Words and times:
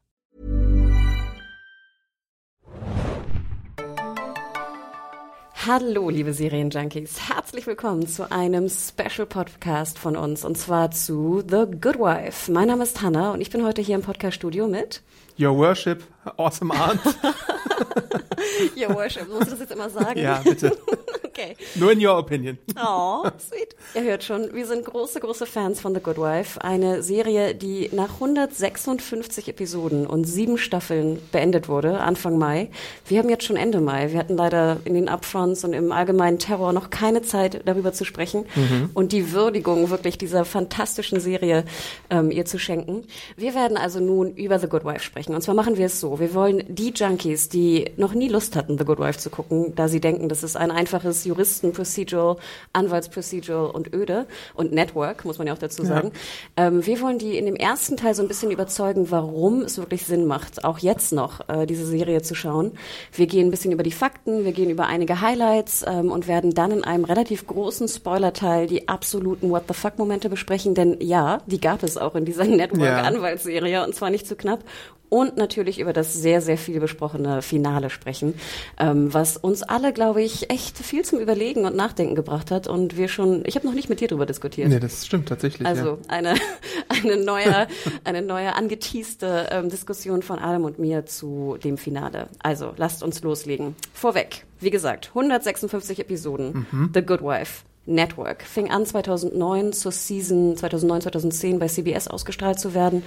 Hallo, 5.66 6.10
liebe 6.10 6.34
Serienjunkies. 6.34 7.30
Herzlich 7.30 7.66
willkommen 7.66 8.06
zu 8.06 8.30
einem 8.30 8.69
Special 8.69 9.27
Podcast 9.27 9.98
von 9.98 10.16
uns 10.16 10.44
und 10.44 10.58
zwar 10.58 10.91
zu 10.91 11.42
The 11.48 11.64
Good 11.80 11.98
Wife. 11.98 12.52
Mein 12.52 12.69
Name 12.69 12.82
ist 12.82 13.00
Hannah 13.00 13.32
und 13.32 13.41
ich 13.41 13.48
bin 13.48 13.64
heute 13.64 13.80
hier 13.80 13.94
im 13.94 14.02
Podcast 14.02 14.36
Studio 14.36 14.69
mit 14.69 15.02
Your 15.38 15.56
Worship, 15.56 16.02
awesome 16.37 16.73
aunt. 16.73 17.01
Your 18.77 18.95
Worship. 18.95 19.28
Musst 19.28 19.47
du 19.47 19.51
das 19.52 19.61
jetzt 19.61 19.73
immer 19.73 19.88
sagen? 19.88 20.19
Ja, 20.19 20.41
bitte. 20.42 20.77
okay. 21.24 21.56
Nur 21.77 21.92
in 21.92 22.05
your 22.05 22.19
opinion. 22.19 22.59
Oh, 22.77 23.24
sweet. 23.38 23.77
Ihr 23.95 24.02
hört 24.02 24.24
schon, 24.24 24.52
wir 24.52 24.66
sind 24.66 24.84
große, 24.84 25.20
große 25.20 25.47
Fans 25.47 25.80
von 25.80 25.95
The 25.95 26.00
Good 26.00 26.19
Wife. 26.19 26.62
Eine 26.62 27.03
Serie, 27.03 27.55
die 27.55 27.89
nach 27.92 28.14
156 28.14 29.48
Episoden 29.48 30.06
und 30.06 30.25
sieben 30.25 30.58
Staffeln 30.58 31.20
beendet 31.33 31.69
wurde, 31.69 32.00
Anfang 32.00 32.39
Mai. 32.39 32.70
Wir 33.06 33.19
haben 33.19 33.28
jetzt 33.28 33.45
schon 33.45 33.56
Ende 33.56 33.80
Mai. 33.80 34.12
Wir 34.12 34.19
hatten 34.19 34.36
leider 34.36 34.78
in 34.84 34.95
den 34.95 35.08
Upfronts 35.08 35.64
und 35.64 35.73
im 35.73 35.92
allgemeinen 35.92 36.39
Terror 36.39 36.73
noch 36.73 36.91
keine 36.91 37.23
Zeit, 37.23 37.62
darüber 37.64 37.92
zu 37.92 38.05
sprechen 38.05 38.47
mhm. 38.55 38.91
und 38.95 39.12
die 39.12 39.33
Würdigung 39.33 39.91
wirklich 39.91 40.19
dieser 40.19 40.45
fantastischen 40.45 41.20
Serie 41.20 41.64
ähm, 42.11 42.30
ihr 42.30 42.45
zu 42.45 42.58
schenken. 42.58 43.05
Wir 43.36 43.55
werden 43.55 43.77
also 43.77 44.00
nun 44.00 44.34
über 44.34 44.58
The 44.58 44.69
Good 44.69 44.84
Wife 44.84 45.05
sprechen. 45.05 45.27
Und 45.34 45.42
zwar 45.42 45.54
machen 45.54 45.76
wir 45.76 45.86
es 45.86 46.00
so. 46.00 46.20
Wir 46.20 46.34
wollen 46.34 46.62
die 46.68 46.92
Junkies, 46.94 47.48
die 47.48 47.92
noch 47.96 48.14
nie 48.14 48.28
Lust 48.28 48.56
hatten, 48.56 48.78
The 48.78 48.84
Good 48.84 48.98
Wife 48.98 49.18
zu 49.18 49.30
gucken, 49.30 49.74
da 49.74 49.88
sie 49.88 50.00
denken, 50.00 50.28
das 50.28 50.42
ist 50.42 50.56
ein 50.56 50.70
einfaches 50.70 51.24
Juristen-Procedural, 51.24 52.36
Anwalts-Procedural 52.72 53.70
und 53.70 53.94
öde 53.94 54.26
und 54.54 54.72
Network, 54.72 55.24
muss 55.24 55.38
man 55.38 55.46
ja 55.46 55.54
auch 55.54 55.58
dazu 55.58 55.84
sagen. 55.84 56.12
Ja. 56.56 56.66
Ähm, 56.66 56.86
wir 56.86 57.00
wollen 57.00 57.18
die 57.18 57.36
in 57.36 57.46
dem 57.46 57.56
ersten 57.56 57.96
Teil 57.96 58.14
so 58.14 58.22
ein 58.22 58.28
bisschen 58.28 58.50
überzeugen, 58.50 59.10
warum 59.10 59.62
es 59.62 59.78
wirklich 59.78 60.04
Sinn 60.04 60.26
macht, 60.26 60.64
auch 60.64 60.78
jetzt 60.78 61.12
noch 61.12 61.48
äh, 61.48 61.66
diese 61.66 61.86
Serie 61.86 62.22
zu 62.22 62.34
schauen. 62.34 62.72
Wir 63.12 63.26
gehen 63.26 63.48
ein 63.48 63.50
bisschen 63.50 63.72
über 63.72 63.82
die 63.82 63.92
Fakten, 63.92 64.44
wir 64.44 64.52
gehen 64.52 64.70
über 64.70 64.86
einige 64.86 65.20
Highlights 65.20 65.84
ähm, 65.86 66.10
und 66.10 66.28
werden 66.28 66.54
dann 66.54 66.70
in 66.70 66.84
einem 66.84 67.04
relativ 67.04 67.46
großen 67.46 67.88
Spoiler-Teil 67.88 68.66
die 68.66 68.88
absoluten 68.88 69.50
What 69.50 69.64
the 69.68 69.74
fuck-Momente 69.74 70.28
besprechen, 70.28 70.74
denn 70.74 70.96
ja, 71.00 71.42
die 71.46 71.60
gab 71.60 71.82
es 71.82 71.96
auch 71.96 72.14
in 72.14 72.24
dieser 72.24 72.44
Network-Anwaltsserie 72.46 73.72
ja. 73.72 73.84
und 73.84 73.94
zwar 73.94 74.10
nicht 74.10 74.26
zu 74.26 74.36
knapp 74.36 74.60
und 75.09 75.37
natürlich 75.37 75.81
über 75.81 75.92
das 75.92 76.14
sehr, 76.14 76.41
sehr 76.41 76.59
viel 76.59 76.81
besprochene 76.81 77.42
Finale 77.42 77.91
sprechen, 77.91 78.34
ähm, 78.78 79.12
was 79.12 79.37
uns 79.37 79.62
alle, 79.62 79.92
glaube 79.92 80.23
ich, 80.23 80.51
echt 80.51 80.78
viel 80.78 81.05
zum 81.05 81.19
Überlegen 81.19 81.64
und 81.64 81.77
Nachdenken 81.77 82.14
gebracht 82.14 82.51
hat. 82.51 82.67
Und 82.67 82.97
wir 82.97 83.09
schon, 83.09 83.42
ich 83.47 83.55
habe 83.55 83.67
noch 83.67 83.75
nicht 83.75 83.89
mit 83.89 84.01
dir 84.01 84.09
darüber 84.09 84.27
diskutiert. 84.27 84.69
Nee, 84.69 84.81
das 84.81 85.06
stimmt 85.06 85.29
tatsächlich. 85.29 85.67
Also 85.67 85.91
ja. 85.91 85.98
eine, 86.09 86.34
eine 86.89 87.17
neue, 87.17 87.69
eine 88.05 88.23
neue 88.23 88.55
angeteaste 88.55 89.48
ähm, 89.51 89.68
Diskussion 89.68 90.23
von 90.23 90.39
Adam 90.39 90.64
und 90.64 90.79
mir 90.79 91.07
zu 91.07 91.57
dem 91.63 91.79
Finale. 91.79 92.29
Also 92.42 92.73
lasst 92.77 93.02
uns 93.02 93.23
loslegen. 93.23 93.77
Vorweg, 93.92 94.45
wie 94.61 94.70
gesagt, 94.70 95.08
156 95.08 96.01
Episoden, 96.01 96.67
mhm. 96.70 96.91
The 96.95 97.02
Good 97.02 97.23
Wife. 97.23 97.67
Network. 97.88 98.42
Fing 98.42 98.70
an 98.70 98.86
2009 98.86 99.72
zur 99.72 99.92
Season 99.92 100.56
2009, 100.56 101.00
2010 101.02 101.58
bei 101.58 101.66
CBS 101.68 102.06
ausgestrahlt 102.08 102.60
zu 102.60 102.74
werden. 102.74 103.02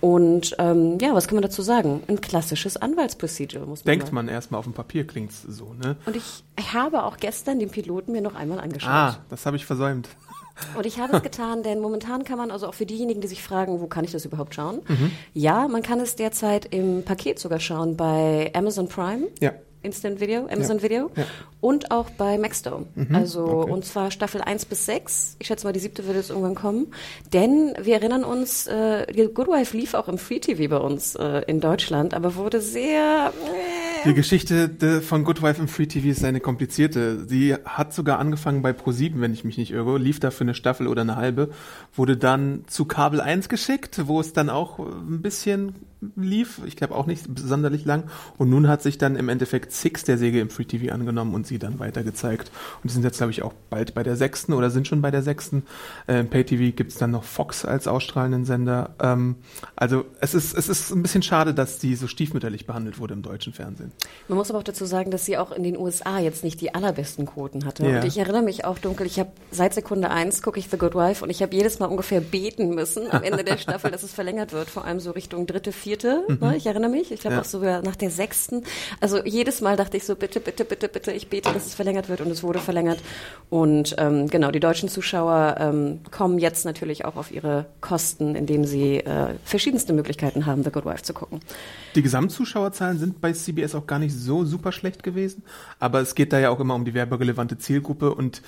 Und 0.00 0.54
ähm, 0.58 0.98
ja, 1.00 1.14
was 1.14 1.28
kann 1.28 1.36
man 1.36 1.42
dazu 1.42 1.62
sagen? 1.62 2.02
Ein 2.08 2.20
klassisches 2.20 2.76
Anwaltsprocedural, 2.76 3.66
muss 3.66 3.84
man 3.84 3.92
Denkt 3.92 4.06
sagen. 4.06 4.14
man 4.16 4.28
erstmal 4.28 4.58
auf 4.58 4.64
dem 4.64 4.74
Papier 4.74 5.06
klingt's 5.06 5.42
so, 5.42 5.72
ne? 5.74 5.96
Und 6.04 6.16
ich, 6.16 6.44
ich 6.58 6.72
habe 6.74 7.04
auch 7.04 7.16
gestern 7.16 7.58
den 7.58 7.70
Piloten 7.70 8.12
mir 8.12 8.20
noch 8.20 8.34
einmal 8.34 8.60
angeschaut. 8.60 8.90
Ah, 8.90 9.18
das 9.30 9.46
habe 9.46 9.56
ich 9.56 9.64
versäumt. 9.64 10.08
Und 10.76 10.86
ich 10.86 11.00
habe 11.00 11.16
es 11.16 11.22
getan, 11.22 11.62
denn 11.64 11.80
momentan 11.80 12.22
kann 12.24 12.38
man 12.38 12.50
also 12.52 12.68
auch 12.68 12.74
für 12.74 12.86
diejenigen, 12.86 13.20
die 13.20 13.26
sich 13.26 13.42
fragen, 13.42 13.80
wo 13.80 13.86
kann 13.88 14.04
ich 14.04 14.12
das 14.12 14.24
überhaupt 14.24 14.54
schauen? 14.54 14.82
Mhm. 14.86 15.10
Ja, 15.32 15.66
man 15.66 15.82
kann 15.82 15.98
es 15.98 16.14
derzeit 16.14 16.66
im 16.72 17.02
Paket 17.02 17.40
sogar 17.40 17.58
schauen 17.58 17.96
bei 17.96 18.52
Amazon 18.54 18.88
Prime. 18.88 19.26
Ja. 19.40 19.52
Instant 19.84 20.20
Video, 20.20 20.46
Amazon 20.50 20.78
ja. 20.78 20.82
Video 20.82 21.10
ja. 21.16 21.24
und 21.60 21.90
auch 21.90 22.10
bei 22.10 22.38
Maxdome. 22.38 22.86
Mhm. 22.94 23.14
Also 23.14 23.44
okay. 23.44 23.70
und 23.72 23.84
zwar 23.84 24.10
Staffel 24.10 24.40
1 24.40 24.64
bis 24.66 24.86
6. 24.86 25.36
Ich 25.38 25.46
schätze 25.46 25.66
mal, 25.66 25.72
die 25.72 25.80
siebte 25.80 26.06
wird 26.06 26.16
jetzt 26.16 26.30
irgendwann 26.30 26.54
kommen. 26.54 26.86
Denn 27.32 27.74
wir 27.80 27.94
erinnern 27.94 28.24
uns, 28.24 28.66
äh, 28.66 29.06
die 29.12 29.26
Good 29.26 29.48
Wife 29.48 29.76
lief 29.76 29.94
auch 29.94 30.08
im 30.08 30.18
Free 30.18 30.40
TV 30.40 30.68
bei 30.68 30.82
uns 30.82 31.14
äh, 31.14 31.42
in 31.46 31.60
Deutschland, 31.60 32.14
aber 32.14 32.36
wurde 32.36 32.60
sehr. 32.60 33.32
Äh, 34.04 34.08
die 34.08 34.14
Geschichte 34.14 35.00
von 35.00 35.24
Good 35.24 35.42
Wife 35.42 35.60
im 35.60 35.68
Free 35.68 35.86
TV 35.86 36.08
ist 36.08 36.24
eine 36.24 36.40
komplizierte. 36.40 37.26
Sie 37.26 37.54
hat 37.54 37.94
sogar 37.94 38.18
angefangen 38.18 38.62
bei 38.62 38.70
Pro7, 38.70 39.20
wenn 39.20 39.32
ich 39.32 39.44
mich 39.44 39.56
nicht 39.56 39.70
irre, 39.70 39.98
lief 39.98 40.20
da 40.20 40.30
für 40.30 40.44
eine 40.44 40.54
Staffel 40.54 40.88
oder 40.88 41.02
eine 41.02 41.16
halbe, 41.16 41.50
wurde 41.94 42.16
dann 42.16 42.64
zu 42.66 42.84
Kabel 42.84 43.20
1 43.20 43.48
geschickt, 43.48 44.02
wo 44.06 44.20
es 44.20 44.32
dann 44.32 44.50
auch 44.50 44.78
ein 44.78 45.22
bisschen 45.22 45.74
lief. 46.16 46.60
Ich 46.66 46.76
glaube 46.76 46.94
auch 46.94 47.06
nicht 47.06 47.26
sonderlich 47.38 47.84
lang. 47.84 48.04
Und 48.38 48.50
nun 48.50 48.68
hat 48.68 48.82
sich 48.82 48.98
dann 48.98 49.16
im 49.16 49.28
Endeffekt 49.28 49.72
Six 49.72 50.04
der 50.04 50.18
Säge 50.18 50.40
im 50.40 50.50
Free 50.50 50.64
TV 50.64 50.92
angenommen 50.92 51.34
und 51.34 51.46
sie 51.46 51.58
dann 51.58 51.78
weiter 51.78 52.02
gezeigt. 52.02 52.50
Und 52.82 52.90
die 52.90 52.94
sind 52.94 53.04
jetzt, 53.04 53.18
glaube 53.18 53.32
ich, 53.32 53.42
auch 53.42 53.52
bald 53.70 53.94
bei 53.94 54.02
der 54.02 54.16
sechsten 54.16 54.52
oder 54.52 54.70
sind 54.70 54.88
schon 54.88 55.02
bei 55.02 55.10
der 55.10 55.22
sechsten. 55.22 55.64
Im 56.06 56.28
Pay 56.28 56.44
TV 56.44 56.76
gibt 56.76 56.92
es 56.92 56.98
dann 56.98 57.10
noch 57.10 57.24
Fox 57.24 57.64
als 57.64 57.86
ausstrahlenden 57.88 58.44
Sender. 58.44 58.94
Ähm, 59.00 59.36
also 59.76 60.04
es 60.20 60.34
ist, 60.34 60.56
es 60.56 60.68
ist 60.68 60.90
ein 60.90 61.02
bisschen 61.02 61.22
schade, 61.22 61.54
dass 61.54 61.78
die 61.78 61.94
so 61.94 62.06
stiefmütterlich 62.06 62.66
behandelt 62.66 62.98
wurde 62.98 63.14
im 63.14 63.22
deutschen 63.22 63.52
Fernsehen. 63.52 63.92
Man 64.28 64.38
muss 64.38 64.50
aber 64.50 64.58
auch 64.58 64.64
dazu 64.64 64.84
sagen, 64.84 65.10
dass 65.10 65.24
sie 65.24 65.38
auch 65.38 65.52
in 65.52 65.62
den 65.62 65.76
USA 65.76 66.18
jetzt 66.18 66.44
nicht 66.44 66.60
die 66.60 66.74
allerbesten 66.74 67.26
Quoten 67.26 67.64
hatte. 67.64 67.86
Ja. 67.86 68.00
Und 68.00 68.06
ich 68.06 68.18
erinnere 68.18 68.42
mich 68.42 68.64
auch 68.64 68.78
dunkel, 68.78 69.06
ich 69.06 69.18
habe 69.18 69.30
seit 69.50 69.74
Sekunde 69.74 70.10
eins 70.10 70.42
gucke 70.42 70.58
ich 70.58 70.68
The 70.68 70.76
Good 70.76 70.94
Wife 70.94 71.24
und 71.24 71.30
ich 71.30 71.42
habe 71.42 71.54
jedes 71.54 71.78
Mal 71.78 71.86
ungefähr 71.86 72.20
beten 72.20 72.74
müssen 72.74 73.10
am 73.10 73.22
Ende 73.22 73.44
der 73.44 73.58
Staffel, 73.64 73.90
dass 73.90 74.02
es 74.02 74.12
verlängert 74.12 74.52
wird, 74.52 74.68
vor 74.68 74.84
allem 74.84 75.00
so 75.00 75.10
Richtung 75.10 75.46
dritte, 75.46 75.72
vierte 75.72 75.93
vierte, 75.94 76.24
mhm. 76.28 76.38
ne, 76.40 76.56
ich 76.56 76.66
erinnere 76.66 76.90
mich. 76.90 77.12
Ich 77.12 77.20
glaube 77.20 77.36
ja. 77.36 77.40
auch 77.42 77.46
sogar 77.46 77.82
nach 77.82 77.96
der 77.96 78.10
sechsten. 78.10 78.62
Also 79.00 79.24
jedes 79.24 79.60
Mal 79.60 79.76
dachte 79.76 79.96
ich 79.96 80.04
so, 80.04 80.16
bitte, 80.16 80.40
bitte, 80.40 80.64
bitte, 80.64 80.88
bitte, 80.88 81.12
ich 81.12 81.28
bete, 81.28 81.52
dass 81.52 81.66
es 81.66 81.74
verlängert 81.74 82.08
wird 82.08 82.20
und 82.20 82.30
es 82.30 82.42
wurde 82.42 82.58
verlängert. 82.58 82.98
Und 83.50 83.94
ähm, 83.98 84.28
genau, 84.28 84.50
die 84.50 84.60
deutschen 84.60 84.88
Zuschauer 84.88 85.56
ähm, 85.58 86.00
kommen 86.10 86.38
jetzt 86.38 86.64
natürlich 86.64 87.04
auch 87.04 87.16
auf 87.16 87.30
ihre 87.30 87.66
Kosten, 87.80 88.34
indem 88.34 88.64
sie 88.64 88.98
äh, 88.98 89.34
verschiedenste 89.44 89.92
Möglichkeiten 89.92 90.46
haben, 90.46 90.64
The 90.64 90.70
Good 90.70 90.84
Wife 90.84 91.02
zu 91.02 91.14
gucken. 91.14 91.40
Die 91.94 92.02
Gesamtzuschauerzahlen 92.02 92.98
sind 92.98 93.20
bei 93.20 93.32
CBS 93.32 93.74
auch 93.74 93.86
gar 93.86 93.98
nicht 93.98 94.14
so 94.14 94.44
super 94.44 94.72
schlecht 94.72 95.02
gewesen, 95.02 95.44
aber 95.78 96.00
es 96.00 96.14
geht 96.14 96.32
da 96.32 96.40
ja 96.40 96.50
auch 96.50 96.60
immer 96.60 96.74
um 96.74 96.84
die 96.84 96.94
werberelevante 96.94 97.58
Zielgruppe 97.58 98.14
und 98.14 98.42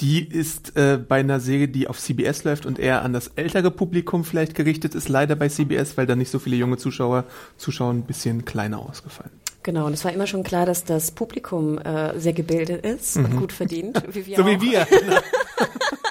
die 0.00 0.26
ist 0.26 0.76
äh, 0.76 0.96
bei 0.96 1.20
einer 1.20 1.40
Serie, 1.40 1.68
die 1.68 1.88
auf 1.88 1.98
CBS 1.98 2.44
läuft 2.44 2.66
und 2.66 2.78
eher 2.78 3.02
an 3.02 3.12
das 3.12 3.28
ältere 3.34 3.70
Publikum 3.70 4.24
vielleicht 4.24 4.54
gerichtet 4.54 4.94
ist, 4.94 5.08
leider 5.08 5.34
bei 5.34 5.48
CBS, 5.48 5.96
weil 5.96 6.06
da 6.06 6.14
nicht 6.14 6.30
so 6.30 6.38
viele 6.38 6.56
junge 6.56 6.76
Zuschauer 6.76 7.24
zuschauen, 7.56 7.98
ein 7.98 8.02
bisschen 8.04 8.44
kleiner 8.44 8.78
ausgefallen. 8.78 9.32
Genau, 9.64 9.86
und 9.86 9.92
es 9.92 10.04
war 10.04 10.12
immer 10.12 10.26
schon 10.26 10.44
klar, 10.44 10.66
dass 10.66 10.84
das 10.84 11.10
Publikum 11.10 11.78
äh, 11.78 12.18
sehr 12.18 12.32
gebildet 12.32 12.86
ist 12.86 13.16
mhm. 13.16 13.24
und 13.24 13.36
gut 13.36 13.52
verdient, 13.52 14.02
wie 14.12 14.26
wir 14.26 14.36
so 14.36 14.42
auch. 14.44 14.46
wie 14.46 14.60
wir. 14.60 14.86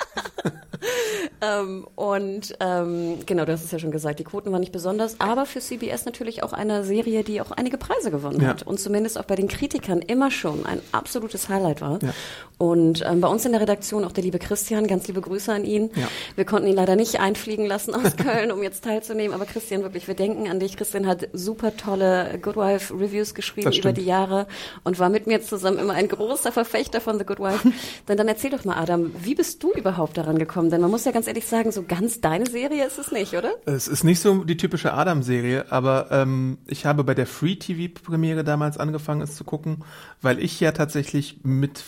Ähm, 1.42 1.88
und 1.96 2.56
ähm, 2.60 3.20
genau, 3.26 3.46
du 3.46 3.52
hast 3.52 3.64
es 3.64 3.72
ja 3.72 3.80
schon 3.80 3.92
gesagt, 3.92 4.20
die 4.20 4.24
Quoten 4.24 4.52
waren 4.52 4.60
nicht 4.60 4.72
besonders, 4.72 5.20
aber 5.20 5.46
für 5.46 5.60
CBS 5.60 6.06
natürlich 6.06 6.44
auch 6.44 6.54
eine 6.54 6.84
Serie, 6.84 7.24
die 7.24 7.42
auch 7.42 7.52
einige 7.52 7.78
Preise 7.78 8.12
gewonnen 8.12 8.42
ja. 8.42 8.50
hat 8.50 8.64
und 8.64 8.80
zumindest 8.80 9.20
auch 9.20 9.26
bei 9.26 9.36
den 9.36 9.48
Kritikern 9.48 10.00
immer 10.00 10.32
schon 10.32 10.66
ein 10.66 10.82
absolutes 10.92 11.50
Highlight 11.50 11.82
war. 11.82 12.00
Ja. 12.02 12.14
Und 12.58 13.04
ähm, 13.08 13.22
bei 13.22 13.28
uns 13.28 13.46
in 13.46 13.52
der 13.52 13.62
Redaktion 13.62 14.04
auch 14.04 14.12
der 14.12 14.24
liebe 14.24 14.40
Christian, 14.40 14.88
ganz 14.88 15.08
liebe 15.08 15.22
Grüße 15.22 15.54
an 15.54 15.64
ihn. 15.64 15.92
Ja. 15.96 16.08
Wir 16.36 16.46
konnten 16.46 16.68
ihn 16.68 16.76
leider 16.76 16.96
nicht 16.96 17.20
einfliegen 17.20 17.68
lassen 17.68 17.94
aus 17.94 18.16
Köln, 18.18 18.52
um 18.52 18.64
jetzt 18.64 18.84
teilzunehmen, 18.84 19.34
aber 19.34 19.46
Christian, 19.46 19.84
wirklich, 19.84 20.08
wir 20.08 20.16
denken 20.16 20.48
an 20.48 20.60
dich. 20.60 20.76
Christian 20.76 21.06
hat 21.06 21.30
super 21.34 21.78
tolle 21.78 22.40
Good 22.42 22.56
Wife 22.56 22.94
Reviews 22.94 23.36
geschrieben 23.36 23.72
über 23.72 23.94
die 23.94 24.06
Jahre 24.06 24.48
und 24.84 24.98
war 24.98 25.10
mit 25.10 25.28
mir 25.28 25.42
zusammen 25.42 25.78
immer 25.78 25.94
ein 25.94 26.08
großer 26.08 26.52
Verfechter 26.52 27.00
von 27.00 27.20
The 27.20 27.26
Good 27.26 27.40
Wife. 27.40 27.72
Denn 28.08 28.18
dann 28.18 28.28
erzähl 28.28 28.50
doch 28.50 28.66
mal, 28.66 28.76
Adam, 28.76 29.12
wie 29.22 29.36
bist 29.36 29.62
du 29.62 29.72
überhaupt 29.72 30.18
daran 30.18 30.40
gekommen? 30.40 30.72
Denn 30.72 30.82
man 30.82 30.90
muss 30.90 31.06
ja 31.08 31.12
ganz 31.12 31.28
ehrlich 31.28 31.46
sagen, 31.46 31.72
so 31.72 31.84
ganz 31.84 32.22
deine 32.22 32.46
Serie 32.46 32.86
ist 32.86 33.00
es 33.00 33.12
nicht, 33.12 33.34
oder? 33.34 33.56
Es 33.66 33.88
ist 33.88 34.04
nicht 34.04 34.20
so 34.20 34.44
die 34.44 34.58
typische 34.58 34.94
Adam-Serie, 34.94 35.72
aber 35.72 36.10
ähm, 36.12 36.60
ich 36.68 36.86
habe 36.86 37.04
bei 37.04 37.16
der 37.16 37.26
Free-TV-Premiere 37.26 38.44
damals 38.44 38.78
angefangen, 38.78 39.22
es 39.22 39.36
zu 39.36 39.44
gucken, 39.44 39.84
weil 40.22 40.40
ich 40.40 40.60
ja 40.60 40.72
tatsächlich 40.72 41.40
mit 41.44 41.84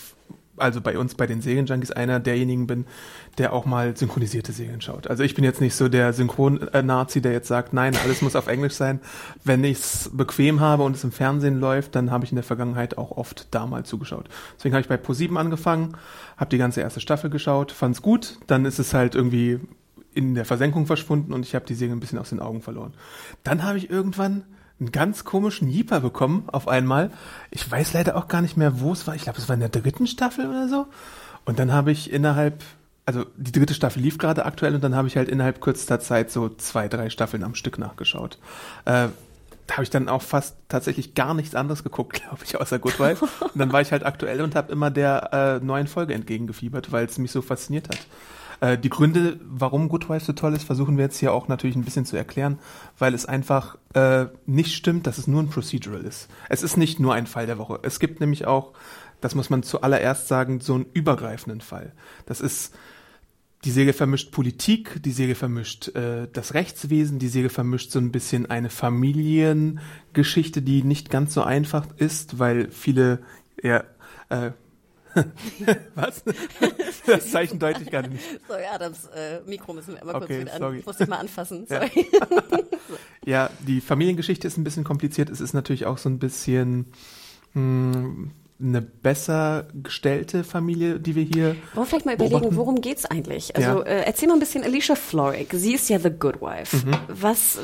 also 0.60 0.80
bei 0.80 0.98
uns, 0.98 1.14
bei 1.14 1.26
den 1.26 1.40
Serienjunkies, 1.40 1.90
einer 1.90 2.20
derjenigen 2.20 2.66
bin, 2.66 2.86
der 3.38 3.52
auch 3.52 3.66
mal 3.66 3.96
synchronisierte 3.96 4.52
Serien 4.52 4.80
schaut. 4.80 5.08
Also 5.08 5.22
ich 5.22 5.34
bin 5.34 5.44
jetzt 5.44 5.60
nicht 5.60 5.74
so 5.74 5.88
der 5.88 6.12
Synchron-Nazi, 6.12 7.20
der 7.20 7.32
jetzt 7.32 7.48
sagt, 7.48 7.72
nein, 7.72 7.96
alles 8.02 8.22
muss 8.22 8.36
auf 8.36 8.46
Englisch 8.46 8.74
sein. 8.74 9.00
Wenn 9.44 9.64
ich 9.64 9.78
es 9.78 10.10
bequem 10.12 10.60
habe 10.60 10.82
und 10.82 10.96
es 10.96 11.04
im 11.04 11.12
Fernsehen 11.12 11.60
läuft, 11.60 11.94
dann 11.94 12.10
habe 12.10 12.24
ich 12.24 12.32
in 12.32 12.36
der 12.36 12.44
Vergangenheit 12.44 12.98
auch 12.98 13.12
oft 13.12 13.48
da 13.52 13.66
mal 13.66 13.84
zugeschaut. 13.84 14.28
Deswegen 14.56 14.74
habe 14.74 14.82
ich 14.82 14.88
bei 14.88 14.96
Pro7 14.96 15.36
angefangen, 15.36 15.96
habe 16.36 16.50
die 16.50 16.58
ganze 16.58 16.80
erste 16.80 17.00
Staffel 17.00 17.30
geschaut, 17.30 17.72
fand 17.72 17.96
es 17.96 18.02
gut, 18.02 18.38
dann 18.46 18.64
ist 18.64 18.78
es 18.78 18.94
halt 18.94 19.14
irgendwie 19.14 19.60
in 20.12 20.34
der 20.34 20.44
Versenkung 20.44 20.86
verschwunden 20.86 21.32
und 21.32 21.44
ich 21.46 21.54
habe 21.54 21.66
die 21.66 21.74
Serie 21.74 21.94
ein 21.94 22.00
bisschen 22.00 22.18
aus 22.18 22.30
den 22.30 22.40
Augen 22.40 22.62
verloren. 22.62 22.94
Dann 23.44 23.62
habe 23.62 23.78
ich 23.78 23.90
irgendwann 23.90 24.44
einen 24.80 24.92
ganz 24.92 25.24
komischen 25.24 25.68
Jeeper 25.68 26.00
bekommen 26.00 26.44
auf 26.46 26.66
einmal. 26.66 27.10
Ich 27.50 27.70
weiß 27.70 27.92
leider 27.92 28.16
auch 28.16 28.28
gar 28.28 28.40
nicht 28.40 28.56
mehr, 28.56 28.80
wo 28.80 28.92
es 28.92 29.06
war. 29.06 29.14
Ich 29.14 29.22
glaube, 29.22 29.38
es 29.38 29.48
war 29.48 29.54
in 29.54 29.60
der 29.60 29.68
dritten 29.68 30.06
Staffel 30.06 30.48
oder 30.48 30.68
so. 30.68 30.86
Und 31.44 31.58
dann 31.58 31.72
habe 31.72 31.92
ich 31.92 32.12
innerhalb, 32.12 32.62
also 33.04 33.26
die 33.36 33.52
dritte 33.52 33.74
Staffel 33.74 34.02
lief 34.02 34.18
gerade 34.18 34.44
aktuell 34.46 34.74
und 34.74 34.82
dann 34.82 34.94
habe 34.94 35.08
ich 35.08 35.16
halt 35.16 35.28
innerhalb 35.28 35.60
kürzester 35.60 36.00
Zeit 36.00 36.30
so 36.30 36.48
zwei, 36.48 36.88
drei 36.88 37.10
Staffeln 37.10 37.44
am 37.44 37.54
Stück 37.54 37.78
nachgeschaut. 37.78 38.38
Äh, 38.84 39.08
da 39.66 39.74
habe 39.74 39.84
ich 39.84 39.90
dann 39.90 40.08
auch 40.08 40.22
fast 40.22 40.56
tatsächlich 40.68 41.14
gar 41.14 41.34
nichts 41.34 41.54
anderes 41.54 41.84
geguckt, 41.84 42.22
glaube 42.22 42.42
ich, 42.44 42.60
außer 42.60 42.78
Good 42.78 42.98
Wife. 42.98 43.28
Und 43.40 43.56
dann 43.56 43.72
war 43.72 43.80
ich 43.80 43.92
halt 43.92 44.04
aktuell 44.04 44.40
und 44.40 44.54
habe 44.54 44.72
immer 44.72 44.90
der 44.90 45.60
äh, 45.60 45.64
neuen 45.64 45.86
Folge 45.86 46.14
entgegengefiebert, 46.14 46.90
weil 46.90 47.04
es 47.04 47.18
mich 47.18 47.30
so 47.30 47.42
fasziniert 47.42 47.88
hat. 47.88 47.98
Äh, 48.60 48.78
die 48.78 48.90
Gründe, 48.90 49.40
warum 49.42 49.88
Good 49.88 50.08
Wife 50.08 50.24
so 50.24 50.32
toll 50.32 50.54
ist, 50.54 50.64
versuchen 50.64 50.96
wir 50.96 51.04
jetzt 51.04 51.18
hier 51.18 51.32
auch 51.32 51.48
natürlich 51.48 51.76
ein 51.76 51.84
bisschen 51.84 52.06
zu 52.06 52.16
erklären, 52.16 52.58
weil 52.98 53.14
es 53.14 53.26
einfach 53.26 53.78
äh, 53.94 54.26
nicht 54.46 54.74
stimmt, 54.74 55.06
dass 55.06 55.18
es 55.18 55.26
nur 55.26 55.42
ein 55.42 55.48
Procedural 55.48 56.02
ist. 56.02 56.28
Es 56.48 56.62
ist 56.62 56.76
nicht 56.76 57.00
nur 57.00 57.14
ein 57.14 57.26
Fall 57.26 57.46
der 57.46 57.58
Woche. 57.58 57.80
Es 57.82 57.98
gibt 58.00 58.20
nämlich 58.20 58.46
auch, 58.46 58.72
das 59.20 59.34
muss 59.34 59.50
man 59.50 59.62
zuallererst 59.62 60.28
sagen, 60.28 60.60
so 60.60 60.74
einen 60.74 60.86
übergreifenden 60.92 61.60
Fall. 61.60 61.92
Das 62.26 62.40
ist 62.40 62.74
die 63.64 63.70
Serie 63.70 63.92
vermischt 63.92 64.32
Politik, 64.32 65.02
die 65.02 65.12
Serie 65.12 65.34
vermischt 65.34 65.94
äh, 65.94 66.28
das 66.32 66.54
Rechtswesen, 66.54 67.18
die 67.18 67.28
Serie 67.28 67.50
vermischt 67.50 67.90
so 67.90 67.98
ein 67.98 68.10
bisschen 68.10 68.50
eine 68.50 68.70
Familiengeschichte, 68.70 70.62
die 70.62 70.82
nicht 70.82 71.10
ganz 71.10 71.34
so 71.34 71.42
einfach 71.42 71.86
ist, 71.98 72.38
weil 72.38 72.70
viele 72.70 73.20
ja, 73.62 73.84
äh, 74.30 74.52
Was? 75.94 76.22
Das 77.06 77.30
Zeichen 77.30 77.58
deute 77.58 77.82
ich 77.82 77.90
gar 77.90 78.02
nicht. 78.06 78.22
Sorry, 78.46 78.62
Adams 78.72 79.06
äh, 79.14 79.40
Mikro 79.46 79.72
müssen 79.72 79.94
wir 79.94 80.00
einmal 80.00 80.14
kurz 80.16 80.24
Okay, 80.30 80.40
wieder 80.42 80.52
sorry. 80.58 80.74
an. 80.74 80.78
Ich 80.80 80.86
muss 80.86 80.96
dich 80.96 81.08
mal 81.08 81.16
anfassen. 81.18 81.66
Ja. 81.68 81.80
Sorry. 81.86 82.06
Ja, 83.26 83.50
die 83.60 83.80
Familiengeschichte 83.80 84.48
ist 84.48 84.56
ein 84.56 84.64
bisschen 84.64 84.82
kompliziert. 84.82 85.28
Es 85.30 85.40
ist 85.40 85.52
natürlich 85.52 85.84
auch 85.86 85.98
so 85.98 86.08
ein 86.08 86.18
bisschen 86.18 86.86
mh, 87.54 88.30
eine 88.62 88.82
besser 88.82 89.68
gestellte 89.82 90.44
Familie, 90.44 91.00
die 91.00 91.14
wir 91.14 91.22
hier. 91.22 91.44
Wollen 91.46 91.56
wir 91.74 91.86
vielleicht 91.86 92.06
mal 92.06 92.14
überlegen, 92.14 92.34
beobachten. 92.40 92.56
worum 92.56 92.80
geht's 92.80 93.04
eigentlich? 93.06 93.56
Also 93.56 93.68
Ja. 93.80 93.82
äh, 93.82 94.02
erzähl 94.04 94.28
mal 94.28 94.34
ein 94.34 94.40
bisschen 94.40 94.64
Alicia 94.64 94.94
Florrick. 94.94 95.48
Sie 95.52 95.72
ist 95.74 95.88
ja 95.88 95.98
the 95.98 96.10
good 96.10 96.40
wife. 96.42 96.76
Mhm. 96.76 96.92
Was, 97.08 97.58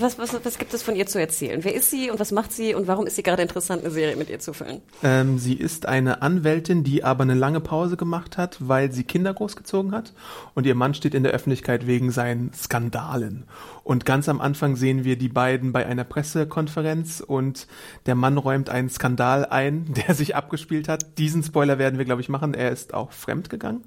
was, 0.00 0.18
was, 0.18 0.44
was 0.44 0.58
gibt 0.58 0.74
es 0.74 0.82
von 0.82 0.96
ihr 0.96 1.06
zu 1.06 1.20
erzählen? 1.20 1.62
Wer 1.62 1.74
ist 1.74 1.90
sie 1.90 2.10
und 2.10 2.18
was 2.18 2.32
macht 2.32 2.52
sie 2.52 2.74
und 2.74 2.86
warum 2.88 3.06
ist 3.06 3.16
sie 3.16 3.22
gerade 3.22 3.42
interessant, 3.42 3.82
eine 3.84 3.92
Serie 3.92 4.16
mit 4.16 4.28
ihr 4.28 4.38
zu 4.40 4.52
füllen? 4.52 4.80
Ähm, 5.02 5.38
sie 5.38 5.54
ist 5.54 5.86
eine 5.86 6.22
Anwältin, 6.22 6.82
die 6.84 7.04
aber 7.04 7.22
eine 7.22 7.34
lange 7.34 7.60
Pause 7.60 7.96
gemacht 7.96 8.36
hat, 8.36 8.56
weil 8.60 8.90
sie 8.92 9.04
Kinder 9.04 9.32
großgezogen 9.34 9.92
hat. 9.92 10.14
Und 10.54 10.66
ihr 10.66 10.74
Mann 10.74 10.94
steht 10.94 11.14
in 11.14 11.22
der 11.22 11.32
Öffentlichkeit 11.32 11.86
wegen 11.86 12.10
seinen 12.10 12.52
Skandalen. 12.52 13.44
Und 13.84 14.06
ganz 14.06 14.30
am 14.30 14.40
Anfang 14.40 14.76
sehen 14.76 15.04
wir 15.04 15.16
die 15.16 15.28
beiden 15.28 15.72
bei 15.72 15.84
einer 15.84 16.04
Pressekonferenz 16.04 17.20
und 17.20 17.68
der 18.06 18.14
Mann 18.14 18.38
räumt 18.38 18.70
einen 18.70 18.88
Skandal 18.88 19.44
ein, 19.44 19.92
der 20.06 20.14
sich 20.14 20.34
abgespielt 20.34 20.88
hat. 20.88 21.18
Diesen 21.18 21.42
Spoiler 21.42 21.78
werden 21.78 21.98
wir, 21.98 22.06
glaube 22.06 22.22
ich, 22.22 22.30
machen. 22.30 22.54
Er 22.54 22.70
ist 22.72 22.94
auch 22.94 23.12
fremdgegangen. 23.12 23.84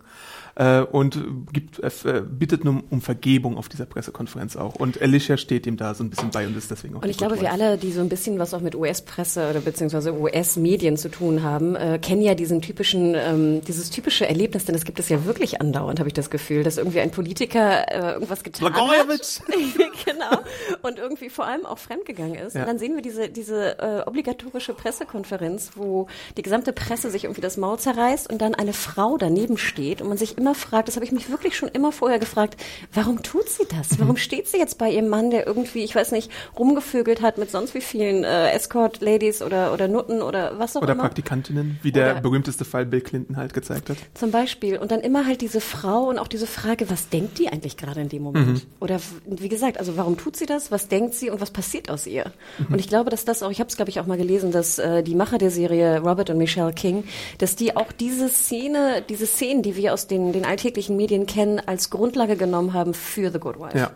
Äh, 0.57 0.81
und 0.81 1.19
gibt, 1.53 1.79
äh, 1.79 2.23
bittet 2.27 2.65
nun 2.65 2.83
um 2.89 2.99
Vergebung 2.99 3.57
auf 3.57 3.69
dieser 3.69 3.85
Pressekonferenz 3.85 4.55
auch. 4.55 4.73
Und 4.73 4.99
Alicia 4.99 5.37
steht 5.37 5.67
ihm 5.67 5.77
da 5.77 5.93
so 5.93 6.03
ein 6.03 6.09
bisschen 6.09 6.31
bei 6.31 6.47
und 6.47 6.57
ist 6.57 6.71
deswegen 6.71 6.95
auch 6.95 7.03
Und 7.03 7.09
ich 7.09 7.17
glaube, 7.17 7.39
wir 7.39 7.51
alle, 7.51 7.77
die 7.77 7.91
so 7.91 8.01
ein 8.01 8.09
bisschen 8.09 8.39
was 8.39 8.55
auch 8.55 8.61
mit 8.61 8.73
US-Presse 8.73 9.51
oder 9.51 9.59
beziehungsweise 9.59 10.19
US-Medien 10.19 10.97
zu 10.97 11.09
tun 11.09 11.43
haben, 11.43 11.75
äh, 11.75 11.99
kennen 11.99 12.23
ja 12.23 12.33
diesen 12.33 12.63
typischen, 12.63 13.13
ähm, 13.13 13.61
dieses 13.67 13.91
typische 13.91 14.27
Erlebnis, 14.27 14.65
denn 14.65 14.73
das 14.73 14.83
gibt 14.83 14.99
es 14.99 15.09
ja 15.09 15.25
wirklich 15.25 15.61
andauernd, 15.61 15.99
habe 15.99 16.09
ich 16.09 16.15
das 16.15 16.31
Gefühl, 16.31 16.63
dass 16.63 16.77
irgendwie 16.77 17.01
ein 17.01 17.11
Politiker 17.11 17.91
äh, 17.91 18.13
irgendwas 18.13 18.43
getan 18.43 18.73
Blagojevich! 18.73 19.41
hat. 19.41 19.47
genau. 20.05 20.41
Und 20.81 20.97
irgendwie 20.97 21.29
vor 21.29 21.45
allem 21.45 21.67
auch 21.67 21.77
fremdgegangen 21.77 22.33
ist. 22.33 22.55
Ja. 22.55 22.61
Und 22.61 22.67
dann 22.67 22.79
sehen 22.79 22.95
wir 22.95 23.03
diese, 23.03 23.29
diese 23.29 23.77
äh, 23.77 24.01
obligatorische 24.07 24.73
Pressekonferenz, 24.73 25.73
wo 25.75 26.07
die 26.35 26.41
gesamte 26.41 26.73
Presse 26.73 27.11
sich 27.11 27.25
irgendwie 27.25 27.41
das 27.41 27.57
Maul 27.57 27.77
zerreißt 27.77 28.27
und 28.27 28.41
dann 28.41 28.55
eine 28.55 28.73
Frau 28.73 29.17
daneben 29.17 29.59
steht 29.59 30.01
und 30.01 30.09
man 30.09 30.17
sich 30.17 30.35
immer 30.35 30.46
fragt, 30.55 30.87
das 30.87 30.95
habe 30.95 31.05
ich 31.05 31.11
mich 31.11 31.29
wirklich 31.29 31.55
schon 31.55 31.69
immer 31.69 31.91
vorher 31.91 32.19
gefragt, 32.19 32.57
warum 32.93 33.23
tut 33.23 33.49
sie 33.49 33.63
das? 33.69 33.99
Warum 33.99 34.17
steht 34.17 34.47
sie 34.47 34.57
jetzt 34.57 34.77
bei 34.77 34.89
ihrem 34.89 35.07
Mann, 35.07 35.29
der 35.31 35.47
irgendwie, 35.47 35.83
ich 35.83 35.95
weiß 35.95 36.11
nicht, 36.11 36.31
rumgevögelt 36.57 37.21
hat 37.21 37.37
mit 37.37 37.51
sonst 37.51 37.73
wie 37.73 37.81
vielen 37.81 38.23
äh, 38.23 38.51
Escort-Ladies 38.51 39.41
oder, 39.41 39.73
oder 39.73 39.87
Nutten 39.87 40.21
oder 40.21 40.57
was 40.59 40.75
auch 40.75 40.81
Oder 40.81 40.93
immer? 40.93 41.03
Praktikantinnen, 41.03 41.79
wie 41.81 41.91
der 41.91 42.11
Oder- 42.11 42.21
berühmteste 42.21 42.65
Fall 42.65 42.85
Bill 42.85 43.01
Clinton 43.01 43.37
halt 43.37 43.53
gezeigt 43.53 43.89
hat. 43.89 43.97
Zum 44.13 44.31
Beispiel. 44.31 44.77
Und 44.77 44.91
dann 44.91 45.01
immer 45.01 45.25
halt 45.25 45.41
diese 45.41 45.61
Frau 45.61 46.09
und 46.09 46.19
auch 46.19 46.27
diese 46.27 46.47
Frage, 46.47 46.89
was 46.89 47.09
denkt 47.09 47.39
die 47.39 47.49
eigentlich 47.49 47.77
gerade 47.77 48.01
in 48.01 48.09
dem 48.09 48.23
Moment? 48.23 48.47
Mhm. 48.47 48.61
Oder 48.79 48.99
wie 49.25 49.49
gesagt, 49.49 49.79
also 49.79 49.97
warum 49.97 50.17
tut 50.17 50.35
sie 50.35 50.45
das? 50.45 50.71
Was 50.71 50.87
denkt 50.87 51.13
sie 51.13 51.29
und 51.29 51.41
was 51.41 51.51
passiert 51.51 51.89
aus 51.89 52.07
ihr? 52.07 52.31
Mhm. 52.57 52.73
Und 52.73 52.79
ich 52.79 52.87
glaube, 52.89 53.09
dass 53.09 53.25
das 53.25 53.43
auch, 53.43 53.51
ich 53.51 53.59
habe 53.59 53.69
es 53.69 53.75
glaube 53.75 53.89
ich 53.89 53.99
auch 53.99 54.05
mal 54.05 54.17
gelesen, 54.17 54.51
dass 54.51 54.79
äh, 54.79 55.03
die 55.03 55.15
Macher 55.15 55.37
der 55.37 55.51
Serie 55.51 55.99
Robert 56.01 56.29
und 56.29 56.37
Michelle 56.37 56.73
King, 56.73 57.03
dass 57.37 57.55
die 57.55 57.75
auch 57.75 57.91
diese 57.91 58.29
Szene, 58.29 59.03
diese 59.07 59.25
Szenen, 59.25 59.61
die 59.61 59.75
wir 59.75 59.93
aus 59.93 60.07
den, 60.07 60.31
den 60.37 60.45
alltäglichen 60.45 60.95
Medien 60.95 61.25
kennen, 61.25 61.59
als 61.65 61.89
Grundlage 61.89 62.35
genommen 62.35 62.73
haben 62.73 62.93
für 62.93 63.31
The 63.31 63.39
Good 63.39 63.59
Wife. 63.59 63.77
Ja. 63.77 63.91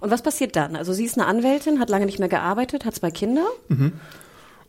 Und 0.00 0.10
was 0.10 0.22
passiert 0.22 0.56
dann? 0.56 0.76
Also 0.76 0.92
sie 0.92 1.04
ist 1.04 1.18
eine 1.18 1.26
Anwältin, 1.26 1.80
hat 1.80 1.88
lange 1.88 2.06
nicht 2.06 2.18
mehr 2.18 2.28
gearbeitet, 2.28 2.84
hat 2.84 2.94
zwei 2.94 3.10
Kinder. 3.10 3.46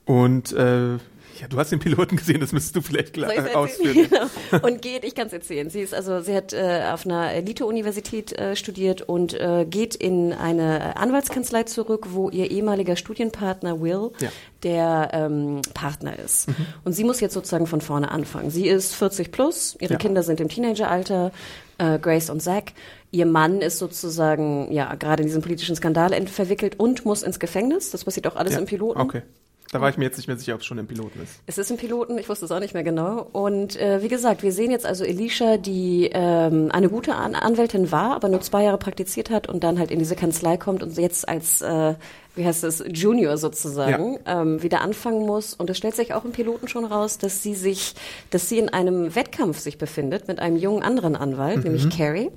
Und 0.06 0.54
äh, 0.54 0.98
ja, 1.40 1.48
du 1.48 1.58
hast 1.58 1.72
den 1.72 1.80
Piloten 1.80 2.16
gesehen, 2.18 2.40
das 2.42 2.52
müsstest 2.52 2.76
du 2.76 2.82
vielleicht 2.82 3.14
gleich 3.14 3.38
ich's 3.38 3.56
ausführen. 3.56 4.08
Genau. 4.50 4.66
Und 4.66 4.82
geht, 4.82 5.04
ich 5.04 5.16
kann 5.16 5.28
es 5.28 5.34
erzählen. 5.34 5.70
Sie 5.70 5.82
ist 5.82 5.94
also, 5.94 6.22
sie 6.22 6.36
hat 6.36 6.54
äh, 6.54 6.84
auf 6.92 7.06
einer 7.06 7.32
Elite-Universität 7.34 8.34
äh, 8.34 8.56
studiert 8.56 9.02
und 9.02 9.34
äh, 9.34 9.66
geht 9.70 9.96
in 9.96 10.34
eine 10.34 10.98
Anwaltskanzlei 10.98 11.64
zurück, 11.64 12.08
wo 12.12 12.30
ihr 12.30 12.50
ehemaliger 12.52 12.96
Studienpartner 12.96 13.82
Will 13.82 14.12
Ja. 14.20 14.30
der 14.64 15.10
ähm, 15.14 15.62
Partner 15.74 16.18
ist. 16.20 16.48
Und 16.84 16.94
sie 16.94 17.04
muss 17.04 17.20
jetzt 17.20 17.34
sozusagen 17.34 17.68
von 17.68 17.82
vorne 17.82 18.12
anfangen. 18.12 18.50
Sie 18.50 18.68
ist 18.68 18.96
40 18.96 19.32
plus, 19.32 19.76
ihre 19.80 19.94
Ja. 19.94 20.00
Kinder 20.00 20.24
sind 20.24 20.40
im 20.40 20.50
Teenageralter, 20.50 21.32
äh, 21.78 22.00
Grace 22.00 22.30
und 22.30 22.42
Zach. 22.42 22.64
Ihr 23.12 23.26
Mann 23.26 23.62
ist 23.62 23.78
sozusagen 23.80 24.72
ja 24.72 24.94
gerade 24.96 25.24
in 25.24 25.28
diesen 25.28 25.42
politischen 25.42 25.76
Skandal 25.76 26.12
verwickelt 26.28 26.80
und 26.80 27.06
muss 27.06 27.24
ins 27.24 27.40
Gefängnis. 27.40 27.92
Das 27.92 28.04
passiert 28.06 28.28
auch 28.28 28.36
alles 28.36 28.54
Ja, 28.54 28.60
im 28.60 28.66
Piloten. 28.66 29.00
Okay. 29.00 29.22
Da 29.72 29.82
war 29.82 29.90
ich 29.90 29.98
mir 29.98 30.06
jetzt 30.06 30.16
nicht 30.16 30.28
mehr 30.28 30.38
sicher, 30.38 30.54
ob 30.54 30.62
es 30.62 30.66
schon 30.66 30.78
im 30.78 30.88
Piloten 30.88 31.22
ist. 31.22 31.42
Es 31.46 31.58
ist 31.58 31.70
ein 31.72 31.78
Piloten, 31.78 32.18
ich 32.18 32.30
wusste 32.30 32.46
es 32.46 32.52
auch 32.52 32.62
nicht 32.62 32.74
mehr 32.74 32.84
genau. 32.84 33.28
Und 33.34 33.76
äh, 33.76 34.02
wie 34.02 34.08
gesagt, 34.08 34.42
wir 34.42 34.54
sehen 34.54 34.72
jetzt 34.72 34.86
also 34.86 35.04
Elisha, 35.04 35.58
die 35.58 36.10
ähm, 36.14 36.70
eine 36.72 36.88
gute 36.88 37.16
An 37.16 37.36
Anwältin 37.36 37.92
war, 37.92 38.16
aber 38.16 38.30
nur 38.30 38.40
zwei 38.40 38.64
Jahre 38.64 38.78
praktiziert 38.78 39.30
hat 39.30 39.50
und 39.50 39.66
dann 39.66 39.78
halt 39.78 39.92
in 39.92 40.00
diese 40.00 40.16
Kanzlei 40.16 40.56
kommt 40.56 40.84
und 40.84 40.98
jetzt 40.98 41.28
als, 41.28 41.62
äh, 41.62 41.96
wie 42.36 42.46
heißt 42.46 42.64
es, 42.64 42.82
Junior 42.88 43.38
sozusagen, 43.38 44.20
ähm, 44.26 44.64
wieder 44.64 44.80
anfangen 44.80 45.26
muss. 45.26 45.54
Und 45.54 45.70
es 45.70 45.78
stellt 45.78 45.98
sich 45.98 46.14
auch 46.14 46.24
im 46.24 46.32
Piloten 46.32 46.70
schon 46.70 46.86
raus, 46.86 47.18
dass 47.18 47.44
sie 47.44 47.54
sich, 47.54 47.94
dass 48.30 48.48
sie 48.48 48.60
in 48.60 48.70
einem 48.70 49.16
Wettkampf 49.16 49.60
sich 49.60 49.78
befindet 49.78 50.30
mit 50.30 50.40
einem 50.40 50.56
jungen 50.56 50.82
anderen 50.82 51.18
Anwalt, 51.18 51.66
nämlich 51.66 51.90
Carrie. 51.90 52.30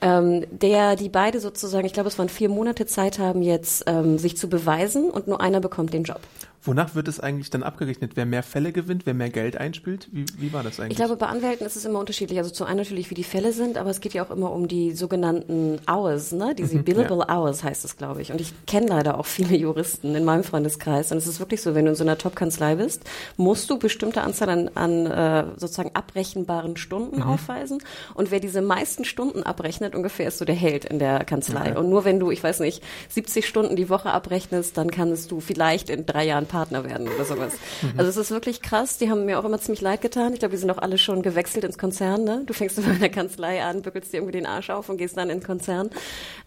Ähm, 0.00 0.46
der 0.50 0.96
die 0.96 1.08
beide 1.08 1.38
sozusagen, 1.38 1.86
ich 1.86 1.92
glaube, 1.92 2.08
es 2.08 2.18
waren 2.18 2.28
vier 2.28 2.48
Monate 2.48 2.86
Zeit 2.86 3.20
haben, 3.20 3.40
jetzt 3.40 3.84
ähm, 3.86 4.18
sich 4.18 4.36
zu 4.36 4.48
beweisen 4.48 5.10
und 5.10 5.28
nur 5.28 5.40
einer 5.40 5.60
bekommt 5.60 5.92
den 5.92 6.02
Job. 6.02 6.20
Wonach 6.64 6.94
wird 6.94 7.08
es 7.08 7.18
eigentlich 7.18 7.50
dann 7.50 7.64
abgerechnet? 7.64 8.12
Wer 8.14 8.24
mehr 8.24 8.44
Fälle 8.44 8.70
gewinnt, 8.70 9.04
wer 9.04 9.14
mehr 9.14 9.30
Geld 9.30 9.56
einspielt? 9.56 10.08
Wie, 10.12 10.24
wie 10.38 10.52
war 10.52 10.62
das 10.62 10.78
eigentlich? 10.78 10.92
Ich 10.92 10.96
glaube, 10.96 11.16
bei 11.16 11.26
Anwälten 11.26 11.66
ist 11.66 11.74
es 11.74 11.84
immer 11.84 11.98
unterschiedlich. 11.98 12.38
Also 12.38 12.50
zum 12.50 12.68
einen 12.68 12.76
natürlich, 12.76 13.10
wie 13.10 13.16
die 13.16 13.24
Fälle 13.24 13.52
sind, 13.52 13.76
aber 13.76 13.90
es 13.90 14.00
geht 14.00 14.14
ja 14.14 14.24
auch 14.24 14.30
immer 14.30 14.52
um 14.52 14.68
die 14.68 14.92
sogenannten 14.92 15.80
Hours, 15.90 16.30
ne? 16.30 16.54
Diese 16.54 16.78
billable 16.82 17.26
Hours 17.28 17.64
heißt 17.64 17.84
es, 17.84 17.96
glaube 17.96 18.22
ich. 18.22 18.30
Und 18.30 18.40
ich 18.40 18.52
kenne 18.66 18.86
leider 18.86 19.18
auch 19.18 19.26
viele 19.26 19.56
Juristen 19.56 20.14
in 20.14 20.24
meinem 20.24 20.44
Freundeskreis. 20.44 21.10
Und 21.10 21.18
es 21.18 21.26
ist 21.26 21.40
wirklich 21.40 21.62
so, 21.62 21.74
wenn 21.74 21.86
du 21.86 21.90
in 21.90 21.96
so 21.96 22.04
einer 22.04 22.16
Top-Kanzlei 22.16 22.76
bist, 22.76 23.02
musst 23.36 23.68
du 23.68 23.78
bestimmte 23.78 24.22
Anzahl 24.22 24.48
an, 24.48 24.70
an 24.74 25.06
äh, 25.06 25.44
sozusagen 25.56 25.90
abrechenbaren 25.94 26.76
Stunden 26.76 27.22
aufweisen. 27.22 27.82
Und 28.14 28.30
wer 28.30 28.38
diese 28.38 28.62
meisten 28.62 29.04
Stunden 29.04 29.42
abrechnet, 29.42 29.96
ungefähr 29.96 30.28
ist 30.28 30.38
so 30.38 30.44
der 30.44 30.54
Held 30.54 30.84
in 30.84 31.00
der 31.00 31.24
Kanzlei. 31.24 31.70
Okay. 31.72 31.78
Und 31.78 31.90
nur 31.90 32.04
wenn 32.04 32.20
du, 32.20 32.30
ich 32.30 32.42
weiß 32.42 32.60
nicht, 32.60 32.84
70 33.08 33.48
Stunden 33.48 33.74
die 33.74 33.88
Woche 33.88 34.12
abrechnest, 34.12 34.76
dann 34.76 34.92
kannst 34.92 35.32
du 35.32 35.40
vielleicht 35.40 35.90
in 35.90 36.06
drei 36.06 36.24
Jahren 36.24 36.46
Partner 36.52 36.84
werden 36.84 37.08
oder 37.08 37.24
sowas. 37.24 37.54
Also 37.96 38.10
es 38.10 38.16
ist 38.18 38.30
wirklich 38.30 38.60
krass. 38.60 38.98
Die 38.98 39.10
haben 39.10 39.24
mir 39.24 39.38
auch 39.38 39.44
immer 39.44 39.58
ziemlich 39.58 39.80
leid 39.80 40.02
getan. 40.02 40.34
Ich 40.34 40.40
glaube, 40.40 40.52
die 40.52 40.58
sind 40.58 40.70
auch 40.70 40.78
alle 40.78 40.98
schon 40.98 41.22
gewechselt 41.22 41.64
ins 41.64 41.78
Konzern. 41.78 42.24
Ne? 42.24 42.42
Du 42.44 42.52
fängst 42.52 42.78
immer 42.78 42.92
in 42.92 43.00
der 43.00 43.08
Kanzlei 43.08 43.64
an, 43.64 43.80
bückelst 43.80 44.12
dir 44.12 44.18
irgendwie 44.18 44.32
den 44.32 44.44
Arsch 44.44 44.68
auf 44.68 44.90
und 44.90 44.98
gehst 44.98 45.16
dann 45.16 45.30
in 45.30 45.38
den 45.38 45.46
Konzern. 45.46 45.88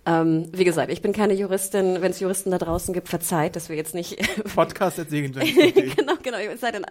Ähm, 0.07 0.49
wie 0.51 0.63
gesagt, 0.63 0.91
ich 0.91 1.01
bin 1.01 1.13
keine 1.13 1.33
Juristin. 1.33 2.01
Wenn 2.01 2.11
es 2.11 2.19
Juristen 2.19 2.51
da 2.51 2.59
draußen 2.59 2.93
gibt, 2.93 3.09
verzeiht, 3.09 3.55
dass 3.55 3.69
wir 3.69 3.75
jetzt 3.75 3.95
nicht. 3.95 4.17
Podcast 4.55 4.99
at 4.99 5.09
genau, 5.09 6.13
genau. 6.21 6.37
Es 6.37 6.61
sei 6.61 6.71
denn, 6.71 6.85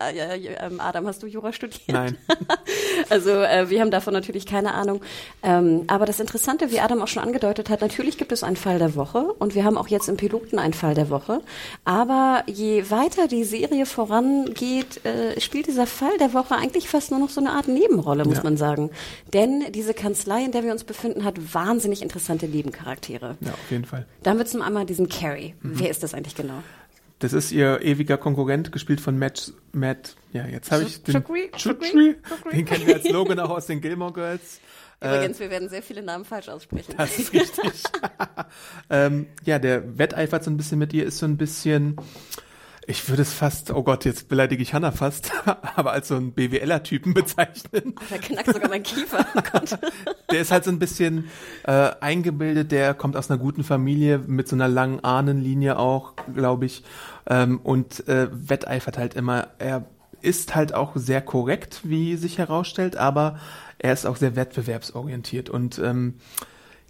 Adam, 0.79 1.07
hast 1.07 1.23
du 1.23 1.29
Jura 1.29 1.53
studiert? 1.53 1.89
Nein. 1.89 2.19
also 3.11 3.31
äh, 3.31 3.71
wir 3.71 3.81
haben 3.81 3.93
davon 3.93 4.13
natürlich 4.13 4.47
keine 4.47 4.75
Ahnung. 4.75 5.01
Ähm, 5.45 5.85
aber 5.87 6.07
das 6.07 6.19
Interessante, 6.19 6.73
wie 6.73 6.81
Adam 6.81 7.03
auch 7.03 7.09
schon 7.09 7.23
angedeutet 7.23 7.71
hat, 7.71 7.83
natürlich 7.83 8.19
gibt 8.19 8.33
es 8.33 8.43
einen 8.43 8.57
Fall 8.57 8.81
der 8.81 8.97
Woche 8.97 9.33
und 9.39 9.55
wir 9.55 9.65
haben 9.65 9.79
auch 9.79 9.89
jetzt 9.89 10.09
im 10.09 10.17
Piloten 10.17 10.59
einen 10.59 10.75
Fall 10.75 10.95
der 10.95 11.09
Woche. 11.09 11.41
Aber 11.85 12.43
je 12.47 12.91
weiter 12.91 13.29
die 13.29 13.45
Serie 13.45 13.87
vorangeht, 13.87 15.05
äh, 15.05 15.41
spielt 15.41 15.69
dieser 15.69 15.87
Fall 15.87 16.17
der 16.19 16.33
Woche 16.33 16.57
eigentlich 16.57 16.89
fast 16.89 17.13
nur 17.13 17.21
noch 17.21 17.31
so 17.31 17.41
eine 17.41 17.53
Art 17.53 17.69
Nebenrolle, 17.69 18.25
muss 18.25 18.39
ja. 18.39 18.43
man 18.43 18.57
sagen. 18.57 18.91
Denn 19.33 19.65
diese 19.71 19.95
Kanzlei, 19.95 20.45
in 20.45 20.51
der 20.51 20.65
wir 20.65 20.73
uns 20.73 20.83
befinden, 20.83 21.25
hat 21.25 21.55
wahnsinnig 21.55 22.03
interessante 22.03 22.49
Nebencharaktere. 22.49 23.04
Charaktere. 23.05 23.37
Ja, 23.41 23.53
auf 23.53 23.71
jeden 23.71 23.85
Fall. 23.85 24.07
Dann 24.23 24.39
wird 24.39 24.49
zum 24.49 24.63
einmal 24.63 24.87
diesen 24.87 25.09
Carrie. 25.09 25.55
Mhm. 25.63 25.81
Wer 25.81 25.91
ist 25.91 26.03
das 26.03 26.15
eigentlich 26.15 26.35
genau? 26.35 26.63
Das 27.21 27.33
ist 27.33 27.53
ihr 27.53 27.81
ewiger 27.83 28.19
Konkurrent, 28.19 28.73
gespielt 28.73 29.01
von 29.01 29.19
Matt, 29.19 29.53
Matt 29.73 30.17
ja, 30.33 30.47
jetzt 30.47 30.71
habe 30.71 30.83
ich 30.83 31.03
den, 31.03 31.15
Chukri, 31.15 31.51
Chukri, 31.57 32.17
den 32.53 32.65
kennen 32.65 32.87
wir 32.87 32.97
als 32.97 33.09
Logan 33.09 33.39
auch 33.39 33.51
aus 33.51 33.67
den 33.67 33.81
Gilmore 33.81 34.13
Girls. 34.13 34.61
Übrigens, 35.01 35.37
äh, 35.39 35.41
wir 35.41 35.51
werden 35.51 35.69
sehr 35.69 35.83
viele 35.83 36.03
Namen 36.03 36.25
falsch 36.25 36.49
aussprechen. 36.49 36.95
Das 36.97 37.19
ist 37.19 37.33
richtig. 37.33 37.73
ähm, 38.91 39.27
ja, 39.45 39.59
der 39.59 39.97
wetteifert 39.99 40.45
so 40.45 40.51
ein 40.51 40.57
bisschen 40.57 40.79
mit 40.79 40.93
ihr, 40.93 41.07
ist 41.07 41.19
so 41.19 41.27
ein 41.27 41.37
bisschen, 41.37 41.97
ich 42.87 43.09
würde 43.09 43.23
es 43.23 43.33
fast, 43.33 43.71
oh 43.71 43.83
Gott, 43.83 44.05
jetzt 44.05 44.29
beleidige 44.29 44.63
ich 44.63 44.75
Hannah 44.75 44.93
fast, 44.93 45.33
aber 45.77 45.93
als 45.93 46.09
so 46.09 46.17
ein 46.17 46.33
BWLer-Typen 46.33 47.15
bezeichnen. 47.15 47.95
Oh, 47.97 48.03
da 48.11 48.19
knackt 48.19 48.53
sogar 48.53 48.69
mein 48.69 48.83
Kiefer. 48.83 49.27
Oh. 49.37 49.77
Der 50.31 50.41
ist 50.41 50.51
halt 50.51 50.65
so 50.65 50.71
ein 50.71 50.79
bisschen 50.79 51.29
äh, 51.65 51.91
eingebildet, 52.01 52.73
der 52.73 52.95
kommt 52.95 53.17
aus 53.17 53.31
einer 53.31 53.39
guten 53.39 53.63
Familie 53.63 54.19
mit 54.19 54.49
so 54.49 54.57
einer 54.57 54.69
langen 54.69 55.05
Ahnenlinie 55.05 55.79
auch, 55.79 56.15
glaube 56.35 56.67
ich, 56.67 56.83
ähm, 57.27 57.61
und 57.63 58.09
äh, 58.09 58.29
wetteifert 58.33 58.99
halt 58.99 59.15
immer. 59.15 59.49
Er 59.59 59.85
ist 60.23 60.55
halt 60.55 60.75
auch 60.75 60.93
sehr 60.97 61.21
korrekt, 61.21 61.83
wie 61.85 62.17
sich 62.17 62.39
herausstellt, 62.39 62.97
aber 62.97 63.39
er 63.79 63.93
ist 63.93 64.07
auch 64.07 64.17
sehr 64.17 64.35
wettbewerbsorientiert 64.35 65.51
und 65.51 65.79
ähm, 65.79 66.15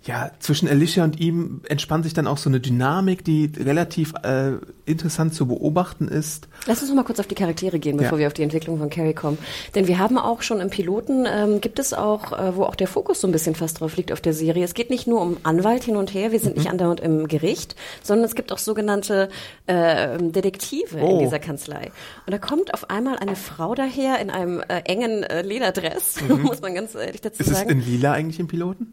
ja, 0.06 0.30
zwischen 0.38 0.68
Alicia 0.68 1.02
und 1.02 1.18
ihm 1.18 1.62
entspannt 1.66 2.04
sich 2.04 2.12
dann 2.12 2.26
auch 2.26 2.36
so 2.36 2.50
eine 2.50 2.60
Dynamik, 2.60 3.24
die 3.24 3.50
relativ 3.56 4.12
äh, 4.22 4.52
interessant 4.84 5.32
zu 5.32 5.46
beobachten 5.46 6.08
ist. 6.08 6.46
Lass 6.66 6.80
uns 6.80 6.90
noch 6.90 6.96
mal 6.96 7.04
kurz 7.04 7.20
auf 7.20 7.26
die 7.26 7.34
Charaktere 7.34 7.78
gehen, 7.78 7.96
bevor 7.96 8.18
ja. 8.18 8.22
wir 8.22 8.26
auf 8.26 8.34
die 8.34 8.42
Entwicklung 8.42 8.78
von 8.78 8.90
Carrie 8.90 9.14
kommen. 9.14 9.38
Denn 9.74 9.88
wir 9.88 9.98
haben 9.98 10.18
auch 10.18 10.42
schon 10.42 10.60
im 10.60 10.68
Piloten, 10.68 11.26
ähm, 11.26 11.62
gibt 11.62 11.78
es 11.78 11.94
auch, 11.94 12.32
äh, 12.32 12.54
wo 12.54 12.64
auch 12.64 12.74
der 12.74 12.86
Fokus 12.86 13.22
so 13.22 13.26
ein 13.26 13.32
bisschen 13.32 13.54
fast 13.54 13.80
drauf 13.80 13.96
liegt 13.96 14.12
auf 14.12 14.20
der 14.20 14.34
Serie. 14.34 14.64
Es 14.64 14.74
geht 14.74 14.90
nicht 14.90 15.06
nur 15.06 15.22
um 15.22 15.38
Anwalt 15.42 15.84
hin 15.84 15.96
und 15.96 16.12
her, 16.12 16.32
wir 16.32 16.40
sind 16.40 16.56
mhm. 16.56 16.62
nicht 16.62 16.70
andauernd 16.70 17.00
im 17.00 17.26
Gericht, 17.26 17.74
sondern 18.02 18.26
es 18.26 18.34
gibt 18.34 18.52
auch 18.52 18.58
sogenannte 18.58 19.30
äh, 19.66 20.18
Detektive 20.18 20.98
oh. 21.00 21.12
in 21.12 21.18
dieser 21.20 21.38
Kanzlei. 21.38 21.90
Und 22.26 22.32
da 22.32 22.38
kommt 22.38 22.74
auf 22.74 22.90
einmal 22.90 23.16
eine 23.16 23.36
Frau 23.36 23.74
daher 23.74 24.20
in 24.20 24.28
einem 24.28 24.60
äh, 24.60 24.80
engen 24.84 25.22
äh, 25.22 25.40
Lederdress, 25.40 26.20
mhm. 26.20 26.42
muss 26.42 26.60
man 26.60 26.74
ganz 26.74 26.94
ehrlich 26.94 27.22
dazu 27.22 27.40
ist 27.40 27.48
sagen. 27.48 27.70
Ist 27.70 27.76
es 27.78 27.86
in 27.86 27.92
lila 27.92 28.12
eigentlich 28.12 28.38
im 28.38 28.48
Piloten? 28.48 28.92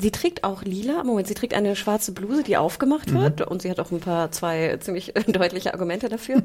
Sie 0.00 0.10
trägt 0.10 0.44
auch 0.44 0.62
lila. 0.62 1.02
Moment, 1.04 1.26
sie 1.26 1.34
trägt 1.34 1.54
eine 1.54 1.74
schwarze 1.74 2.12
Bluse, 2.12 2.42
die 2.42 2.56
aufgemacht 2.56 3.10
mhm. 3.10 3.20
wird. 3.20 3.40
Und 3.42 3.62
sie 3.62 3.70
hat 3.70 3.80
auch 3.80 3.90
ein 3.90 4.00
paar, 4.00 4.30
zwei 4.30 4.76
ziemlich 4.80 5.12
deutliche 5.26 5.74
Argumente 5.74 6.08
dafür. 6.08 6.42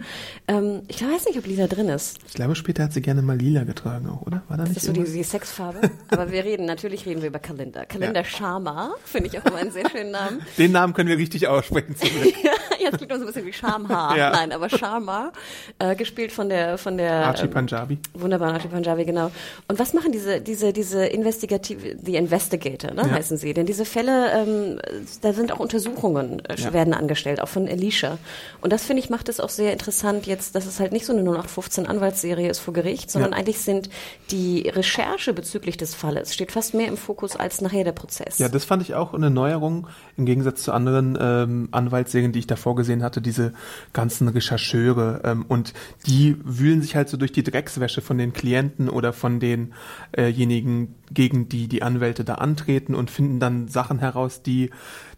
ähm, 0.48 0.82
ich 0.88 1.04
weiß 1.04 1.26
nicht, 1.26 1.38
ob 1.38 1.46
lila 1.46 1.68
drin 1.68 1.90
ist. 1.90 2.20
Ich 2.28 2.34
glaube, 2.34 2.56
später 2.56 2.84
hat 2.84 2.94
sie 2.94 3.02
gerne 3.02 3.22
mal 3.22 3.38
lila 3.38 3.64
getragen 3.64 4.10
auch, 4.10 4.26
oder? 4.26 4.42
War 4.48 4.58
da 4.58 4.64
nicht 4.64 4.78
das 4.78 4.84
ist 4.84 4.88
so 4.88 4.94
die, 4.94 5.04
die, 5.04 5.24
Sexfarbe. 5.24 5.82
Aber 6.10 6.32
wir 6.32 6.44
reden, 6.44 6.66
natürlich 6.66 7.06
reden 7.06 7.22
wir 7.22 7.30
über 7.30 7.40
Kalender. 7.40 7.86
Kalender 7.86 8.22
ja. 8.22 8.26
Sharma, 8.26 8.94
finde 9.06 9.28
ich 9.28 9.40
auch 9.40 9.46
immer 9.46 9.58
einen 9.58 9.72
sehr 9.72 9.90
schönen 9.90 10.12
Namen. 10.12 10.42
Den 10.58 10.72
Namen 10.72 10.94
können 10.94 11.10
wir 11.10 11.18
richtig 11.18 11.48
aussprechen. 11.48 11.96
ja, 12.44 12.52
jetzt 12.80 12.98
klingt 12.98 13.12
immer 13.12 13.20
so 13.20 13.26
ein 13.26 13.28
bisschen 13.28 13.46
wie 13.46 13.54
Sharma. 13.54 14.16
Ja. 14.16 14.32
Nein, 14.32 14.52
aber 14.52 14.70
Sharma, 14.70 15.32
äh, 15.80 15.96
gespielt 15.96 16.32
von 16.32 16.50
der, 16.50 16.78
von 16.78 16.98
der. 16.98 17.28
Archie 17.28 17.46
ähm, 17.46 17.52
Punjabi. 17.52 18.00
Wunderbar, 18.14 18.54
Archie 18.54 18.68
Punjabi, 18.68 19.06
genau. 19.06 19.32
Und 19.68 19.80
was 19.80 19.94
machen 19.94 20.12
diese, 20.12 20.42
diese, 20.42 20.74
diese 20.74 21.06
Investigative, 21.06 21.96
die 21.96 22.16
Investigator, 22.16 22.92
ne, 22.92 23.12
heißen 23.12 23.38
sie? 23.38 23.43
Denn 23.52 23.66
diese 23.66 23.84
Fälle, 23.84 24.32
ähm, 24.32 24.80
da 25.22 25.34
sind 25.34 25.52
auch 25.52 25.60
Untersuchungen, 25.60 26.46
äh, 26.46 26.56
ja. 26.56 26.72
werden 26.72 26.94
angestellt, 26.94 27.42
auch 27.42 27.50
von 27.50 27.68
Alicia. 27.68 28.18
Und 28.62 28.72
das 28.72 28.86
finde 28.86 29.02
ich 29.02 29.10
macht 29.10 29.28
es 29.28 29.40
auch 29.40 29.50
sehr 29.50 29.74
interessant 29.74 30.26
jetzt, 30.28 30.56
dass 30.56 30.66
es 30.66 30.80
halt 30.80 30.94
nicht 30.94 31.06
so 31.06 31.14
eine 31.14 31.22
0815 31.22 31.88
Anwaltsserie 31.88 32.50
ist 32.50 32.60
vor 32.60 32.74
Gericht, 32.74 33.12
sondern 33.12 33.32
ja. 33.32 33.38
eigentlich 33.38 33.60
sind 33.60 33.90
die 34.32 34.70
Recherche 34.70 35.34
bezüglich 35.34 35.78
des 35.78 35.96
Falles 35.96 36.34
steht 36.34 36.52
fast 36.52 36.74
mehr 36.74 36.88
im 36.88 36.98
Fokus 36.98 37.36
als 37.36 37.62
nachher 37.62 37.84
der 37.84 37.92
Prozess. 37.92 38.40
Ja, 38.40 38.50
das 38.50 38.66
fand 38.66 38.82
ich 38.82 38.96
auch 38.96 39.14
eine 39.14 39.30
Neuerung 39.30 39.88
im 40.18 40.26
Gegensatz 40.26 40.64
zu 40.64 40.72
anderen 40.72 41.18
ähm, 41.20 41.70
Anwaltsserien, 41.72 42.32
die 42.32 42.40
ich 42.40 42.48
davor 42.48 42.76
gesehen 42.76 43.04
hatte, 43.04 43.22
diese 43.22 43.54
ganzen 43.94 44.28
Rechercheure 44.28 45.22
ähm, 45.24 45.46
und 45.48 45.74
die 46.06 46.38
wühlen 46.44 46.82
sich 46.82 46.96
halt 46.96 47.10
so 47.10 47.18
durch 47.18 47.32
die 47.32 47.44
Dreckswäsche 47.44 48.02
von 48.02 48.18
den 48.18 48.34
Klienten 48.34 48.90
oder 48.90 49.14
von 49.14 49.40
denjenigen, 49.40 50.96
gegen 51.12 51.50
die 51.50 51.68
die 51.68 51.84
Anwälte 51.84 52.24
da 52.24 52.36
antreten 52.36 52.96
und 52.96 53.12
finden 53.12 53.33
dann 53.40 53.68
Sachen 53.68 54.00
heraus, 54.00 54.42
die 54.42 54.70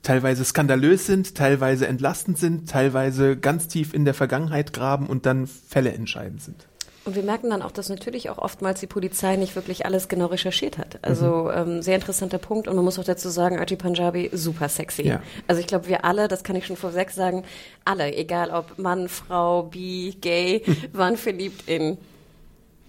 teilweise 0.03 0.45
skandalös 0.45 1.05
sind, 1.05 1.35
teilweise 1.35 1.87
entlastend 1.87 2.37
sind, 2.37 2.69
teilweise 2.69 3.37
ganz 3.37 3.67
tief 3.67 3.93
in 3.93 4.05
der 4.05 4.13
Vergangenheit 4.13 4.73
graben 4.73 5.07
und 5.07 5.25
dann 5.25 5.47
Fälle 5.47 5.91
entscheidend 5.93 6.41
sind. 6.41 6.67
Und 7.05 7.15
wir 7.15 7.21
merken 7.21 7.51
dann 7.51 7.61
auch, 7.61 7.71
dass 7.71 7.87
natürlich 7.87 8.31
auch 8.31 8.39
oftmals 8.39 8.79
die 8.79 8.87
Polizei 8.87 9.35
nicht 9.35 9.55
wirklich 9.55 9.85
alles 9.85 10.07
genau 10.07 10.25
recherchiert 10.25 10.79
hat. 10.79 10.97
Also 11.03 11.43
mhm. 11.43 11.69
ähm, 11.75 11.81
sehr 11.83 11.93
interessanter 11.95 12.39
Punkt. 12.39 12.67
Und 12.67 12.75
man 12.75 12.83
muss 12.83 12.97
auch 12.97 13.03
dazu 13.03 13.29
sagen, 13.29 13.59
Archie 13.59 13.75
Punjabi, 13.75 14.31
super 14.33 14.69
sexy. 14.69 15.03
Ja. 15.03 15.21
Also 15.47 15.61
ich 15.61 15.67
glaube, 15.67 15.87
wir 15.87 16.03
alle, 16.03 16.27
das 16.27 16.43
kann 16.43 16.55
ich 16.55 16.65
schon 16.65 16.77
vor 16.77 16.91
sechs 16.91 17.13
sagen, 17.13 17.43
alle, 17.85 18.11
egal 18.15 18.49
ob 18.49 18.79
Mann, 18.79 19.07
Frau, 19.07 19.63
bi, 19.63 20.17
gay, 20.19 20.63
waren 20.93 21.15
verliebt 21.15 21.69
in 21.69 21.99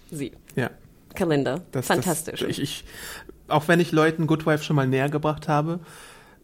sie. 0.09 0.31
Ja. 0.55 0.71
Kalender. 1.13 1.61
Das, 1.71 1.85
Fantastisch. 1.85 2.39
Das, 2.39 2.49
ich, 2.49 2.59
ich, 2.59 2.83
auch 3.47 3.67
wenn 3.67 3.79
ich 3.79 3.91
Leuten 3.91 4.27
Good 4.27 4.45
Wife 4.45 4.63
schon 4.63 4.75
mal 4.75 4.87
näher 4.87 5.09
gebracht 5.09 5.47
habe, 5.47 5.79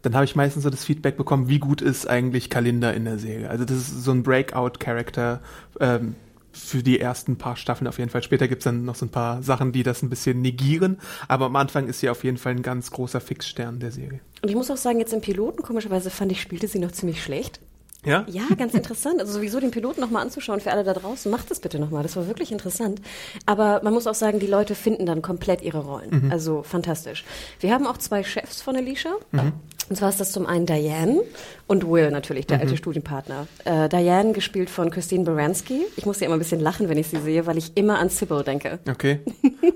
dann 0.02 0.14
habe 0.14 0.24
ich 0.24 0.36
meistens 0.36 0.64
so 0.64 0.70
das 0.70 0.84
Feedback 0.84 1.16
bekommen, 1.16 1.48
wie 1.48 1.58
gut 1.58 1.80
ist 1.80 2.08
eigentlich 2.08 2.50
Kalender 2.50 2.92
in 2.94 3.04
der 3.04 3.18
Serie. 3.18 3.48
Also 3.48 3.64
das 3.64 3.78
ist 3.78 4.04
so 4.04 4.12
ein 4.12 4.22
Breakout-Charakter 4.22 5.40
ähm, 5.80 6.14
für 6.52 6.82
die 6.82 7.00
ersten 7.00 7.36
paar 7.36 7.56
Staffeln 7.56 7.88
auf 7.88 7.98
jeden 7.98 8.10
Fall. 8.10 8.22
Später 8.22 8.46
gibt's 8.46 8.64
dann 8.64 8.84
noch 8.84 8.94
so 8.94 9.06
ein 9.06 9.10
paar 9.10 9.42
Sachen, 9.42 9.72
die 9.72 9.82
das 9.82 10.02
ein 10.02 10.10
bisschen 10.10 10.40
negieren, 10.40 10.98
aber 11.26 11.46
am 11.46 11.56
Anfang 11.56 11.88
ist 11.88 12.00
sie 12.00 12.10
auf 12.10 12.22
jeden 12.22 12.36
Fall 12.36 12.52
ein 12.52 12.62
ganz 12.62 12.90
großer 12.90 13.20
Fixstern 13.20 13.80
der 13.80 13.90
Serie. 13.90 14.20
Und 14.42 14.48
ich 14.48 14.54
muss 14.54 14.70
auch 14.70 14.76
sagen, 14.76 14.98
jetzt 14.98 15.12
im 15.12 15.20
Piloten, 15.20 15.62
komischerweise 15.62 16.10
fand 16.10 16.32
ich, 16.32 16.40
spielte 16.40 16.68
sie 16.68 16.78
noch 16.78 16.92
ziemlich 16.92 17.22
schlecht. 17.22 17.60
Ja? 18.04 18.24
Ja, 18.28 18.42
ganz 18.56 18.74
interessant. 18.74 19.20
Also 19.20 19.32
sowieso 19.32 19.60
den 19.60 19.70
Piloten 19.70 20.00
nochmal 20.00 20.22
anzuschauen 20.22 20.60
für 20.60 20.70
alle 20.70 20.84
da 20.84 20.92
draußen. 20.92 21.30
Macht 21.30 21.50
das 21.50 21.60
bitte 21.60 21.78
nochmal. 21.78 22.02
Das 22.02 22.16
war 22.16 22.26
wirklich 22.26 22.52
interessant. 22.52 23.00
Aber 23.46 23.80
man 23.82 23.92
muss 23.92 24.06
auch 24.06 24.14
sagen, 24.14 24.38
die 24.38 24.46
Leute 24.46 24.74
finden 24.74 25.06
dann 25.06 25.22
komplett 25.22 25.62
ihre 25.62 25.78
Rollen. 25.78 26.24
Mhm. 26.24 26.32
Also 26.32 26.62
fantastisch. 26.62 27.24
Wir 27.60 27.72
haben 27.72 27.86
auch 27.86 27.98
zwei 27.98 28.22
Chefs 28.22 28.62
von 28.62 28.76
Alicia. 28.76 29.12
Mhm. 29.32 29.52
Und 29.88 29.96
zwar 29.96 30.08
ist 30.08 30.20
das 30.20 30.32
zum 30.32 30.46
einen 30.46 30.66
Diane 30.66 31.20
und 31.66 31.88
Will 31.88 32.10
natürlich, 32.10 32.46
der 32.46 32.58
mhm. 32.58 32.62
alte 32.62 32.76
Studienpartner. 32.76 33.46
Äh, 33.64 33.88
Diane 33.88 34.32
gespielt 34.32 34.70
von 34.70 34.90
Christine 34.90 35.24
Baranski. 35.24 35.82
Ich 35.96 36.06
muss 36.06 36.20
ja 36.20 36.26
immer 36.26 36.36
ein 36.36 36.38
bisschen 36.38 36.60
lachen, 36.60 36.88
wenn 36.88 36.98
ich 36.98 37.08
sie 37.08 37.18
sehe, 37.18 37.46
weil 37.46 37.58
ich 37.58 37.76
immer 37.76 37.98
an 37.98 38.08
Sybil 38.08 38.42
denke. 38.42 38.78
Okay. 38.88 39.20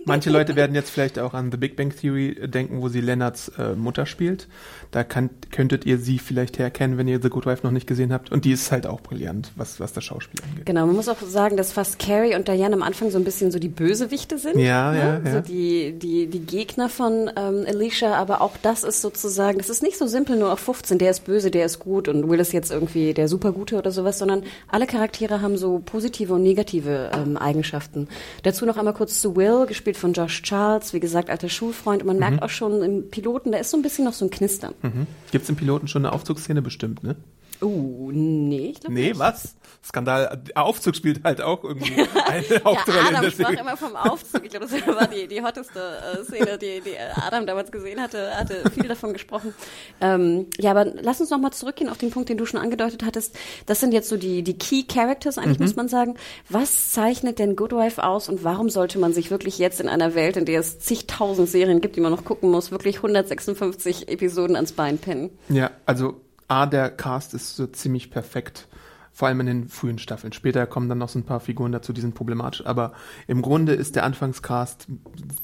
Manche 0.05 0.31
Leute 0.31 0.57
werden 0.57 0.75
jetzt 0.75 0.91
vielleicht 0.91 1.19
auch 1.19 1.35
an 1.35 1.51
The 1.51 1.57
Big 1.59 1.77
Bang 1.77 1.95
Theory 1.95 2.49
denken, 2.49 2.81
wo 2.81 2.89
sie 2.89 3.01
Leonards 3.01 3.51
äh, 3.59 3.75
Mutter 3.75 4.07
spielt. 4.07 4.49
Da 4.91 5.05
kann, 5.05 5.29
könntet 5.51 5.85
ihr 5.85 5.99
sie 5.99 6.19
vielleicht 6.19 6.59
herkennen, 6.59 6.97
wenn 6.97 7.09
ihr 7.09 7.21
The 7.21 7.29
Good 7.29 7.45
Wife 7.45 7.61
noch 7.63 7.73
nicht 7.73 7.87
gesehen 7.87 8.13
habt. 8.13 8.33
Und 8.33 8.47
die 8.47 8.53
ist 8.53 8.73
halt 8.73 8.87
auch 8.87 9.03
brillant, 9.03 9.53
was, 9.57 9.81
was 9.81 9.93
das 9.93 10.05
Schauspiel 10.05 10.41
angeht. 10.43 10.65
Genau, 10.65 10.87
man 10.87 10.97
muss 10.97 11.09
auch 11.09 11.21
sagen, 11.21 11.59
dass 11.59 11.73
fast 11.73 11.99
Carrie 11.99 12.35
und 12.35 12.49
Diane 12.49 12.75
am 12.75 12.83
Anfang 12.83 13.11
so 13.11 13.19
ein 13.19 13.25
bisschen 13.25 13.51
so 13.51 13.59
die 13.59 13.69
Bösewichte 13.69 14.39
sind. 14.39 14.59
Ja, 14.59 14.93
ne? 14.93 14.99
ja, 14.99 15.21
ja. 15.25 15.35
So 15.35 15.41
die, 15.41 15.99
die, 15.99 16.27
die 16.27 16.41
Gegner 16.41 16.89
von 16.89 17.31
ähm, 17.37 17.65
Alicia, 17.67 18.15
aber 18.15 18.41
auch 18.41 18.57
das 18.63 18.85
ist 18.85 19.03
sozusagen, 19.03 19.59
das 19.59 19.69
ist 19.69 19.83
nicht 19.83 19.98
so 19.99 20.07
simpel 20.07 20.37
nur 20.37 20.53
auf 20.53 20.61
15, 20.61 20.99
der 20.99 21.11
ist 21.11 21.25
böse, 21.25 21.51
der 21.51 21.67
ist 21.67 21.79
gut 21.79 22.09
und 22.09 22.29
Will 22.29 22.41
ist 22.41 22.53
jetzt 22.53 22.71
irgendwie 22.71 23.15
der 23.15 23.29
Supergute 23.29 23.77
oder 23.77 23.91
sowas, 23.91 24.19
sondern 24.19 24.45
alle 24.69 24.87
Charaktere 24.87 25.43
haben 25.43 25.57
so 25.57 25.81
positive 25.85 26.35
und 26.35 26.43
negative 26.43 27.11
ähm, 27.15 27.37
Eigenschaften. 27.37 28.09
Dazu 28.43 28.67
noch 28.67 28.77
einmal 28.77 28.95
kurz 28.95 29.21
zu 29.21 29.37
Will, 29.37 29.67
gespielt 29.67 29.97
von 29.97 30.13
Josh 30.13 30.43
Charles, 30.43 30.93
wie 30.95 31.01
gesagt, 31.01 31.31
alter 31.31 31.49
Schulfreund. 31.49 32.03
Und 32.03 32.07
man 32.07 32.17
mhm. 32.17 32.21
merkt 32.21 32.43
auch 32.43 32.51
schon 32.51 32.83
im 32.83 33.11
Piloten, 33.11 33.53
da 33.53 33.59
ist 33.59 33.71
so 33.71 33.77
ein 33.77 33.83
bisschen 33.83 34.05
noch 34.05 34.13
so 34.13 34.25
ein 34.25 34.31
Knistern. 34.31 34.75
Mhm. 34.83 35.07
Gibt 35.31 35.45
es 35.45 35.51
im 35.51 35.57
Piloten 35.57 35.89
schon 35.89 36.05
eine 36.05 36.15
Aufzugsszene 36.15 36.63
bestimmt, 36.63 37.03
ne? 37.03 37.17
Uh, 37.61 38.11
nee, 38.13 38.71
ich 38.71 38.81
glaube 38.81 38.95
Nee, 38.95 39.09
nicht. 39.09 39.19
was? 39.19 39.55
Skandal. 39.85 40.43
Der 40.47 40.63
Aufzug 40.63 40.95
spielt 40.97 41.25
halt 41.25 41.41
auch 41.41 41.65
irgendwie 41.65 41.93
eine 42.27 42.45
Ja, 42.49 42.65
Hauptrolle 42.65 42.99
in 43.01 43.07
Adam 43.07 43.23
der 43.23 43.31
sprach 43.31 43.51
immer 43.53 43.77
vom 43.77 43.97
Aufzug. 43.97 44.45
Ich 44.45 44.51
glaube, 44.51 44.67
das 44.67 44.87
war 44.87 45.07
die, 45.09 45.27
die 45.29 45.43
hotteste 45.43 45.81
äh, 45.81 46.25
Szene, 46.25 46.59
die, 46.59 46.81
die 46.81 46.95
Adam 47.17 47.47
damals 47.47 47.71
gesehen 47.73 48.01
hatte. 48.01 48.19
Er 48.19 48.39
hatte 48.41 48.71
viel 48.71 48.87
davon 48.89 49.13
gesprochen. 49.13 49.55
Ähm, 50.01 50.47
ja, 50.59 50.73
aber 50.73 50.85
lass 50.85 51.21
uns 51.21 51.31
noch 51.31 51.39
mal 51.39 51.51
zurückgehen 51.53 51.89
auf 51.91 51.99
den 51.99 52.11
Punkt, 52.11 52.29
den 52.29 52.37
du 52.37 52.45
schon 52.47 52.61
angedeutet 52.61 53.03
hattest. 53.05 53.37
Das 53.67 53.81
sind 53.81 53.93
jetzt 53.93 54.09
so 54.09 54.17
die, 54.17 54.43
die 54.43 54.59
Key 54.59 54.83
Characters, 54.85 55.39
eigentlich 55.39 55.59
muss 55.61 55.77
man 55.77 55.89
sagen. 55.89 56.17
Was 56.49 56.91
zeichnet 56.93 57.39
denn 57.39 57.57
Good 57.57 57.73
Wife 57.73 58.03
aus 58.05 58.29
und 58.29 58.45
warum 58.45 58.69
sollte 58.71 58.99
man 58.99 59.13
sich 59.13 59.31
wirklich 59.31 59.59
jetzt 59.59 59.81
in 59.81 59.89
einer 59.89 60.15
Welt, 60.15 60.37
in 60.37 60.45
der 60.45 60.61
es 60.61 60.79
zigtausend 60.81 61.49
Serien 61.49 61.81
gibt, 61.81 61.97
die 61.97 62.01
man 62.01 62.13
noch 62.13 62.25
gucken 62.25 62.51
muss, 62.51 62.71
wirklich 62.71 62.97
156 62.97 64.09
Episoden 64.09 64.57
ans 64.57 64.73
Bein 64.73 64.99
pinnen? 64.99 65.31
Ja, 65.49 65.71
also 65.87 66.21
A, 66.49 66.67
der 66.67 66.91
Cast 66.91 67.35
ist 67.35 67.57
so 67.57 67.67
ziemlich 67.67 68.11
perfekt. 68.11 68.69
Vor 69.13 69.27
allem 69.29 69.41
in 69.41 69.47
den 69.47 69.69
frühen 69.69 69.99
Staffeln. 69.99 70.33
Später 70.33 70.67
kommen 70.67 70.89
dann 70.89 70.99
noch 70.99 71.09
so 71.09 71.19
ein 71.19 71.25
paar 71.25 71.41
Figuren 71.41 71.73
dazu, 71.73 71.93
die 71.93 72.01
sind 72.01 72.15
problematisch. 72.15 72.65
Aber 72.65 72.93
im 73.27 73.43
Grunde 73.43 73.73
ist 73.73 73.97
der 73.97 74.05
Anfangscast 74.05 74.87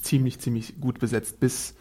ziemlich, 0.00 0.38
ziemlich 0.38 0.80
gut 0.80 1.00
besetzt, 1.00 1.40
bis 1.40 1.74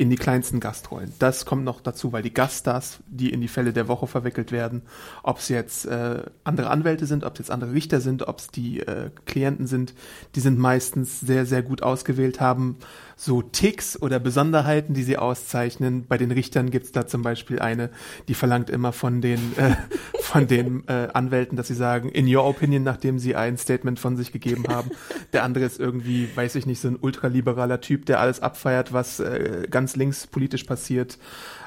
in 0.00 0.08
die 0.08 0.16
kleinsten 0.16 0.60
Gastrollen. 0.60 1.12
Das 1.18 1.44
kommt 1.44 1.64
noch 1.64 1.80
dazu, 1.80 2.12
weil 2.12 2.22
die 2.22 2.32
Gaststars, 2.32 3.00
die 3.06 3.30
in 3.30 3.40
die 3.40 3.48
Fälle 3.48 3.72
der 3.72 3.86
Woche 3.86 4.06
verwickelt 4.06 4.52
werden, 4.52 4.82
ob 5.22 5.38
es 5.38 5.48
jetzt 5.48 5.84
äh, 5.86 6.22
andere 6.44 6.70
Anwälte 6.70 7.04
sind, 7.04 7.24
ob 7.24 7.34
es 7.34 7.40
jetzt 7.40 7.50
andere 7.50 7.72
Richter 7.72 8.00
sind, 8.00 8.26
ob 8.26 8.38
es 8.38 8.48
die 8.48 8.80
äh, 8.80 9.10
Klienten 9.26 9.66
sind, 9.66 9.94
die 10.36 10.40
sind 10.40 10.58
meistens 10.58 11.20
sehr, 11.20 11.44
sehr 11.44 11.62
gut 11.62 11.82
ausgewählt, 11.82 12.40
haben 12.40 12.78
so 13.20 13.42
Ticks 13.42 14.00
oder 14.00 14.18
Besonderheiten, 14.18 14.94
die 14.94 15.02
sie 15.02 15.18
auszeichnen. 15.18 16.06
Bei 16.08 16.16
den 16.16 16.30
Richtern 16.30 16.70
gibt's 16.70 16.90
da 16.90 17.06
zum 17.06 17.20
Beispiel 17.20 17.58
eine, 17.58 17.90
die 18.28 18.34
verlangt 18.34 18.70
immer 18.70 18.94
von 18.94 19.20
den, 19.20 19.38
äh, 19.58 19.76
von 20.22 20.46
den 20.46 20.88
äh, 20.88 21.08
Anwälten, 21.12 21.54
dass 21.54 21.68
sie 21.68 21.74
sagen, 21.74 22.08
in 22.08 22.34
your 22.34 22.46
opinion, 22.46 22.82
nachdem 22.82 23.18
sie 23.18 23.36
ein 23.36 23.58
Statement 23.58 24.00
von 24.00 24.16
sich 24.16 24.32
gegeben 24.32 24.64
haben. 24.68 24.90
Der 25.34 25.44
andere 25.44 25.66
ist 25.66 25.78
irgendwie, 25.78 26.30
weiß 26.34 26.54
ich 26.54 26.64
nicht, 26.64 26.80
so 26.80 26.88
ein 26.88 26.96
ultraliberaler 26.98 27.82
Typ, 27.82 28.06
der 28.06 28.20
alles 28.20 28.40
abfeiert, 28.40 28.94
was 28.94 29.20
äh, 29.20 29.66
ganz 29.70 29.96
links 29.96 30.26
politisch 30.26 30.64
passiert. 30.64 31.18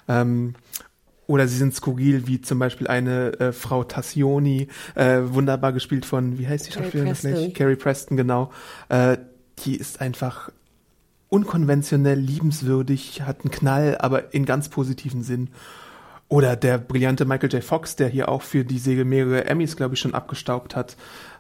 Ähm, 0.08 0.56
oder 1.28 1.48
sie 1.48 1.58
sind 1.58 1.76
skurril, 1.76 2.26
wie 2.26 2.42
zum 2.42 2.58
Beispiel 2.58 2.88
eine 2.88 3.40
äh, 3.40 3.52
Frau 3.52 3.84
Tassioni, 3.84 4.70
äh, 4.96 5.20
wunderbar 5.26 5.72
gespielt 5.72 6.08
von, 6.08 6.40
wie 6.40 6.48
heißt 6.48 6.66
die 6.66 6.72
Carrie 6.72 6.86
Schauspielerin 6.86 7.12
Preston. 7.12 7.32
gleich? 7.32 7.54
Carrie 7.54 7.76
Preston, 7.76 8.18
genau. 8.18 8.52
Äh, 8.90 9.18
die 9.64 9.76
ist 9.76 10.02
einfach 10.02 10.50
unkonventionell, 11.34 12.20
liebenswürdig, 12.20 13.24
hat 13.24 13.42
einen 13.42 13.50
Knall, 13.50 13.98
aber 13.98 14.36
in 14.36 14.46
ganz 14.46 14.70
positiven 14.70 15.24
Sinn. 15.24 15.50
Oder 16.30 16.56
der 16.56 16.78
brillante 16.78 17.25
Michael 17.25 17.52
J. 17.52 17.63
Fox, 17.63 17.96
der 17.96 18.08
hier 18.08 18.30
auch 18.30 18.44
für 18.44 18.63
die 18.63 18.78
Serie 18.78 19.04
mehrere 19.04 19.46
Emmys, 19.46 19.75
glaube 19.75 19.96
ich, 19.96 20.00
schon 20.00 20.13
abgestaubt 20.13 20.75
hat. 20.75 20.96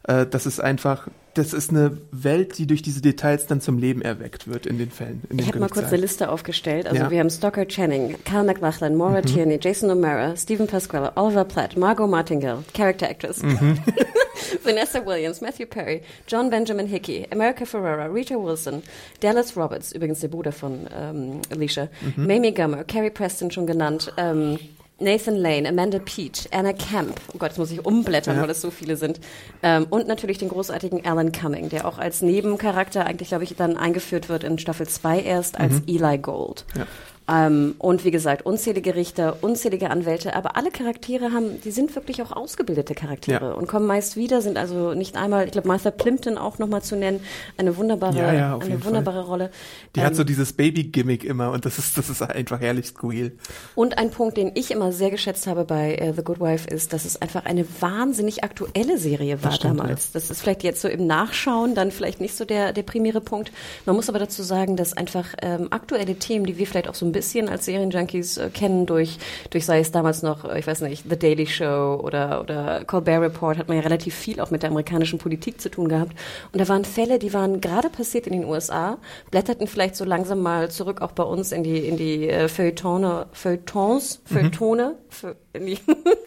Äh, 0.07 0.25
das 0.25 0.45
ist 0.45 0.59
einfach, 0.59 1.07
das 1.33 1.53
ist 1.53 1.69
eine 1.71 1.97
Welt, 2.11 2.57
die 2.57 2.67
durch 2.67 2.81
diese 2.81 3.01
Details 3.01 3.47
dann 3.47 3.61
zum 3.61 3.77
Leben 3.77 4.01
erweckt 4.01 4.47
wird 4.47 4.65
in 4.65 4.77
den 4.77 4.91
Fällen. 4.91 5.21
In 5.29 5.37
den 5.37 5.39
Ich 5.39 5.47
habe 5.47 5.59
mal 5.59 5.69
kurz 5.69 5.87
eine. 5.87 5.97
Liste 5.97 6.29
aufgestellt. 6.29 6.85
Also 6.87 6.97
Ja. 6.99 7.05
Mhm. 7.07 7.11
wir 7.11 7.19
haben 7.21 7.29
Stoker 7.29 7.65
Channing, 7.67 8.15
Kyle 8.25 8.43
MacLachlan, 8.43 8.95
Maura 8.95 9.21
Tierney, 9.21 9.57
Jason 9.61 9.89
O'Mara, 9.89 10.35
Stephen 10.37 10.67
Pasquale, 10.67 11.11
Oliver 11.15 11.45
Platt, 11.45 11.75
Margot 11.77 12.07
Martingale, 12.09 12.63
Character 12.73 13.09
Actress, 13.09 13.41
Mhm. 13.41 13.77
Vanessa 14.63 15.05
Williams, 15.05 15.41
Matthew 15.41 15.65
Perry, 15.67 16.01
John 16.27 16.49
Benjamin 16.49 16.87
Hickey, 16.87 17.25
America 17.31 17.65
Ferrera, 17.65 18.05
Rita 18.13 18.35
Wilson, 18.35 18.83
Dallas 19.21 19.55
Roberts, 19.55 19.91
übrigens 19.93 20.19
der 20.19 20.27
Bruder 20.27 20.51
von 20.51 20.87
ähm, 20.95 21.41
Alicia, 21.49 21.87
Mhm. 22.15 22.27
Mamie 22.27 22.53
Gummer, 22.53 22.83
Carrie 22.83 23.09
Preston 23.09 23.51
schon 23.51 23.65
genannt, 23.67 24.11
ähm, 24.17 24.59
Nathan 24.99 25.35
Lane, 25.35 25.67
Amanda 25.67 25.99
Peach, 25.99 26.47
Anna 26.51 26.71
Camp, 26.73 27.19
oh 27.33 27.37
Gott, 27.37 27.49
jetzt 27.49 27.57
muss 27.57 27.71
ich 27.71 27.85
umblättern, 27.85 28.35
Ja. 28.37 28.41
weil 28.43 28.49
es 28.49 28.61
so 28.61 28.71
viele 28.71 28.95
sind, 28.95 29.19
ähm, 29.61 29.87
und 29.89 30.07
natürlich 30.07 30.37
den 30.37 30.49
großartigen 30.49 31.05
Alan 31.05 31.31
Cumming, 31.31 31.69
der 31.69 31.87
auch 31.87 31.97
als 31.97 32.21
Nebencharakter 32.21 33.05
eigentlich, 33.05 33.29
glaube 33.29 33.43
ich, 33.43 33.55
dann 33.55 33.75
eingeführt 33.75 34.29
wird 34.29 34.43
in 34.43 34.57
Staffel 34.59 34.87
2 34.87 35.19
erst 35.21 35.59
als 35.59 35.81
Eli 35.87 36.17
Gold. 36.19 36.65
Ja. 36.77 36.85
Ähm, 37.29 37.75
und 37.77 38.03
wie 38.03 38.11
gesagt, 38.11 38.45
unzählige 38.45 38.95
Richter, 38.95 39.37
unzählige 39.41 39.89
Anwälte, 39.89 40.35
aber 40.35 40.57
alle 40.57 40.71
Charaktere 40.71 41.31
haben, 41.31 41.61
die 41.61 41.71
sind 41.71 41.95
wirklich 41.95 42.21
auch 42.21 42.31
ausgebildete 42.33 42.93
Charaktere 42.95 43.45
Ja. 43.45 43.53
und 43.53 43.67
kommen 43.67 43.85
meist 43.87 44.17
wieder, 44.17 44.41
sind 44.41 44.57
also 44.57 44.93
nicht 44.93 45.15
einmal, 45.15 45.45
ich 45.45 45.51
glaube, 45.51 45.69
Martha 45.69 45.89
Plimpton 45.91 46.37
auch 46.37 46.59
nochmal 46.59 46.81
zu 46.81 46.97
nennen, 46.97 47.21
eine 47.57 47.77
wunderbare, 47.77 48.17
Ja, 48.17 48.33
ja, 48.33 48.57
eine 48.57 48.83
wunderbare 48.83 49.25
Rolle. 49.25 49.51
Die 49.95 50.01
Ähm, 50.01 50.05
hat 50.07 50.15
so 50.15 50.25
dieses 50.25 50.51
Baby-Gimmick 50.53 51.23
immer 51.23 51.51
und 51.51 51.63
das 51.65 51.79
ist, 51.79 51.97
das 51.97 52.09
ist 52.09 52.21
einfach 52.21 52.59
herrlich 52.59 52.87
skurril. 52.87 53.37
Und 53.75 53.97
ein 53.97 54.11
Punkt, 54.11 54.35
den 54.35 54.51
ich 54.55 54.71
immer 54.71 54.91
sehr 54.91 55.09
geschätzt 55.09 55.47
habe 55.47 55.63
bei 55.63 55.95
äh, 55.95 56.13
The 56.13 56.23
Good 56.23 56.41
Wife, 56.41 56.67
ist, 56.69 56.91
dass 56.91 57.05
es 57.05 57.21
einfach 57.21 57.45
eine 57.45 57.65
wahnsinnig 57.79 58.43
aktuelle 58.43 58.97
Serie 58.97 59.41
war 59.43 59.53
stimmt, 59.53 59.79
damals. 59.79 60.11
Das 60.11 60.29
ist 60.29 60.41
vielleicht 60.41 60.63
jetzt 60.63 60.81
so 60.81 60.89
im 60.89 61.07
Nachschauen 61.07 61.73
dann 61.73 61.91
vielleicht 61.91 62.19
nicht 62.19 62.35
so 62.35 62.43
der, 62.43 62.73
der 62.73 62.83
primäre 62.83 63.21
Punkt. 63.21 63.51
Man 63.85 63.95
muss 63.95 64.09
aber 64.09 64.19
dazu 64.19 64.43
sagen, 64.43 64.75
dass 64.75 64.91
einfach 64.91 65.29
ähm, 65.41 65.67
aktuelle 65.69 66.15
Themen, 66.15 66.45
die 66.45 66.57
wir 66.57 66.67
vielleicht 66.67 66.89
auch 66.89 66.95
so 66.95 67.05
ein 67.05 67.12
bisschen 67.13 67.47
als 67.47 67.65
Serienjunkies 67.65 68.37
äh, 68.37 68.49
kennen, 68.49 68.85
durch, 68.85 69.17
durch 69.51 69.65
sei 69.65 69.79
es 69.79 69.91
damals 69.91 70.21
noch, 70.21 70.43
äh, 70.43 70.59
ich 70.59 70.67
weiß 70.67 70.81
nicht, 70.81 71.05
The 71.09 71.17
Daily 71.17 71.47
Show 71.47 72.01
oder, 72.03 72.41
oder 72.41 72.83
Colbert 72.85 73.21
Report, 73.21 73.57
hat 73.57 73.69
man 73.69 73.77
ja 73.77 73.83
relativ 73.83 74.13
viel 74.13 74.41
auch 74.41 74.51
mit 74.51 74.63
der 74.63 74.69
amerikanischen 74.71 75.19
Politik 75.19 75.61
zu 75.61 75.69
tun 75.69 75.87
gehabt. 75.87 76.13
Und 76.51 76.59
da 76.59 76.67
waren 76.67 76.83
Fälle, 76.85 77.19
die 77.19 77.33
waren 77.33 77.61
gerade 77.61 77.89
passiert 77.89 78.27
in 78.27 78.33
den 78.33 78.45
USA, 78.45 78.97
blätterten 79.31 79.67
vielleicht 79.67 79.95
so 79.95 80.03
langsam 80.05 80.41
mal 80.41 80.69
zurück 80.69 81.01
auch 81.01 81.11
bei 81.13 81.23
uns 81.23 81.51
in 81.51 81.63
die, 81.63 81.87
in 81.87 81.95
die 81.95 82.27
äh, 82.27 82.47
Feuilletone, 82.49 83.27
Feuilletons, 83.31 84.21
Feuilletone, 84.25 84.95
Feu- 85.09 85.33
in 85.53 85.67
die, 85.67 85.77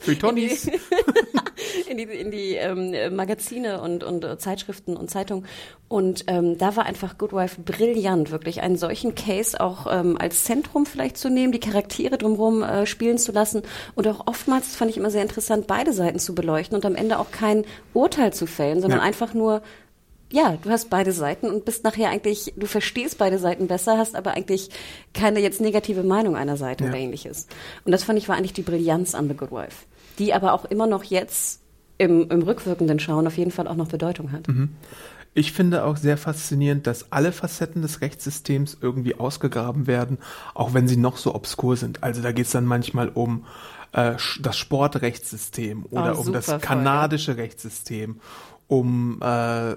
Feuilletonis. 0.00 0.68
in 1.88 1.96
die, 1.98 2.04
in 2.04 2.30
die 2.30 2.54
ähm, 2.54 3.14
Magazine 3.14 3.80
und, 3.80 4.04
und 4.04 4.24
äh, 4.24 4.38
Zeitschriften 4.38 4.96
und 4.96 5.10
Zeitungen. 5.10 5.46
Und 5.88 6.24
ähm, 6.28 6.58
da 6.58 6.76
war 6.76 6.86
einfach 6.86 7.18
Good 7.18 7.32
Wife 7.32 7.60
brillant, 7.60 8.30
wirklich 8.30 8.62
einen 8.62 8.76
solchen 8.76 9.14
Case 9.14 9.60
auch 9.60 9.86
ähm, 9.90 10.16
als 10.18 10.44
Zentrum 10.44 10.86
vielleicht 10.86 11.16
zu 11.16 11.28
nehmen, 11.28 11.52
die 11.52 11.60
Charaktere 11.60 12.18
drumherum 12.18 12.62
äh, 12.62 12.86
spielen 12.86 13.18
zu 13.18 13.32
lassen 13.32 13.62
und 13.94 14.06
auch 14.08 14.26
oftmals, 14.26 14.74
fand 14.76 14.90
ich 14.90 14.96
immer 14.96 15.10
sehr 15.10 15.22
interessant, 15.22 15.66
beide 15.66 15.92
Seiten 15.92 16.18
zu 16.18 16.34
beleuchten 16.34 16.76
und 16.76 16.84
am 16.86 16.94
Ende 16.94 17.18
auch 17.18 17.30
kein 17.30 17.64
Urteil 17.94 18.32
zu 18.32 18.46
fällen, 18.46 18.80
sondern 18.80 19.00
Ja. 19.00 19.04
einfach 19.04 19.34
nur 19.34 19.62
ja, 20.32 20.56
du 20.60 20.70
hast 20.70 20.90
beide 20.90 21.12
Seiten 21.12 21.48
und 21.48 21.64
bist 21.64 21.84
nachher 21.84 22.10
eigentlich, 22.10 22.52
du 22.56 22.66
verstehst 22.66 23.18
beide 23.18 23.38
Seiten 23.38 23.66
besser, 23.68 23.96
hast 23.98 24.16
aber 24.16 24.32
eigentlich 24.32 24.70
keine 25.14 25.40
jetzt 25.40 25.60
negative 25.60 26.02
Meinung 26.02 26.36
einer 26.36 26.56
Seite 26.56 26.84
Ja. 26.84 26.90
oder 26.90 26.98
ähnliches. 26.98 27.46
Und 27.84 27.92
das 27.92 28.02
fand 28.04 28.18
ich 28.18 28.28
war 28.28 28.36
eigentlich 28.36 28.52
die 28.52 28.62
Brillanz 28.62 29.14
an 29.14 29.28
The 29.28 29.34
Good 29.36 29.52
Wife, 29.52 29.86
die 30.18 30.34
aber 30.34 30.52
auch 30.52 30.64
immer 30.64 30.86
noch 30.86 31.04
jetzt 31.04 31.60
im, 31.98 32.28
im 32.30 32.42
rückwirkenden 32.42 32.98
Schauen 32.98 33.26
auf 33.26 33.38
jeden 33.38 33.50
Fall 33.52 33.68
auch 33.68 33.76
noch 33.76 33.88
Bedeutung 33.88 34.32
hat. 34.32 34.46
Ich 35.32 35.52
finde 35.52 35.84
auch 35.84 35.96
sehr 35.96 36.16
faszinierend, 36.18 36.86
dass 36.86 37.12
alle 37.12 37.30
Facetten 37.30 37.82
des 37.82 38.00
Rechtssystems 38.00 38.78
irgendwie 38.80 39.14
ausgegraben 39.16 39.86
werden, 39.86 40.18
auch 40.54 40.74
wenn 40.74 40.88
sie 40.88 40.96
noch 40.96 41.18
so 41.18 41.34
obskur 41.34 41.76
sind. 41.76 42.02
Also 42.02 42.20
da 42.22 42.32
geht 42.32 42.46
es 42.46 42.52
dann 42.52 42.64
manchmal 42.66 43.08
um 43.10 43.44
äh, 43.92 44.14
das 44.40 44.56
Sportrechtssystem 44.56 45.86
oder 45.90 46.16
Oh, 46.18 46.22
um 46.22 46.32
das 46.32 46.46
super 46.46 46.58
Folge. 46.60 46.66
kanadische 46.66 47.36
Rechtssystem, 47.36 48.20
um, 48.68 49.20
äh, 49.22 49.74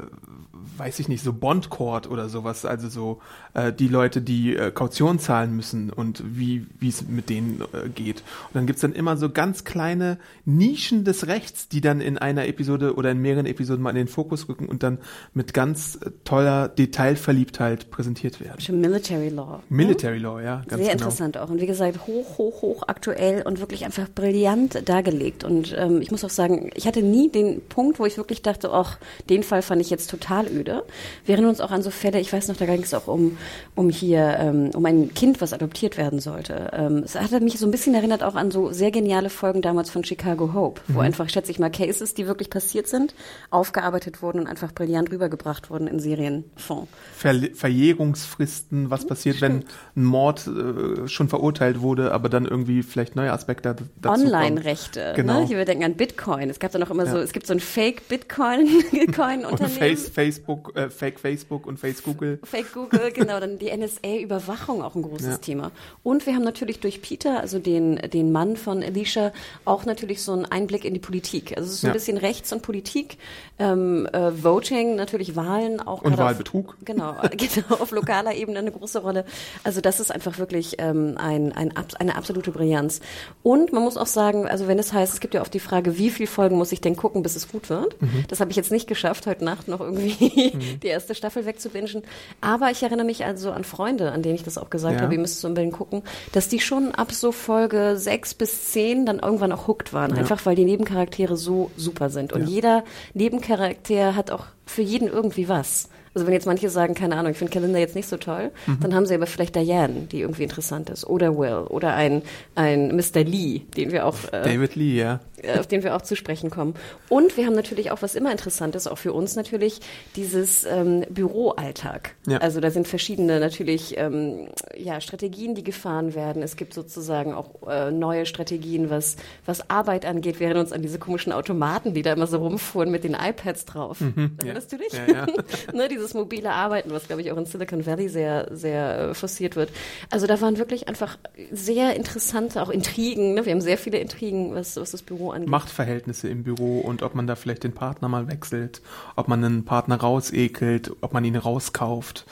weiß 0.78 1.00
ich 1.00 1.08
nicht, 1.10 1.24
so 1.24 1.34
Bond 1.34 1.70
Court 1.70 2.10
oder 2.10 2.30
sowas, 2.30 2.66
also 2.66 2.90
so 2.90 3.20
äh, 3.54 3.72
die 3.72 3.88
Leute, 3.88 4.22
die 4.22 4.56
äh, 4.56 4.72
Kaution 4.72 5.20
zahlen 5.20 5.56
müssen 5.56 5.92
und 5.92 6.24
wie 6.26 6.66
wie 6.80 6.90
es 6.90 7.08
mit 7.08 7.30
denen 7.30 7.62
äh, 7.74 7.90
geht. 7.90 8.24
Und 8.48 8.56
dann 8.56 8.66
gibt's 8.66 8.82
dann 8.82 8.94
immer 8.94 9.18
so 9.18 9.30
ganz 9.30 9.64
kleine 9.64 10.18
Nischen 10.46 11.04
des 11.04 11.28
Rechts, 11.28 11.68
die 11.68 11.82
dann 11.82 12.02
in 12.02 12.18
einer 12.18 12.48
Episode 12.48 12.96
oder 12.96 13.12
in 13.12 13.20
mehreren 13.22 13.46
Episoden 13.46 13.84
mal 13.84 13.92
in 13.92 13.96
den 13.96 14.08
Fokus 14.08 14.50
rücken 14.50 14.68
und 14.68 14.82
dann 14.84 15.00
mit 15.34 15.54
ganz 15.54 15.96
äh, 15.96 16.10
toller 16.24 16.68
Detailverliebtheit 16.68 17.92
präsentiert 17.92 18.40
werden. 18.40 18.60
Schon 18.60 18.82
Military 18.82 19.30
Law. 19.30 19.62
Military 19.70 20.18
Law, 20.18 20.40
ja, 20.40 20.58
ganz 20.68 20.70
Sehr 20.70 20.78
genau. 20.78 20.92
interessant 20.94 21.38
auch. 21.38 21.50
Und 21.50 21.62
wie 21.62 21.68
gesagt, 21.68 22.08
hoch, 22.08 22.38
hoch, 22.38 22.62
hoch 22.62 22.84
aktuell 22.88 23.44
und 23.44 23.60
wirklich 23.60 23.86
einfach 23.86 24.10
brillant 24.10 24.88
dargelegt. 24.90 25.44
Und 25.44 25.76
ähm, 25.78 26.02
ich 26.02 26.10
muss 26.10 26.24
auch 26.24 26.30
sagen, 26.30 26.72
ich 26.74 26.88
hatte 26.88 27.04
nie 27.04 27.30
den 27.30 27.62
Punkt, 27.68 28.00
wo 28.00 28.06
ich 28.06 28.18
wirklich 28.18 28.42
dachte, 28.42 28.72
ach, 28.80 28.98
den 29.30 29.44
Fall 29.44 29.62
fand 29.62 29.82
ich 29.82 29.90
jetzt 29.90 30.10
total 30.10 30.48
öde. 30.48 30.84
Wir 31.26 31.34
erinnern 31.36 31.50
uns 31.50 31.62
auch 31.62 31.72
an 31.72 31.82
so 31.82 31.92
Fälle, 31.92 32.20
ich 32.20 32.32
weiß 32.32 32.48
noch, 32.48 32.58
da 32.58 32.66
ging 32.66 32.82
es 32.84 32.94
auch 32.94 33.08
um, 33.08 33.38
um 33.76 33.90
hier, 33.90 34.38
ähm, 34.40 34.72
um 34.74 34.86
ein 34.86 35.14
Kind, 35.14 35.42
was 35.42 35.54
adoptiert 35.54 35.98
werden 35.98 36.20
sollte. 36.20 36.72
Ähm, 36.74 37.04
es 37.06 37.16
hatte 37.16 37.40
mich 37.40 37.58
so 37.60 37.66
ein 37.66 37.72
bisschen 37.72 37.94
erinnert 37.96 38.24
auch 38.24 38.36
an 38.36 38.52
so 38.52 38.72
sehr 38.72 38.92
geniale 38.92 39.30
Folgen 39.30 39.62
damals 39.62 39.90
von 39.90 40.04
Chicago 40.04 40.54
Hope, 40.54 40.82
wo 40.88 41.00
einfach, 41.00 41.30
schätze 41.30 41.52
ich 41.52 41.60
mal, 41.60 41.70
Cases, 41.70 42.14
die 42.14 42.28
wirklich 42.28 42.50
passiert 42.50 42.88
sind, 42.88 43.14
aufgearbeitet 43.50 44.22
wurden 44.22 44.40
und 44.40 44.48
einfach 44.48 44.74
brillant 44.74 45.12
rübergebracht 45.12 45.70
wurden 45.70 45.88
in 45.88 46.00
Serienfond. 46.00 46.88
Ver 47.16 47.34
Verjährungsfristen, 47.54 48.90
was 48.90 49.06
passiert, 49.06 49.42
wenn 49.42 49.66
ein 49.96 50.04
Mord 50.04 50.48
äh, 50.48 51.08
schon 51.08 51.30
verurteilt 51.30 51.82
wurde, 51.82 52.12
aber 52.12 52.30
dann 52.30 52.46
irgendwie 52.46 52.84
vielleicht 52.84 53.16
neue 53.16 53.32
Aspekte 53.32 53.76
dazu. 54.02 54.24
Online-Rechte. 54.26 55.14
Genau. 55.16 55.42
Ne? 55.42 55.48
Hier, 55.48 55.58
wir 55.58 55.66
denken 55.66 55.84
an 55.84 55.96
Bitcoin. 55.96 56.50
Es 56.50 56.60
gab 56.60 56.72
da 56.72 56.80
noch 56.80 56.92
immer 56.92 57.06
so, 57.06 57.18
Ja. 57.18 57.24
es 57.24 57.34
gibt 57.34 57.48
so 57.48 57.54
ein 57.54 57.60
Fake-Bitcoin, 57.60 58.68
Bitcoin-Unternehmen. 58.92 59.72
Und 59.72 59.80
Face, 59.80 60.10
Facebook, 60.10 60.76
äh, 60.76 60.90
Fake 60.90 61.20
Facebook 61.20 61.66
und 61.66 61.80
Face 61.80 62.04
Google. 62.04 62.40
Fake 62.44 62.74
Google, 62.74 63.12
genau, 63.12 63.40
dann 63.40 63.60
die 63.60 63.76
NSA-Überwachung 63.76 64.82
auch 64.82 64.96
ein 64.96 65.02
großes 65.02 65.28
ja. 65.28 65.38
Thema. 65.38 65.72
Und 66.04 66.26
wir 66.26 66.36
haben 66.36 66.44
natürlich 66.44 66.80
durch 66.80 67.02
Peter, 67.02 67.40
also 67.40 67.60
den, 67.60 67.96
den 67.98 68.32
Mann 68.32 68.58
von 68.58 68.84
Alicia, 68.84 69.32
auch 69.66 69.86
natürlich 69.86 70.22
so 70.22 70.34
einen 70.34 70.46
Einblick 70.46 70.86
in 70.86 70.94
die 70.94 71.00
Politik. 71.00 71.58
Also 71.58 71.68
es 71.68 71.76
ist 71.76 71.82
so 71.82 71.88
ein 71.88 71.90
ja. 71.90 71.94
bisschen 71.94 72.18
Rechts 72.18 72.54
und 72.54 72.62
Politik, 72.62 73.18
ähm, 73.58 74.08
äh, 74.14 74.44
Voting, 74.44 74.96
natürlich 74.96 75.36
Wahlen 75.36 75.80
auch. 75.80 76.02
Und 76.02 76.18
Wahlbetrug. 76.18 76.70
Auf, 76.70 76.86
genau, 76.86 77.16
genau, 77.32 77.76
auf 77.80 77.92
lokaler 77.92 78.36
Ebene 78.36 78.60
eine 78.60 78.72
große 78.72 79.00
Rolle. 79.00 79.26
Also 79.64 79.82
das 79.82 80.00
ist 80.00 80.12
einfach 80.12 80.38
wirklich 80.38 80.76
ähm, 80.80 81.16
ein, 81.18 81.52
ein, 81.52 81.74
eine 82.00 82.16
absolute 82.16 82.52
Brillanz. 82.52 83.02
Und 83.44 83.74
man 83.74 83.84
muss 83.84 83.98
auch 83.98 84.08
sagen, 84.08 84.48
also 84.48 84.68
wenn 84.68 84.80
es 84.80 84.94
heißt, 84.94 85.14
es 85.14 85.20
gibt 85.20 85.34
ja 85.34 85.42
oft 85.42 85.54
die 85.54 85.60
Frage, 85.60 85.98
wie 85.98 86.10
viele 86.10 86.28
Folgen 86.28 86.58
muss 86.58 86.72
ich 86.72 86.82
denn 86.82 86.96
gucken, 86.96 87.24
bis 87.24 87.36
es 87.36 87.52
gut 87.52 87.70
wird? 87.70 88.02
Mhm. 88.02 88.26
Das 88.28 88.40
habe 88.40 88.52
ich 88.52 88.59
jetzt 88.60 88.72
nicht 88.72 88.88
geschafft, 88.88 89.26
heute 89.28 89.44
Nacht 89.44 89.68
noch 89.68 89.80
irgendwie 89.80 90.52
mhm. 90.54 90.80
die 90.82 90.88
erste 90.88 91.16
Staffel 91.16 91.46
wegzubingen. 91.46 92.04
Aber 92.42 92.72
ich 92.72 92.84
erinnere 92.84 93.06
mich 93.06 93.26
also 93.26 93.52
an 93.52 93.64
Freunde, 93.64 94.12
an 94.12 94.22
denen 94.22 94.36
ich 94.36 94.44
das 94.44 94.58
auch 94.58 94.70
gesagt 94.70 94.96
ja. 94.96 95.02
habe, 95.02 95.14
ihr 95.14 95.20
müsst 95.20 95.42
so 95.42 95.48
unbedingt 95.48 95.74
gucken, 95.74 96.04
dass 96.34 96.50
die 96.50 96.60
schon 96.60 96.94
ab 96.94 97.12
so 97.12 97.32
Folge 97.32 97.96
sechs 97.98 98.34
bis 98.34 98.72
zehn 98.72 99.06
dann 99.06 99.20
irgendwann 99.20 99.52
auch 99.52 99.68
hooked 99.68 99.94
waren. 99.94 100.12
Ja. 100.12 100.18
Einfach 100.18 100.46
weil 100.46 100.56
die 100.56 100.66
Nebencharaktere 100.66 101.38
so 101.38 101.72
super 101.78 102.10
sind. 102.10 102.34
Und 102.34 102.42
ja. 102.42 102.48
jeder 102.48 102.84
Nebencharakter 103.14 104.16
hat 104.16 104.32
auch 104.32 104.46
für 104.66 104.82
jeden 104.82 105.08
irgendwie 105.08 105.50
was. 105.50 105.90
Also 106.14 106.26
wenn 106.26 106.34
jetzt 106.34 106.46
manche 106.46 106.70
sagen, 106.70 106.96
keine 106.96 107.16
Ahnung, 107.16 107.32
ich 107.32 107.38
finde 107.38 107.54
Kalender 107.54 107.80
jetzt 107.80 107.96
nicht 107.96 108.10
so 108.10 108.18
toll, 108.18 108.52
mhm. 108.66 108.80
dann 108.82 108.96
haben 108.96 109.06
sie 109.06 109.14
aber 109.16 109.28
vielleicht 109.28 109.56
Diane, 109.56 110.08
die 110.12 110.22
irgendwie 110.22 110.44
interessant 110.44 110.90
ist, 110.90 111.06
oder 111.06 111.38
Will, 111.38 111.66
oder 111.70 111.94
ein, 111.94 112.24
ein 112.56 112.96
Mr. 112.96 113.24
Lee, 113.24 113.62
den 113.78 113.92
wir 113.92 114.06
auch 114.06 114.18
äh, 114.32 114.42
David 114.44 114.76
Lee, 114.76 114.98
ja. 114.98 115.20
Äh, 115.44 115.60
auf 115.60 115.68
den 115.68 115.84
wir 115.84 115.96
auch 115.96 116.02
zu 116.02 116.16
sprechen 116.16 116.50
kommen. 116.50 116.74
Und 117.08 117.38
wir 117.38 117.46
haben 117.46 117.56
natürlich 117.56 117.92
auch 117.92 118.02
was 118.02 118.16
immer 118.16 118.32
Interessantes, 118.32 118.88
auch 118.88 118.98
für 118.98 119.14
uns 119.14 119.36
natürlich, 119.36 119.80
dieses 120.16 120.66
ähm, 120.66 121.06
Büroalltag. 121.10 122.16
Ja. 122.28 122.40
Also 122.40 122.60
da 122.60 122.72
sind 122.72 122.88
verschiedene 122.88 123.40
natürlich 123.40 123.98
ähm, 123.98 124.50
ja, 124.76 125.02
Strategien, 125.02 125.56
die 125.56 125.64
gefahren 125.64 126.16
werden. 126.16 126.42
Es 126.42 126.56
gibt 126.56 126.74
sozusagen 126.74 127.34
auch 127.34 127.68
äh, 127.68 127.92
neue 127.92 128.26
Strategien, 128.26 128.90
was, 128.90 129.18
was 129.46 129.70
Arbeit 129.70 130.06
angeht. 130.06 130.40
Wir 130.40 130.48
erinnern 130.48 130.66
uns 130.66 130.74
an 130.74 130.82
diese 130.82 131.00
komischen 131.00 131.32
Automaten, 131.32 131.94
die 131.94 132.02
da 132.02 132.14
immer 132.14 132.28
so 132.28 132.38
rumfuhren 132.38 132.92
mit 132.92 133.04
den 133.04 133.14
iPads 133.14 133.66
drauf. 133.66 134.02
Mhm, 134.02 134.38
Erinnerst 134.40 134.72
ja. 134.72 134.78
du 134.78 134.84
dich? 134.84 134.94
Ja, 134.94 135.08
ja. 135.08 135.26
ne, 135.74 135.88
dieses 136.10 136.14
mobile 136.14 136.52
Arbeiten, 136.52 136.92
was 136.92 137.08
glaube 137.08 137.22
ich 137.22 137.32
auch 137.32 137.38
in 137.38 137.46
Silicon 137.46 137.86
Valley 137.86 138.10
sehr, 138.10 138.48
sehr 138.52 139.00
äh, 139.00 139.14
forciert 139.14 139.56
wird. 139.56 139.70
Also 140.10 140.28
da 140.28 140.40
waren 140.42 140.58
wirklich 140.58 140.88
einfach 140.88 141.18
sehr 141.52 141.96
interessante, 141.96 142.62
auch 142.62 142.70
Intrigen. 142.70 143.36
Ne? 143.36 143.46
Wir 143.46 143.54
haben 143.54 143.62
sehr 143.62 143.78
viele 143.78 144.00
Intrigen, 144.00 144.56
was, 144.56 144.78
was 144.78 144.92
das 144.92 145.02
Büro 145.02 145.32
angeht. 145.32 145.50
Machtverhältnisse 145.50 146.28
im 146.30 146.44
Büro 146.44 146.80
und 146.80 147.04
ob 147.04 147.16
man 147.16 147.28
da 147.28 147.36
vielleicht 147.36 147.64
den 147.64 147.74
Partner 147.74 148.10
mal 148.10 148.28
wechselt, 148.28 148.82
ob 149.16 149.28
man 149.28 149.44
einen 149.44 149.66
Partner 149.66 149.98
rausekelt, 149.98 150.92
ob 151.02 151.14
man 151.14 151.24
ihn 151.24 151.36
rauskauft 151.36 152.26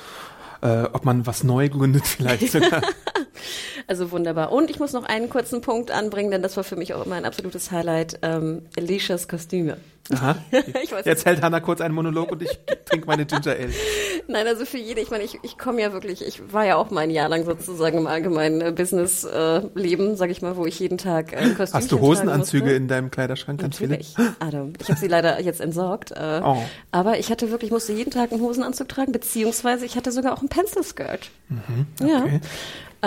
äh, 0.62 0.84
ob 0.92 1.06
man 1.06 1.28
was 1.28 1.44
neu 1.44 1.70
gründet 1.70 2.08
vielleicht 2.08 2.52
sogar. 2.52 2.82
also 3.86 4.12
wunderbar. 4.12 4.52
Und 4.52 4.72
ich 4.72 4.80
muss 4.80 4.94
noch 4.94 5.04
einen 5.04 5.30
kurzen 5.30 5.62
Punkt 5.62 5.92
anbringen, 5.92 6.32
denn 6.32 6.42
das 6.42 6.58
war 6.58 6.64
für 6.64 6.76
mich 6.76 6.96
auch 6.96 7.06
immer 7.06 7.16
ein 7.16 7.26
absolutes 7.26 7.72
Highlight. 7.72 8.20
Ähm, 8.24 8.64
Alicias 8.76 9.28
Kostüme. 9.28 9.78
Aha. 10.14 10.36
Jetzt 11.06 11.26
hält 11.26 11.42
Hannah 11.42 11.60
kurz 11.60 11.82
einen 11.82 11.94
Monolog 11.94 12.32
und 12.32 12.42
ich 12.42 12.60
trinke 12.86 13.08
meine 13.08 13.26
Ginger 13.26 13.52
Ale. 13.52 13.72
Nein, 14.28 14.48
also 14.48 14.66
für 14.66 14.78
jede, 14.78 15.02
ich 15.02 15.12
meine, 15.12 15.24
ich, 15.24 15.40
ich 15.44 15.58
komme 15.58 15.82
ja 15.82 15.94
wirklich, 15.94 16.26
ich 16.26 16.54
war 16.54 16.66
ja 16.66 16.76
auch 16.76 16.92
mal 16.92 17.02
ein 17.02 17.10
Jahr 17.10 17.30
lang 17.30 17.44
sozusagen 17.46 17.98
im 17.98 18.08
allgemeinen 18.08 18.62
äh, 18.62 18.72
Business-Leben, 18.72 20.12
äh, 20.12 20.16
sag 20.16 20.30
ich 20.30 20.42
mal, 20.42 20.56
wo 20.56 20.66
ich 20.66 20.80
jeden 20.80 20.98
Tag 20.98 21.34
äh, 21.34 21.50
Kostüm 21.56 21.80
Hast 21.80 21.92
du 21.92 22.00
Hosenanzüge 22.00 22.74
in 22.74 22.88
deinem 22.88 23.12
Kleiderschrank? 23.12 23.62
Natürlich, 23.62 24.16
Adam. 24.40 24.74
Ich 24.80 24.90
habe 24.90 25.00
sie 25.00 25.08
leider 25.08 25.42
jetzt 25.42 25.62
entsorgt. 25.62 26.12
Äh, 26.12 26.42
oh. 26.44 26.64
Aber 26.92 27.20
ich 27.20 27.30
hatte 27.30 27.52
wirklich, 27.52 27.72
musste 27.72 27.94
jeden 27.94 28.12
Tag 28.12 28.32
einen 28.32 28.42
Hosenanzug 28.42 28.88
tragen, 28.88 29.12
beziehungsweise 29.12 29.86
ich 29.86 29.96
hatte 29.96 30.12
sogar 30.12 30.34
auch 30.34 30.40
einen 30.40 30.50
Pencil 30.50 30.84
Skirt. 30.84 31.30
Mhm, 31.50 31.88
okay. 32.02 32.12
Ja. 32.12 32.40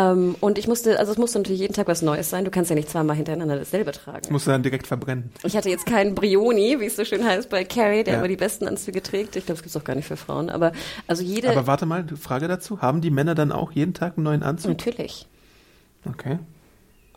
Ähm, 0.00 0.36
und 0.40 0.58
ich 0.58 0.66
musste, 0.66 0.98
also 0.98 1.12
es 1.12 1.18
musste 1.18 1.38
natürlich 1.38 1.60
jeden 1.60 1.74
Tag 1.74 1.86
was 1.88 2.02
Neues 2.02 2.30
sein. 2.30 2.44
Du 2.44 2.50
kannst 2.50 2.70
ja 2.70 2.76
nicht 2.76 2.88
zweimal 2.88 3.16
hintereinander 3.16 3.56
dasselbe 3.56 3.92
tragen. 3.92 4.22
Das 4.22 4.30
musst 4.30 4.46
du 4.46 4.50
dann 4.50 4.62
direkt 4.62 4.86
verbrennen. 4.86 5.30
Ich 5.42 5.56
hatte 5.56 5.68
jetzt 5.68 5.86
keinen 5.86 6.14
Brioni, 6.14 6.80
wie 6.80 6.86
es 6.86 6.96
so 6.96 7.04
schön 7.04 7.24
heißt, 7.24 7.50
bei 7.50 7.64
Carrie, 7.64 8.04
der 8.04 8.14
ja. 8.14 8.18
immer 8.20 8.28
die 8.28 8.36
besten 8.36 8.66
Anzüge 8.66 9.02
trägt. 9.02 9.36
Ich 9.36 9.46
glaube, 9.46 9.56
das 9.56 9.62
gibt's 9.62 9.76
auch 9.76 9.84
gar 9.84 9.96
nicht 9.96 10.06
für 10.06 10.16
Frauen. 10.16 10.48
Aber 10.50 10.72
also 11.06 11.22
jede. 11.22 11.50
Aber 11.50 11.66
warte 11.66 11.86
mal, 11.86 12.06
Frage 12.20 12.48
dazu. 12.48 12.80
Haben 12.80 13.00
die 13.00 13.10
Männer 13.10 13.34
dann 13.34 13.52
auch 13.52 13.72
jeden 13.72 13.94
Tag 13.94 14.16
einen 14.16 14.24
neuen 14.24 14.42
Anzug? 14.42 14.70
Natürlich. 14.70 15.26
Okay. 16.06 16.38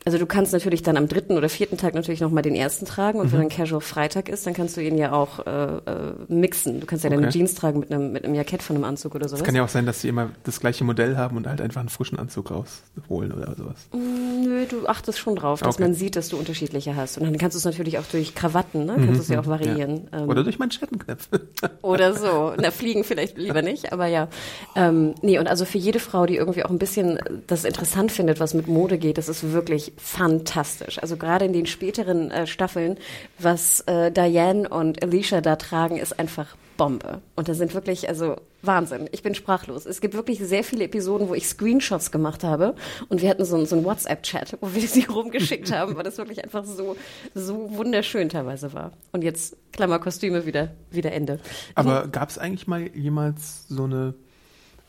Also 0.05 0.17
du 0.17 0.25
kannst 0.25 0.51
natürlich 0.51 0.83
dann 0.83 0.97
am 0.97 1.07
dritten 1.07 1.37
oder 1.37 1.47
vierten 1.47 1.77
Tag 1.77 1.93
natürlich 1.93 2.19
nochmal 2.19 2.43
den 2.43 2.55
ersten 2.55 2.85
tragen 2.85 3.19
und 3.19 3.27
mhm. 3.27 3.31
wenn 3.33 3.39
dann 3.41 3.49
Casual 3.49 3.81
Freitag 3.81 4.27
ist, 4.27 4.45
dann 4.45 4.53
kannst 4.53 4.75
du 4.75 4.81
ihn 4.81 4.97
ja 4.97 5.13
auch 5.13 5.45
äh, 5.45 5.51
äh, 5.51 6.13
mixen. 6.27 6.81
Du 6.81 6.85
kannst 6.85 7.03
ja 7.05 7.09
okay. 7.09 7.19
deine 7.19 7.31
Jeans 7.31 7.55
tragen 7.55 7.79
mit 7.79 7.91
einem, 7.91 8.11
mit 8.11 8.25
einem 8.25 8.35
Jackett 8.35 8.61
von 8.61 8.75
einem 8.75 8.85
Anzug 8.85 9.15
oder 9.15 9.27
sowas. 9.27 9.41
Es 9.41 9.45
kann 9.45 9.55
ja 9.55 9.63
auch 9.63 9.69
sein, 9.69 9.85
dass 9.85 10.01
sie 10.01 10.09
immer 10.09 10.31
das 10.43 10.59
gleiche 10.59 10.83
Modell 10.83 11.15
haben 11.15 11.37
und 11.37 11.47
halt 11.47 11.61
einfach 11.61 11.79
einen 11.79 11.89
frischen 11.89 12.19
Anzug 12.19 12.51
rausholen 12.51 13.31
oder 13.31 13.55
sowas. 13.55 13.87
Mm, 13.93 14.43
nö, 14.43 14.65
du 14.65 14.87
achtest 14.87 15.19
schon 15.19 15.35
drauf, 15.35 15.61
dass 15.61 15.75
okay. 15.75 15.83
man 15.83 15.93
sieht, 15.93 16.15
dass 16.17 16.27
du 16.29 16.37
unterschiedliche 16.37 16.95
hast. 16.95 17.17
Und 17.17 17.23
dann 17.23 17.37
kannst 17.37 17.55
du 17.55 17.59
es 17.59 17.65
natürlich 17.65 17.97
auch 17.97 18.05
durch 18.11 18.35
Krawatten, 18.35 18.85
ne? 18.85 18.95
kannst 18.95 19.09
mhm. 19.09 19.13
du 19.15 19.19
es 19.21 19.27
ja 19.29 19.39
auch 19.39 19.47
variieren. 19.47 20.09
Ja. 20.11 20.19
Ähm, 20.19 20.29
oder 20.29 20.43
durch 20.43 20.59
Manschettenknöpfe. 20.59 21.41
oder 21.81 22.13
so. 22.13 22.53
Na, 22.59 22.71
fliegen 22.71 23.05
vielleicht 23.05 23.37
lieber 23.37 23.61
nicht, 23.61 23.93
aber 23.93 24.07
ja. 24.07 24.27
Ähm, 24.75 25.15
nee, 25.21 25.39
und 25.39 25.47
also 25.47 25.63
für 25.63 25.77
jede 25.77 25.99
Frau, 25.99 26.25
die 26.25 26.35
irgendwie 26.35 26.63
auch 26.63 26.69
ein 26.69 26.79
bisschen 26.79 27.19
das 27.47 27.63
interessant 27.63 28.11
findet, 28.11 28.41
was 28.41 28.53
mit 28.53 28.67
Mode 28.67 28.97
geht, 28.97 29.17
das 29.17 29.29
ist 29.29 29.53
wirklich 29.53 29.92
fantastisch. 29.97 30.99
Also 30.99 31.17
gerade 31.17 31.45
in 31.45 31.53
den 31.53 31.65
späteren 31.65 32.31
äh, 32.31 32.47
Staffeln, 32.47 32.97
was 33.39 33.81
äh, 33.81 34.11
Diane 34.11 34.67
und 34.69 35.03
Alicia 35.03 35.41
da 35.41 35.55
tragen, 35.55 35.97
ist 35.97 36.19
einfach 36.19 36.55
Bombe. 36.77 37.21
Und 37.35 37.47
da 37.47 37.53
sind 37.53 37.73
wirklich, 37.73 38.09
also 38.09 38.37
Wahnsinn. 38.61 39.09
Ich 39.11 39.23
bin 39.23 39.35
sprachlos. 39.35 39.85
Es 39.85 40.01
gibt 40.01 40.13
wirklich 40.13 40.39
sehr 40.39 40.63
viele 40.63 40.85
Episoden, 40.85 41.27
wo 41.29 41.35
ich 41.35 41.47
Screenshots 41.47 42.11
gemacht 42.11 42.43
habe 42.43 42.75
und 43.09 43.21
wir 43.21 43.29
hatten 43.29 43.45
so, 43.45 43.63
so 43.65 43.75
einen 43.75 43.85
WhatsApp-Chat, 43.85 44.57
wo 44.61 44.73
wir 44.73 44.81
sie 44.87 45.03
rumgeschickt 45.03 45.71
haben, 45.71 45.95
weil 45.95 46.03
das 46.03 46.17
wirklich 46.17 46.43
einfach 46.43 46.65
so, 46.65 46.95
so 47.35 47.69
wunderschön 47.75 48.29
teilweise 48.29 48.73
war. 48.73 48.91
Und 49.11 49.23
jetzt 49.23 49.55
Klammerkostüme 49.73 50.45
wieder, 50.45 50.71
wieder 50.91 51.11
Ende. 51.11 51.39
Aber 51.75 52.07
gab 52.07 52.29
es 52.29 52.37
eigentlich 52.37 52.67
mal 52.67 52.89
jemals 52.95 53.67
so 53.67 53.83
eine 53.83 54.13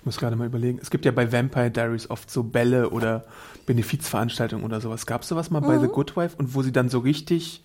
ich 0.04 0.06
muss 0.06 0.18
gerade 0.18 0.36
mal 0.36 0.46
überlegen. 0.46 0.78
Es 0.82 0.90
gibt 0.90 1.06
ja 1.06 1.12
bei 1.12 1.32
Vampire 1.32 1.70
Diaries 1.70 2.10
oft 2.10 2.30
so 2.30 2.42
Bälle 2.42 2.90
oder 2.90 3.24
Benefizveranstaltungen 3.64 4.62
oder 4.62 4.82
sowas. 4.82 5.06
Gab 5.06 5.22
es 5.22 5.28
sowas 5.28 5.50
mal 5.50 5.62
mhm. 5.62 5.66
bei 5.66 5.78
The 5.78 5.86
Good 5.86 6.14
Wife 6.14 6.36
und 6.36 6.54
wo 6.54 6.60
sie 6.60 6.72
dann 6.72 6.90
so 6.90 6.98
richtig 6.98 7.64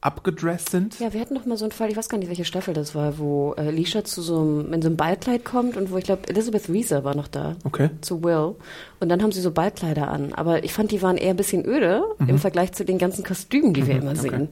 abgedresst 0.00 0.70
sind? 0.70 1.00
Ja, 1.00 1.12
wir 1.12 1.20
hatten 1.20 1.34
noch 1.34 1.46
mal 1.46 1.56
so 1.56 1.64
einen 1.64 1.72
Fall, 1.72 1.90
ich 1.90 1.96
weiß 1.96 2.08
gar 2.08 2.18
nicht, 2.18 2.28
welche 2.28 2.44
Staffel 2.44 2.74
das 2.74 2.94
war, 2.94 3.18
wo 3.18 3.54
äh, 3.54 3.72
Lisha 3.72 4.04
zu 4.04 4.22
so 4.22 4.40
einem, 4.40 4.72
in 4.72 4.82
so 4.82 4.88
einem 4.88 4.96
Ballkleid 4.96 5.44
kommt 5.44 5.76
und 5.76 5.90
wo 5.90 5.96
ich 5.96 6.04
glaube, 6.04 6.28
Elizabeth 6.28 6.68
Reeser 6.68 7.02
war 7.02 7.16
noch 7.16 7.26
da. 7.26 7.56
Okay. 7.64 7.90
Zu 8.02 8.22
Will. 8.22 8.54
Und 9.00 9.08
dann 9.08 9.20
haben 9.20 9.32
sie 9.32 9.40
so 9.40 9.50
Ballkleider 9.50 10.06
an. 10.06 10.32
Aber 10.32 10.62
ich 10.62 10.72
fand, 10.72 10.92
die 10.92 11.02
waren 11.02 11.16
eher 11.16 11.30
ein 11.30 11.36
bisschen 11.36 11.66
öde 11.66 12.04
mhm. 12.20 12.28
im 12.28 12.38
Vergleich 12.38 12.70
zu 12.70 12.84
den 12.84 12.98
ganzen 12.98 13.24
Kostümen, 13.24 13.74
die 13.74 13.82
mhm, 13.82 13.86
wir 13.88 13.96
immer 13.96 14.12
okay. 14.12 14.20
sehen. 14.20 14.48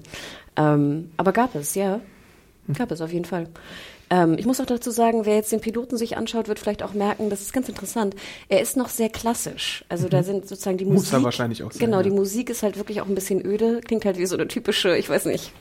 Ähm, 0.57 1.13
aber 1.19 1.31
gab 1.31 1.55
es, 1.55 1.77
ja. 1.77 2.01
Mhm. 2.67 2.73
Gab 2.73 2.91
es 2.91 3.01
auf 3.01 3.13
jeden 3.13 3.27
Fall. 3.27 3.47
Ähm, 4.13 4.37
ich 4.39 4.45
muss 4.45 4.61
auch 4.61 4.67
dazu 4.67 4.91
sagen, 4.91 5.25
wer 5.25 5.37
jetzt 5.37 5.53
den 5.53 5.61
Piloten 5.61 5.97
sich 5.97 6.19
anschaut, 6.19 6.47
wird 6.47 6.59
vielleicht 6.59 6.83
auch 6.83 6.93
merken, 6.93 7.31
das 7.31 7.41
ist 7.41 7.55
ganz 7.55 7.71
interessant. 7.71 8.15
Er 8.51 8.61
ist 8.61 8.77
noch 8.77 8.91
sehr 8.91 9.09
klassisch. 9.09 9.87
Also 9.89 10.05
mhm. 10.05 10.11
da 10.11 10.23
sind 10.23 10.47
sozusagen 10.47 10.77
die 10.77 10.85
Muss 10.85 10.95
Musik. 10.95 11.13
Muss 11.13 11.21
er 11.21 11.25
wahrscheinlich 11.25 11.63
auch 11.63 11.73
sein, 11.73 11.81
Genau, 11.81 11.97
ja. 11.97 12.03
die 12.03 12.11
Musik 12.11 12.51
ist 12.51 12.63
halt 12.63 12.77
wirklich 12.77 13.01
auch 13.01 13.07
ein 13.07 13.15
bisschen 13.15 13.45
öde. 13.45 13.81
Klingt 13.81 14.05
halt 14.05 14.19
wie 14.19 14.27
so 14.27 14.37
eine 14.37 14.47
typische, 14.49 14.99
ich 14.99 15.09
weiß 15.09 15.25
nicht, 15.25 15.53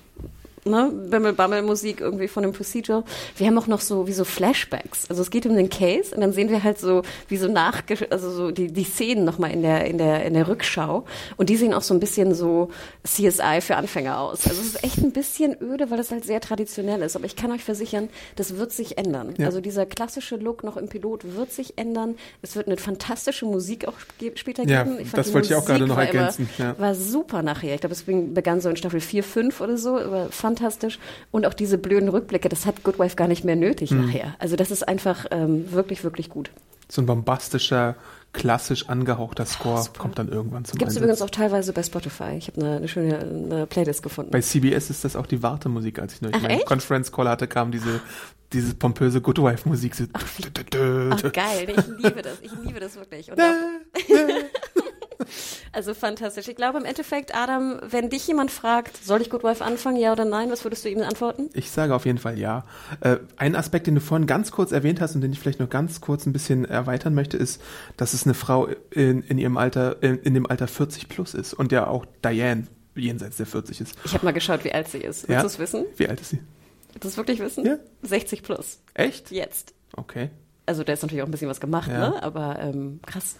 ne, 0.66 0.92
Bimmel-Bammel-Musik 1.10 2.02
irgendwie 2.02 2.28
von 2.28 2.44
dem 2.44 2.54
Procedure. 2.54 3.04
Wir 3.38 3.48
haben 3.48 3.58
auch 3.58 3.68
noch 3.68 3.82
so 3.82 4.08
wie 4.08 4.14
so 4.14 4.24
Flashbacks. 4.24 5.10
Also 5.10 5.22
es 5.22 5.32
geht 5.32 5.46
um 5.46 5.56
den 5.56 5.70
Case 5.70 6.14
und 6.14 6.22
dann 6.22 6.34
sehen 6.34 6.50
wir 6.50 6.64
halt 6.64 6.80
so 6.80 7.04
wie 7.28 7.38
so 7.38 7.48
nach, 7.48 7.84
also 8.10 8.32
so 8.32 8.52
die, 8.52 8.72
die 8.72 8.84
Szenen 8.84 9.26
nochmal 9.26 9.52
in 9.52 9.62
der, 9.62 9.86
in 9.86 9.98
der, 9.98 10.26
in 10.26 10.34
der 10.34 10.48
Rückschau. 10.48 11.06
Und 11.38 11.50
die 11.50 11.58
sehen 11.58 11.74
auch 11.74 11.82
so 11.82 11.94
ein 11.94 12.00
bisschen 12.00 12.34
so 12.34 12.70
CSI 13.04 13.62
für 13.62 13.76
Anfänger 13.76 14.20
aus. 14.20 14.48
Also 14.48 14.62
es 14.62 14.68
ist 14.68 14.84
echt 14.84 14.98
ein 15.00 15.12
bisschen 15.12 15.56
öde, 15.62 15.90
weil 15.90 16.00
es 16.00 16.12
halt 16.12 16.26
sehr 16.26 16.42
traditionell 16.42 17.02
ist. 17.02 17.16
Aber 17.16 17.26
ich 17.26 17.36
kann 17.36 17.52
euch 17.52 17.64
versichern, 17.64 18.10
das 18.36 18.58
wird 18.58 18.72
sich 18.72 18.98
ändern. 18.98 19.34
Ja. 19.38 19.48
Also 19.48 19.62
dieser 19.62 19.86
klassische 19.86 20.36
Look 20.36 20.64
noch 20.64 20.78
im 20.78 20.88
Pilot 20.88 21.36
wird 21.36 21.52
sich 21.52 21.78
ändern. 21.78 22.16
Es 22.42 22.56
wird 22.56 22.68
eine 22.68 22.78
fantastische 22.78 23.46
Musik 23.46 23.88
auch 23.88 23.96
später 24.36 24.64
ja, 24.64 24.84
geben. 24.84 25.00
Ich 25.00 25.12
das 25.12 25.34
wollte 25.34 25.48
ich 25.48 25.56
auch 25.56 25.66
gerade 25.66 25.88
noch 25.88 25.98
ergänzen. 25.98 26.50
War, 26.58 26.68
ja. 26.68 26.80
war 26.80 26.96
super 26.96 27.42
nachher. 27.42 27.76
Ich 27.76 27.82
glaube, 27.82 27.94
es 27.94 28.04
begann 28.04 28.62
so 28.62 28.70
in 28.70 28.76
Staffel 28.76 29.00
4, 29.00 29.24
5 29.24 29.62
oder 29.62 29.78
so. 29.78 29.98
Aber 29.98 30.28
fantastisch. 30.56 31.00
Und 31.32 31.46
auch 31.46 31.54
diese 31.54 31.78
blöden 31.78 32.10
Rückblicke, 32.10 32.50
das 32.50 32.66
hat 32.66 32.84
Good 32.84 33.00
Wife 33.00 33.16
gar 33.16 33.28
nicht 33.28 33.44
mehr 33.44 33.56
nötig 33.56 33.92
mhm. 33.92 34.06
nachher. 34.06 34.36
Also 34.40 34.56
das 34.56 34.72
ist 34.72 34.88
einfach 34.88 35.26
ähm, 35.32 35.72
wirklich, 35.72 36.04
wirklich 36.04 36.30
gut. 36.30 36.52
So 36.90 37.02
ein 37.02 37.06
bombastischer, 37.06 37.96
klassisch 38.34 38.90
angehauchter 38.90 39.46
Score 39.46 39.86
oh, 39.86 39.98
kommt 39.98 40.20
dann 40.20 40.28
irgendwann 40.28 40.66
zum 40.66 40.78
Gibt 40.78 40.92
es 40.92 40.98
übrigens 40.98 41.22
auch 41.22 41.30
teilweise 41.30 41.72
bei 41.74 41.84
Spotify. 41.84 42.36
Ich 42.38 42.48
habe 42.48 42.62
eine, 42.62 42.78
eine, 42.78 42.88
schöne 42.88 43.20
eine 43.20 43.66
Playlist 43.66 44.04
gefunden. 44.04 44.32
Bei 44.32 44.42
CBS 44.42 44.90
ist 44.90 45.06
das 45.06 45.16
auch 45.16 45.26
die 45.26 45.42
Wartemusik. 45.42 46.00
Als 46.00 46.16
ich 46.16 46.22
neulich 46.22 46.42
meinen 46.42 46.66
Conference 46.66 47.12
Call 47.12 47.30
hatte, 47.30 47.48
kam 47.48 47.72
diese 47.72 48.02
diese 48.54 48.76
pompöse 48.76 49.22
Good 49.22 49.42
Wife 49.42 49.68
Musik. 49.68 49.96
So 49.96 50.04
ach, 50.12 50.26
ach, 50.52 51.32
geil, 51.32 51.68
ich 51.70 52.04
liebe 52.04 52.22
das, 52.22 52.42
ich 52.42 52.52
liebe 52.66 52.82
das 52.82 52.98
wirklich. 52.98 53.32
Also 55.74 55.94
fantastisch. 55.94 56.48
Ich 56.50 56.56
glaube 56.58 56.80
im 56.80 56.86
Endeffekt, 56.86 57.34
Adam, 57.34 57.80
wenn 57.88 58.10
dich 58.10 58.28
jemand 58.28 58.52
fragt, 58.52 58.98
soll 59.04 59.22
ich 59.22 59.30
Good 59.30 59.44
Wife 59.44 59.64
anfangen, 59.64 59.96
ja 59.98 60.12
oder 60.12 60.26
nein, 60.26 60.52
was 60.52 60.66
würdest 60.66 60.84
du 60.84 60.90
ihm 60.90 61.02
antworten? 61.02 61.50
Ich 61.54 61.72
sage 61.72 61.96
auf 61.96 62.06
jeden 62.06 62.18
Fall 62.18 62.38
ja. 62.38 62.66
Äh, 63.00 63.18
ein 63.38 63.56
Aspekt, 63.56 63.88
den 63.88 63.96
du 63.96 64.02
vorhin 64.02 64.28
ganz 64.28 64.52
kurz 64.52 64.72
erwähnt 64.74 65.00
hast 65.00 65.16
und 65.16 65.22
den 65.22 65.32
ich 65.32 65.40
vielleicht 65.40 65.60
noch 65.62 65.70
ganz 65.70 66.02
kurz 66.02 66.26
ein 66.26 66.34
bisschen 66.34 66.66
erweitern 66.66 67.14
möchte, 67.14 67.38
ist, 67.38 67.62
dass 67.98 68.14
es 68.14 68.26
eine 68.26 68.34
Frau 68.34 68.68
in, 68.90 69.22
in 69.24 69.38
ihrem 69.38 69.56
Alter, 69.58 70.02
in, 70.04 70.18
in 70.20 70.34
dem 70.34 70.46
Alter 70.46 70.68
40 70.68 71.08
plus 71.08 71.34
ist 71.34 71.54
und 71.54 71.72
ja 71.72 71.88
auch 71.88 72.06
Diane 72.26 72.68
jenseits 72.96 73.38
der 73.38 73.46
40 73.46 73.80
ist. 73.82 73.96
Ich 74.04 74.14
habe 74.14 74.26
mal 74.26 74.32
geschaut, 74.34 74.64
wie 74.66 74.74
alt 74.74 74.90
sie 74.90 74.98
ist. 74.98 75.28
Willst 75.28 75.30
Ja? 75.30 75.42
du 75.42 75.48
es 75.48 75.60
wissen? 75.60 75.86
Wie 75.96 76.10
alt 76.10 76.20
ist 76.20 76.32
sie? 76.32 76.40
Willst 76.92 77.04
du 77.06 77.08
es 77.08 77.18
wirklich 77.18 77.40
wissen? 77.40 77.66
Ja. 77.66 77.78
60 78.02 78.44
plus. 78.44 78.80
Echt? 78.94 79.32
Jetzt. 79.32 79.74
Okay. 79.96 80.30
Also 80.66 80.84
da 80.84 80.92
ist 80.92 81.02
natürlich 81.02 81.22
auch 81.24 81.28
ein 81.28 81.32
bisschen 81.32 81.50
was 81.50 81.62
gemacht, 81.62 81.90
Ja. 81.90 82.10
ne? 82.10 82.24
Aber 82.24 82.60
ähm, 82.60 83.00
krass. 83.06 83.38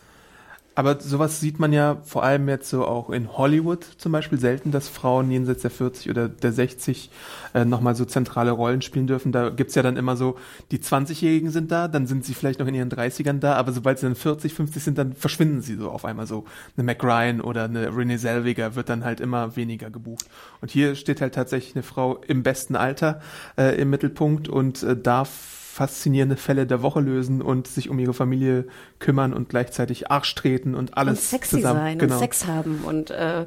Aber 0.74 1.02
sowas 1.02 1.42
sieht 1.42 1.60
man 1.60 1.74
ja 1.74 1.98
vor 2.04 2.24
allem 2.24 2.48
jetzt 2.48 2.70
so 2.70 2.86
auch 2.86 3.10
in 3.10 3.38
Hollywood 3.38 3.84
zum 3.98 4.14
Beispiel 4.14 4.40
selten, 4.40 4.72
dass 4.72 4.88
Frauen 4.88 5.30
jenseits 5.30 5.64
der 5.64 5.72
40 5.72 6.10
oder 6.10 6.30
der 6.30 6.54
60 6.54 7.10
äh, 7.54 7.66
nochmal 7.66 7.96
so 7.96 8.06
zentrale 8.06 8.52
Rollen 8.52 8.82
spielen 8.82 9.06
dürfen. 9.06 9.34
Da 9.34 9.50
gibt's 9.50 9.76
ja 9.76 9.84
dann 9.84 9.98
immer 9.98 10.16
so, 10.16 10.38
die 10.72 10.80
20-Jährigen 10.80 11.52
sind 11.52 11.72
da, 11.72 11.90
dann 11.90 12.08
sind 12.08 12.24
sie 12.24 12.34
vielleicht 12.34 12.62
noch 12.62 12.68
in 12.68 12.76
ihren 12.76 12.90
30ern 12.90 13.40
da, 13.40 13.56
aber 13.56 13.74
sobald 13.74 14.00
sie 14.00 14.06
dann 14.06 14.16
40, 14.16 14.54
50 14.54 14.84
sind, 14.84 14.98
dann 14.98 15.14
verschwinden 15.14 15.62
sie 15.62 15.76
so 15.76 15.92
auf 15.92 16.06
einmal 16.06 16.26
so. 16.26 16.46
Eine 16.78 16.86
Mac 16.86 17.04
Ryan 17.04 17.42
oder 17.42 17.66
eine 17.66 17.94
Renee 17.96 18.18
Zellweger 18.18 18.76
wird 18.76 18.88
dann 18.88 19.04
halt 19.04 19.20
immer 19.20 19.58
weniger 19.58 19.90
gebucht. 19.90 20.26
Und 20.62 20.72
hier 20.72 20.96
steht 20.96 21.20
halt 21.20 21.36
tatsächlich 21.36 21.76
eine 21.76 21.84
Frau 21.84 22.22
im 22.28 22.44
besten 22.44 22.78
Alter 22.78 23.20
äh, 23.58 23.76
im 23.80 23.90
Mittelpunkt 23.90 24.48
und 24.48 24.84
äh, 24.84 24.96
darf 24.96 25.61
faszinierende 25.72 26.36
Fälle 26.36 26.68
der 26.68 26.82
Woche 26.82 27.00
lösen 27.00 27.42
und 27.42 27.66
sich 27.66 27.90
um 27.90 27.98
ihre 27.98 28.14
Familie 28.14 28.66
kümmern 29.00 29.34
und 29.34 29.48
gleichzeitig 29.48 30.12
Arsch 30.12 30.36
treten 30.36 30.76
und 30.76 30.98
alles 30.98 31.20
und 31.20 31.40
sexy 31.40 31.56
zusammen. 31.58 31.80
sein 31.80 31.98
genau. 31.98 32.16
und 32.16 32.20
Sex 32.20 32.46
haben 32.46 32.82
und 32.86 33.10
äh, 33.10 33.46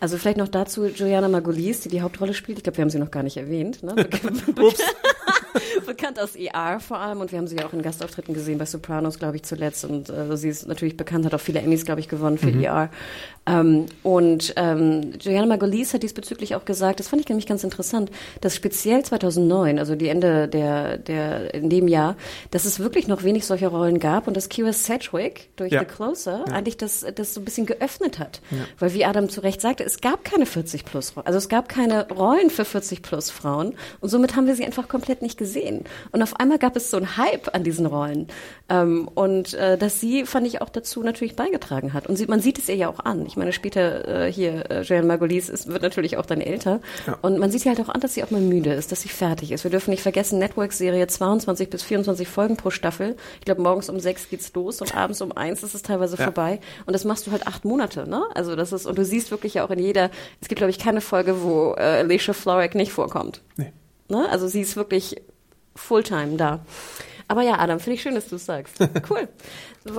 also 0.00 0.16
vielleicht 0.16 0.38
noch 0.38 0.48
dazu 0.48 0.86
Juliana 0.86 1.28
Margulies, 1.28 1.80
die 1.80 1.90
die 1.90 2.00
Hauptrolle 2.00 2.32
spielt. 2.32 2.58
Ich 2.58 2.64
glaube, 2.64 2.78
wir 2.78 2.82
haben 2.82 2.90
sie 2.90 2.98
noch 2.98 3.10
gar 3.10 3.22
nicht 3.22 3.36
erwähnt. 3.36 3.82
Ne? 3.82 3.94
Be 3.94 4.08
Ups. 4.62 4.82
bekannt 5.86 6.18
aus 6.18 6.34
ER 6.34 6.80
vor 6.80 6.98
allem 6.98 7.20
und 7.20 7.30
wir 7.30 7.38
haben 7.38 7.46
sie 7.46 7.56
ja 7.56 7.66
auch 7.66 7.72
in 7.72 7.82
Gastauftritten 7.82 8.34
gesehen 8.34 8.58
bei 8.58 8.66
Sopranos, 8.66 9.18
glaube 9.18 9.36
ich, 9.36 9.42
zuletzt 9.42 9.84
und 9.84 10.08
äh, 10.08 10.36
sie 10.36 10.48
ist 10.48 10.66
natürlich 10.66 10.96
bekannt, 10.96 11.26
hat 11.26 11.34
auch 11.34 11.40
viele 11.40 11.60
Emmys, 11.60 11.84
glaube 11.84 12.00
ich, 12.00 12.08
gewonnen 12.08 12.38
für 12.38 12.50
ER. 12.50 12.90
Ähm, 13.46 13.86
und 14.02 14.52
ähm, 14.56 15.12
Juliana 15.20 15.46
Margulies 15.46 15.94
hat 15.94 16.02
diesbezüglich 16.02 16.54
auch 16.54 16.64
gesagt, 16.64 17.00
das 17.00 17.08
fand 17.08 17.22
ich 17.22 17.28
nämlich 17.28 17.46
ganz 17.46 17.62
interessant, 17.64 18.10
dass 18.40 18.56
speziell 18.56 19.04
2009, 19.04 19.78
also 19.78 19.94
die 19.94 20.08
Ende 20.08 20.48
der, 20.48 20.98
der 20.98 21.54
in 21.54 21.70
dem 21.70 21.88
Jahr, 21.88 22.16
dass 22.50 22.64
es 22.64 22.80
wirklich 22.80 23.06
noch 23.08 23.22
wenig 23.22 23.46
solcher 23.46 23.68
Rollen 23.68 24.00
gab 24.00 24.26
und 24.26 24.36
dass 24.36 24.48
Kira 24.48 24.72
Sedgwick 24.72 25.48
durch 25.56 25.72
Ja. 25.72 25.80
The 25.80 25.86
Closer 25.86 26.44
eigentlich 26.50 26.76
das, 26.76 27.04
das 27.14 27.34
so 27.34 27.40
ein 27.40 27.44
bisschen 27.44 27.66
geöffnet 27.66 28.18
hat. 28.18 28.40
Weil 28.78 28.94
wie 28.94 29.04
Adam 29.04 29.28
zu 29.28 29.40
Recht 29.42 29.60
sagte, 29.60 29.84
es 29.84 30.00
gab 30.00 30.24
keine 30.24 30.46
40 30.46 30.84
plus, 30.84 31.14
also 31.16 31.38
es 31.38 31.48
gab 31.48 31.68
keine 31.68 32.08
Rollen 32.08 32.50
für 32.50 32.64
40 32.64 33.02
plus 33.02 33.30
Frauen 33.30 33.74
und 34.00 34.08
somit 34.08 34.36
haben 34.36 34.46
wir 34.46 34.56
sie 34.56 34.64
einfach 34.64 34.88
komplett 34.88 35.22
nicht 35.22 35.38
gesehen. 35.38 35.84
Und 36.12 36.22
auf 36.22 36.38
einmal 36.40 36.58
gab 36.58 36.76
es 36.76 36.90
so 36.90 36.96
einen 36.96 37.16
Hype 37.16 37.54
an 37.54 37.62
diesen 37.62 37.86
Rollen. 37.86 38.28
Ähm, 38.68 39.08
und 39.14 39.54
äh, 39.54 39.78
dass 39.78 40.00
sie, 40.00 40.26
fand 40.26 40.46
ich, 40.46 40.60
auch 40.60 40.68
dazu 40.68 41.02
natürlich 41.02 41.36
beigetragen 41.36 41.92
hat. 41.92 42.06
Und 42.06 42.16
sie, 42.16 42.26
man 42.26 42.40
sieht 42.40 42.58
es 42.58 42.68
ihr 42.68 42.74
ja 42.74 42.88
auch 42.88 43.00
an. 43.00 43.24
Ich 43.26 43.35
meine, 43.36 43.52
später 43.52 44.26
äh, 44.26 44.32
hier, 44.32 44.70
äh, 44.70 44.82
Jeanne 44.82 45.06
Margulies 45.06 45.48
ist, 45.48 45.68
wird 45.68 45.82
natürlich 45.82 46.16
auch 46.16 46.26
dann 46.26 46.40
älter. 46.40 46.80
Ja. 47.06 47.16
Und 47.22 47.38
man 47.38 47.50
sieht 47.50 47.64
ja 47.64 47.72
halt 47.74 47.80
auch 47.80 47.92
an, 47.92 48.00
dass 48.00 48.14
sie 48.14 48.24
auch 48.24 48.30
mal 48.30 48.40
müde 48.40 48.72
ist, 48.72 48.92
dass 48.92 49.02
sie 49.02 49.08
fertig 49.08 49.52
ist. 49.52 49.64
Wir 49.64 49.70
dürfen 49.70 49.90
nicht 49.90 50.02
vergessen, 50.02 50.38
Network-Serie 50.38 51.06
22 51.06 51.70
bis 51.70 51.82
24 51.82 52.26
Folgen 52.26 52.56
pro 52.56 52.70
Staffel. 52.70 53.16
Ich 53.38 53.44
glaube, 53.44 53.62
morgens 53.62 53.88
um 53.88 54.00
sechs 54.00 54.28
geht's 54.28 54.52
los 54.54 54.80
und 54.80 54.94
abends 54.96 55.20
um 55.20 55.32
eins 55.32 55.62
ist 55.62 55.74
es 55.74 55.82
teilweise 55.82 56.16
Ja. 56.16 56.24
vorbei. 56.24 56.60
Und 56.86 56.92
das 56.94 57.04
machst 57.04 57.26
du 57.26 57.30
halt 57.32 57.46
acht 57.46 57.64
Monate, 57.64 58.08
ne? 58.08 58.22
Also 58.34 58.56
das 58.56 58.72
ist, 58.72 58.86
und 58.86 58.96
du 58.98 59.04
siehst 59.04 59.30
wirklich 59.30 59.54
ja 59.54 59.64
auch 59.64 59.70
in 59.70 59.78
jeder, 59.78 60.10
es 60.40 60.48
gibt, 60.48 60.58
glaube 60.58 60.70
ich, 60.70 60.78
keine 60.78 61.00
Folge, 61.00 61.42
wo 61.42 61.74
äh, 61.76 61.80
Alicia 62.00 62.34
Florrick 62.34 62.74
nicht 62.74 62.92
vorkommt. 62.92 63.42
Nee. 63.56 63.72
Ne? 64.08 64.28
Also 64.30 64.48
sie 64.48 64.60
ist 64.60 64.76
wirklich 64.76 65.20
Fulltime 65.74 66.36
da. 66.36 66.60
Aber 67.28 67.42
ja, 67.42 67.58
Adam, 67.58 67.80
finde 67.80 67.94
ich 67.96 68.02
schön, 68.02 68.14
dass 68.14 68.28
du 68.28 68.36
es 68.36 68.46
sagst. 68.46 68.76
Cool. 69.10 69.28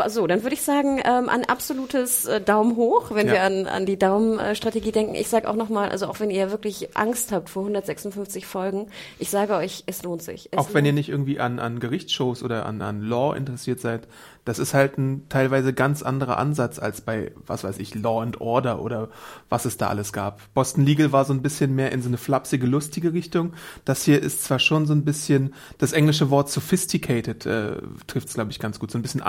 So, 0.07 0.27
dann 0.27 0.43
würde 0.43 0.53
ich 0.55 0.61
sagen, 0.61 0.99
ähm, 1.05 1.29
ein 1.29 1.45
absolutes 1.45 2.25
äh, 2.25 2.41
Daumen 2.41 2.75
hoch, 2.75 3.11
wenn 3.11 3.27
Ja. 3.27 3.33
wir 3.33 3.43
an, 3.43 3.67
an 3.67 3.85
die 3.85 3.97
Daumenstrategie 3.97 4.91
denken. 4.91 5.15
Ich 5.15 5.27
sage 5.27 5.47
auch 5.49 5.55
nochmal, 5.55 5.89
also 5.89 6.07
auch 6.07 6.19
wenn 6.19 6.29
ihr 6.29 6.51
wirklich 6.51 6.95
Angst 6.95 7.31
habt 7.31 7.49
vor 7.49 7.63
156 7.63 8.45
Folgen, 8.45 8.87
ich 9.19 9.29
sage 9.29 9.53
euch, 9.55 9.83
es 9.85 10.03
lohnt 10.03 10.21
sich. 10.21 10.49
Es 10.51 10.57
Auch 10.57 10.73
wenn 10.73 10.85
ihr 10.85 10.91
lohnt- 10.91 10.95
nicht 10.95 11.09
irgendwie 11.09 11.39
an, 11.39 11.59
an 11.59 11.79
Gerichtsshows 11.79 12.43
oder 12.43 12.65
an, 12.65 12.81
an 12.81 13.01
Law 13.01 13.33
interessiert 13.35 13.79
seid, 13.79 14.07
das 14.45 14.59
ist 14.59 14.73
halt 14.73 14.97
ein 14.97 15.25
teilweise 15.27 15.73
ganz 15.73 16.01
anderer 16.03 16.37
Ansatz 16.37 16.79
als 16.79 17.01
bei, 17.01 17.33
was 17.45 17.65
weiß 17.65 17.79
ich, 17.79 17.95
Law 17.95 18.21
and 18.21 18.39
Order 18.39 18.81
oder 18.81 19.09
was 19.49 19.65
es 19.65 19.75
da 19.75 19.87
alles 19.89 20.13
gab. 20.13 20.39
Boston 20.53 20.85
Legal 20.85 21.11
war 21.11 21.25
so 21.25 21.33
ein 21.33 21.41
bisschen 21.41 21.75
mehr 21.75 21.91
in 21.91 22.01
so 22.01 22.07
eine 22.07 22.15
flapsige, 22.17 22.65
lustige 22.65 23.11
Richtung. 23.11 23.53
Das 23.83 24.03
hier 24.05 24.23
ist 24.23 24.45
zwar 24.45 24.59
schon 24.59 24.85
so 24.85 24.93
ein 24.93 25.03
bisschen, 25.03 25.53
das 25.79 25.91
englische 25.91 26.29
Wort 26.29 26.49
sophisticated 26.49 27.45
äh, 27.45 27.73
trifft 28.07 28.29
es, 28.29 28.35
glaube 28.35 28.51
ich, 28.51 28.59
ganz 28.59 28.79
gut. 28.79 28.89
So 28.89 28.97
ein 28.97 29.01
bisschen 29.01 29.21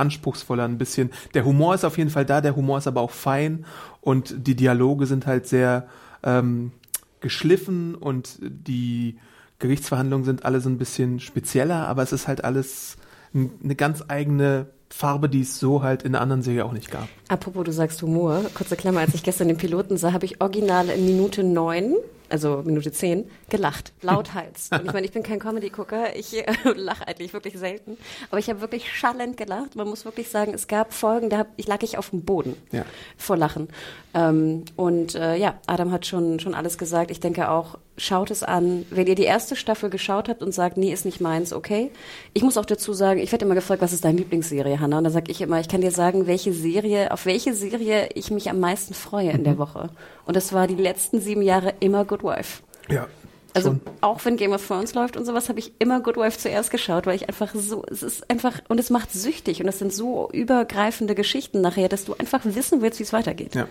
anspruchsvoller, 0.49 0.65
ein 0.65 0.79
bisschen, 0.79 1.11
der 1.35 1.45
Humor 1.45 1.75
ist 1.75 1.85
auf 1.85 1.99
jeden 1.99 2.11
Fall 2.11 2.25
da, 2.25 2.41
der 2.41 2.57
Humor 2.57 2.79
ist 2.79 2.87
aber 2.87 3.01
auch 3.01 3.11
fein 3.11 3.65
und 4.01 4.47
die 4.47 4.57
Dialoge 4.57 5.07
sind 5.07 5.27
halt 5.27 5.47
sehr 5.47 5.87
ähm, 6.23 6.73
geschliffen 7.21 7.95
und 7.95 8.39
die 8.41 9.19
Gerichtsverhandlungen 9.59 10.25
sind 10.25 10.45
alle 10.45 10.61
so 10.61 10.69
ein 10.69 10.79
bisschen 10.79 11.21
spezieller, 11.21 11.87
aber 11.89 12.03
es 12.03 12.13
ist 12.13 12.29
halt 12.29 12.45
alles 12.45 12.97
eine 13.35 13.75
ganz 13.75 14.05
eigene 14.09 14.67
Farbe, 14.89 15.29
die 15.29 15.43
es 15.43 15.59
so 15.59 15.83
halt 15.83 16.03
in 16.03 16.15
einer 16.15 16.23
anderen 16.23 16.43
Serie 16.43 16.65
auch 16.65 16.73
nicht 16.73 16.91
gab. 16.91 17.09
Apropos, 17.29 17.65
du 17.65 17.73
sagst 17.73 18.01
Humor. 18.03 18.43
Kurze 18.55 18.77
Klammer, 18.77 19.01
als 19.01 19.15
ich 19.15 19.23
gestern 19.23 19.49
den 19.49 19.57
Piloten 19.59 19.97
sah, 19.97 20.13
habe 20.13 20.25
ich 20.25 20.41
original 20.41 20.89
in 20.89 21.05
Minute 21.05 21.45
neun, 21.45 21.95
also 22.31 22.63
Minute 22.65 22.91
zehn, 22.93 23.25
gelacht. 23.51 23.93
Lauthals. 24.03 24.69
Und 24.73 24.87
ich 24.87 24.93
meine, 24.93 25.07
ich 25.07 25.13
bin 25.13 25.23
kein 25.23 25.39
Comedy-Gucker. 25.39 26.17
Ich 26.17 26.35
äh, 26.37 26.45
lache 26.77 27.07
eigentlich 27.07 27.33
wirklich 27.33 27.59
selten. 27.59 27.97
Aber 28.31 28.39
ich 28.39 28.49
habe 28.49 28.61
wirklich 28.61 28.91
schallend 28.93 29.37
gelacht. 29.37 29.77
Man 29.77 29.89
muss 29.89 30.05
wirklich 30.05 30.29
sagen, 30.31 30.53
es 30.55 30.69
gab 30.69 30.93
Folgen, 30.93 31.31
da 31.31 31.39
hab, 31.39 31.49
ich 31.57 31.67
lag 31.67 31.83
ich 31.83 31.99
auf 31.99 32.11
dem 32.11 32.23
Boden 32.23 32.57
Ja. 32.73 32.85
vor 33.17 33.37
Lachen. 33.37 33.69
Ähm, 34.15 34.65
und 34.77 35.15
äh, 35.15 35.37
ja, 35.37 35.59
Adam 35.67 35.93
hat 35.93 36.07
schon, 36.07 36.41
schon 36.41 36.55
alles 36.55 36.79
gesagt. 36.79 37.11
Ich 37.11 37.21
denke 37.21 37.51
auch, 37.51 37.79
schaut 37.97 38.31
es 38.31 38.43
an. 38.43 38.87
Wenn 38.91 39.07
ihr 39.07 39.15
die 39.15 39.25
erste 39.25 39.57
Staffel 39.57 39.91
geschaut 39.91 40.29
habt 40.29 40.43
und 40.43 40.53
sagt, 40.53 40.77
nee, 40.77 40.93
ist 40.93 41.05
nicht 41.05 41.21
meins, 41.21 41.53
okay. 41.53 41.91
Ich 42.33 42.43
muss 42.43 42.57
auch 42.57 42.65
dazu 42.67 42.93
sagen, 42.93 43.21
ich 43.21 43.33
werde 43.33 43.45
immer 43.45 43.55
gefragt, 43.55 43.83
was 43.83 43.93
ist 43.93 44.05
deine 44.05 44.19
Lieblingsserie, 44.19 44.81
Hannah? 44.81 44.99
Und 44.99 45.05
da 45.05 45.11
sage 45.11 45.31
ich 45.33 45.41
immer, 45.41 45.61
ich 45.61 45.69
kann 45.69 45.81
dir 45.81 45.91
sagen, 45.91 46.27
welche 46.27 46.53
Serie, 46.53 47.11
auf 47.19 47.27
welche 47.27 47.53
Serie 47.53 48.11
ich 48.15 48.31
mich 48.31 48.49
am 48.49 48.61
meisten 48.61 48.95
freue 48.95 49.31
in 49.33 49.43
der 49.43 49.59
Woche. 49.59 49.91
Und 50.25 50.37
das 50.37 50.53
war 50.53 50.69
die 50.69 50.77
letzten 50.77 51.21
sieben 51.21 51.43
Jahre 51.43 51.75
immer 51.81 52.05
Good 52.05 52.23
Wife. 52.23 52.63
Ja. 52.89 53.09
Also 53.55 53.71
schon. 53.71 53.81
auch 54.03 54.25
wenn 54.25 54.37
Game 54.37 54.53
of 54.53 54.65
Thrones 54.65 54.95
läuft 54.95 55.17
und 55.17 55.25
sowas, 55.25 55.49
habe 55.49 55.59
ich 55.59 55.73
immer 55.81 56.01
Good 56.01 56.17
Wife 56.17 56.39
zuerst 56.39 56.71
geschaut, 56.71 57.07
weil 57.07 57.17
ich 57.17 57.29
einfach 57.29 57.53
so, 57.57 57.85
es 57.91 58.05
ist 58.05 58.31
einfach, 58.31 58.61
und 58.69 58.79
es 58.79 58.91
macht 58.91 59.13
süchtig 59.13 59.61
und 59.61 59.67
es 59.67 59.81
sind 59.81 59.93
so 59.93 60.31
übergreifende 60.33 61.17
Geschichten 61.17 61.61
nachher, 61.61 61.89
dass 61.89 62.05
du 62.05 62.15
einfach 62.15 62.43
wissen 62.45 62.83
willst, 62.83 63.01
wie 63.01 63.05
es 63.05 63.13
weitergeht. 63.13 63.57
Ja. 63.57 63.67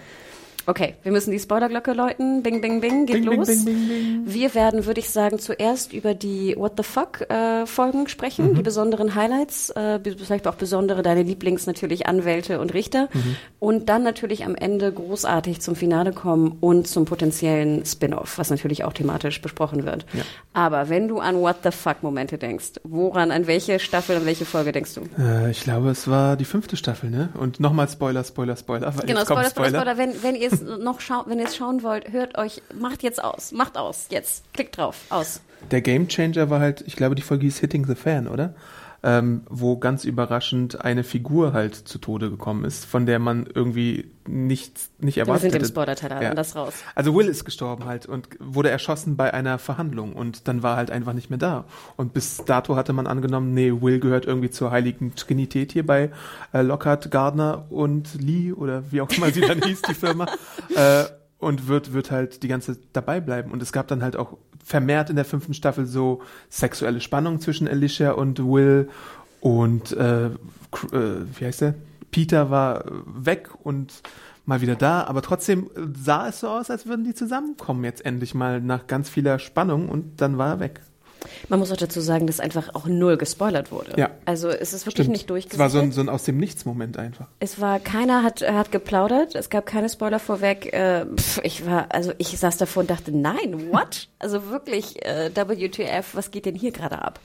Okay, 0.69 0.95
wir 1.03 1.13
müssen 1.13 1.31
die 1.31 1.39
Spoilerglocke 1.39 1.93
läuten. 1.93 2.43
Bing, 2.43 2.59
bing, 2.59 2.81
bing, 2.81 3.05
geht 3.05 3.23
Bing, 3.25 3.37
los. 3.37 3.47
bing, 3.47 3.63
bing. 3.87 4.21
Wir 4.25 4.53
werden, 4.53 4.85
würde 4.85 4.99
ich 4.99 5.09
sagen, 5.09 5.39
zuerst 5.39 5.93
über 5.93 6.13
die 6.13 6.55
What 6.57 6.73
the 6.75 6.83
Fuck 6.83 7.21
äh, 7.29 7.65
Folgen 7.65 8.09
sprechen, 8.09 8.51
Mhm. 8.51 8.55
die 8.55 8.63
besonderen 8.63 9.15
Highlights, 9.15 9.69
äh, 9.69 9.99
vielleicht 10.03 10.45
auch 10.45 10.55
besondere 10.55 11.03
deine 11.03 11.23
Lieblings 11.23 11.67
natürlich 11.67 12.05
Anwälte 12.07 12.59
und 12.59 12.73
Richter 12.73 13.07
Mhm. 13.13 13.35
und 13.59 13.87
dann 13.87 14.03
natürlich 14.03 14.43
am 14.43 14.55
Ende 14.55 14.91
großartig 14.91 15.61
zum 15.61 15.77
Finale 15.77 16.11
kommen 16.11 16.57
und 16.59 16.85
zum 16.85 17.05
potenziellen 17.05 17.85
Spin-off, 17.85 18.37
was 18.37 18.49
natürlich 18.49 18.83
auch 18.83 18.91
thematisch 18.91 19.41
besprochen 19.41 19.85
wird. 19.85 20.05
Ja. 20.13 20.23
Aber 20.53 20.89
wenn 20.89 21.07
du 21.07 21.19
an 21.19 21.37
What 21.39 21.57
the 21.63 21.71
Fuck 21.71 22.03
Momente 22.03 22.37
denkst, 22.37 22.73
woran, 22.83 23.31
an 23.31 23.47
welche 23.47 23.79
Staffel, 23.79 24.17
an 24.17 24.25
welche 24.25 24.43
Folge 24.43 24.73
denkst 24.73 24.95
du? 24.95 25.01
Äh, 25.17 25.49
ich 25.51 25.61
glaube, 25.63 25.91
es 25.91 26.09
war 26.09 26.35
die 26.35 26.43
fünfte 26.43 26.75
Staffel, 26.75 27.09
ne? 27.09 27.29
Und 27.39 27.61
nochmal 27.61 27.87
Spoiler, 27.87 28.25
Spoiler, 28.25 28.57
Spoiler. 28.57 28.91
Genau, 29.05 29.23
kommt 29.23 29.45
Spoiler, 29.45 29.49
Spoiler, 29.49 29.69
Spoiler. 29.69 29.97
Wenn, 29.97 30.23
wenn 30.23 30.35
ihr 30.35 30.56
es 30.61 30.79
noch 30.79 30.99
schau 31.01 31.23
wenn 31.27 31.39
ihr 31.39 31.45
es 31.45 31.55
schauen 31.55 31.83
wollt, 31.83 32.11
hört 32.11 32.37
euch, 32.37 32.61
macht 32.77 33.03
jetzt 33.03 33.23
aus, 33.23 33.51
macht 33.51 33.77
aus, 33.77 34.07
jetzt, 34.09 34.43
klickt 34.53 34.77
drauf, 34.77 34.97
aus. 35.09 35.41
Der 35.71 35.81
Game 35.81 36.07
Changer 36.07 36.49
war 36.49 36.59
halt, 36.59 36.83
ich 36.85 36.95
glaube, 36.95 37.15
die 37.15 37.21
Folge 37.21 37.45
hieß 37.45 37.59
Hitting 37.59 37.85
the 37.85 37.95
Fan, 37.95 38.27
oder? 38.27 38.53
Ähm, 39.03 39.41
wo 39.47 39.77
ganz 39.77 40.05
überraschend 40.05 40.83
eine 40.83 41.03
Figur 41.03 41.53
halt 41.53 41.75
zu 41.75 41.99
Tode 41.99 42.31
gekommen 42.31 42.65
ist, 42.65 42.83
von 42.85 43.05
der 43.05 43.19
man 43.19 43.45
irgendwie 43.53 44.09
nicht, 44.27 44.73
nicht 44.99 45.17
Wir 45.17 45.23
erwartet 45.23 45.51
sind 45.51 45.61
im. 45.61 45.67
Spoiler-Teil, 45.67 46.23
Ja. 46.23 46.33
das 46.33 46.55
raus. 46.55 46.73
Also 46.95 47.13
Will 47.15 47.27
ist 47.27 47.45
gestorben 47.45 47.85
halt 47.85 48.07
und 48.07 48.27
wurde 48.39 48.71
erschossen 48.71 49.15
bei 49.15 49.33
einer 49.33 49.59
Verhandlung 49.59 50.13
und 50.13 50.47
dann 50.47 50.63
war 50.63 50.77
halt 50.77 50.89
einfach 50.89 51.13
nicht 51.13 51.29
mehr 51.29 51.37
da. 51.39 51.65
Und 51.95 52.13
bis 52.13 52.37
dato 52.43 52.75
hatte 52.75 52.91
man 52.91 53.05
angenommen, 53.05 53.53
nee, 53.53 53.71
Will 53.81 53.99
gehört 53.99 54.25
irgendwie 54.25 54.49
zur 54.49 54.71
heiligen 54.71 55.13
Trinität 55.15 55.71
hier 55.73 55.85
bei 55.85 56.11
äh, 56.51 56.61
Lockhart, 56.63 57.11
Gardner 57.11 57.65
und 57.69 58.19
Lee 58.19 58.51
oder 58.51 58.91
wie 58.91 59.01
auch 59.01 59.09
immer 59.11 59.29
sie 59.31 59.41
dann 59.41 59.61
hieß, 59.63 59.83
die 59.83 59.93
Firma. 59.93 60.25
Äh, 60.75 61.03
und 61.39 61.67
wird, 61.67 61.93
wird 61.93 62.11
halt 62.11 62.43
die 62.43 62.47
ganze 62.47 62.73
Zeit 62.73 62.83
dabei 62.93 63.19
bleiben. 63.19 63.51
Und 63.51 63.61
es 63.61 63.71
gab 63.71 63.87
dann 63.87 64.03
halt 64.03 64.15
auch 64.15 64.37
vermehrt 64.63 65.09
in 65.09 65.15
der 65.15 65.25
fünften 65.25 65.53
Staffel 65.53 65.85
so 65.85 66.21
sexuelle 66.49 66.99
Spannung 66.99 67.39
zwischen 67.39 67.67
Alicia 67.67 68.11
und 68.11 68.39
Will 68.39 68.89
und 69.39 69.91
äh, 69.93 70.25
äh, 70.27 70.31
wie 70.91 71.45
heißt 71.45 71.61
der? 71.61 71.75
Peter 72.11 72.49
war 72.49 72.85
weg 73.05 73.49
und 73.63 74.01
mal 74.45 74.61
wieder 74.61 74.75
da, 74.75 75.03
aber 75.03 75.21
trotzdem 75.21 75.69
sah 75.93 76.29
es 76.29 76.39
so 76.39 76.47
aus, 76.47 76.69
als 76.69 76.85
würden 76.85 77.05
die 77.05 77.13
zusammenkommen 77.13 77.83
jetzt 77.83 78.05
endlich 78.05 78.33
mal 78.33 78.61
nach 78.61 78.87
ganz 78.87 79.09
vieler 79.09 79.39
Spannung 79.39 79.89
und 79.89 80.21
dann 80.21 80.37
war 80.37 80.49
er 80.49 80.59
weg. 80.59 80.81
Man 81.49 81.59
muss 81.59 81.71
auch 81.71 81.77
dazu 81.77 82.01
sagen, 82.01 82.27
dass 82.27 82.39
einfach 82.39 82.73
auch 82.75 82.85
null 82.85 83.17
gespoilert 83.17 83.71
wurde. 83.71 83.93
Ja. 83.97 84.09
Also 84.25 84.49
es 84.49 84.73
ist 84.73 84.85
wirklich 84.85 85.05
Stimmt. 85.05 85.09
nicht 85.09 85.21
Es 85.21 85.27
durchgesickert. 85.27 85.59
war 85.59 85.69
so 85.69 85.79
ein, 85.79 85.91
so 85.91 86.01
ein 86.01 86.09
aus 86.09 86.23
dem 86.23 86.37
Nichts-Moment 86.37 86.97
einfach. 86.97 87.27
Es 87.39 87.59
war, 87.59 87.79
keiner 87.79 88.23
hat, 88.23 88.41
hat 88.41 88.71
geplaudert, 88.71 89.35
es 89.35 89.49
gab 89.49 89.65
keine 89.65 89.89
Spoiler 89.89 90.19
vorweg. 90.19 90.73
Äh, 90.73 91.05
pf, 91.15 91.39
ich 91.43 91.65
war, 91.65 91.87
also 91.89 92.11
ich 92.17 92.37
saß 92.37 92.57
davor 92.57 92.81
und 92.81 92.89
dachte, 92.89 93.11
nein, 93.11 93.71
what? 93.71 94.07
Also 94.19 94.49
wirklich, 94.49 95.05
äh, 95.05 95.29
WTF, 95.35 96.15
was 96.15 96.31
geht 96.31 96.47
denn 96.47 96.55
hier 96.55 96.71
gerade 96.71 96.99
ab? 97.03 97.19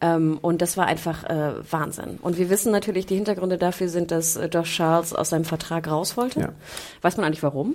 Ähm, 0.00 0.38
und 0.40 0.62
das 0.62 0.78
war 0.78 0.86
einfach 0.86 1.24
äh, 1.24 1.52
Wahnsinn. 1.70 2.18
Und 2.22 2.38
wir 2.38 2.48
wissen 2.48 2.72
natürlich, 2.72 3.04
die 3.04 3.14
Hintergründe 3.14 3.58
dafür 3.58 3.90
sind, 3.90 4.10
dass 4.10 4.36
äh, 4.36 4.46
Josh 4.46 4.74
Charles 4.74 5.12
aus 5.14 5.28
seinem 5.28 5.44
Vertrag 5.44 5.86
raus 5.88 6.16
wollte. 6.16 6.40
Ja. 6.40 6.48
Weiß 7.02 7.18
man 7.18 7.26
eigentlich 7.26 7.42
warum? 7.42 7.74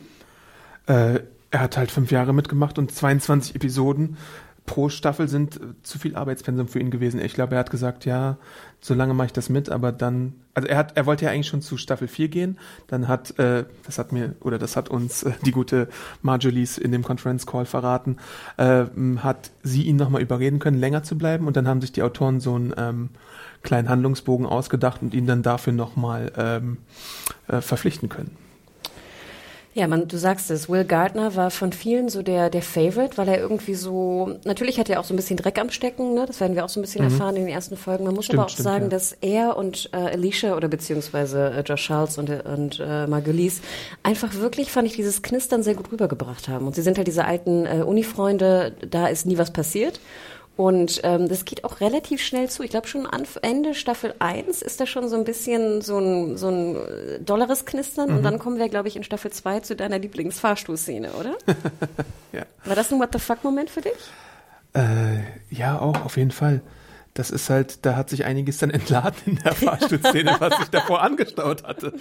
Äh, 0.88 1.20
er 1.52 1.60
hat 1.60 1.78
halt 1.78 1.92
fünf 1.92 2.12
Jahre 2.12 2.34
mitgemacht 2.34 2.80
und 2.80 2.92
22 2.92 3.56
Episoden 3.56 4.18
pro 4.66 4.90
Staffel 4.90 5.28
sind 5.28 5.58
äh, 5.58 5.60
zu 5.84 6.00
viel 6.00 6.16
Arbeitspensum 6.16 6.68
für 6.68 6.80
ihn 6.80 6.92
gewesen. 6.92 7.22
Ich 7.22 7.34
glaube, 7.34 7.56
er 7.56 7.60
hat 7.60 7.70
gesagt, 7.70 8.06
ja, 8.06 8.38
so 8.82 8.94
lange 8.94 9.14
mache 9.14 9.28
ich 9.28 9.34
das 9.34 9.50
mit, 9.50 9.70
aber 9.70 9.92
dann, 9.92 10.34
also 10.54 10.68
er 10.68 10.78
hat, 10.78 10.98
er 10.98 11.06
wollte 11.06 11.26
ja 11.26 11.32
eigentlich 11.32 11.48
schon 11.48 11.62
zu 11.62 11.78
Staffel 11.78 12.08
4 12.08 12.28
gehen. 12.30 12.60
Dann 12.88 13.08
hat, 13.08 13.38
äh, 13.40 13.66
das 13.86 13.98
hat 13.98 14.12
mir, 14.12 14.36
oder 14.42 14.58
das 14.58 14.76
hat 14.76 14.90
uns 14.90 15.24
äh, 15.24 15.32
die 15.46 15.52
gute 15.52 15.88
Marjolies 16.22 16.78
in 16.78 16.92
dem 16.92 17.04
Conference 17.04 17.46
Call 17.46 17.66
verraten, 17.66 18.18
äh, 18.58 18.86
hat 19.18 19.52
sie 19.64 19.84
ihn 19.84 19.96
nochmal 19.96 20.22
überreden 20.22 20.60
können, 20.60 20.80
länger 20.80 21.04
zu 21.04 21.18
bleiben. 21.18 21.48
Und 21.48 21.58
dann 21.58 21.68
haben 21.68 21.82
sich 21.82 21.92
die 21.92 22.04
Autoren 22.04 22.40
so 22.40 22.56
einen 22.56 22.74
ähm, 22.78 23.10
kleinen 23.64 23.90
Handlungsbogen 23.90 24.46
ausgedacht 24.46 25.02
und 25.02 25.14
ihn 25.14 25.28
dann 25.28 25.44
dafür 25.44 25.74
nochmal 25.74 26.32
ähm, 26.38 26.78
äh, 27.48 27.62
verpflichten 27.62 28.10
können. 28.10 28.45
Ja, 29.76 29.88
man, 29.88 30.08
du 30.08 30.18
sagst 30.18 30.50
es, 30.52 30.70
Will 30.70 30.86
Gardner 30.86 31.36
war 31.36 31.52
von 31.52 31.74
vielen 31.74 32.08
so 32.08 32.22
der, 32.22 32.50
der 32.50 32.62
Favorite, 32.62 33.18
weil 33.18 33.28
er 33.28 33.40
irgendwie 33.40 33.76
so, 33.76 34.38
natürlich 34.46 34.80
hat 34.80 34.90
er 34.90 35.02
auch 35.02 35.04
so 35.04 35.14
ein 35.14 35.18
bisschen 35.18 35.36
Dreck 35.36 35.60
am 35.60 35.70
Stecken, 35.70 36.14
ne? 36.14 36.26
das 36.26 36.40
werden 36.40 36.56
wir 36.56 36.64
auch 36.64 36.70
so 36.70 36.80
ein 36.80 36.84
bisschen 36.84 37.04
erfahren 37.04 37.36
in 37.36 37.46
den 37.46 37.54
ersten 37.54 37.76
Folgen. 37.76 38.06
Man 38.06 38.16
muss 38.16 38.26
Mhm. 38.26 38.28
Stimmt, 38.28 38.40
aber 38.40 38.46
auch 38.46 38.50
stimmt, 38.50 38.64
sagen, 38.64 38.84
ja. 38.86 38.90
dass 38.90 39.12
er 39.20 39.58
und 39.58 39.90
äh, 39.92 39.98
Alicia 39.98 40.56
oder 40.56 40.70
beziehungsweise 40.70 41.52
äh, 41.52 41.62
Josh 41.62 41.88
Charles 41.88 42.18
und, 42.18 42.30
und 42.30 42.80
äh, 42.80 43.06
Margulies 43.06 43.62
einfach 44.02 44.34
wirklich, 44.36 44.72
fand 44.72 44.88
ich, 44.88 44.96
dieses 44.96 45.22
Knistern 45.22 45.62
sehr 45.62 45.76
gut 45.76 45.92
rübergebracht 45.92 46.48
haben. 46.48 46.68
Und 46.68 46.76
sie 46.76 46.82
sind 46.82 46.98
halt 46.98 47.08
diese 47.08 47.26
alten 47.26 47.66
äh, 47.66 47.84
Uni-Freunde, 47.86 48.72
da 48.90 49.08
ist 49.08 49.26
nie 49.26 49.38
was 49.38 49.52
passiert. 49.52 50.00
Und 50.58 51.02
ähm, 51.04 51.28
das 51.28 51.44
geht 51.44 51.66
auch 51.66 51.82
relativ 51.82 52.22
schnell 52.22 52.50
zu. 52.50 52.64
Ich 52.64 52.70
glaube 52.70 52.88
schon 52.88 53.06
an 53.06 53.26
Ende 53.42 53.74
Staffel 53.74 54.14
1 54.20 54.62
ist 54.62 54.80
da 54.80 54.86
schon 54.86 55.10
so 55.10 55.18
ein 55.18 55.26
bisschen 55.26 55.82
so 55.82 56.00
ein, 56.00 56.38
so 56.38 56.48
ein 56.48 56.76
äh, 56.76 57.20
dolleres 57.20 57.66
Knistern. 57.66 58.10
Mhm. 58.10 58.18
Und 58.18 58.24
dann 58.24 58.40
kommen 58.40 58.58
wir, 58.58 58.70
glaube 58.70 58.88
ich, 58.88 58.96
in 58.96 59.04
Staffel 59.04 59.32
2 59.32 59.60
zu 59.62 59.76
deiner 59.76 60.00
Lieblingsfahrstuhlszene, 60.00 61.12
oder? 61.14 61.36
Ja. 62.32 62.46
War 62.66 62.76
das 62.76 62.92
ein 62.92 63.00
What 63.00 63.14
the 63.14 63.20
fuck-Moment 63.20 63.70
für 63.70 63.80
dich? 63.80 63.94
Äh, 64.74 65.22
ja, 65.50 65.80
auch, 65.80 66.04
auf 66.04 66.18
jeden 66.18 66.32
Fall. 66.32 66.62
Das 67.16 67.32
ist 67.32 67.50
halt, 67.50 67.86
da 67.86 67.96
hat 67.96 68.10
sich 68.10 68.26
einiges 68.26 68.58
dann 68.58 68.70
entladen 68.72 69.16
in 69.26 69.36
der 69.38 69.54
Fahrstuhlszene, 69.54 70.36
was 70.38 70.58
sich 70.58 70.68
davor 70.68 71.02
angestaut 71.02 71.64
hatte. 71.64 71.94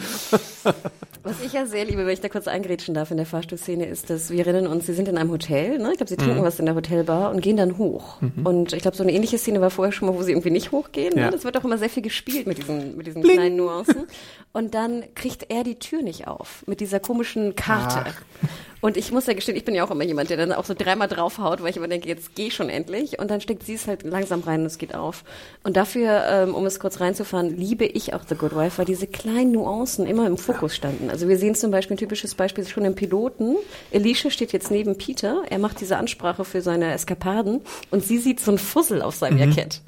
Was 1.23 1.41
ich 1.45 1.53
ja 1.53 1.67
sehr 1.67 1.85
liebe, 1.85 2.05
wenn 2.05 2.13
ich 2.13 2.21
da 2.21 2.29
kurz 2.29 2.49
eingrätschen 2.49 2.95
darf 2.95 3.11
in 3.11 3.17
der 3.17 3.25
Fahrstuhlszene, 3.25 3.87
ist, 3.87 4.11
dass 4.11 4.31
wir 4.31 4.47
erinnern 4.47 4.67
uns, 4.67 4.87
sie 4.87 4.93
sind 4.93 5.09
in 5.09 5.17
einem 5.17 5.31
Hotel, 5.31 5.79
ne? 5.79 5.93
ich 5.93 5.99
glaube, 5.99 6.11
sie 6.11 6.17
trinken 6.17 6.43
was 6.43 6.59
in 6.59 6.67
der 6.67 6.75
Hotelbar 6.75 7.31
und 7.31 7.41
gehen 7.41 7.57
dann 7.57 7.79
hoch. 7.79 8.21
Und 8.43 8.73
ich 8.73 8.83
glaube, 8.83 8.97
so 8.97 9.03
eine 9.03 9.13
ähnliche 9.13 9.39
Szene 9.39 9.61
war 9.61 9.71
vorher 9.71 9.93
schon 9.93 10.09
mal, 10.09 10.15
wo 10.15 10.23
sie 10.23 10.33
irgendwie 10.33 10.51
nicht 10.51 10.73
hochgehen. 10.73 11.17
Ja. 11.17 11.27
Ne? 11.27 11.31
Das 11.31 11.45
wird 11.45 11.57
auch 11.57 11.65
immer 11.65 11.79
sehr 11.79 11.89
viel 11.89 12.03
gespielt 12.03 12.47
mit 12.47 12.59
diesen, 12.59 12.97
mit 12.97 13.07
diesen 13.07 13.23
kleinen 13.23 13.57
Nuancen. 13.57 14.07
Und 14.55 14.75
dann 14.75 15.03
kriegt 15.17 15.51
er 15.51 15.65
die 15.65 15.81
Tür 15.81 16.01
nicht 16.01 16.29
auf 16.29 16.63
mit 16.67 16.79
dieser 16.79 17.01
komischen 17.01 17.57
Karte. 17.57 18.05
Ach. 18.07 18.49
Und 18.81 18.97
ich 18.97 19.11
muss 19.11 19.27
ja 19.27 19.33
gestehen, 19.33 19.57
ich 19.57 19.65
bin 19.65 19.75
ja 19.75 19.85
auch 19.85 19.91
immer 19.91 20.05
jemand, 20.05 20.31
der 20.31 20.37
dann 20.37 20.53
auch 20.53 20.65
so 20.65 20.75
dreimal 20.75 21.09
draufhaut, 21.09 21.61
weil 21.61 21.71
ich 21.71 21.77
immer 21.77 21.89
denke, 21.89 22.07
jetzt 22.07 22.37
geh 22.37 22.53
schon 22.53 22.69
endlich. 22.69 23.19
Und 23.19 23.33
dann 23.33 23.41
steckt 23.41 23.65
sie 23.65 23.75
es 23.75 23.89
halt 23.89 24.05
langsam 24.05 24.43
rein 24.43 24.61
und 24.61 24.67
es 24.67 24.79
geht 24.79 24.95
auf. 24.95 25.25
Und 25.65 25.77
dafür, 25.77 26.23
ähm, 26.29 26.55
um 26.55 26.67
es 26.67 26.79
kurz 26.79 27.01
reinzufahren, 27.01 27.57
liebe 27.57 27.85
ich 27.85 28.15
auch 28.15 28.21
The 28.29 28.37
Good 28.37 28.55
Wife, 28.55 28.79
weil 28.79 28.85
diese 28.85 29.09
kleinen 29.09 29.51
Nuancen 29.51 30.07
immer 30.07 30.29
im 30.29 30.39
Fokus 30.39 30.77
standen. 30.77 31.11
Also 31.11 31.29
wir 31.29 31.37
sehen 31.37 31.57
zum 31.57 31.73
Beispiel 31.73 31.97
ein 31.97 31.99
typisches 31.99 32.37
Beispiel 32.37 32.65
schon 32.65 32.85
im 32.85 32.95
Piloten. 32.95 33.57
Alicia 33.93 34.31
steht 34.31 34.53
jetzt 34.53 34.71
neben 34.71 34.97
Peter. 34.99 35.43
Er 35.51 35.59
macht 35.59 35.81
diese 35.81 35.97
Ansprache 35.97 36.45
für 36.45 36.61
seine 36.61 36.93
Eskapaden 36.93 37.63
und 37.91 38.05
sie 38.05 38.19
sieht 38.19 38.39
so 38.39 38.53
ein 38.53 38.59
Fussel 38.59 39.03
auf 39.03 39.17
seinem 39.17 39.39
Jackett. 39.39 39.81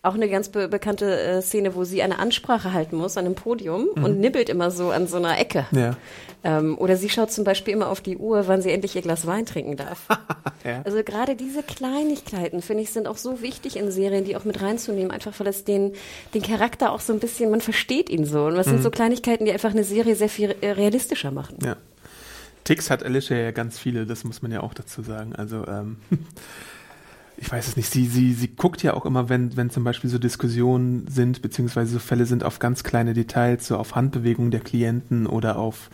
Auch 0.00 0.14
eine 0.14 0.28
ganz 0.28 0.48
be 0.48 0.68
bekannte 0.68 1.20
äh, 1.20 1.42
Szene, 1.42 1.74
wo 1.74 1.82
sie 1.84 2.02
eine 2.02 2.20
Ansprache 2.20 2.72
halten 2.72 2.96
muss 2.96 3.16
an 3.16 3.24
einem 3.24 3.34
Podium 3.34 3.88
und 3.88 4.20
nibbelt 4.20 4.48
immer 4.48 4.70
so 4.70 4.90
an 4.90 5.08
so 5.08 5.16
einer 5.16 5.38
Ecke. 5.38 5.66
Ja. 5.72 5.96
Ähm, 6.44 6.78
oder 6.78 6.96
sie 6.96 7.08
schaut 7.08 7.32
zum 7.32 7.42
Beispiel 7.42 7.74
immer 7.74 7.88
auf 7.88 8.00
die 8.00 8.16
Uhr, 8.16 8.46
wann 8.46 8.62
sie 8.62 8.70
endlich 8.70 8.94
ihr 8.94 9.02
Glas 9.02 9.26
Wein 9.26 9.46
trinken 9.46 9.76
darf. 9.76 10.06
Ja. 10.64 10.82
Also 10.84 11.02
gerade 11.04 11.36
diese 11.36 11.62
Kleinigkeiten, 11.62 12.62
finde 12.62 12.82
ich, 12.82 12.90
sind 12.90 13.06
auch 13.06 13.16
so 13.16 13.42
wichtig 13.42 13.76
in 13.76 13.92
Serien, 13.92 14.24
die 14.24 14.36
auch 14.36 14.44
mit 14.44 14.60
reinzunehmen, 14.60 15.12
einfach 15.12 15.32
weil 15.38 15.46
es 15.46 15.64
den, 15.64 15.92
den 16.34 16.42
Charakter 16.42 16.90
auch 16.90 17.00
so 17.00 17.12
ein 17.12 17.20
bisschen, 17.20 17.50
man 17.50 17.60
versteht 17.60 18.10
ihn 18.10 18.24
so. 18.24 18.46
Und 18.46 18.56
das 18.56 18.66
sind 18.66 18.82
so 18.82 18.90
Kleinigkeiten, 18.90 19.44
die 19.46 19.52
einfach 19.52 19.70
eine 19.70 19.84
Serie 19.84 20.16
sehr 20.16 20.28
viel 20.28 20.56
äh, 20.60 20.72
realistischer 20.72 21.30
machen. 21.30 21.58
Ja. 21.64 21.76
Ticks 22.64 22.90
hat 22.90 23.04
Alicia 23.04 23.36
ja 23.36 23.50
ganz 23.52 23.78
viele, 23.78 24.04
das 24.04 24.24
muss 24.24 24.42
man 24.42 24.50
ja 24.50 24.60
auch 24.60 24.74
dazu 24.74 25.00
sagen. 25.00 25.34
Also, 25.36 25.64
ähm, 25.66 25.96
ich 27.40 27.50
weiß 27.50 27.68
es 27.68 27.76
nicht, 27.76 27.90
sie, 27.90 28.06
sie, 28.06 28.32
sie 28.32 28.48
guckt 28.48 28.82
ja 28.82 28.94
auch 28.94 29.06
immer, 29.06 29.28
wenn, 29.28 29.56
wenn 29.56 29.70
zum 29.70 29.84
Beispiel 29.84 30.10
so 30.10 30.18
Diskussionen 30.18 31.06
sind, 31.08 31.40
beziehungsweise 31.40 31.92
so 31.92 31.98
Fälle 31.98 32.26
sind, 32.26 32.42
auf 32.42 32.58
ganz 32.58 32.82
kleine 32.82 33.14
Details, 33.14 33.66
so 33.66 33.76
auf 33.76 33.94
Handbewegungen 33.94 34.50
der 34.50 34.60
Klienten 34.60 35.26
oder 35.26 35.56
auf, 35.56 35.90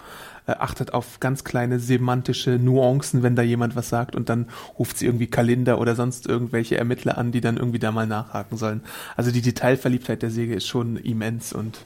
äh, 0.47 0.53
achtet 0.53 0.95
auf 0.95 1.21
ganz 1.21 1.45
kleine 1.45 1.81
semantische 1.81 2.53
Nuancen, 2.53 3.23
wenn 3.23 3.37
da 3.37 3.43
jemand 3.43 3.77
was 3.77 3.91
sagt 3.91 4.17
und 4.17 4.31
dann 4.31 4.47
ruft 4.79 4.97
sie 4.97 5.07
irgendwie 5.07 5.27
Kalender 5.27 5.79
oder 5.79 5.95
sonst 5.95 6.27
irgendwelche 6.27 6.79
Ermittler 6.79 7.19
an, 7.19 7.31
die 7.31 7.43
dann 7.43 7.59
irgendwie 7.59 7.79
da 7.79 7.93
mal 7.93 8.07
nachhaken 8.07 8.57
sollen. 8.57 8.81
Also 9.17 9.31
die 9.31 9.43
Detailverliebtheit 9.43 10.23
der 10.23 10.31
Serie 10.31 10.57
ist 10.57 10.67
schon 10.67 10.97
immens 10.97 11.53
und 11.53 11.79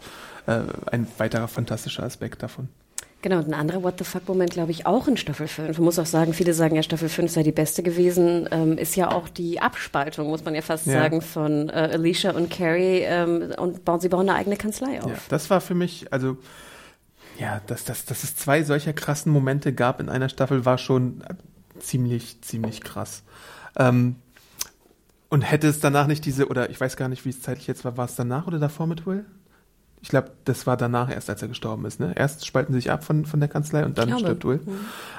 äh, 0.46 0.60
ein 0.92 1.08
weiterer 1.18 1.48
fantastischer 1.48 2.04
Aspekt 2.04 2.42
davon. 2.44 2.68
Genau, 3.20 3.38
und 3.38 3.48
ein 3.48 3.54
anderer 3.54 3.82
What 3.82 3.98
the 3.98 4.04
fuck-Moment, 4.04 4.52
glaube 4.52 4.70
ich, 4.70 4.86
auch 4.86 5.08
in 5.08 5.16
Staffel 5.16 5.48
5. 5.48 5.78
Man 5.78 5.84
muss 5.84 5.98
auch 5.98 6.06
sagen, 6.06 6.32
viele 6.34 6.54
sagen 6.54 6.76
ja, 6.76 6.84
Staffel 6.84 7.08
5 7.08 7.32
sei 7.32 7.42
die 7.42 7.50
beste 7.50 7.82
gewesen, 7.82 8.48
ähm, 8.52 8.78
ist 8.78 8.94
ja 8.94 9.10
auch 9.10 9.28
die 9.28 9.60
Abspaltung, 9.60 10.28
muss 10.28 10.44
man 10.44 10.54
ja 10.54 10.62
fast 10.62 10.86
Ja. 10.86 10.92
sagen, 10.92 11.20
von 11.20 11.68
äh, 11.68 11.72
Alicia 11.94 12.30
und 12.30 12.48
Carrie 12.48 13.00
ähm, 13.02 13.52
und 13.58 13.84
bauen, 13.84 13.98
sie 13.98 14.08
bauen 14.08 14.28
eine 14.28 14.38
eigene 14.38 14.56
Kanzlei 14.56 15.02
auf. 15.02 15.10
Ja, 15.10 15.18
das 15.30 15.50
war 15.50 15.60
für 15.60 15.74
mich, 15.74 16.12
also 16.12 16.36
ja, 17.40 17.60
dass, 17.66 17.84
dass, 17.84 18.04
dass 18.04 18.22
es 18.22 18.36
zwei 18.36 18.62
solcher 18.62 18.92
krassen 18.92 19.32
Momente 19.32 19.72
gab 19.72 19.98
in 20.00 20.08
einer 20.08 20.28
Staffel, 20.28 20.64
war 20.64 20.78
schon 20.78 21.24
ziemlich, 21.80 22.40
ziemlich 22.42 22.82
krass. 22.82 23.24
Ähm, 23.76 24.16
und 25.28 25.42
hätte 25.42 25.66
es 25.68 25.80
danach 25.80 26.06
nicht 26.06 26.24
diese, 26.24 26.46
oder 26.48 26.70
ich 26.70 26.80
weiß 26.80 26.96
gar 26.96 27.08
nicht, 27.08 27.24
wie 27.24 27.30
es 27.30 27.42
zeitlich 27.42 27.66
jetzt 27.66 27.84
war, 27.84 27.96
war 27.96 28.04
es 28.06 28.14
danach 28.14 28.46
oder 28.46 28.58
davor 28.60 28.86
mit 28.86 29.06
Will? 29.06 29.24
Ich 30.00 30.08
glaube, 30.08 30.30
das 30.44 30.66
war 30.66 30.76
danach 30.76 31.10
erst, 31.10 31.28
als 31.28 31.42
er 31.42 31.48
gestorben 31.48 31.84
ist. 31.84 31.98
Ne? 31.98 32.12
Erst 32.16 32.46
spalten 32.46 32.72
sie 32.72 32.80
sich 32.80 32.90
ab 32.90 33.04
von, 33.04 33.26
von 33.26 33.40
der 33.40 33.48
Kanzlei 33.48 33.84
und 33.84 33.98
dann 33.98 34.18
stirbt 34.18 34.44
Will, 34.44 34.60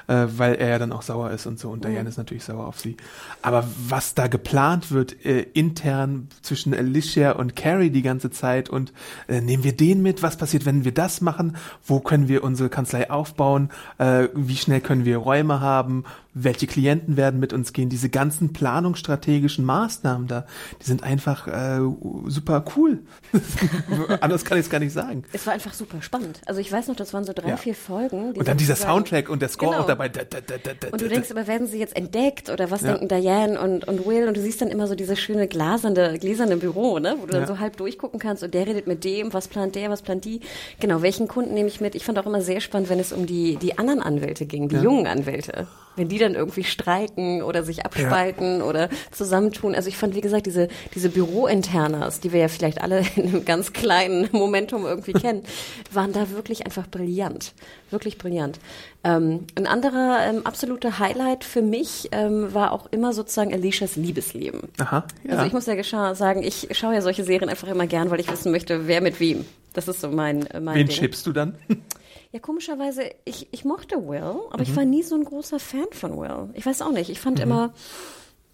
äh, 0.07 0.25
weil 0.37 0.55
er 0.55 0.69
ja 0.69 0.79
dann 0.79 0.91
auch 0.91 1.01
sauer 1.01 1.31
ist 1.31 1.45
und 1.45 1.59
so. 1.59 1.69
Und 1.69 1.83
Diane 1.83 2.07
ist 2.07 2.17
natürlich 2.17 2.45
sauer 2.45 2.65
auf 2.65 2.79
sie. 2.79 2.95
Aber 3.41 3.67
was 3.87 4.15
da 4.15 4.27
geplant 4.27 4.91
wird, 4.91 5.25
äh, 5.25 5.41
intern 5.41 6.29
zwischen 6.41 6.73
Alicia 6.73 7.33
und 7.33 7.55
Carrie 7.55 7.89
die 7.89 8.01
ganze 8.01 8.31
Zeit 8.31 8.69
und 8.69 8.93
äh, 9.27 9.41
nehmen 9.41 9.63
wir 9.63 9.75
den 9.75 10.01
mit? 10.01 10.23
Was 10.23 10.37
passiert, 10.37 10.65
wenn 10.65 10.85
wir 10.85 10.93
das 10.93 11.21
machen? 11.21 11.57
Wo 11.85 11.99
können 11.99 12.27
wir 12.27 12.43
unsere 12.43 12.69
Kanzlei 12.69 13.11
aufbauen? 13.11 13.69
Äh, 13.97 14.29
wie 14.33 14.57
schnell 14.57 14.81
können 14.81 15.05
wir 15.05 15.17
Räume 15.17 15.59
haben? 15.59 16.05
Welche 16.33 16.67
Klienten 16.67 17.17
werden 17.17 17.39
mit 17.39 17.53
uns 17.53 17.73
gehen? 17.73 17.89
Diese 17.89 18.09
ganzen 18.09 18.53
planungsstrategischen 18.53 19.65
Maßnahmen 19.65 20.27
da, 20.27 20.45
die 20.81 20.85
sind 20.85 21.03
einfach 21.03 21.47
äh, 21.47 21.79
super 22.27 22.63
cool. 22.75 22.99
Anders 24.21 24.45
kann 24.45 24.57
ich 24.57 24.68
es 24.69 24.71
gar 24.71 24.79
nicht 24.79 24.93
sagen. 24.93 25.23
Es 25.33 25.45
war 25.45 25.53
einfach 25.53 25.73
super 25.73 26.01
spannend. 26.01 26.41
Also 26.45 26.61
ich 26.61 26.71
weiß 26.71 26.87
noch, 26.87 26.95
das 26.95 27.13
waren 27.13 27.23
so 27.23 27.33
drei, 27.33 27.49
Ja. 27.49 27.57
vier 27.57 27.75
Folgen. 27.75 28.33
die 28.33 28.39
Und 28.39 28.47
dann 28.47 28.57
dieser 28.57 28.75
sozusagen- 28.75 28.93
Soundtrack 28.99 29.29
und 29.29 29.41
der 29.41 29.49
Score 29.49 29.71
Genau. 29.71 29.83
auch 29.83 29.87
dabei. 29.87 30.09
Da, 30.09 30.21
da, 30.23 30.39
da, 30.41 30.87
Und 30.91 31.01
du 31.01 31.07
denkst 31.09 31.29
immer, 31.31 31.47
werden 31.47 31.67
sie 31.67 31.79
jetzt 31.79 31.95
entdeckt 31.95 32.49
oder 32.49 32.71
was 32.71 32.81
Ja. 32.81 32.93
denken 32.93 33.07
Diane 33.07 33.59
und, 33.59 33.87
und 33.87 34.05
Will? 34.05 34.27
Und 34.27 34.37
du 34.37 34.41
siehst 34.41 34.61
dann 34.61 34.69
immer 34.69 34.87
so 34.87 34.95
dieses 34.95 35.19
schöne 35.19 35.47
glasernde, 35.47 36.17
gläserne 36.19 36.57
Büro, 36.57 36.99
ne? 36.99 37.15
wo 37.19 37.25
du 37.25 37.31
dann 37.33 37.41
Ja. 37.41 37.47
so 37.47 37.59
halb 37.59 37.77
durchgucken 37.77 38.19
kannst 38.19 38.43
und 38.43 38.53
der 38.53 38.67
redet 38.67 38.87
mit 38.87 39.03
dem, 39.03 39.33
was 39.33 39.47
plant 39.47 39.75
der, 39.75 39.89
was 39.89 40.01
plant 40.01 40.25
die. 40.25 40.41
Genau, 40.79 41.01
welchen 41.01 41.27
Kunden 41.27 41.53
nehme 41.53 41.67
ich 41.67 41.81
mit? 41.81 41.95
Ich 41.95 42.05
fand 42.05 42.17
auch 42.19 42.25
immer 42.25 42.41
sehr 42.41 42.61
spannend, 42.61 42.89
wenn 42.89 42.99
es 42.99 43.11
um 43.11 43.25
die, 43.25 43.55
die 43.57 43.77
anderen 43.77 44.01
Anwälte 44.01 44.45
ging, 44.45 44.69
die 44.69 44.77
jungen 44.77 45.07
Anwälte. 45.07 45.67
Wenn 45.99 46.07
die 46.07 46.17
dann 46.17 46.33
irgendwie 46.33 46.63
streiken 46.63 47.43
oder 47.43 47.63
sich 47.63 47.85
abspalten 47.85 48.61
oder 48.61 48.89
zusammentun. 49.11 49.75
Also 49.75 49.89
ich 49.89 49.97
fand, 49.97 50.15
wie 50.15 50.21
gesagt, 50.21 50.45
diese, 50.45 50.69
diese 50.95 51.09
Bürointernas, 51.09 52.21
die 52.21 52.31
wir 52.31 52.39
ja 52.39 52.47
vielleicht 52.47 52.81
alle 52.81 53.03
in 53.15 53.27
einem 53.27 53.45
ganz 53.45 53.73
kleinen 53.73 54.29
Momentum 54.31 54.85
irgendwie 54.85 55.13
kennen, 55.13 55.43
waren 55.91 56.13
da 56.13 56.31
wirklich 56.31 56.65
einfach 56.65 56.87
brillant. 56.87 57.53
Wirklich 57.91 58.17
brillant. 58.17 58.59
Ähm, 59.03 59.45
ein 59.55 59.67
anderer 59.67 60.25
ähm, 60.25 60.45
absoluter 60.45 60.99
Highlight 60.99 61.43
für 61.43 61.61
mich 61.61 62.09
ähm, 62.11 62.53
war 62.53 62.71
auch 62.71 62.87
immer 62.91 63.13
sozusagen 63.13 63.53
Alicias 63.53 63.95
Liebesleben. 63.95 64.61
Aha, 64.77 65.05
ja. 65.23 65.31
Also 65.31 65.45
ich 65.45 65.53
muss 65.53 65.65
ja 65.65 66.15
sagen, 66.15 66.43
ich 66.43 66.69
schaue 66.71 66.93
ja 66.93 67.01
solche 67.01 67.23
Serien 67.23 67.49
einfach 67.49 67.67
immer 67.67 67.87
gern, 67.87 68.09
weil 68.09 68.19
ich 68.19 68.31
wissen 68.31 68.51
möchte, 68.51 68.87
wer 68.87 69.01
mit 69.01 69.19
wem. 69.19 69.45
Das 69.73 69.87
ist 69.87 70.01
so 70.01 70.09
mein, 70.09 70.45
äh, 70.47 70.59
mein 70.59 70.75
Wen 70.75 70.87
Ding. 70.87 70.97
chippst 70.97 71.27
du 71.27 71.33
dann? 71.33 71.55
Ja, 72.31 72.39
komischerweise, 72.39 73.09
ich, 73.25 73.47
ich 73.51 73.65
mochte 73.65 74.07
Will, 74.07 74.35
aber 74.51 74.61
ich 74.61 74.75
war 74.75 74.85
nie 74.85 75.01
so 75.01 75.15
ein 75.15 75.25
großer 75.25 75.59
Fan 75.59 75.87
von 75.91 76.15
Will. 76.19 76.49
Ich 76.53 76.65
weiß 76.65 76.83
auch 76.83 76.91
nicht. 76.91 77.09
Ich 77.09 77.19
fand 77.19 77.39
immer, 77.39 77.73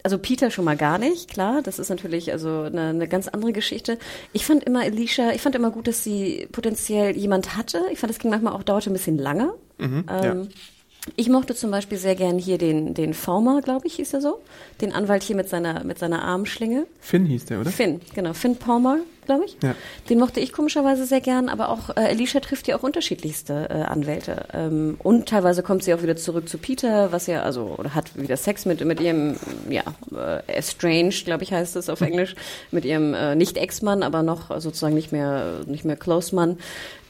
also 0.01 0.17
Peter 0.17 0.49
schon 0.49 0.63
mal 0.63 0.77
gar 0.77 0.97
nicht, 0.97 1.29
klar, 1.29 1.61
das 1.61 1.77
ist 1.77 1.89
natürlich 1.89 2.31
also 2.31 2.61
eine, 2.61 2.89
eine 2.89 3.07
ganz 3.07 3.27
andere 3.27 3.51
Geschichte. 3.51 3.97
Ich 4.31 4.45
fand 4.45 4.63
immer 4.63 4.81
Alicia, 4.81 5.31
ich 5.31 5.41
fand 5.41 5.55
immer 5.55 5.71
gut, 5.71 5.87
dass 5.87 6.03
sie 6.03 6.47
potenziell 6.53 7.17
jemand 7.17 7.57
hatte. 7.57 7.81
Ich 7.91 7.99
fand, 7.99 8.11
es 8.11 8.19
ging 8.19 8.31
manchmal 8.31 8.53
auch, 8.53 8.63
dauerte 8.63 8.91
ein 8.91 8.93
bisschen 8.93 9.17
lange. 9.17 9.53
Mhm, 9.77 10.05
ähm, 10.09 10.49
Ich 11.15 11.29
mochte 11.29 11.53
zum 11.53 11.71
Beispiel 11.71 11.97
sehr 11.97 12.15
gern 12.15 12.39
hier 12.39 12.57
den, 12.57 12.93
den 12.93 13.13
Former, 13.13 13.61
glaube 13.61 13.85
ich, 13.85 13.95
hieß 13.95 14.13
er 14.13 14.21
so. 14.21 14.39
Den 14.81 14.91
Anwalt 14.91 15.23
hier 15.23 15.35
mit 15.35 15.47
seiner, 15.47 15.83
mit 15.83 15.99
seiner 15.99 16.23
Armschlinge. 16.23 16.87
Finn 16.99 17.25
hieß 17.25 17.45
der, 17.45 17.61
oder? 17.61 17.69
Finn, 17.69 18.01
genau. 18.15 18.33
Finn 18.33 18.55
Palmer, 18.55 18.97
glaube 19.25 19.45
ich. 19.45 19.55
Ja. 19.61 19.75
Den 20.09 20.19
mochte 20.19 20.39
ich 20.39 20.51
komischerweise 20.51 21.05
sehr 21.05 21.21
gern, 21.21 21.47
aber 21.47 21.69
auch 21.69 21.89
äh, 21.91 21.99
Alicia 21.99 22.39
trifft 22.39 22.67
ja 22.67 22.75
auch 22.75 22.83
unterschiedlichste 22.83 23.69
äh, 23.69 23.73
Anwälte. 23.83 24.45
Ähm, 24.53 24.95
und 24.97 25.29
teilweise 25.29 25.61
kommt 25.61 25.83
sie 25.83 25.93
auch 25.93 26.01
wieder 26.01 26.15
zurück 26.15 26.49
zu 26.49 26.57
Peter, 26.57 27.11
was 27.11 27.27
ja, 27.27 27.43
also, 27.43 27.75
oder 27.77 27.93
hat 27.93 28.19
wieder 28.19 28.35
Sex 28.35 28.65
mit, 28.65 28.83
mit 28.83 28.99
ihrem, 28.99 29.35
ja, 29.69 29.83
äh, 30.11 30.51
estranged, 30.51 31.25
glaube 31.25 31.43
ich, 31.43 31.53
heißt 31.53 31.75
es 31.75 31.87
auf 31.87 32.01
Englisch, 32.01 32.35
mit 32.71 32.83
ihrem 32.83 33.13
äh, 33.13 33.35
nicht 33.35 33.57
Ex-Mann, 33.57 34.01
aber 34.01 34.23
noch 34.23 34.49
äh, 34.49 34.59
sozusagen 34.59 34.95
nicht 34.95 35.11
mehr, 35.11 35.61
nicht 35.67 35.85
mehr 35.85 35.97
Close-Mann. 35.97 36.57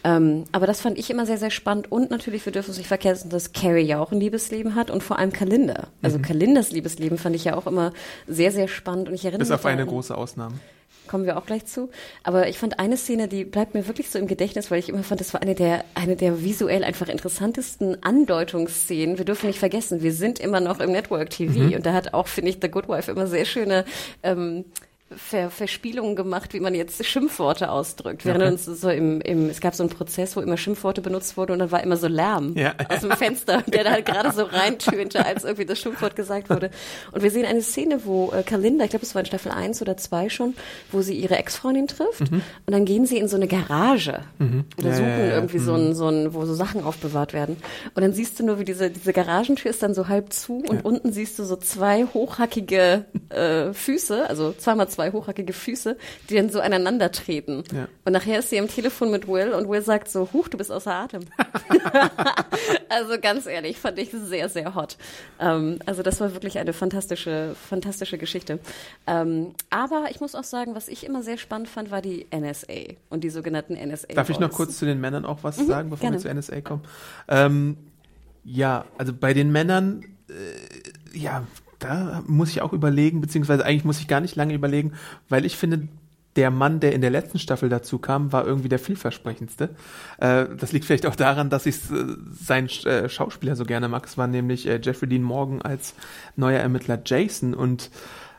Ähm, 0.08 0.44
aber 0.52 0.68
das 0.68 0.82
fand 0.82 1.00
ich 1.00 1.10
immer 1.10 1.26
sehr, 1.26 1.40
sehr 1.40 1.50
spannend. 1.50 1.92
Und 1.92 2.12
natürlich, 2.12 2.46
wir 2.46 2.54
dürfen 2.54 2.70
uns 2.70 2.78
nicht 2.78 2.88
vergessen, 2.88 3.30
dass 3.32 3.54
Carrie 3.54 3.82
ja 3.82 4.00
auch 4.00 4.12
ein 4.12 4.20
Liebesleben 4.20 4.76
hat 4.76 4.92
und 4.92 5.02
vor 5.02 5.18
allem 5.18 5.34
Kalinda. 5.34 5.88
Also 6.04 6.20
Kalindas 6.20 6.72
Liebesleben 6.72 7.18
fand 7.18 7.36
ich 7.36 7.44
ja 7.46 7.56
auch 7.58 7.66
immer 7.66 7.92
sehr, 8.28 8.52
sehr 8.52 8.68
spannend. 8.68 9.10
Und 9.10 9.16
ich 9.16 9.26
erinnere 9.26 9.40
Bis 9.40 9.50
mich 9.50 9.56
auf 9.56 9.66
eine 9.66 9.78
daran- 9.78 9.90
große 9.90 10.16
Ausnahme. 10.16 10.56
kommen 11.08 11.26
wir 11.26 11.38
auch 11.38 11.46
gleich 11.48 11.66
zu. 11.66 11.90
Aber 12.24 12.48
ich 12.50 12.60
fand 12.60 12.78
eine 12.80 12.98
Szene, 12.98 13.28
die 13.28 13.46
bleibt 13.46 13.74
mir 13.74 13.88
wirklich 13.88 14.10
so 14.12 14.20
im 14.20 14.28
Gedächtnis, 14.28 14.70
weil 14.70 14.78
ich 14.80 14.90
immer 14.90 15.02
fand, 15.04 15.22
das 15.22 15.34
war 15.34 15.42
eine 15.42 15.56
der, 15.56 15.84
eine 15.96 16.16
der 16.16 16.44
visuell 16.44 16.84
einfach 16.84 17.08
interessantesten 17.10 18.04
Andeutungsszenen. 18.04 19.18
Wir 19.18 19.26
dürfen 19.26 19.48
nicht 19.48 19.60
vergessen, 19.60 20.04
wir 20.04 20.14
sind 20.14 20.40
immer 20.40 20.60
noch 20.60 20.80
im 20.80 20.92
Network 20.92 21.30
TV 21.32 21.76
und 21.76 21.86
da 21.86 21.94
hat 21.94 22.14
auch, 22.14 22.28
finde 22.28 22.52
ich, 22.52 22.58
The 22.62 22.70
Good 22.70 22.88
Wife 22.90 23.10
immer 23.12 23.26
sehr 23.28 23.46
schöne 23.46 23.86
ähm, 24.24 24.66
Ver 25.16 25.52
Verspielungen 25.52 26.16
gemacht, 26.16 26.54
wie 26.56 26.60
man 26.60 26.74
jetzt 26.74 27.06
Schimpfworte 27.06 27.70
ausdrückt. 27.70 28.26
Während 28.26 28.42
Okay. 28.42 28.52
uns 28.54 28.66
so 28.66 28.90
im, 28.90 29.22
im, 29.22 29.50
es 29.50 29.62
gab 29.62 29.76
so 29.76 29.84
einen 29.84 29.92
Prozess, 29.92 30.36
wo 30.36 30.42
immer 30.42 30.58
Schimpfworte 30.58 31.02
benutzt 31.02 31.38
wurden 31.38 31.52
und 31.52 31.60
dann 31.60 31.70
war 31.72 31.84
immer 31.84 31.96
so 31.96 32.08
Lärm 32.08 32.54
Ja. 32.58 32.74
aus 32.90 33.02
dem 33.02 33.12
Fenster, 33.12 33.62
der 33.68 33.84
da 33.84 33.92
halt 33.92 34.08
gerade 34.08 34.32
so 34.32 34.42
reintönte, 34.44 35.24
als 35.24 35.44
irgendwie 35.44 35.68
das 35.68 35.78
Schimpfwort 35.80 36.16
gesagt 36.16 36.50
wurde. 36.50 36.72
Und 37.12 37.22
wir 37.22 37.30
sehen 37.30 37.46
eine 37.46 37.62
Szene, 37.62 38.00
wo 38.06 38.32
äh, 38.32 38.42
Kalinda, 38.42 38.84
ich 38.86 38.90
glaube, 38.90 39.06
es 39.06 39.14
war 39.14 39.20
in 39.22 39.28
Staffel 39.28 39.52
1 39.52 39.80
oder 39.84 39.96
2 39.96 40.30
schon, 40.30 40.56
wo 40.92 41.04
sie 41.04 41.14
ihre 41.14 41.36
Ex-Freundin 41.38 41.86
trifft 41.88 42.22
und 42.32 42.42
dann 42.66 42.86
gehen 42.86 43.06
sie 43.06 43.18
in 43.20 43.28
so 43.28 43.36
eine 43.36 43.48
Garage 43.48 44.22
oder 44.40 44.46
Mhm. 44.48 44.66
Ja, 44.84 44.94
suchen 44.96 45.08
ja, 45.20 45.28
irgendwie 45.36 45.60
so 45.60 45.76
ein, 45.76 45.94
so 45.94 46.08
ein, 46.10 46.34
wo 46.34 46.46
so 46.46 46.56
Sachen 46.56 46.84
aufbewahrt 46.84 47.34
werden. 47.34 47.58
Und 47.94 48.02
dann 48.02 48.12
siehst 48.14 48.40
du 48.40 48.46
nur, 48.46 48.58
wie 48.60 48.66
diese, 48.66 48.90
diese 48.90 49.14
Garagentür 49.14 49.70
ist 49.70 49.84
dann 49.84 49.94
so 49.94 50.08
halb 50.08 50.34
zu 50.34 50.64
und 50.68 50.84
unten 50.84 51.14
siehst 51.14 51.38
du 51.38 51.44
so 51.44 51.56
zwei 51.58 52.06
hochhackige 52.06 53.06
äh, 53.30 53.72
Füße, 53.72 54.28
also 54.28 54.52
zweimal 54.58 54.90
zwei 54.90 55.05
hochhackige 55.12 55.54
Füße, 55.54 55.98
die 56.30 56.36
dann 56.36 56.50
so 56.50 56.60
aneinander 56.60 57.12
treten. 57.12 57.64
Ja. 57.74 57.88
Und 58.06 58.14
nachher 58.14 58.40
ist 58.40 58.50
sie 58.50 58.60
am 58.60 58.68
Telefon 58.68 59.12
mit 59.12 59.28
Will 59.28 59.52
und 59.54 59.70
Will 59.70 59.82
sagt 59.82 60.10
so, 60.10 60.30
huch, 60.34 60.48
du 60.48 60.58
bist 60.58 60.72
außer 60.72 60.94
Atem. 60.94 61.24
also 62.90 63.20
ganz 63.20 63.46
ehrlich, 63.46 63.78
fand 63.80 63.98
ich 64.00 64.12
sehr, 64.12 64.50
sehr 64.50 64.76
hot. 64.76 64.98
Ähm, 65.40 65.80
also 65.86 66.04
das 66.04 66.20
war 66.20 66.34
wirklich 66.34 66.58
eine 66.60 66.74
fantastische, 66.74 67.56
fantastische 67.70 68.18
Geschichte. 68.18 68.60
Ähm, 69.08 69.54
aber 69.70 70.06
ich 70.10 70.20
muss 70.22 70.36
auch 70.36 70.44
sagen, 70.44 70.76
was 70.76 70.88
ich 70.88 71.06
immer 71.06 71.24
sehr 71.24 71.38
spannend 71.38 71.70
fand, 71.70 71.92
war 71.92 72.02
die 72.02 72.28
NSA 72.36 72.94
und 73.10 73.24
die 73.24 73.30
sogenannten 73.30 73.74
NSA. 73.74 74.14
Darf 74.14 74.30
ich 74.30 74.40
noch 74.40 74.52
kurz 74.52 74.78
zu 74.78 74.86
den 74.86 75.00
Männern 75.02 75.26
auch 75.26 75.40
was 75.44 75.58
sagen, 75.58 75.90
bevor 75.90 76.10
Mhm, 76.10 76.20
gerne. 76.20 76.36
wir 76.36 76.42
zu 76.42 76.52
NSA 76.54 76.62
kommen? 76.62 76.84
Ähm, 77.28 77.78
ja, 78.44 78.86
also 78.98 79.12
bei 79.14 79.34
den 79.34 79.52
Männern, 79.52 80.04
äh, 80.30 81.18
ja, 81.18 81.46
da 81.86 82.24
muss 82.28 82.50
ich 82.50 82.62
auch 82.62 82.74
überlegen, 82.74 83.22
beziehungsweise 83.22 83.66
eigentlich 83.66 83.86
muss 83.86 84.00
ich 84.00 84.08
gar 84.08 84.22
nicht 84.22 84.36
lange 84.36 84.54
überlegen, 84.54 84.94
weil 85.30 85.46
ich 85.46 85.58
finde, 85.58 85.88
der 86.36 86.52
Mann, 86.52 86.80
der 86.82 86.94
in 86.94 87.02
der 87.02 87.12
letzten 87.12 87.40
Staffel 87.40 87.70
dazu 87.70 87.98
kam, 87.98 88.34
war 88.34 88.46
irgendwie 88.46 88.68
der 88.68 88.80
vielversprechendste. 88.80 89.70
Äh, 90.18 90.48
das 90.58 90.74
liegt 90.74 90.86
vielleicht 90.86 91.06
auch 91.06 91.16
daran, 91.16 91.50
dass 91.50 91.66
ich 91.66 91.76
äh, 91.92 92.16
seinen 92.32 92.68
äh, 92.86 93.08
Schauspieler 93.08 93.56
so 93.56 93.64
gerne 93.64 93.88
mag. 93.88 94.06
Es 94.06 94.18
war 94.18 94.28
nämlich 94.28 94.68
äh, 94.68 94.80
Jeffrey 94.84 95.08
Dean 95.08 95.22
Morgan 95.22 95.62
als 95.62 95.94
neuer 96.36 96.60
Ermittler 96.60 97.00
Jason 97.06 97.54
und 97.54 97.90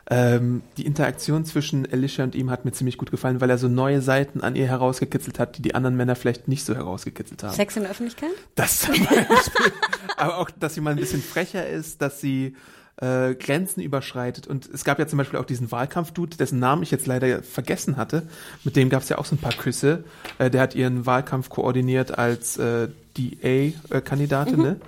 ähm, 0.09 0.61
die 0.77 0.85
Interaktion 0.85 1.43
zwischen 1.43 1.91
Alicia 1.91 2.23
und 2.23 2.33
ihm 2.33 2.49
hat 2.49 2.63
mir 2.63 2.71
ziemlich 2.71 2.97
gut 2.97 3.11
gefallen, 3.11 3.41
weil 3.41 3.49
er 3.49 3.57
so 3.57 3.67
neue 3.67 4.01
Seiten 4.01 4.41
an 4.41 4.55
ihr 4.55 4.67
herausgekitzelt 4.67 5.37
hat, 5.37 5.57
die 5.57 5.61
die 5.61 5.75
anderen 5.75 5.97
Männer 5.97 6.15
vielleicht 6.15 6.47
nicht 6.47 6.63
so 6.63 6.75
herausgekitzelt 6.75 7.43
haben. 7.43 7.53
Sex 7.53 7.75
in 7.75 7.81
der 7.81 7.91
Öffentlichkeit? 7.91 8.29
Das 8.55 8.81
zum 8.81 8.93
Beispiel. 8.93 9.73
Aber 10.15 10.37
auch, 10.37 10.49
dass 10.49 10.75
sie 10.75 10.81
mal 10.81 10.91
ein 10.91 10.97
bisschen 10.97 11.21
frecher 11.21 11.67
ist, 11.67 12.01
dass 12.01 12.21
sie 12.21 12.55
äh, 12.97 13.35
Grenzen 13.35 13.81
überschreitet. 13.81 14.47
Und 14.47 14.67
es 14.73 14.83
gab 14.83 14.99
ja 14.99 15.07
zum 15.07 15.17
Beispiel 15.17 15.39
auch 15.39 15.45
diesen 15.45 15.71
Wahlkampf-Dude, 15.71 16.37
dessen 16.37 16.59
Namen 16.59 16.83
ich 16.83 16.91
jetzt 16.91 17.05
leider 17.05 17.43
vergessen 17.43 17.97
hatte. 17.97 18.23
Mit 18.63 18.75
dem 18.75 18.89
gab 18.89 19.03
es 19.03 19.09
ja 19.09 19.17
auch 19.17 19.25
so 19.25 19.35
ein 19.35 19.39
paar 19.39 19.53
Küsse. 19.53 20.03
Äh, 20.39 20.49
der 20.49 20.61
hat 20.61 20.75
ihren 20.75 21.05
Wahlkampf 21.05 21.49
koordiniert 21.49 22.17
als 22.17 22.57
äh, 22.57 22.89
DA-Kandidatin. 23.17 24.57
Ne? 24.57 24.79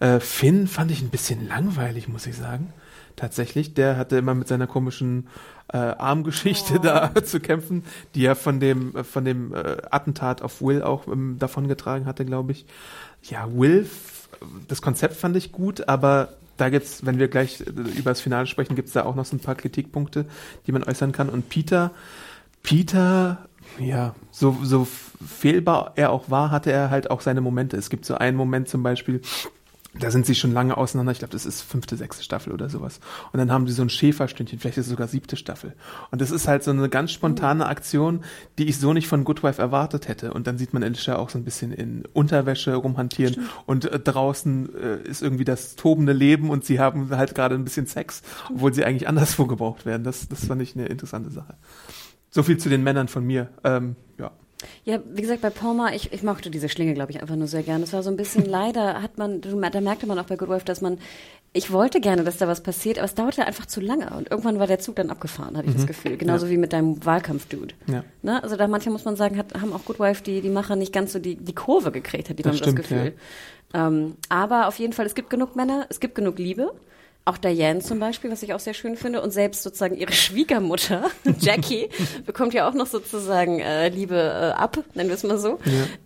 Äh, 0.00 0.20
Finn 0.20 0.66
fand 0.66 0.90
ich 0.90 1.02
ein 1.02 1.10
bisschen 1.10 1.46
langweilig, 1.46 2.08
muss 2.08 2.26
ich 2.26 2.36
sagen. 2.36 2.72
Tatsächlich. 3.16 3.74
Der 3.74 3.96
hatte 3.96 4.16
immer 4.16 4.34
mit 4.34 4.48
seiner 4.48 4.66
komischen 4.66 5.26
äh, 5.72 5.76
Armgeschichte 5.76 6.80
da 6.80 7.14
zu 7.24 7.40
kämpfen, 7.40 7.84
die 8.14 8.24
er 8.24 8.36
von 8.36 8.60
dem, 8.60 8.96
äh, 8.96 9.04
von 9.04 9.24
dem 9.24 9.52
äh, 9.52 9.76
Attentat 9.90 10.40
auf 10.40 10.62
Will 10.62 10.82
auch 10.82 11.06
ähm, 11.06 11.36
davongetragen 11.38 12.06
hatte, 12.06 12.24
glaube 12.24 12.52
ich. 12.52 12.64
Ja, 13.22 13.48
Will, 13.52 13.90
das 14.68 14.80
Konzept 14.80 15.16
fand 15.16 15.36
ich 15.36 15.52
gut, 15.52 15.88
aber 15.88 16.30
da 16.58 16.68
gibt's, 16.68 17.06
wenn 17.06 17.18
wir 17.18 17.28
gleich 17.28 17.60
äh, 17.60 17.64
über 17.98 18.10
das 18.10 18.20
Finale 18.20 18.46
sprechen, 18.46 18.76
gibt's 18.76 18.92
da 18.92 19.04
auch 19.04 19.14
noch 19.14 19.24
so 19.24 19.36
ein 19.36 19.40
paar 19.40 19.54
Kritikpunkte, 19.54 20.26
die 20.66 20.72
man 20.72 20.84
äußern 20.84 21.12
kann. 21.12 21.28
Und 21.28 21.48
Peter, 21.48 21.92
Peter, 22.62 23.48
ja, 23.78 24.14
so, 24.30 24.56
so 24.62 24.86
fehlbar 24.86 25.92
er 25.96 26.10
auch 26.10 26.30
war, 26.30 26.50
hatte 26.50 26.72
er 26.72 26.90
halt 26.90 27.10
auch 27.10 27.20
seine 27.20 27.40
Momente. 27.40 27.76
Es 27.76 27.90
gibt 27.90 28.04
so 28.04 28.14
einen 28.16 28.36
Moment 28.36 28.68
zum 28.68 28.82
Beispiel, 28.82 29.20
da 29.98 30.10
sind 30.10 30.26
sie 30.26 30.34
schon 30.34 30.52
lange 30.52 30.76
auseinander. 30.76 31.12
Ich 31.12 31.18
glaube, 31.18 31.32
das 31.32 31.46
ist 31.46 31.62
fünfte, 31.62 31.96
sechste 31.96 32.22
Staffel 32.22 32.52
oder 32.52 32.68
sowas. 32.68 33.00
Und 33.32 33.38
dann 33.38 33.50
haben 33.50 33.66
sie 33.66 33.72
so 33.72 33.82
ein 33.82 33.90
Schäferstündchen, 33.90 34.58
vielleicht 34.58 34.78
ist 34.78 34.86
es 34.86 34.90
sogar 34.90 35.08
siebte 35.08 35.36
Staffel. 35.36 35.74
Und 36.10 36.20
das 36.20 36.30
ist 36.30 36.48
halt 36.48 36.62
so 36.64 36.70
eine 36.70 36.88
ganz 36.88 37.12
spontane 37.12 37.66
Aktion, 37.66 38.24
die 38.58 38.68
ich 38.68 38.78
so 38.78 38.92
nicht 38.92 39.08
von 39.08 39.24
Good 39.24 39.42
Wife 39.42 39.60
erwartet 39.60 40.08
hätte. 40.08 40.32
Und 40.32 40.46
dann 40.46 40.58
sieht 40.58 40.72
man 40.72 40.82
Alicia 40.82 41.16
auch 41.16 41.30
so 41.30 41.38
ein 41.38 41.44
bisschen 41.44 41.72
in 41.72 42.04
Unterwäsche 42.12 42.74
rumhantieren 42.74 43.48
und 43.66 43.84
äh, 43.84 43.98
draußen 43.98 44.74
äh, 44.74 45.08
ist 45.08 45.22
irgendwie 45.22 45.44
das 45.44 45.76
tobende 45.76 46.12
Leben 46.12 46.50
und 46.50 46.64
sie 46.64 46.80
haben 46.80 47.10
halt 47.10 47.34
gerade 47.34 47.54
ein 47.54 47.64
bisschen 47.64 47.86
Sex, 47.86 48.22
obwohl 48.52 48.74
sie 48.74 48.84
eigentlich 48.84 49.08
anderswo 49.08 49.46
gebraucht 49.46 49.86
werden. 49.86 50.04
Das, 50.04 50.28
das 50.28 50.46
fand 50.46 50.62
ich 50.62 50.74
eine 50.74 50.86
interessante 50.86 51.30
Sache. 51.30 51.54
So 52.30 52.42
viel 52.42 52.58
zu 52.58 52.68
den 52.68 52.82
Männern 52.82 53.08
von 53.08 53.24
mir. 53.24 53.48
Ähm, 53.64 53.96
ja. 54.18 54.30
Ja, 54.84 54.98
wie 55.12 55.22
gesagt, 55.22 55.40
bei 55.40 55.50
Palmer, 55.50 55.94
ich, 55.94 56.12
ich 56.12 56.22
mochte 56.22 56.50
diese 56.50 56.68
Schlinge, 56.68 56.94
glaube 56.94 57.12
ich, 57.12 57.20
einfach 57.20 57.36
nur 57.36 57.46
sehr 57.46 57.62
gerne. 57.62 57.84
Es 57.84 57.92
war 57.92 58.02
so 58.02 58.10
ein 58.10 58.16
bisschen, 58.16 58.44
leider 58.46 59.02
hat 59.02 59.18
man, 59.18 59.40
da 59.40 59.80
merkte 59.80 60.06
man 60.06 60.18
auch 60.18 60.24
bei 60.24 60.36
Good 60.36 60.48
Wife, 60.48 60.64
dass 60.64 60.80
man, 60.80 60.98
ich 61.52 61.72
wollte 61.72 62.00
gerne, 62.00 62.24
dass 62.24 62.38
da 62.38 62.48
was 62.48 62.62
passiert, 62.62 62.98
aber 62.98 63.04
es 63.04 63.14
dauerte 63.14 63.46
einfach 63.46 63.66
zu 63.66 63.80
lange. 63.80 64.10
Und 64.16 64.30
irgendwann 64.30 64.58
war 64.58 64.66
der 64.66 64.80
Zug 64.80 64.96
dann 64.96 65.10
abgefahren, 65.10 65.56
hatte 65.56 65.68
ich 65.68 65.74
das 65.74 65.86
Gefühl. 65.86 66.16
Genauso 66.16 66.50
wie 66.50 66.56
mit 66.56 66.72
deinem 66.72 67.04
Wahlkampf-Dude. 67.04 67.74
Mhm. 67.86 67.94
Ja. 67.94 68.04
Ne? 68.22 68.42
Also 68.42 68.56
da 68.56 68.68
manchmal 68.68 68.92
muss 68.92 69.04
man 69.04 69.16
sagen, 69.16 69.38
hat, 69.38 69.54
haben 69.54 69.72
auch 69.72 69.84
Good 69.84 70.00
Wife 70.00 70.22
die, 70.22 70.40
die 70.40 70.50
Macher 70.50 70.76
nicht 70.76 70.92
ganz 70.92 71.12
so 71.12 71.18
die, 71.18 71.36
die 71.36 71.54
Kurve 71.54 71.92
gekriegt, 71.92 72.28
hat 72.28 72.38
die 72.38 72.42
Das 72.42 72.52
man 72.52 72.58
das 72.58 72.68
stimmt, 72.68 72.76
Gefühl. 72.76 73.14
Ähm, 73.74 74.16
aber 74.28 74.66
auf 74.66 74.78
jeden 74.78 74.92
Fall, 74.92 75.06
es 75.06 75.14
gibt 75.14 75.30
genug 75.30 75.56
Männer, 75.56 75.86
es 75.88 76.00
gibt 76.00 76.14
genug 76.14 76.38
Liebe. 76.38 76.72
Auch 77.28 77.36
Diane 77.36 77.80
zum 77.80 77.98
Beispiel, 77.98 78.30
was 78.30 78.42
ich 78.42 78.54
auch 78.54 78.58
sehr 78.58 78.72
schön 78.72 78.96
finde. 78.96 79.20
Und 79.20 79.32
selbst 79.32 79.62
sozusagen 79.62 79.94
ihre 79.94 80.12
Schwiegermutter, 80.12 81.10
Jackie, 81.38 81.90
bekommt 82.24 82.54
ja 82.54 82.66
auch 82.66 82.72
noch 82.72 82.86
sozusagen 82.86 83.60
äh, 83.60 83.90
Liebe 83.90 84.16
äh, 84.16 84.58
ab, 84.58 84.78
nennen 84.94 85.10
wir 85.10 85.14
es 85.14 85.24
mal 85.24 85.36
so. 85.36 85.58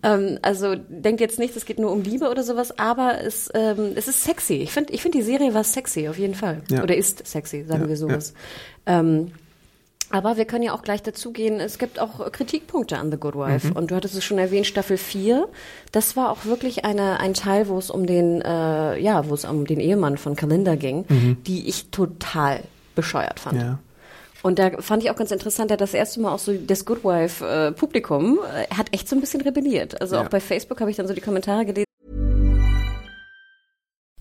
Ähm, 0.03 0.37
also 0.41 0.75
denkt 0.75 1.21
jetzt 1.21 1.39
nicht, 1.39 1.55
es 1.55 1.65
geht 1.65 1.79
nur 1.79 1.93
um 1.93 2.01
Liebe 2.01 2.29
oder 2.29 2.43
sowas, 2.43 2.77
aber 2.77 3.21
es, 3.21 3.49
ähm, 3.53 3.93
es 3.95 4.09
ist 4.09 4.21
sexy. 4.25 4.55
Ich 4.55 4.71
finde, 4.71 4.91
ich 4.91 5.01
finde 5.01 5.19
die 5.19 5.23
Serie 5.23 5.53
war 5.53 5.63
sexy, 5.63 6.09
auf 6.09 6.17
jeden 6.17 6.35
Fall. 6.35 6.61
Ja. 6.69 6.83
Oder 6.83 6.97
ist 6.97 7.25
sexy, 7.25 7.63
sagen 7.63 7.83
Ja, 7.83 7.87
wir 7.87 7.95
sowas. 7.95 8.33
Ähm, 8.85 9.31
aber 10.13 10.37
wir 10.37 10.45
können 10.45 10.63
ja 10.63 10.73
auch 10.73 10.83
gleich 10.83 11.01
dazugehen, 11.01 11.59
es 11.59 11.79
gibt 11.79 11.99
auch 11.99 12.31
Kritikpunkte 12.31 12.99
an 12.99 13.09
The 13.11 13.17
Good 13.17 13.35
Wife. 13.35 13.73
Und 13.73 13.89
du 13.89 13.95
hattest 13.95 14.13
es 14.15 14.23
schon 14.23 14.37
erwähnt, 14.37 14.67
Staffel 14.67 14.97
4. 14.97 15.47
Das 15.91 16.15
war 16.15 16.29
auch 16.29 16.45
wirklich 16.45 16.85
eine, 16.85 17.19
ein 17.19 17.33
Teil, 17.33 17.67
wo 17.67 17.79
es 17.79 17.89
um 17.89 18.05
den, 18.05 18.39
äh, 18.41 18.99
ja, 18.99 19.27
wo 19.27 19.33
es 19.33 19.43
um 19.43 19.65
den 19.65 19.79
Ehemann 19.79 20.17
von 20.17 20.35
Kalinda 20.35 20.75
ging, 20.75 21.05
die 21.47 21.67
ich 21.67 21.89
total 21.89 22.59
bescheuert 22.93 23.39
fand. 23.39 23.59
Ja. 23.59 23.79
Und 24.43 24.59
da 24.59 24.69
fand 24.81 25.01
ich 25.03 25.09
auch 25.09 25.15
ganz 25.15 25.31
interessant, 25.31 25.71
er 25.71 25.75
hat 25.75 25.81
das 25.81 25.95
erste 25.95 26.19
Mal 26.19 26.31
auch 26.31 26.39
so 26.39 26.53
das 26.53 26.85
Good 26.85 27.03
Wife 27.03 27.43
äh, 27.43 27.71
Publikum, 27.71 28.37
äh, 28.55 28.71
hat 28.75 28.93
echt 28.93 29.09
so 29.09 29.15
ein 29.15 29.19
bisschen 29.19 29.41
rebelliert. 29.41 29.99
Also 29.99 30.15
Ja. 30.17 30.21
auch 30.23 30.27
bei 30.29 30.39
Facebook 30.39 30.79
habe 30.79 30.91
ich 30.91 30.97
dann 30.97 31.07
so 31.07 31.13
die 31.13 31.21
Kommentare 31.21 31.65
gelesen. 31.65 31.85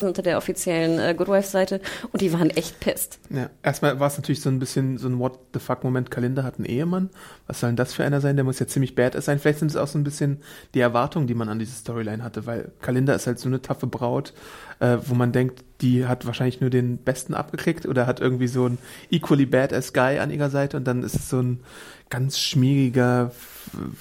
Unter 0.00 0.22
der 0.22 0.38
offiziellen 0.38 0.98
äh, 0.98 1.14
Good 1.14 1.28
Wife-Seite 1.28 1.80
und 2.12 2.22
die 2.22 2.32
waren 2.32 2.48
echt 2.48 2.80
pisst. 2.80 3.18
Ja, 3.28 3.50
erstmal 3.62 4.00
war 4.00 4.06
es 4.06 4.16
natürlich 4.16 4.40
so 4.40 4.48
ein 4.48 4.58
bisschen 4.58 4.96
so 4.96 5.06
ein 5.06 5.18
What 5.18 5.38
the 5.52 5.60
fuck-Moment. 5.60 6.10
Kalender 6.10 6.44
hat 6.44 6.56
einen 6.56 6.64
Ehemann. 6.64 7.10
Was 7.46 7.60
soll 7.60 7.70
denn 7.70 7.76
das 7.76 7.92
für 7.92 8.02
einer 8.02 8.22
sein? 8.22 8.36
Der 8.36 8.44
muss 8.44 8.58
ja 8.58 8.66
ziemlich 8.66 8.94
badass 8.94 9.26
sein. 9.26 9.38
Vielleicht 9.38 9.58
sind 9.58 9.70
es 9.70 9.76
auch 9.76 9.86
so 9.86 9.98
ein 9.98 10.04
bisschen 10.04 10.40
die 10.72 10.80
Erwartungen, 10.80 11.26
die 11.26 11.34
man 11.34 11.50
an 11.50 11.58
diese 11.58 11.74
Storyline 11.74 12.24
hatte, 12.24 12.46
weil 12.46 12.72
Kalender 12.80 13.14
ist 13.14 13.26
halt 13.26 13.38
so 13.38 13.48
eine 13.48 13.60
taffe 13.60 13.86
Braut, 13.86 14.32
äh, 14.80 14.96
wo 15.04 15.14
man 15.14 15.30
denkt, 15.30 15.62
die 15.82 16.06
hat 16.06 16.24
wahrscheinlich 16.24 16.62
nur 16.62 16.70
den 16.70 16.96
Besten 16.96 17.34
abgekriegt 17.34 17.84
oder 17.84 18.06
hat 18.06 18.18
irgendwie 18.18 18.48
so 18.48 18.66
ein 18.66 18.78
equally 19.10 19.44
badass 19.44 19.92
Guy 19.92 20.18
an 20.20 20.30
ihrer 20.30 20.48
Seite 20.48 20.78
und 20.78 20.84
dann 20.84 21.02
ist 21.02 21.16
es 21.16 21.28
so 21.28 21.40
ein 21.40 21.60
ganz 22.08 22.38
schmieriger, 22.38 23.32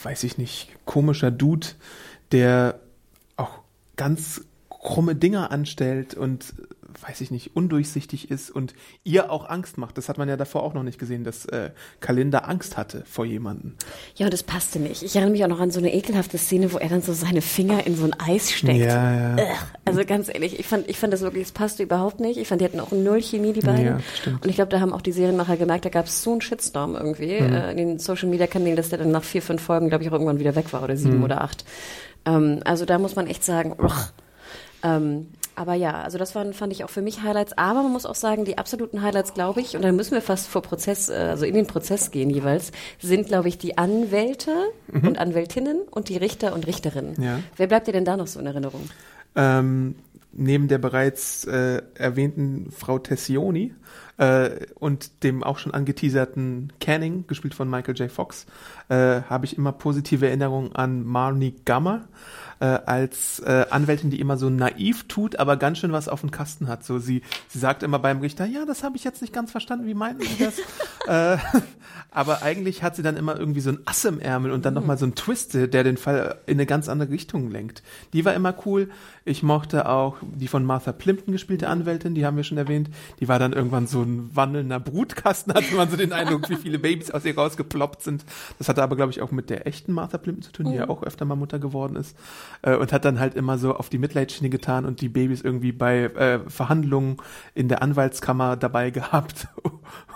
weiß 0.04 0.24
ich 0.24 0.38
nicht, 0.38 0.70
komischer 0.86 1.32
Dude, 1.32 1.68
der 2.32 2.80
auch 3.36 3.60
ganz 3.98 4.42
krumme 4.82 5.16
Dinger 5.16 5.52
anstellt 5.52 6.14
und 6.16 6.54
weiß 7.08 7.22
ich 7.22 7.32
nicht, 7.32 7.56
undurchsichtig 7.56 8.30
ist 8.30 8.52
und 8.52 8.74
ihr 9.06 9.32
auch 9.32 9.50
Angst 9.50 9.78
macht. 9.78 9.98
Das 9.98 10.10
hat 10.10 10.18
man 10.18 10.28
ja 10.28 10.36
davor 10.36 10.62
auch 10.64 10.74
noch 10.74 10.84
nicht 10.84 11.00
gesehen, 11.00 11.24
dass 11.24 11.46
äh, 11.46 11.70
Kalender 12.02 12.50
Angst 12.50 12.76
hatte 12.76 13.04
vor 13.10 13.26
jemandem. 13.26 13.76
Ja, 14.16 14.26
und 14.26 14.34
das 14.34 14.44
passte 14.44 14.78
nicht. 14.78 15.02
Ich 15.02 15.16
erinnere 15.16 15.32
mich 15.32 15.44
auch 15.46 15.48
noch 15.48 15.62
an 15.62 15.72
so 15.72 15.80
eine 15.80 15.94
ekelhafte 15.94 16.38
Szene, 16.38 16.74
wo 16.74 16.78
er 16.80 16.90
dann 16.90 17.02
so 17.02 17.14
seine 17.14 17.42
Finger 17.42 17.88
in 17.88 17.96
so 17.96 18.04
ein 18.04 18.14
Eis 18.20 18.52
steckt. 18.52 18.78
Ja, 18.80 19.38
ja. 19.38 19.46
Also 19.86 20.04
ganz 20.04 20.28
ehrlich, 20.28 20.60
ich 20.60 20.68
fand, 20.68 20.90
ich 20.90 21.00
fand 21.00 21.14
das 21.14 21.22
wirklich, 21.22 21.44
es 21.46 21.52
passte 21.54 21.82
überhaupt 21.84 22.20
nicht. 22.20 22.38
Ich 22.38 22.50
fand, 22.50 22.60
die 22.60 22.66
hatten 22.66 22.82
auch 22.82 22.92
null 22.92 23.22
Chemie, 23.22 23.54
die 23.54 23.62
beiden. 23.62 23.86
Ja, 23.86 24.00
stimmt. 24.20 24.44
Und 24.44 24.50
ich 24.50 24.56
glaube, 24.56 24.70
da 24.72 24.82
haben 24.82 24.92
auch 24.92 25.02
die 25.02 25.14
Serienmacher 25.14 25.56
gemerkt, 25.56 25.86
da 25.86 25.90
gab 25.90 26.08
es 26.08 26.22
so 26.22 26.34
einen 26.34 26.42
Shitstorm 26.42 26.96
irgendwie 26.96 27.40
Mhm. 27.40 27.54
äh, 27.54 27.72
in 27.72 27.78
den 27.78 28.00
Social 28.00 28.28
Media 28.28 28.48
Kanälen, 28.48 28.76
dass 28.76 28.90
der 28.90 29.00
dann 29.00 29.12
nach 29.12 29.24
vier, 29.24 29.42
fünf 29.42 29.62
Folgen, 29.62 29.88
glaube 29.88 30.04
ich, 30.04 30.10
auch 30.10 30.14
irgendwann 30.14 30.40
wieder 30.40 30.56
weg 30.56 30.74
war 30.74 30.84
oder 30.84 30.98
sieben 30.98 31.20
Mhm. 31.20 31.24
oder 31.24 31.40
acht. 31.42 31.64
Ähm, 32.26 32.60
also 32.66 32.84
da 32.84 33.00
muss 33.00 33.16
man 33.16 33.28
echt 33.28 33.46
sagen, 33.46 33.74
uch. 33.82 33.96
Ähm, 34.84 35.28
aber 35.56 35.74
ja, 35.74 36.02
also 36.02 36.18
das 36.18 36.34
waren, 36.34 36.54
fand 36.54 36.72
ich 36.72 36.84
auch 36.84 36.90
für 36.90 37.02
mich 37.02 37.24
Highlights. 37.24 37.58
Aber 37.58 37.84
man 37.84 37.92
muss 37.92 38.06
auch 38.06 38.16
sagen, 38.16 38.46
die 38.46 38.58
absoluten 38.58 39.02
Highlights, 39.02 39.34
glaube 39.34 39.62
ich, 39.62 39.76
und 39.76 39.82
dann 39.82 39.96
müssen 39.96 40.14
wir 40.14 40.22
fast 40.22 40.48
vor 40.48 40.62
Prozess, 40.62 41.10
äh, 41.10 41.14
also 41.14 41.46
in 41.46 41.54
den 41.54 41.68
Prozess 41.68 42.12
gehen 42.12 42.30
jeweils, 42.30 42.72
sind, 43.00 43.28
glaube 43.28 43.50
ich, 43.50 43.58
die 43.58 43.78
Anwälte 43.78 44.52
und 44.92 45.18
Anwältinnen 45.18 45.82
und 45.92 46.10
die 46.10 46.18
Richter 46.18 46.54
und 46.54 46.68
Richterinnen. 46.68 47.16
Mhm. 47.18 47.24
Ja. 47.24 47.40
Wer 47.58 47.68
bleibt 47.68 47.88
dir 47.88 47.92
denn 47.92 48.06
da 48.06 48.18
noch 48.18 48.28
so 48.28 48.40
in 48.40 48.46
Erinnerung? 48.46 48.90
Ähm, 49.36 49.96
neben 50.32 50.68
der 50.68 50.78
bereits 50.78 51.46
äh, 51.46 51.82
erwähnten 51.96 52.72
Frau 52.72 53.00
Tessioni 53.00 53.74
äh, 54.18 54.52
und 54.76 55.24
dem 55.24 55.44
auch 55.44 55.58
schon 55.58 55.74
angeteaserten 55.74 56.72
Canning, 56.80 57.26
gespielt 57.28 57.54
von 57.54 57.70
Michael 57.70 57.96
J. 57.96 58.12
Fox, 58.12 58.46
äh, 58.90 59.22
habe 59.24 59.46
ich 59.46 59.58
immer 59.58 59.74
positive 59.74 60.28
Erinnerungen 60.28 60.76
an 60.76 61.06
Marnie 61.06 61.56
Gummer 61.66 62.08
äh, 62.62 62.80
als 62.86 63.40
äh, 63.40 63.66
Anwältin, 63.72 64.12
die 64.12 64.20
immer 64.20 64.38
so 64.38 64.50
naiv 64.50 65.08
tut, 65.08 65.38
aber 65.38 65.58
ganz 65.58 65.80
schön 65.80 65.92
was 65.92 66.08
auf 66.08 66.22
dem 66.22 66.30
Kasten 66.30 66.68
hat. 66.68 66.86
So 66.86 67.00
sie, 67.00 67.24
sie 67.50 67.58
sagt 67.58 67.82
immer 67.82 67.98
beim 67.98 68.20
Richter, 68.20 68.46
ja, 68.46 68.66
das 68.66 68.84
habe 68.84 68.96
ich 68.96 69.04
jetzt 69.04 69.22
nicht 69.22 69.34
ganz 69.34 69.52
verstanden, 69.52 69.88
wie 69.88 69.96
meinten 69.96 70.22
Sie 70.22 70.46
das? 70.46 70.60
äh, 71.08 71.38
aber 72.12 72.44
eigentlich 72.44 72.84
hat 72.84 72.96
sie 72.96 73.02
dann 73.02 73.18
immer 73.18 73.38
irgendwie 73.38 73.62
so 73.62 73.72
ein 73.72 73.80
Ass 73.86 74.06
im 74.06 74.20
Ärmel 74.20 74.52
und 74.52 74.64
dann 74.64 74.76
nochmal 74.76 74.98
so 74.98 75.08
ein 75.08 75.16
Twist, 75.16 75.56
der 75.56 75.84
den 75.84 75.98
Fall 75.98 76.38
in 76.46 76.54
eine 76.54 76.68
ganz 76.68 76.88
andere 76.88 77.10
Richtung 77.10 77.50
lenkt. 77.50 77.82
Die 78.14 78.26
war 78.26 78.36
immer 78.36 78.54
cool. 78.66 78.90
Ich 79.32 79.44
mochte 79.44 79.88
auch 79.88 80.18
die 80.22 80.50
von 80.50 80.66
Martha 80.66 80.92
Plimpton 80.92 81.32
gespielte 81.32 81.70
Anwältin, 81.70 82.16
die 82.16 82.26
haben 82.26 82.36
wir 82.36 82.44
schon 82.44 82.58
erwähnt. 82.58 82.90
Die 83.22 83.30
war 83.30 83.40
dann 83.40 83.54
irgendwann 83.54 83.88
so 83.88 84.02
ein 84.02 84.30
wandelnder 84.36 84.78
Brutkasten, 84.78 85.54
hatte 85.56 85.74
man 85.74 85.90
so 85.90 85.96
den 85.96 86.12
Eindruck, 86.12 86.50
wie 86.50 86.58
viele 86.58 86.80
Babys 86.80 87.12
aus 87.12 87.24
ihr 87.24 87.34
rausgeploppt 87.34 88.04
sind. 88.04 88.26
Das 88.58 88.68
hatte 88.68 88.84
aber, 88.84 88.98
glaube 88.98 89.14
ich, 89.14 89.22
auch 89.22 89.32
mit 89.32 89.50
der 89.50 89.68
echten 89.68 89.94
Martha 89.94 90.18
Plimpton 90.18 90.44
zu 90.44 90.52
tun, 90.52 90.66
die 90.70 90.76
ja 90.76 90.90
auch 90.90 91.02
öfter 91.02 91.24
mal 91.24 91.36
Mutter 91.36 91.60
geworden 91.60 91.96
ist. 91.96 92.18
Äh, 92.62 92.76
und 92.76 92.92
hat 92.92 93.06
dann 93.06 93.22
halt 93.22 93.36
immer 93.36 93.58
so 93.58 93.74
auf 93.74 93.88
die 93.88 94.00
Mitleidsschiene 94.00 94.50
getan 94.50 94.84
und 94.84 95.00
die 95.00 95.08
Babys 95.08 95.42
irgendwie 95.42 95.72
bei 95.72 96.04
äh, 96.04 96.40
Verhandlungen 96.50 97.16
in 97.56 97.70
der 97.70 97.82
Anwaltskammer 97.82 98.58
dabei 98.58 98.90
gehabt 98.90 99.48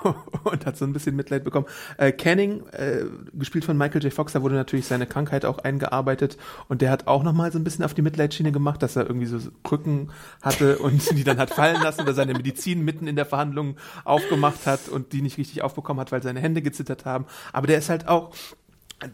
und 0.43 0.65
hat 0.65 0.75
so 0.75 0.83
ein 0.83 0.91
bisschen 0.91 1.15
Mitleid 1.15 1.45
bekommen. 1.45 1.67
Äh, 1.97 2.11
Canning, 2.11 2.63
äh, 2.73 3.05
gespielt 3.33 3.63
von 3.63 3.77
Michael 3.77 4.03
J. 4.03 4.11
Fox, 4.11 4.33
da 4.33 4.41
wurde 4.41 4.55
natürlich 4.55 4.87
seine 4.87 5.07
Krankheit 5.07 5.45
auch 5.45 5.59
eingearbeitet 5.59 6.35
und 6.67 6.81
der 6.81 6.91
hat 6.91 7.07
auch 7.07 7.23
nochmal 7.23 7.53
so 7.53 7.59
ein 7.59 7.63
bisschen 7.63 7.85
auf 7.85 7.93
die 7.93 8.01
Mitleidsschiene 8.01 8.51
gemacht, 8.51 8.83
dass 8.83 8.97
er 8.97 9.04
irgendwie 9.05 9.27
so 9.27 9.39
Krücken 9.63 10.11
hatte 10.41 10.79
und 10.79 11.17
die 11.17 11.23
dann 11.23 11.37
hat 11.37 11.51
fallen 11.51 11.81
lassen 11.81 12.01
oder 12.01 12.13
seine 12.13 12.33
Medizin 12.33 12.83
mitten 12.83 13.07
in 13.07 13.15
der 13.15 13.25
Verhandlung 13.25 13.77
aufgemacht 14.03 14.65
hat 14.65 14.89
und 14.89 15.13
die 15.13 15.21
nicht 15.21 15.37
richtig 15.37 15.61
aufbekommen 15.61 15.99
hat, 15.99 16.11
weil 16.11 16.23
seine 16.23 16.39
Hände 16.39 16.61
gezittert 16.61 17.05
haben. 17.05 17.25
Aber 17.53 17.67
der 17.67 17.77
ist 17.77 17.89
halt 17.89 18.07
auch 18.07 18.33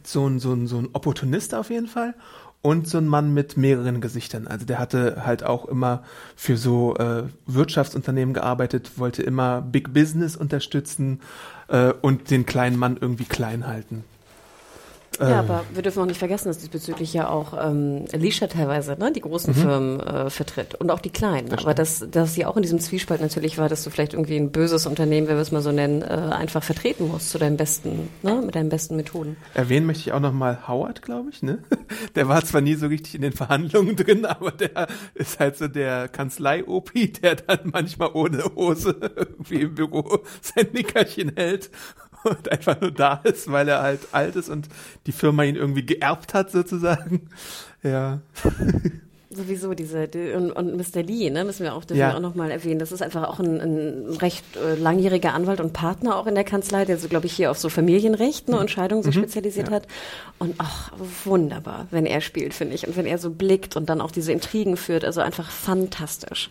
so 0.04 0.28
ein, 0.28 0.40
so 0.40 0.54
ein, 0.54 0.68
so 0.68 0.78
ein 0.78 0.90
Opportunist 0.94 1.56
auf 1.56 1.70
jeden 1.70 1.88
Fall 1.88 2.14
und 2.62 2.88
so 2.88 2.98
ein 2.98 3.08
Mann 3.08 3.34
mit 3.34 3.58
mehreren 3.58 4.02
Gesichtern. 4.02 4.48
Also 4.48 4.66
der 4.66 4.80
hatte 4.80 5.26
halt 5.26 5.44
auch 5.44 5.66
immer 5.66 6.04
für 6.36 6.58
so 6.58 6.96
äh, 6.96 7.24
Wirtschaftsunternehmen 7.48 8.34
gearbeitet, 8.34 8.98
wollte 8.98 9.24
immer 9.24 9.62
Big 9.62 9.94
Business 9.94 10.36
unterstützen 10.36 11.22
äh, 11.68 11.94
und 12.02 12.30
den 12.30 12.46
kleinen 12.46 12.78
Mann 12.78 12.98
irgendwie 13.00 13.26
klein 13.26 13.68
halten. 13.68 14.04
Ja, 15.20 15.40
aber 15.40 15.66
wir 15.74 15.82
dürfen 15.82 16.02
auch 16.02 16.06
nicht 16.06 16.18
vergessen, 16.18 16.48
dass 16.48 16.60
diesbezüglich 16.60 17.14
ja 17.14 17.30
auch 17.30 17.54
ähm, 17.54 18.06
Alicia 18.14 18.48
teilweise 18.48 18.96
ne, 18.98 19.12
die 19.12 19.22
großen 19.22 19.54
Firmen 19.54 20.00
äh, 20.00 20.30
vertritt 20.30 20.76
und 20.76 20.90
auch 20.90 21.00
die 21.00 21.10
kleinen. 21.10 21.52
aber 21.54 21.74
dass, 21.74 22.06
dass 22.10 22.34
sie 22.34 22.46
auch 22.46 22.56
in 22.56 22.62
diesem 22.62 22.80
Zwiespalt 22.80 23.22
natürlich 23.22 23.58
war, 23.58 23.68
dass 23.68 23.84
du 23.84 23.90
vielleicht 23.90 24.14
irgendwie 24.14 24.38
ein 24.38 24.52
böses 24.52 24.86
Unternehmen, 24.86 25.28
wenn 25.28 25.36
wir 25.36 25.42
es 25.42 25.52
mal 25.52 25.62
so 25.62 25.72
nennen, 25.72 26.02
äh, 26.02 26.06
einfach 26.06 26.64
vertreten 26.64 27.10
musst 27.10 27.30
zu 27.30 27.38
deinen 27.38 27.58
besten, 27.58 28.10
ne, 28.24 28.42
mit 28.42 28.56
deinen 28.56 28.70
besten 28.70 28.96
Methoden. 28.96 29.36
Erwähnen 29.54 29.86
möchte 29.86 30.02
ich 30.02 30.14
auch 30.14 30.20
nochmal 30.20 30.68
Howard, 30.68 31.02
glaube 31.02 31.30
ich, 31.30 31.44
ne? 31.44 31.60
Der 32.16 32.28
war 32.28 32.44
zwar 32.44 32.62
nie 32.62 32.76
so 32.76 32.88
richtig 32.88 33.16
in 33.16 33.22
den 33.22 33.34
Verhandlungen 33.34 33.96
drin, 33.98 34.26
aber 34.26 34.52
der 34.52 34.88
ist 35.14 35.40
halt 35.40 35.58
so 35.58 35.68
der 35.68 36.08
Kanzlei-OP, 36.08 36.92
der 37.22 37.36
dann 37.36 37.60
manchmal 37.72 38.12
ohne 38.14 38.44
Hose 38.56 38.96
irgendwie 39.16 39.62
im 39.62 39.76
Büro 39.76 40.20
sein 40.42 40.68
Nickerchen 40.74 41.34
hält 41.36 41.70
und 42.24 42.52
einfach 42.52 42.80
nur 42.80 42.92
da 42.92 43.16
ist, 43.24 43.52
weil 43.52 43.68
er 43.68 43.82
halt 43.82 44.02
alt 44.12 44.36
ist 44.36 44.50
und 44.50 44.68
die 45.08 45.12
Firma 45.12 45.44
ihn 45.44 45.56
irgendwie 45.56 45.86
geerbt 45.86 46.34
hat 46.34 46.52
sozusagen. 46.52 47.30
Ja. 47.84 48.22
Sowieso 49.34 49.74
diese 49.74 50.08
die, 50.08 50.32
und, 50.34 50.52
und 50.52 50.76
Mr. 50.76 51.02
Lee, 51.04 51.30
ne, 51.30 51.46
müssen 51.46 51.64
wir 51.64 51.74
auch, 51.74 51.86
dürfen 51.86 52.00
Ja. 52.02 52.10
wir 52.10 52.18
auch 52.18 52.22
noch 52.22 52.36
mal 52.36 52.52
erwähnen. 52.52 52.80
Das 52.80 52.92
ist 52.92 53.02
einfach 53.02 53.30
auch 53.30 53.40
ein, 53.40 53.62
ein 53.62 54.06
recht 54.22 54.44
äh, 54.58 54.76
langjähriger 54.76 55.34
Anwalt 55.34 55.62
und 55.62 55.72
Partner 55.72 56.18
auch 56.18 56.28
in 56.28 56.36
der 56.36 56.44
Kanzlei, 56.44 56.84
der 56.84 56.98
so, 56.98 57.08
glaube 57.08 57.28
ich, 57.28 57.34
hier 57.34 57.50
auf 57.50 57.58
so 57.58 57.70
Familienrecht 57.70 58.50
ne, 58.50 58.60
und 58.60 58.70
Scheidungen 58.70 59.04
so 59.04 59.12
spezialisiert 59.14 59.70
hat. 59.72 59.88
Und 60.38 60.56
ach, 60.58 60.92
wunderbar, 61.24 61.88
wenn 61.92 62.06
er 62.06 62.20
spielt, 62.20 62.54
finde 62.54 62.76
ich. 62.76 62.86
Und 62.88 62.98
wenn 62.98 63.06
er 63.06 63.18
so 63.20 63.30
blickt 63.30 63.78
und 63.78 63.90
dann 63.90 64.02
auch 64.02 64.12
diese 64.12 64.32
Intrigen 64.34 64.76
führt, 64.76 65.06
also 65.06 65.22
einfach 65.22 65.50
fantastisch. 65.50 66.50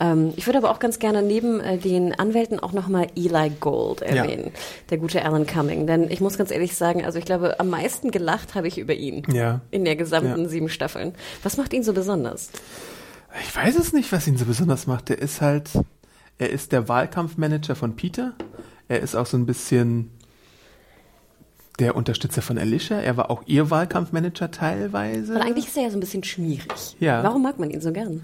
Ähm, 0.00 0.32
ich 0.36 0.46
würde 0.46 0.58
aber 0.58 0.70
auch 0.70 0.78
ganz 0.78 0.98
gerne 0.98 1.20
neben 1.22 1.60
äh, 1.60 1.76
den 1.76 2.18
Anwälten 2.18 2.58
auch 2.58 2.72
noch 2.72 2.88
mal 2.88 3.06
Eli 3.16 3.50
Gold 3.60 4.00
erwähnen, 4.02 4.52
der 4.88 4.98
gute 4.98 5.22
Alan 5.24 5.46
Cumming. 5.46 5.86
Denn 5.86 6.10
ich 6.10 6.20
muss 6.20 6.38
ganz 6.38 6.50
ehrlich 6.50 6.74
sagen, 6.74 7.04
also 7.04 7.18
ich 7.18 7.24
glaube, 7.26 7.60
am 7.60 7.68
meisten 7.68 8.10
gelacht 8.10 8.54
habe 8.54 8.68
ich 8.68 8.78
über 8.78 8.94
ihn 8.94 9.24
Ja. 9.30 9.60
in 9.70 9.84
der 9.84 9.96
gesamten 9.96 10.42
Ja. 10.42 10.48
sieben 10.48 10.68
Staffeln. 10.70 11.12
Was 11.42 11.56
macht 11.58 11.72
ihn 11.74 11.82
so 11.82 11.92
besonders? 11.92 12.13
Ich 13.40 13.54
weiß 13.54 13.76
es 13.76 13.92
nicht, 13.92 14.12
was 14.12 14.26
ihn 14.26 14.36
so 14.36 14.44
besonders 14.44 14.86
macht. 14.86 15.08
Der 15.08 15.18
ist 15.18 15.40
halt, 15.40 15.70
er 16.38 16.50
ist 16.50 16.72
der 16.72 16.88
Wahlkampfmanager 16.88 17.74
von 17.74 17.96
Peter. 17.96 18.34
Er 18.88 19.00
ist 19.00 19.14
auch 19.14 19.26
so 19.26 19.36
ein 19.36 19.46
bisschen 19.46 20.10
der 21.78 21.96
Unterstützer 21.96 22.42
von 22.42 22.58
Alicia. 22.58 23.00
Er 23.00 23.16
war 23.16 23.30
auch 23.30 23.42
ihr 23.46 23.70
Wahlkampfmanager 23.70 24.50
teilweise. 24.50 25.34
Weil 25.34 25.42
eigentlich 25.42 25.66
ist 25.66 25.76
er 25.76 25.84
ja 25.84 25.90
so 25.90 25.96
ein 25.96 26.00
bisschen 26.00 26.22
schmierig. 26.22 26.96
Ja. 27.00 27.22
Warum 27.22 27.42
mag 27.42 27.58
man 27.58 27.70
ihn 27.70 27.80
so 27.80 27.92
gern? 27.92 28.22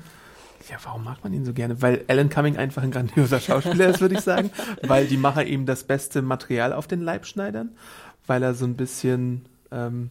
Ja, 0.69 0.77
warum 0.85 1.05
mag 1.05 1.25
man 1.25 1.33
ihn 1.33 1.45
so 1.45 1.53
gerne? 1.53 1.83
Weil 1.83 2.05
Alan 2.07 2.29
Cumming 2.29 2.57
einfach 2.57 2.83
ein 2.83 2.93
grandioser 2.93 3.41
Schauspieler 3.41 3.89
ist, 3.89 4.01
würde 4.01 4.15
ich 4.15 4.21
sagen. 4.21 4.51
Weil 4.83 5.07
die 5.07 5.17
Macher 5.17 5.45
ihm 5.45 5.67
das 5.67 5.85
beste 5.85 6.23
Material 6.23 6.73
auf 6.73 6.87
den 6.87 7.01
Leib 7.01 7.27
schneidern. 7.27 7.71
Weil 8.27 8.43
er 8.43 8.55
so 8.55 8.67
ein 8.67 8.77
bisschen, 8.77 9.47
ähm, 9.73 10.11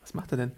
was 0.00 0.14
macht 0.14 0.32
er 0.32 0.38
denn? 0.38 0.52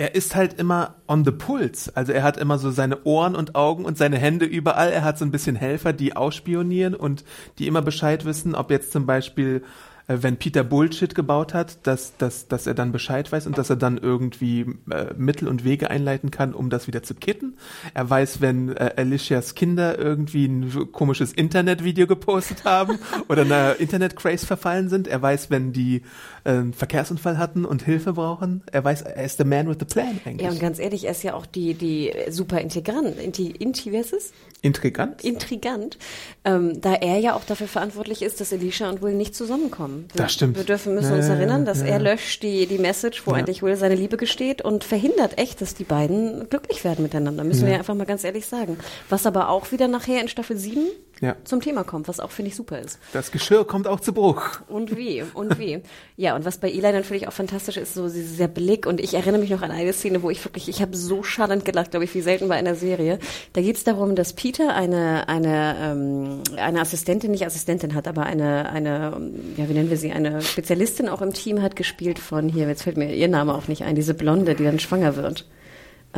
Er 0.00 0.14
ist 0.14 0.36
halt 0.36 0.60
immer 0.60 0.94
on 1.08 1.24
the 1.24 1.32
pulse. 1.32 1.90
Also 1.96 2.12
er 2.12 2.22
hat 2.22 2.36
immer 2.36 2.58
so 2.58 2.70
seine 2.70 3.02
Ohren 3.02 3.34
und 3.34 3.56
Augen 3.56 3.84
und 3.84 3.98
seine 3.98 4.16
Hände 4.16 4.46
überall. 4.46 4.92
Er 4.92 5.02
hat 5.02 5.18
so 5.18 5.24
ein 5.24 5.32
bisschen 5.32 5.56
Helfer, 5.56 5.92
die 5.92 6.14
ausspionieren 6.14 6.94
und 6.94 7.24
die 7.58 7.66
immer 7.66 7.82
Bescheid 7.82 8.24
wissen, 8.24 8.54
ob 8.54 8.70
jetzt 8.70 8.92
zum 8.92 9.06
Beispiel 9.06 9.64
wenn 10.08 10.38
Peter 10.38 10.64
Bullshit 10.64 11.14
gebaut 11.14 11.52
hat, 11.52 11.86
dass, 11.86 12.16
dass, 12.16 12.48
dass 12.48 12.66
er 12.66 12.72
dann 12.72 12.92
Bescheid 12.92 13.30
weiß 13.30 13.46
und 13.46 13.58
dass 13.58 13.68
er 13.68 13.76
dann 13.76 13.98
irgendwie 13.98 14.66
äh, 14.90 15.12
Mittel 15.16 15.46
und 15.46 15.64
Wege 15.64 15.90
einleiten 15.90 16.30
kann, 16.30 16.54
um 16.54 16.70
das 16.70 16.86
wieder 16.86 17.02
zu 17.02 17.14
kitten. 17.14 17.58
Er 17.92 18.08
weiß, 18.08 18.40
wenn 18.40 18.70
äh, 18.70 18.94
Alicias 18.96 19.54
Kinder 19.54 19.98
irgendwie 19.98 20.46
ein 20.46 20.92
komisches 20.92 21.34
Internetvideo 21.34 22.06
gepostet 22.06 22.64
haben 22.64 22.98
oder 23.28 23.42
einer 23.42 23.76
Internet-Craze 23.78 24.46
verfallen 24.46 24.88
sind. 24.88 25.08
Er 25.08 25.20
weiß, 25.20 25.50
wenn 25.50 25.74
die 25.74 26.02
äh, 26.44 26.52
einen 26.52 26.72
Verkehrsunfall 26.72 27.36
hatten 27.36 27.66
und 27.66 27.82
Hilfe 27.82 28.14
brauchen. 28.14 28.62
Er 28.72 28.84
weiß, 28.84 29.02
er 29.02 29.24
ist 29.24 29.36
the 29.36 29.44
man 29.44 29.68
with 29.68 29.76
the 29.78 29.84
plan 29.84 30.18
eigentlich. 30.24 30.46
Ja, 30.46 30.50
und 30.50 30.60
ganz 30.60 30.78
ehrlich, 30.78 31.04
er 31.04 31.10
ist 31.10 31.22
ja 31.22 31.34
auch 31.34 31.44
die, 31.44 31.74
die 31.74 32.12
super 32.30 32.62
Integrant, 32.62 33.18
Inti, 33.18 33.50
Inti, 33.50 33.92
wie 33.92 33.98
heißt 33.98 34.14
es? 34.14 34.32
Intrigant? 34.62 35.22
Intrigant, 35.22 35.98
ähm, 36.44 36.80
da 36.80 36.94
er 36.94 37.18
ja 37.18 37.34
auch 37.34 37.44
dafür 37.44 37.68
verantwortlich 37.68 38.22
ist, 38.22 38.40
dass 38.40 38.52
Alicia 38.52 38.88
und 38.88 39.02
Will 39.02 39.14
nicht 39.14 39.34
zusammenkommen. 39.34 39.97
Wir, 40.12 40.22
Das 40.22 40.32
stimmt. 40.32 40.56
Wir 40.56 40.64
dürfen 40.64 40.94
müssen 40.94 41.12
uns 41.12 41.26
erinnern, 41.28 41.64
dass 41.64 41.82
er 41.82 41.98
löscht 41.98 42.42
die, 42.42 42.66
die 42.66 42.78
Message, 42.78 43.26
wo 43.26 43.32
eigentlich 43.32 43.62
Will 43.62 43.76
seine 43.76 43.94
Liebe 43.94 44.16
gesteht 44.16 44.62
und 44.62 44.84
verhindert 44.84 45.38
echt, 45.38 45.60
dass 45.60 45.74
die 45.74 45.84
beiden 45.84 46.48
glücklich 46.48 46.84
werden 46.84 47.02
miteinander. 47.02 47.44
Müssen 47.44 47.64
wir 47.66 47.72
ja 47.72 47.78
einfach 47.78 47.94
mal 47.94 48.06
ganz 48.06 48.24
ehrlich 48.24 48.46
sagen. 48.46 48.78
Was 49.08 49.26
aber 49.26 49.48
auch 49.48 49.72
wieder 49.72 49.88
nachher 49.88 50.20
in 50.20 50.28
Staffel 50.28 50.56
7 50.56 50.86
Ja. 51.20 51.36
zum 51.44 51.60
Thema 51.60 51.82
kommt, 51.82 52.06
was 52.06 52.20
auch 52.20 52.30
finde 52.30 52.50
ich 52.50 52.56
super 52.56 52.78
ist. 52.78 52.98
Das 53.12 53.32
Geschirr 53.32 53.64
kommt 53.64 53.88
auch 53.88 54.00
zu 54.00 54.12
Bruch. 54.12 54.60
Und 54.68 54.96
wie, 54.96 55.24
und 55.34 55.58
wie. 55.58 55.80
Ja, 56.16 56.36
und 56.36 56.44
was 56.44 56.58
bei 56.58 56.70
Eli 56.70 56.92
natürlich 56.92 57.26
auch 57.26 57.32
fantastisch 57.32 57.76
ist, 57.76 57.94
so 57.94 58.08
dieser 58.08 58.46
Blick. 58.46 58.86
Und 58.86 59.00
ich 59.00 59.14
erinnere 59.14 59.40
mich 59.40 59.50
noch 59.50 59.62
an 59.62 59.70
eine 59.70 59.92
Szene, 59.92 60.22
wo 60.22 60.30
ich 60.30 60.44
wirklich, 60.44 60.68
ich 60.68 60.80
habe 60.80 60.96
so 60.96 61.22
schallend 61.22 61.64
gelacht, 61.64 61.90
glaube 61.90 62.04
ich, 62.04 62.14
wie 62.14 62.20
selten 62.20 62.48
bei 62.48 62.54
einer 62.54 62.74
Serie. 62.74 63.18
Da 63.52 63.60
geht 63.60 63.76
es 63.76 63.84
darum, 63.84 64.14
dass 64.14 64.32
Peter 64.32 64.74
eine, 64.74 65.28
eine, 65.28 65.76
ähm, 65.80 66.42
eine 66.56 66.80
Assistentin, 66.80 67.32
nicht 67.32 67.44
Assistentin 67.44 67.94
hat, 67.94 68.06
aber 68.06 68.24
eine, 68.24 68.68
eine, 68.70 69.32
ja, 69.56 69.68
wie 69.68 69.74
nennen 69.74 69.90
wir 69.90 69.96
sie, 69.96 70.12
eine 70.12 70.40
Spezialistin 70.42 71.08
auch 71.08 71.22
im 71.22 71.32
Team 71.32 71.62
hat, 71.62 71.74
gespielt 71.74 72.18
von 72.18 72.48
hier, 72.48 72.68
jetzt 72.68 72.84
fällt 72.84 72.96
mir 72.96 73.12
ihr 73.12 73.28
Name 73.28 73.54
auch 73.54 73.68
nicht 73.68 73.82
ein, 73.82 73.96
diese 73.96 74.14
Blonde, 74.14 74.54
die 74.54 74.64
dann 74.64 74.78
schwanger 74.78 75.16
wird. 75.16 75.46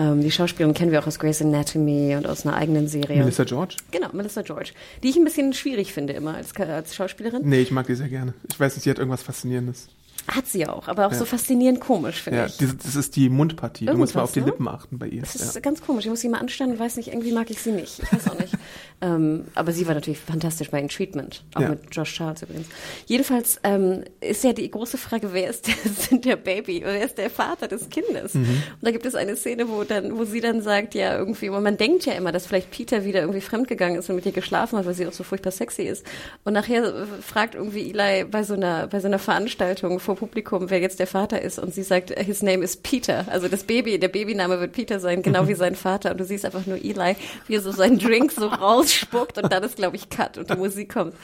Ähm, 0.01 0.23
die 0.23 0.31
Schauspielerin 0.31 0.75
kennen 0.75 0.93
wir 0.93 1.01
auch 1.01 1.07
aus 1.07 1.19
Grey's 1.19 1.43
Anatomy 1.43 2.17
und 2.17 2.27
aus 2.27 2.47
einer 2.47 2.57
eigenen 2.57 2.89
Serie. 2.89 3.19
Melissa 3.19 3.45
George? 3.45 3.77
Genau, 3.91 4.09
Melissa 4.13 4.43
George. 4.43 4.71
Die 5.03 5.11
ich 5.11 5.17
ein 5.17 5.25
bisschen 5.25 5.53
schwierig 5.53 5.93
finde 5.93 6.15
immer 6.15 6.35
als, 6.35 6.57
als 6.57 6.95
Schauspielerin. 6.95 7.43
Nee, 7.45 7.61
ich 7.61 7.71
mag 7.71 7.87
die 7.87 7.95
sehr 7.95 8.09
gerne. 8.09 8.33
Ich 8.49 8.59
weiß 8.59 8.75
nicht, 8.77 8.85
sie 8.85 8.91
hat 8.91 8.99
irgendwas 8.99 9.23
Faszinierendes. 9.23 9.89
Hat 10.29 10.47
sie 10.47 10.67
auch, 10.67 10.87
aber 10.87 11.07
auch 11.07 11.13
Ja. 11.13 11.19
so 11.19 11.25
faszinierend 11.25 11.81
komisch, 11.81 12.23
finde 12.23 12.41
Ja, 12.41 12.47
ich. 12.47 12.57
diese, 12.59 12.77
das 12.77 12.95
ist 12.95 13.17
die 13.17 13.29
Mundpartie. 13.31 13.87
Du 13.87 13.95
musst 13.97 14.15
mal 14.15 14.21
Irgendwas, 14.21 14.29
auf 14.31 14.33
die 14.33 14.41
ne? 14.41 14.47
Lippen 14.47 14.69
achten 14.69 14.99
bei 14.99 15.09
ihr. 15.09 15.23
Das 15.23 15.35
ist 15.35 15.55
Ja. 15.55 15.61
ganz 15.61 15.83
komisch. 15.83 16.05
Ich 16.05 16.11
muss 16.11 16.21
sie 16.21 16.29
mal 16.29 16.39
anstellen 16.39 16.73
und 16.73 16.79
weiß 16.79 16.97
nicht, 16.97 17.09
irgendwie 17.09 17.33
mag 17.33 17.51
ich 17.51 17.61
sie 17.61 17.73
nicht. 17.73 18.01
Ich 18.01 18.13
weiß 18.13 18.29
auch 18.29 18.39
nicht. 18.39 18.53
ähm, 19.03 19.47
aber 19.55 19.73
sie 19.73 19.87
war 19.87 19.95
natürlich 19.95 20.19
fantastisch 20.21 20.71
bei 20.71 20.81
Treatment. 20.87 21.43
Auch 21.55 21.61
Ja. 21.61 21.69
mit 21.71 21.81
Josh 21.91 22.15
Charles 22.15 22.43
übrigens. 22.43 22.67
Jedenfalls 23.07 23.59
ähm, 23.65 24.05
ist 24.21 24.45
ja 24.45 24.53
die 24.53 24.71
große 24.71 24.99
Frage, 24.99 25.33
wer 25.33 25.49
ist 25.51 25.67
der, 25.67 25.75
sind 25.93 26.25
der 26.25 26.37
Baby 26.37 26.83
wer 26.85 27.05
ist 27.05 27.19
der 27.19 27.31
Vater 27.31 27.69
des 27.69 27.89
Kindes? 27.91 28.35
Mhm. 28.35 28.41
Und 28.41 28.83
da 28.83 28.91
gibt 28.91 29.07
es 29.07 29.15
eine 29.15 29.37
Szene, 29.37 29.69
wo 29.69 29.85
dann, 29.85 30.19
wo 30.19 30.25
sie 30.25 30.41
dann 30.41 30.63
sagt, 30.63 30.95
ja, 30.95 31.17
irgendwie, 31.17 31.49
man 31.51 31.77
denkt 31.77 32.07
ja 32.07 32.13
immer, 32.15 32.33
dass 32.33 32.47
vielleicht 32.47 32.71
Peter 32.71 33.05
wieder 33.05 33.21
irgendwie 33.21 33.41
fremdgegangen 33.41 33.99
ist 33.99 34.09
und 34.11 34.17
mit 34.17 34.27
ihr 34.27 34.33
geschlafen 34.33 34.79
hat, 34.79 34.87
weil 34.87 34.95
sie 34.95 35.07
auch 35.07 35.13
so 35.13 35.25
furchtbar 35.25 35.51
sexy 35.51 35.83
ist. 35.83 36.05
Und 36.45 36.53
nachher 36.53 36.85
äh, 36.85 37.07
fragt 37.23 37.55
irgendwie 37.55 37.91
Eli 37.91 38.25
bei 38.25 38.43
so 38.43 38.55
einer, 38.55 38.87
bei 38.87 39.01
so 39.01 39.07
einer 39.07 39.19
Veranstaltung 39.19 40.01
vor 40.01 40.17
Publikum, 40.17 40.71
wer 40.71 40.81
jetzt 40.81 40.99
der 40.99 41.07
Vater 41.07 41.41
ist 41.41 41.59
und 41.59 41.75
sie 41.75 41.83
sagt, 41.83 42.11
his 42.19 42.43
name 42.43 42.63
is 42.65 42.77
Peter. 42.77 43.25
Also 43.29 43.49
das 43.49 43.65
Baby, 43.65 43.99
der 43.99 44.09
Babyname 44.09 44.61
wird 44.61 44.73
Peter 44.73 45.01
sein, 45.01 45.23
genau 45.23 45.49
wie 45.49 45.55
sein 45.55 45.75
Vater. 45.75 46.11
Und 46.13 46.21
du 46.21 46.25
siehst 46.25 46.45
einfach 46.45 46.67
nur 46.67 46.77
Eli, 46.77 47.17
wie 47.47 47.55
er 47.57 47.61
so 47.61 47.73
seinen 47.73 47.99
Drink 47.99 48.33
so 48.33 48.49
rausspuckt 48.91 49.39
und 49.39 49.53
dann 49.53 49.63
ist, 49.63 49.77
glaube 49.77 49.97
ich, 49.97 50.09
Cut 50.11 50.39
und 50.39 50.51
die 50.51 50.57
Musik 50.57 50.93
kommt. 50.93 51.15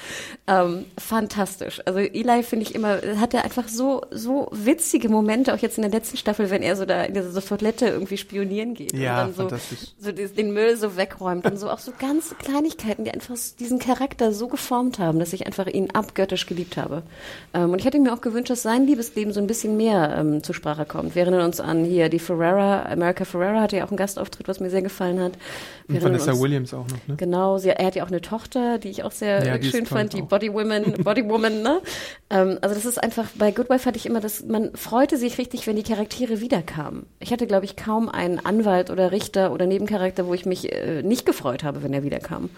Ähm, 0.46 0.84
fantastisch. 0.98 1.80
Also 1.84 1.98
Eli 1.98 2.42
finde 2.42 2.64
ich 2.64 2.74
immer, 2.74 2.98
hat 3.18 3.34
er 3.34 3.44
einfach 3.44 3.68
so, 3.68 4.02
so 4.10 4.48
witzige 4.52 5.08
Momente, 5.08 5.54
auch 5.54 5.58
jetzt 5.58 5.78
in 5.78 5.82
der 5.82 5.90
letzten 5.90 6.16
Staffel, 6.16 6.50
wenn 6.50 6.62
er 6.62 6.76
so 6.76 6.84
da 6.84 7.04
in 7.04 7.14
dieser 7.14 7.30
so 7.30 7.40
Toilette 7.40 7.86
irgendwie 7.86 8.16
spionieren 8.16 8.74
geht. 8.74 8.96
Ja, 8.96 9.24
und 9.24 9.38
dann 9.38 9.50
so, 9.50 9.56
so 9.98 10.12
den 10.12 10.52
Müll 10.52 10.76
so 10.76 10.96
wegräumt 10.96 11.46
und 11.46 11.58
so 11.58 11.70
auch 11.70 11.78
so 11.78 11.92
ganz 11.98 12.34
Kleinigkeiten, 12.38 13.04
die 13.04 13.10
einfach 13.10 13.34
diesen 13.58 13.78
Charakter 13.78 14.32
so 14.32 14.48
geformt 14.48 14.98
haben, 14.98 15.18
dass 15.18 15.32
ich 15.32 15.46
einfach 15.46 15.66
ihn 15.66 15.90
abgöttisch 15.90 16.46
geliebt 16.46 16.76
habe. 16.76 17.02
Ähm, 17.54 17.70
und 17.70 17.78
ich 17.78 17.84
hätte 17.84 17.98
mir 17.98 18.12
auch 18.12 18.20
gewünscht, 18.20 18.50
dass 18.50 18.62
sein 18.62 18.86
Liebesleben 18.86 19.32
so 19.32 19.40
ein 19.40 19.46
bisschen 19.46 19.76
mehr 19.76 20.16
ähm, 20.18 20.42
zur 20.42 20.54
Sprache 20.54 20.84
kommt. 20.84 21.14
Wir 21.14 21.22
erinnern 21.22 21.44
uns 21.44 21.60
an 21.60 21.84
hier 21.84 22.08
die 22.08 22.18
Ferrera, 22.18 22.82
America 22.86 23.24
Ferrera 23.24 23.60
hatte 23.60 23.76
ja 23.76 23.84
auch 23.84 23.88
einen 23.90 23.96
Gastauftritt, 23.96 24.48
was 24.48 24.60
mir 24.60 24.70
sehr 24.70 24.82
gefallen 24.82 25.20
hat. 25.20 25.32
Wir 25.88 25.96
Und 25.96 26.04
Vanessa 26.04 26.32
uns- 26.32 26.40
Williams 26.40 26.74
auch 26.74 26.86
noch, 26.88 27.06
ne? 27.08 27.16
Genau, 27.16 27.55
sie, 27.59 27.70
er 27.70 27.86
hat 27.86 27.96
ja 27.96 28.04
auch 28.04 28.09
eine 28.09 28.20
Tochter, 28.20 28.78
die 28.78 28.88
ich 28.88 29.02
auch 29.04 29.12
sehr 29.12 29.44
Ja, 29.44 29.62
schön 29.62 29.86
fand, 29.86 30.12
die 30.12 30.22
auch. 30.22 30.28
Body 30.28 30.52
Woman, 30.52 30.92
Body 31.04 31.28
Woman, 31.28 31.62
ne? 31.62 31.80
Ähm, 32.30 32.59
also 32.61 32.74
das 32.74 32.84
ist 32.84 33.02
einfach, 33.02 33.26
bei 33.34 33.50
Good 33.50 33.70
Wife 33.70 33.86
hatte 33.86 33.98
ich 33.98 34.07
immer 34.07 34.20
das, 34.20 34.44
man 34.44 34.74
freute 34.74 35.16
sich 35.16 35.38
richtig, 35.38 35.66
wenn 35.66 35.76
die 35.76 35.82
Charaktere 35.82 36.40
wiederkamen. 36.40 37.07
Ich 37.20 37.32
hatte, 37.32 37.46
glaube 37.46 37.64
ich, 37.64 37.76
kaum 37.76 38.09
einen 38.09 38.44
Anwalt 38.44 38.90
oder 38.90 39.12
Richter 39.12 39.52
oder 39.52 39.66
Nebencharakter, 39.66 40.26
wo 40.26 40.34
ich 40.34 40.46
mich 40.46 40.72
äh, 40.72 41.02
nicht 41.02 41.26
gefreut 41.26 41.64
habe, 41.64 41.82
wenn 41.82 41.92
er 41.92 42.02
wiederkam. 42.02 42.50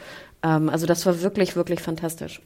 Ähm, 0.43 0.69
also 0.69 0.87
das 0.87 1.05
war 1.07 1.23
wirklich, 1.23 1.57
wirklich 1.57 1.81
fantastisch. 1.81 2.41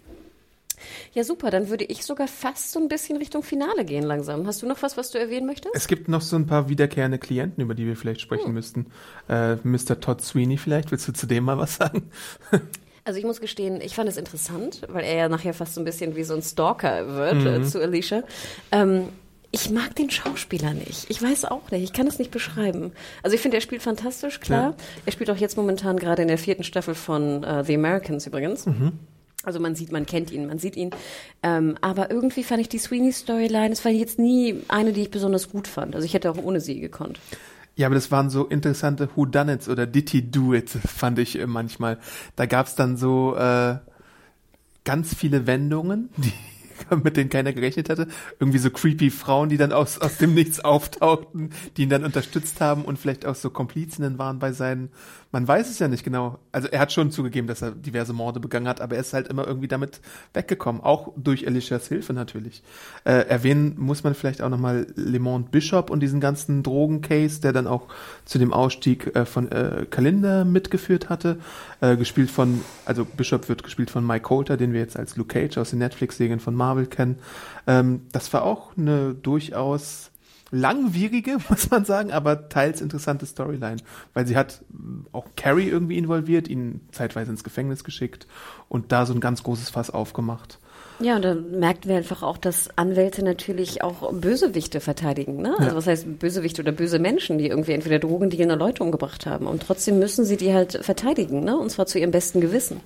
Ja, 1.13 1.25
super, 1.25 1.51
dann 1.51 1.69
würde 1.69 1.85
ich 1.85 2.05
sogar 2.05 2.29
fast 2.29 2.73
so 2.73 2.81
ein 2.81 2.89
bisschen 2.89 3.17
Richtung 3.17 3.43
Finale 3.43 3.85
gehen 3.85 4.05
langsam. 4.05 4.47
Hast 4.47 4.63
du 4.63 4.67
noch 4.67 4.83
was, 4.83 4.97
was 4.97 5.11
du 5.11 5.19
erwähnen 5.19 5.47
möchtest? 5.47 5.75
Es 5.75 5.89
gibt 5.89 6.09
noch 6.09 6.21
so 6.23 6.37
ein 6.37 6.47
paar 6.47 6.69
wiederkehrende 6.69 7.19
Klienten, 7.19 7.63
über 7.63 7.75
die 7.75 7.87
wir 7.87 7.97
vielleicht 7.97 8.21
sprechen 8.21 8.47
Hm. 8.47 8.55
müssten. 8.55 8.87
Äh, 9.29 9.57
Mr. 9.65 10.01
Todd 10.01 10.21
Sweeney 10.23 10.57
vielleicht, 10.59 10.91
willst 10.91 11.07
du 11.09 11.13
zu 11.13 11.27
dem 11.27 11.45
mal 11.45 11.59
was 11.59 11.77
sagen? 11.77 12.11
Also 13.05 13.19
ich 13.19 13.25
muss 13.25 13.41
gestehen, 13.41 13.81
ich 13.81 13.97
fand 13.97 14.09
es 14.09 14.17
interessant, 14.17 14.83
weil 14.89 15.03
er 15.03 15.17
ja 15.17 15.29
nachher 15.29 15.55
fast 15.55 15.75
so 15.75 15.81
ein 15.81 15.85
bisschen 15.85 16.15
wie 16.15 16.23
so 16.23 16.35
ein 16.35 16.43
Stalker 16.43 17.09
wird 17.17 17.45
äh, 17.45 17.65
zu 17.65 17.83
Alicia. 17.83 18.23
Ähm, 18.71 19.09
ich 19.51 19.71
mag 19.71 19.97
den 19.97 20.09
Schauspieler 20.09 20.73
nicht. 20.73 21.07
Ich 21.11 21.21
weiß 21.21 21.47
auch 21.47 21.69
nicht. 21.73 21.83
Ich 21.83 21.93
kann 21.93 22.07
es 22.07 22.21
nicht 22.21 22.31
beschreiben. 22.31 22.93
Also 23.25 23.35
ich 23.35 23.41
finde, 23.43 23.57
er 23.57 23.61
spielt 23.61 23.83
fantastisch, 23.83 24.39
klar. 24.39 24.71
Ja. 24.71 24.75
Er 25.07 25.11
spielt 25.11 25.31
auch 25.31 25.37
jetzt 25.37 25.57
momentan 25.57 25.99
gerade 25.99 26.23
in 26.23 26.29
der 26.29 26.39
vierten 26.39 26.63
Staffel 26.63 26.95
von 26.95 27.43
äh, 27.43 27.65
The 27.65 27.75
Americans 27.75 28.25
übrigens. 28.29 28.67
Also 29.45 29.59
man 29.59 29.75
sieht, 29.75 29.91
man 29.91 30.07
kennt 30.07 30.31
ihn, 30.31 30.47
man 30.47 30.59
sieht 30.59 30.77
ihn. 30.77 30.91
Ähm, 31.43 31.77
aber 31.81 32.11
irgendwie 32.11 32.45
fand 32.45 32.61
ich 32.61 32.69
die 32.69 32.79
Sweeney-Storyline, 32.79 33.73
es 33.73 33.85
war 33.85 33.93
jetzt 33.93 34.19
nie 34.19 34.63
eine, 34.69 34.93
die 34.93 35.03
ich 35.03 35.11
besonders 35.11 35.51
gut 35.51 35.67
fand. 35.67 35.95
Also 35.95 36.05
ich 36.05 36.15
hätte 36.15 36.31
auch 36.31 36.39
ohne 36.39 36.61
sie 36.61 36.81
gekonnt. 36.81 37.19
Ja, 37.75 37.87
aber 37.87 37.95
das 37.95 38.11
waren 38.11 38.29
so 38.31 38.47
interessante 38.47 39.09
Whodunits 39.17 39.69
oder 39.69 39.87
Did 39.87 40.11
He 40.11 40.23
Do 40.23 40.53
It, 40.53 40.69
fand 40.71 41.19
ich 41.19 41.39
äh, 41.39 41.47
manchmal. 41.47 41.99
Da 42.37 42.47
gab's 42.47 42.75
dann 42.75 42.97
so 42.97 43.35
äh, 43.35 43.77
ganz 44.85 45.15
viele 45.15 45.47
Wendungen, 45.47 46.11
die 46.19 46.33
mit 47.03 47.17
denen 47.17 47.31
keiner 47.31 47.53
gerechnet 47.53 47.89
hatte. 47.89 48.09
Irgendwie 48.39 48.59
so 48.59 48.71
creepy 48.71 49.11
Frauen, 49.11 49.49
die 49.49 49.57
dann 49.57 49.73
aus, 49.73 49.99
aus 49.99 50.19
dem 50.19 50.35
Nichts 50.35 50.61
auftauchten, 50.65 51.51
die 51.77 51.85
ihn 51.85 51.89
dann 51.89 52.05
unterstützt 52.05 52.61
haben 52.61 52.85
und 52.85 52.99
vielleicht 52.99 53.25
auch 53.25 53.35
so 53.35 53.51
Komplizinnen 53.51 54.19
waren 54.19 54.39
bei 54.39 54.53
seinen. 54.53 54.91
Man 55.33 55.49
weiß 55.49 55.71
es 55.71 55.79
ja 55.79 55.89
nicht 55.89 56.05
genau. 56.05 56.39
Also 56.53 56.69
er 56.69 56.79
hat 56.79 56.93
schon 56.93 57.11
zugegeben, 57.11 57.49
dass 57.49 57.63
er 57.63 57.71
diverse 57.71 58.13
Morde 58.13 58.39
begangen 58.39 58.69
hat, 58.69 58.83
aber 58.83 58.97
er 58.97 59.01
ist 59.01 59.15
halt 59.15 59.29
immer 59.29 59.47
irgendwie 59.47 59.67
damit 59.67 60.03
weggekommen. 60.35 60.83
Auch 60.83 61.11
durch 61.17 61.47
Alicias 61.47 61.89
Hilfe 61.89 62.13
natürlich. 62.13 62.63
Äh, 63.05 63.29
erwähnen 63.29 63.75
muss 63.79 64.05
man 64.05 64.15
vielleicht 64.15 64.43
auch 64.43 64.51
nochmal 64.51 64.87
Lemont 64.95 65.51
Bishop 65.51 65.89
und 65.89 66.01
diesen 66.01 66.21
ganzen 66.21 66.63
Drogencase, 66.63 67.41
der 67.41 67.55
dann 67.55 67.67
auch 67.67 67.89
zu 68.27 68.39
dem 68.39 68.53
Ausstieg 68.53 69.17
äh, 69.17 69.25
von 69.25 69.51
äh, 69.51 69.87
Kalinda 69.89 70.45
mitgeführt 70.45 71.09
hatte. 71.09 71.39
Äh, 71.81 71.97
gespielt 71.97 72.31
von, 72.31 72.61
also 72.85 73.07
Bishop 73.07 73.49
wird 73.49 73.63
gespielt 73.63 73.91
von 73.91 74.07
Mike 74.07 74.25
Coulter, 74.25 74.59
den 74.59 74.75
wir 74.75 74.81
jetzt 74.81 74.99
als 74.99 75.17
Luke 75.17 75.33
Cage 75.33 75.57
aus 75.57 75.71
den 75.71 75.79
Netflix-Serien 75.79 76.41
von 76.41 76.55
Marvel 76.55 76.85
kennen. 76.85 77.19
Ähm, 77.67 78.03
das 78.13 78.31
war 78.35 78.45
auch 78.45 78.77
eine 78.77 79.15
durchaus 79.15 80.12
langwierige, 80.53 81.39
muss 81.49 81.69
man 81.71 81.85
sagen, 81.85 82.13
aber 82.13 82.49
teils 82.49 82.81
interessante 82.81 83.27
Storyline, 83.27 83.79
weil 84.15 84.27
sie 84.27 84.37
hat 84.37 84.61
auch 85.11 85.27
Carrie 85.37 85.69
irgendwie 85.69 85.99
involviert, 85.99 86.47
ihn 86.47 86.81
zeitweise 86.93 87.33
ins 87.33 87.43
Gefängnis 87.43 87.83
geschickt 87.83 88.29
und 88.69 88.93
da 88.93 89.07
so 89.07 89.15
ein 89.15 89.21
ganz 89.21 89.43
großes 89.43 89.71
Fass 89.71 89.91
aufgemacht. 89.91 90.59
Ja, 91.01 91.17
und 91.17 91.23
da 91.23 91.35
merken 91.35 91.89
wir 91.89 91.97
einfach 91.97 92.23
auch, 92.23 92.39
dass 92.39 92.69
Anwälte 92.77 93.25
natürlich 93.25 93.83
auch 93.83 94.13
Bösewichte 94.13 94.81
verteidigen. 94.81 95.43
Ne? 95.43 95.55
Also 95.59 95.71
Ja. 95.71 95.75
was 95.75 95.87
heißt 95.89 96.19
Bösewichte 96.21 96.63
oder 96.63 96.71
böse 96.71 97.01
Menschen, 97.01 97.39
die 97.39 97.49
irgendwie 97.49 97.73
entweder 97.73 97.99
Drogen, 97.99 98.31
die 98.31 98.37
Leute 98.43 98.85
umgebracht 98.85 99.27
haben. 99.27 99.47
Und 99.47 99.63
trotzdem 99.63 99.99
müssen 99.99 100.25
sie 100.25 100.37
die 100.37 100.53
halt 100.53 100.79
verteidigen, 100.85 101.43
ne? 101.43 101.57
und 101.57 101.71
zwar 101.71 101.87
zu 101.87 101.99
ihrem 101.99 102.13
besten 102.13 102.41
Gewissen. 102.41 102.81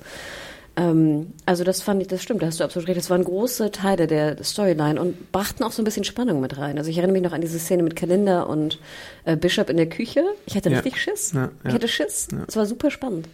Ähm, 0.77 1.33
also 1.47 1.64
das 1.64 1.81
fand 1.83 2.03
ich, 2.03 2.09
das 2.09 2.22
stimmt, 2.22 2.43
da 2.43 2.47
hast 2.47 2.61
du 2.61 2.64
absolut 2.64 2.89
recht. 2.89 2.99
Das 2.99 3.09
waren 3.11 3.24
große 3.24 3.70
Teile 3.70 4.07
der 4.07 4.43
Storyline 4.45 5.01
und 5.01 5.33
brachten 5.33 5.62
auch 5.64 5.72
so 5.72 5.81
ein 5.81 5.85
bisschen 5.87 6.05
Spannung 6.05 6.41
mit 6.41 6.59
rein. 6.59 6.77
Also 6.79 6.91
ich 6.91 6.99
erinnere 6.99 7.14
mich 7.14 7.22
noch 7.22 7.33
an 7.33 7.41
diese 7.41 7.59
Szene 7.59 7.83
mit 7.83 7.97
Kalinda 7.97 8.43
und 8.43 8.79
äh, 9.24 9.37
Bishop 9.37 9.70
in 9.70 9.79
der 9.79 9.89
Küche. 9.89 10.22
Ich 10.45 10.55
hatte 10.57 10.68
Ja. 10.70 10.77
richtig 10.81 11.01
Schiss. 11.01 11.33
Ja, 11.33 11.51
Ich 11.64 11.68
ja. 11.68 11.74
hatte 11.74 11.89
Schiss. 11.89 12.29
Es 12.47 12.57
war 12.57 12.66
super 12.66 12.91
spannend. 12.91 13.27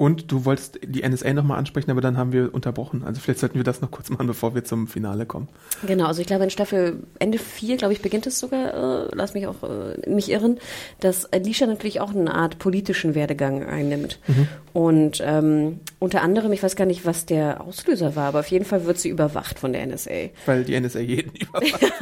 Und 0.00 0.32
du 0.32 0.46
wolltest 0.46 0.80
die 0.82 1.06
NSA 1.06 1.34
nochmal 1.34 1.58
ansprechen, 1.58 1.90
aber 1.90 2.00
dann 2.00 2.16
haben 2.16 2.32
wir 2.32 2.54
unterbrochen. 2.54 3.04
Also 3.04 3.20
vielleicht 3.20 3.38
sollten 3.38 3.56
wir 3.56 3.64
das 3.64 3.82
noch 3.82 3.90
kurz 3.90 4.08
machen, 4.08 4.26
bevor 4.26 4.54
wir 4.54 4.64
zum 4.64 4.88
Finale 4.88 5.26
kommen. 5.26 5.46
Genau, 5.86 6.06
also 6.06 6.22
ich 6.22 6.26
glaube 6.26 6.44
in 6.44 6.48
Staffel 6.48 7.02
Ende 7.18 7.36
4, 7.36 7.76
glaube 7.76 7.92
ich, 7.92 8.00
beginnt 8.00 8.26
es 8.26 8.40
sogar, 8.40 9.08
äh, 9.08 9.08
lass 9.12 9.34
mich 9.34 9.46
auch 9.46 9.56
äh, 9.62 10.08
mich 10.08 10.30
irren, 10.30 10.56
dass 11.00 11.30
Alicia 11.30 11.66
natürlich 11.66 12.00
auch 12.00 12.14
eine 12.14 12.34
Art 12.34 12.58
politischen 12.58 13.14
Werdegang 13.14 13.62
einnimmt. 13.62 14.20
Mhm. 14.26 14.48
Und 14.72 15.22
ähm, 15.22 15.80
unter 15.98 16.22
anderem, 16.22 16.52
ich 16.52 16.62
weiß 16.62 16.76
gar 16.76 16.86
nicht, 16.86 17.04
was 17.04 17.26
der 17.26 17.60
Auslöser 17.60 18.16
war, 18.16 18.28
aber 18.28 18.40
auf 18.40 18.46
jeden 18.46 18.64
Fall 18.64 18.86
wird 18.86 18.98
sie 18.98 19.10
überwacht 19.10 19.58
von 19.58 19.74
der 19.74 19.86
NSA. 19.86 20.30
Weil 20.46 20.64
die 20.64 20.80
NSA 20.80 21.00
jeden 21.00 21.32
überwacht. 21.34 21.92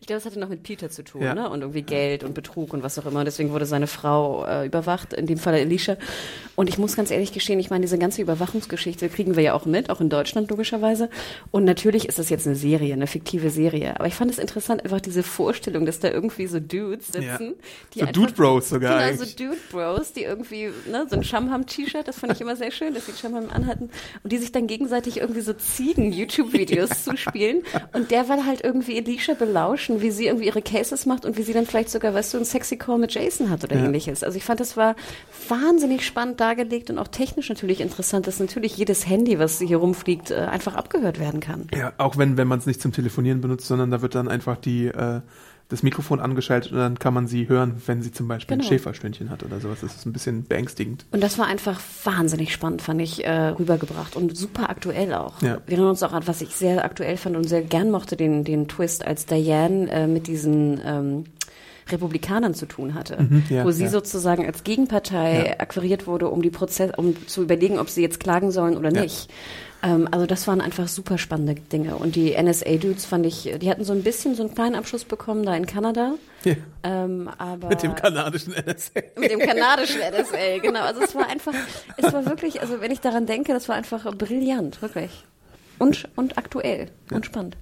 ich 0.00 0.06
glaube, 0.06 0.18
es 0.18 0.24
hatte 0.24 0.38
noch 0.38 0.50
mit 0.50 0.62
Peter 0.62 0.88
zu 0.88 1.02
tun, 1.02 1.22
ja. 1.22 1.34
ne? 1.34 1.48
Und 1.48 1.62
irgendwie 1.62 1.82
Geld 1.82 2.22
und 2.22 2.34
Betrug 2.34 2.72
und 2.72 2.84
was 2.84 2.96
auch 2.98 3.06
immer. 3.06 3.24
Deswegen 3.24 3.50
wurde 3.50 3.66
seine 3.66 3.86
Frau 3.88 4.44
äh, 4.46 4.66
überwacht, 4.66 5.14
in 5.14 5.26
dem 5.26 5.38
Fall 5.38 5.54
Alicia. 5.54 5.96
Und 6.54 6.68
ich 6.68 6.78
muss 6.78 6.91
ganz 6.96 7.10
ehrlich 7.10 7.32
gestehen, 7.32 7.58
ich 7.60 7.70
meine, 7.70 7.82
diese 7.82 7.98
ganze 7.98 8.22
Überwachungsgeschichte 8.22 9.08
kriegen 9.08 9.36
wir 9.36 9.42
ja 9.42 9.54
auch 9.54 9.66
mit, 9.66 9.90
auch 9.90 10.00
in 10.00 10.08
Deutschland 10.08 10.50
logischerweise. 10.50 11.08
Und 11.50 11.64
natürlich 11.64 12.08
ist 12.08 12.18
das 12.18 12.30
jetzt 12.30 12.46
eine 12.46 12.56
Serie, 12.56 12.92
eine 12.92 13.06
fiktive 13.06 13.50
Serie. 13.50 13.94
Aber 13.96 14.06
ich 14.06 14.14
fand 14.14 14.30
es 14.30 14.38
interessant, 14.38 14.84
einfach 14.84 15.00
diese 15.00 15.22
Vorstellung, 15.22 15.86
dass 15.86 16.00
da 16.00 16.08
irgendwie 16.08 16.46
so 16.46 16.60
Dudes 16.60 17.08
sitzen. 17.08 17.54
Die 17.94 18.00
so 18.00 18.06
Dude 18.06 18.32
Bros 18.32 18.68
sogar 18.68 18.98
genau, 18.98 19.10
eigentlich. 19.10 19.30
so 19.30 19.44
Dude 19.44 19.58
Bros, 19.70 20.12
die 20.12 20.22
irgendwie, 20.22 20.70
ne, 20.90 21.06
so 21.08 21.16
ein 21.16 21.24
Shamham-T-Shirt, 21.24 22.06
das 22.06 22.18
fand 22.18 22.32
ich 22.32 22.40
immer 22.40 22.56
sehr 22.56 22.70
schön, 22.70 22.94
dass 22.94 23.06
sie 23.06 23.12
Shamham 23.12 23.50
anhatten. 23.50 23.90
Und 24.22 24.32
die 24.32 24.38
sich 24.38 24.52
dann 24.52 24.66
gegenseitig 24.66 25.18
irgendwie 25.18 25.40
so 25.40 25.52
Ziegen-YouTube-Videos 25.52 27.04
zuspielen. 27.04 27.62
Und 27.92 28.10
der 28.10 28.28
will 28.28 28.44
halt 28.46 28.62
irgendwie 28.64 28.98
Alicia 28.98 29.34
belauschen, 29.34 30.00
wie 30.02 30.10
sie 30.10 30.26
irgendwie 30.26 30.46
ihre 30.46 30.62
Cases 30.62 31.06
macht 31.06 31.24
und 31.24 31.36
wie 31.36 31.42
sie 31.42 31.52
dann 31.52 31.66
vielleicht 31.66 31.90
sogar, 31.90 32.14
weißt 32.14 32.34
du, 32.34 32.38
ein 32.38 32.44
sexy 32.44 32.76
Call 32.76 32.98
mit 32.98 33.12
Jason 33.14 33.50
hat 33.50 33.64
oder 33.64 33.76
ja. 33.76 33.84
ähnliches. 33.84 34.22
Also 34.22 34.36
ich 34.36 34.44
fand, 34.44 34.60
das 34.60 34.76
war 34.76 34.96
wahnsinnig 35.48 36.04
spannend 36.04 36.40
dargelegt 36.40 36.81
und 36.90 36.98
auch 36.98 37.08
technisch 37.08 37.48
natürlich 37.48 37.80
interessant, 37.80 38.26
dass 38.26 38.40
natürlich 38.40 38.76
jedes 38.76 39.06
Handy, 39.08 39.38
was 39.38 39.58
hier 39.58 39.76
rumfliegt, 39.76 40.30
äh, 40.30 40.36
einfach 40.36 40.74
abgehört 40.74 41.18
werden 41.18 41.40
kann. 41.40 41.66
Ja, 41.74 41.92
auch 41.98 42.16
wenn, 42.16 42.36
wenn 42.36 42.48
man 42.48 42.58
es 42.58 42.66
nicht 42.66 42.80
zum 42.80 42.92
Telefonieren 42.92 43.40
benutzt, 43.40 43.66
sondern 43.66 43.90
da 43.90 44.02
wird 44.02 44.14
dann 44.14 44.28
einfach 44.28 44.56
die, 44.56 44.86
äh, 44.86 45.20
das 45.72 45.82
Mikrofon 45.82 46.20
angeschaltet 46.20 46.72
und 46.72 46.78
dann 46.78 46.98
kann 46.98 47.14
man 47.14 47.26
sie 47.26 47.48
hören, 47.48 47.80
wenn 47.86 48.02
sie 48.02 48.12
zum 48.12 48.28
Beispiel 48.28 48.56
genau. 48.56 48.66
ein 48.66 48.68
Schäferstündchen 48.68 49.30
hat 49.30 49.42
oder 49.42 49.58
sowas. 49.58 49.78
Das 49.80 49.94
ist 49.94 50.06
ein 50.06 50.12
bisschen 50.12 50.44
beängstigend. 50.44 51.06
Und 51.10 51.22
das 51.22 51.38
war 51.38 51.46
einfach 51.46 51.80
wahnsinnig 52.04 52.52
spannend, 52.52 52.82
fand 52.82 53.00
ich, 53.00 53.24
äh, 53.24 53.48
rübergebracht 53.48 54.14
und 54.14 54.36
super 54.36 54.68
aktuell 54.68 55.14
auch. 55.14 55.40
Ja. 55.40 55.58
Wir 55.64 55.74
erinnern 55.74 55.90
uns 55.90 56.02
auch 56.02 56.12
an, 56.12 56.26
was 56.26 56.42
ich 56.42 56.50
sehr 56.54 56.84
aktuell 56.84 57.16
fand 57.16 57.36
und 57.36 57.48
sehr 57.48 57.62
gern 57.62 57.90
mochte, 57.90 58.16
den, 58.16 58.44
den 58.44 58.68
Twist, 58.68 59.06
als 59.06 59.24
Diane 59.24 59.90
äh, 59.90 60.06
mit 60.06 60.26
diesen 60.26 60.78
ähm, 60.84 61.24
Republikanern 61.90 62.54
zu 62.54 62.66
tun 62.66 62.94
hatte, 62.94 63.22
mhm, 63.22 63.44
ja, 63.48 63.64
wo 63.64 63.70
sie 63.70 63.84
ja. 63.84 63.90
sozusagen 63.90 64.46
als 64.46 64.64
Gegenpartei 64.64 65.46
ja. 65.46 65.60
akquiriert 65.60 66.06
wurde, 66.06 66.28
um 66.28 66.42
die 66.42 66.50
Prozess, 66.50 66.92
um 66.96 67.26
zu 67.26 67.42
überlegen, 67.42 67.78
ob 67.78 67.88
sie 67.88 68.02
jetzt 68.02 68.20
klagen 68.20 68.50
sollen 68.50 68.76
oder 68.76 68.90
nicht. 68.90 69.28
Ähm, 69.82 70.08
also 70.10 70.26
das 70.26 70.46
waren 70.46 70.60
einfach 70.60 70.88
super 70.88 71.18
spannende 71.18 71.54
Dinge. 71.54 71.96
Und 71.96 72.14
die 72.14 72.40
NSA-Dudes 72.40 73.04
fand 73.04 73.26
ich, 73.26 73.52
die 73.60 73.68
hatten 73.68 73.84
so 73.84 73.92
ein 73.92 74.02
bisschen 74.02 74.34
so 74.34 74.44
einen 74.44 74.54
kleinen 74.54 74.76
Abschluss 74.76 75.04
bekommen 75.04 75.44
da 75.44 75.54
in 75.54 75.66
Kanada. 75.66 76.14
Ja. 76.44 76.54
Ähm, 76.84 77.28
aber 77.38 77.68
mit 77.68 77.82
dem 77.82 77.94
kanadischen 77.94 78.52
NSA. 78.52 79.00
Mit 79.16 79.30
dem 79.30 79.40
kanadischen 79.40 80.00
NSA, 80.00 80.58
genau. 80.62 80.82
Also 80.82 81.02
es 81.02 81.14
war 81.14 81.28
einfach, 81.28 81.54
es 81.96 82.12
war 82.12 82.24
wirklich, 82.26 82.60
also 82.60 82.80
wenn 82.80 82.90
ich 82.90 83.00
daran 83.00 83.26
denke, 83.26 83.52
das 83.52 83.68
war 83.68 83.76
einfach 83.76 84.12
brillant, 84.14 84.80
wirklich 84.82 85.24
und, 85.82 86.08
und 86.14 86.38
aktuell 86.38 86.90
ja. 87.10 87.16
und 87.16 87.26
spannend. 87.26 87.56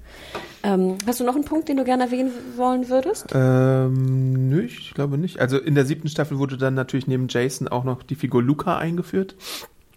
Ähm, 0.63 0.99
hast 1.07 1.21
du 1.21 1.25
noch 1.25 1.35
einen 1.35 1.45
Punkt, 1.45 1.69
den 1.71 1.79
du 1.79 1.85
gerne 1.85 2.05
erwähnen 2.05 2.33
wollen 2.57 2.89
würdest? 2.91 3.29
Ähm, 3.33 4.51
nö, 4.51 4.63
ich 4.63 4.93
glaube 4.93 5.17
nicht. 5.17 5.41
Also 5.41 5.59
in 5.59 5.75
der 5.75 5.87
siebten 5.87 6.09
Staffel 6.09 6.39
wurde 6.39 6.59
dann 6.59 6.75
natürlich 6.75 7.07
neben 7.07 7.29
Jason 7.29 7.67
auch 7.67 7.85
noch 7.85 8.03
die 8.03 8.15
Figur 8.15 8.43
Luca 8.43 8.77
eingeführt. 8.77 9.37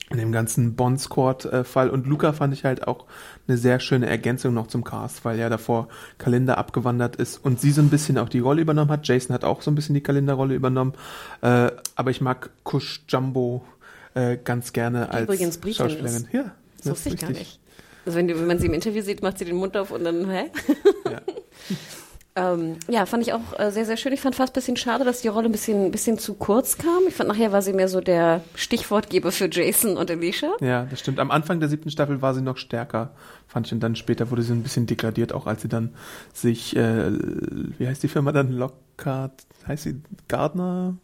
In 0.10 0.20
dem 0.20 0.32
ganzen 0.32 0.76
Bond-Squad-Fall. 0.76 1.90
Und 1.90 2.06
Luca 2.06 2.34
fand 2.34 2.54
ich 2.54 2.66
halt 2.66 2.88
auch 2.88 3.06
eine 3.48 3.58
sehr 3.58 3.80
schöne 3.80 4.06
Ergänzung 4.06 4.54
noch 4.54 4.68
zum 4.68 4.84
Cast, 4.84 5.26
weil 5.26 5.40
ja 5.40 5.50
davor 5.50 5.88
Kalender 6.18 6.58
abgewandert 6.58 7.16
ist 7.16 7.44
und 7.44 7.60
sie 7.60 7.72
so 7.72 7.82
ein 7.82 7.90
bisschen 7.90 8.18
auch 8.18 8.30
die 8.30 8.40
Rolle 8.40 8.62
übernommen 8.62 8.92
hat. 8.92 9.08
Jason 9.08 9.34
hat 9.34 9.44
auch 9.44 9.62
so 9.62 9.72
ein 9.72 9.76
bisschen 9.76 9.96
die 9.96 10.02
Kalenderrolle 10.02 10.54
übernommen. 10.54 10.94
Äh, 11.42 11.72
aber 11.96 12.12
ich 12.12 12.22
mag 12.22 12.52
Kush 12.64 13.02
Jumbo 13.10 13.66
äh, 14.14 14.38
ganz 14.38 14.72
gerne 14.72 15.10
als 15.10 15.24
Übrigens 15.24 15.56
Schauspielerin. 15.56 16.24
Ist. 16.24 16.34
Ja, 16.34 16.52
das 16.78 16.92
wusste 16.92 17.10
ich 17.10 17.18
gar 17.18 17.32
nicht. 17.32 17.60
Also 18.06 18.18
wenn, 18.18 18.28
wenn 18.28 18.47
man 18.47 18.60
sie 18.60 18.68
im 18.68 18.74
Interview 18.74 19.01
sieht, 19.01 19.22
macht 19.22 19.38
sie 19.38 19.45
den 19.45 19.56
Mund 19.56 19.78
auf 19.78 19.91
und 19.91 20.04
dann, 20.04 20.30
hä? 20.30 20.49
Ja. 21.06 21.22
Ähm, 22.36 22.78
ja, 22.88 23.06
fand 23.06 23.22
ich 23.22 23.34
auch 23.34 23.60
äh, 23.60 23.70
sehr, 23.70 23.86
sehr 23.86 23.95
schön. 23.95 24.12
Ich 24.12 24.22
fand 24.22 24.36
fast 24.36 24.54
ein 24.54 24.56
bisschen 24.56 24.76
schade, 24.76 25.04
dass 25.06 25.22
die 25.22 25.28
Rolle 25.28 25.49
ein 25.49 25.51
bisschen, 25.51 25.86
ein 25.86 25.91
bisschen 25.91 26.18
zu 26.18 26.34
kurz 26.34 26.80
kam. 26.80 27.04
Ich 27.08 27.14
fand, 27.14 27.30
nachher 27.30 27.51
war 27.51 27.62
sie 27.62 27.74
mehr 27.74 27.88
so 27.88 28.01
der 28.01 28.41
Stichwortgeber 28.56 29.32
für 29.32 29.47
Jason 29.51 29.97
und 29.97 30.10
Alicia. 30.10 30.49
Ja, 30.60 30.86
das 30.86 30.99
stimmt. 30.99 31.20
Am 31.20 31.30
Anfang 31.30 31.60
der 31.60 31.70
siebten 31.70 31.91
Staffel 31.91 32.24
war 32.24 32.34
sie 32.34 32.41
noch 32.41 32.58
stärker, 32.58 33.12
fand 33.47 33.68
ich. 33.68 33.74
Und 33.74 33.82
dann 33.82 33.95
später 33.95 34.32
wurde 34.32 34.41
sie 34.41 34.54
ein 34.54 34.64
bisschen 34.64 34.88
degradiert, 34.88 35.32
auch 35.32 35.45
als 35.45 35.62
sie 35.62 35.70
dann 35.70 35.93
sich, 36.34 36.76
äh, 36.76 37.12
wie 37.78 37.88
heißt 37.88 38.01
die 38.01 38.08
Firma 38.08 38.32
dann? 38.32 38.51
Lockhart, 38.51 39.45
heißt 39.68 39.84
sie 39.84 40.01
Gardner? 40.28 40.97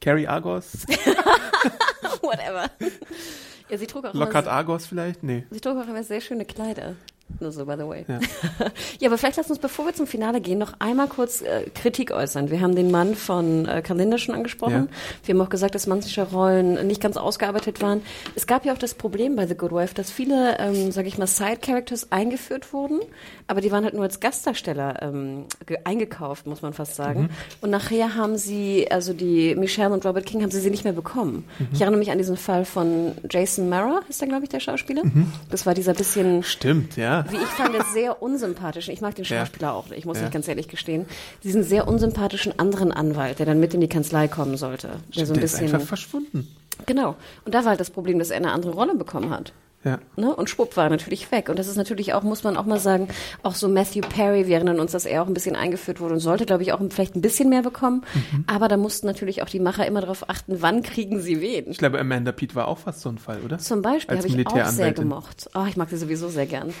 Carrie 0.00 0.26
Argos? 0.26 0.86
Whatever. 2.22 2.70
Ja, 3.72 3.78
sie 3.78 3.86
trug 3.86 4.04
auch 4.04 4.12
Lockhart 4.12 4.48
Argos 4.48 4.84
vielleicht? 4.84 5.22
Nee. 5.22 5.46
Sie 5.50 5.60
trug 5.60 5.78
auch 5.78 5.88
immer 5.88 6.04
sehr 6.04 6.20
schöne 6.20 6.44
Kleider. 6.44 6.94
Nur 7.40 7.52
so, 7.52 7.66
by 7.66 7.74
the 7.76 7.86
way. 7.86 8.04
Ja. 8.08 8.20
ja, 9.00 9.08
aber 9.08 9.18
vielleicht 9.18 9.36
lass 9.36 9.50
uns, 9.50 9.58
bevor 9.58 9.86
wir 9.86 9.94
zum 9.94 10.06
Finale 10.06 10.40
gehen, 10.40 10.58
noch 10.58 10.74
einmal 10.78 11.08
kurz 11.08 11.42
äh, 11.42 11.68
Kritik 11.74 12.10
äußern. 12.10 12.50
Wir 12.50 12.60
haben 12.60 12.74
den 12.74 12.90
Mann 12.90 13.14
von 13.14 13.66
äh, 13.66 13.82
Kalender 13.82 14.18
schon 14.18 14.34
angesprochen. 14.34 14.88
Ja. 14.90 15.26
Wir 15.26 15.34
haben 15.34 15.40
auch 15.40 15.50
gesagt, 15.50 15.74
dass 15.74 15.86
manche 15.86 16.22
Rollen 16.22 16.86
nicht 16.86 17.00
ganz 17.00 17.16
ausgearbeitet 17.16 17.82
waren. 17.82 18.02
Es 18.34 18.46
gab 18.46 18.64
ja 18.64 18.72
auch 18.72 18.78
das 18.78 18.94
Problem 18.94 19.36
bei 19.36 19.46
The 19.46 19.54
Good 19.56 19.72
Wife, 19.72 19.94
dass 19.94 20.10
viele, 20.10 20.58
ähm, 20.58 20.92
sage 20.92 21.08
ich 21.08 21.18
mal, 21.18 21.26
Side-Characters 21.26 22.12
eingeführt 22.12 22.72
wurden, 22.72 23.00
aber 23.46 23.60
die 23.60 23.70
waren 23.70 23.84
halt 23.84 23.94
nur 23.94 24.04
als 24.04 24.20
Gastdarsteller 24.20 25.02
ähm, 25.02 25.44
eingekauft, 25.84 26.46
muss 26.46 26.62
man 26.62 26.72
fast 26.72 26.94
sagen. 26.94 27.22
Mhm. 27.22 27.28
Und 27.60 27.70
nachher 27.70 28.14
haben 28.14 28.36
sie, 28.36 28.90
also 28.90 29.12
die 29.12 29.54
Michelle 29.54 29.92
und 29.92 30.04
Robert 30.04 30.26
King, 30.26 30.42
haben 30.42 30.50
sie 30.50 30.60
sie 30.60 30.70
nicht 30.70 30.84
mehr 30.84 30.92
bekommen. 30.92 31.44
Mhm. 31.58 31.68
Ich 31.72 31.80
erinnere 31.80 31.98
mich 31.98 32.10
an 32.10 32.18
diesen 32.18 32.36
Fall 32.36 32.64
von 32.64 33.12
Jason 33.28 33.68
Mara, 33.68 34.00
ist 34.08 34.20
der, 34.20 34.28
glaube 34.28 34.44
ich, 34.44 34.50
der 34.50 34.60
Schauspieler. 34.60 35.04
Mhm. 35.04 35.32
Das 35.50 35.66
war 35.66 35.74
dieser 35.74 35.94
bisschen... 35.94 36.42
Stimmt, 36.42 36.96
ja 36.96 37.21
wie 37.30 37.36
ich 37.36 37.42
fand, 37.42 37.74
sehr 37.92 38.22
unsympathischen, 38.22 38.92
ich 38.92 39.00
mag 39.00 39.14
den 39.14 39.24
Schauspieler 39.24 39.68
ja. 39.68 39.72
auch 39.72 39.88
nicht, 39.88 39.98
ich 39.98 40.06
muss 40.06 40.20
ja. 40.20 40.28
ganz 40.28 40.48
ehrlich 40.48 40.68
gestehen, 40.68 41.06
diesen 41.42 41.62
sehr 41.62 41.88
unsympathischen 41.88 42.58
anderen 42.58 42.92
Anwalt, 42.92 43.38
der 43.38 43.46
dann 43.46 43.60
mit 43.60 43.74
in 43.74 43.80
die 43.80 43.88
Kanzlei 43.88 44.28
kommen 44.28 44.56
sollte. 44.56 44.88
Der 44.88 45.12
Stimmt, 45.12 45.26
so 45.28 45.34
ein 45.34 45.40
bisschen. 45.40 45.66
ist 45.66 45.74
einfach 45.74 45.86
verschwunden. 45.86 46.48
Genau. 46.86 47.16
Und 47.44 47.54
da 47.54 47.60
war 47.60 47.70
halt 47.70 47.80
das 47.80 47.90
Problem, 47.90 48.18
dass 48.18 48.30
er 48.30 48.38
eine 48.38 48.52
andere 48.52 48.72
Rolle 48.72 48.94
bekommen 48.94 49.30
hat. 49.30 49.52
Ja. 49.84 49.98
Ne? 50.16 50.34
Und 50.34 50.48
schwupp 50.48 50.76
war 50.76 50.88
natürlich 50.88 51.30
weg. 51.32 51.48
Und 51.48 51.58
das 51.58 51.66
ist 51.66 51.76
natürlich 51.76 52.14
auch, 52.14 52.22
muss 52.22 52.44
man 52.44 52.56
auch 52.56 52.66
mal 52.66 52.78
sagen, 52.78 53.08
auch 53.42 53.54
so 53.54 53.68
Matthew 53.68 54.02
Perry, 54.02 54.46
wir 54.46 54.56
erinnern 54.56 54.78
uns, 54.78 54.92
dass 54.92 55.04
er 55.04 55.22
auch 55.22 55.26
ein 55.26 55.34
bisschen 55.34 55.56
eingeführt 55.56 56.00
wurde 56.00 56.14
und 56.14 56.20
sollte, 56.20 56.46
glaube 56.46 56.62
ich, 56.62 56.72
auch 56.72 56.80
vielleicht 56.90 57.16
ein 57.16 57.20
bisschen 57.20 57.48
mehr 57.48 57.62
bekommen. 57.62 58.04
Mhm. 58.14 58.44
Aber 58.46 58.68
da 58.68 58.76
mussten 58.76 59.06
natürlich 59.06 59.42
auch 59.42 59.48
die 59.48 59.58
Macher 59.58 59.86
immer 59.86 60.00
darauf 60.00 60.28
achten, 60.30 60.62
wann 60.62 60.82
kriegen 60.82 61.20
sie 61.20 61.40
wen. 61.40 61.70
Ich 61.70 61.78
glaube, 61.78 61.98
Amanda 61.98 62.32
Pete 62.32 62.54
war 62.54 62.68
auch 62.68 62.78
fast 62.78 63.00
so 63.00 63.08
ein 63.08 63.18
Fall, 63.18 63.40
oder? 63.44 63.58
Zum 63.58 63.82
Beispiel 63.82 64.18
habe 64.18 64.28
ich 64.28 64.46
auch 64.46 64.66
sehr 64.66 64.92
gemocht. 64.92 65.50
Oh, 65.54 65.64
ich 65.68 65.76
mag 65.76 65.90
sie 65.90 65.96
sowieso 65.96 66.28
sehr 66.28 66.46
gern. 66.46 66.72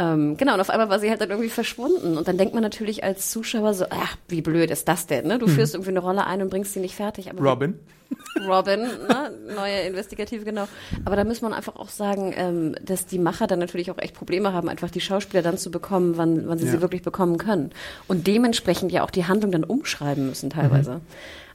Ähm, 0.00 0.38
genau, 0.38 0.54
und 0.54 0.60
auf 0.60 0.70
einmal 0.70 0.88
war 0.88 0.98
sie 0.98 1.10
halt 1.10 1.20
dann 1.20 1.28
irgendwie 1.28 1.50
verschwunden. 1.50 2.16
Und 2.16 2.26
dann 2.26 2.38
denkt 2.38 2.54
man 2.54 2.62
natürlich 2.62 3.04
als 3.04 3.30
Zuschauer 3.30 3.74
so, 3.74 3.84
ach, 3.90 4.16
wie 4.28 4.40
blöd 4.40 4.70
ist 4.70 4.88
das 4.88 5.06
denn? 5.06 5.26
Ne? 5.26 5.38
Du 5.38 5.46
mhm. 5.46 5.50
führst 5.50 5.74
irgendwie 5.74 5.90
eine 5.90 6.00
Rolle 6.00 6.26
ein 6.26 6.40
und 6.40 6.48
bringst 6.48 6.72
sie 6.72 6.80
nicht 6.80 6.94
fertig. 6.94 7.30
Aber 7.30 7.42
Robin. 7.42 7.78
Robin, 8.48 8.80
ne? 8.80 9.30
neue 9.54 9.80
Investigative, 9.82 10.44
genau. 10.44 10.66
Aber 11.04 11.16
da 11.16 11.24
muss 11.24 11.42
man 11.42 11.52
einfach 11.52 11.76
auch 11.76 11.90
sagen, 11.90 12.32
ähm, 12.34 12.74
dass 12.82 13.06
die 13.06 13.18
Macher 13.18 13.46
dann 13.46 13.58
natürlich 13.58 13.90
auch 13.90 13.98
echt 13.98 14.14
Probleme 14.14 14.54
haben, 14.54 14.70
einfach 14.70 14.90
die 14.90 15.02
Schauspieler 15.02 15.42
dann 15.42 15.58
zu 15.58 15.70
bekommen, 15.70 16.16
wann, 16.16 16.48
wann 16.48 16.58
sie 16.58 16.64
ja. 16.64 16.72
sie 16.72 16.80
wirklich 16.80 17.02
bekommen 17.02 17.36
können. 17.36 17.70
Und 18.08 18.26
dementsprechend 18.26 18.92
ja 18.92 19.04
auch 19.04 19.10
die 19.10 19.26
Handlung 19.26 19.52
dann 19.52 19.64
umschreiben 19.64 20.26
müssen 20.26 20.48
teilweise. 20.48 20.94
Mhm. 20.94 21.00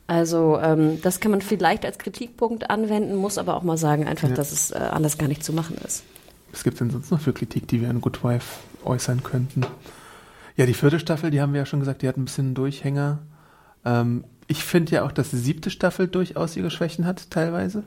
Also 0.07 0.59
ähm, 0.61 1.01
das 1.01 1.19
kann 1.19 1.31
man 1.31 1.41
vielleicht 1.41 1.83
als 1.83 1.97
Kritikpunkt 1.97 2.69
anwenden, 2.69 3.15
muss 3.15 3.39
aber 3.39 3.55
auch 3.55 3.63
mal 3.63 3.77
sagen, 3.77 4.07
einfach, 4.07 4.29
ja. 4.29 4.35
dass 4.35 4.51
es 4.51 4.69
äh, 4.69 4.75
anders 4.75 5.17
gar 5.17 5.27
nicht 5.27 5.43
zu 5.43 5.51
machen 5.51 5.77
ist. 5.83 6.03
Was 6.55 6.63
gibt 6.63 6.75
es 6.75 6.79
denn 6.79 6.89
sonst 6.89 7.11
noch 7.11 7.19
für 7.19 7.33
Kritik, 7.33 7.67
die 7.67 7.81
wir 7.81 7.89
an 7.89 7.99
Good 7.99 8.23
Wife 8.23 8.61
äußern 8.85 9.23
könnten? 9.23 9.65
Ja, 10.55 10.65
die 10.65 10.73
vierte 10.73 11.01
Staffel, 11.01 11.29
die 11.29 11.41
haben 11.41 11.51
wir 11.51 11.59
ja 11.59 11.65
schon 11.65 11.81
gesagt, 11.81 12.01
die 12.01 12.07
hat 12.07 12.15
ein 12.15 12.23
bisschen 12.23 12.45
einen 12.45 12.55
Durchhänger. 12.55 13.19
Ähm, 13.83 14.23
ich 14.47 14.63
finde 14.63 14.93
ja 14.93 15.05
auch, 15.05 15.11
dass 15.11 15.31
die 15.31 15.37
siebte 15.37 15.69
Staffel 15.69 16.07
durchaus 16.07 16.55
ihre 16.55 16.71
Schwächen 16.71 17.05
hat, 17.05 17.29
teilweise. 17.29 17.83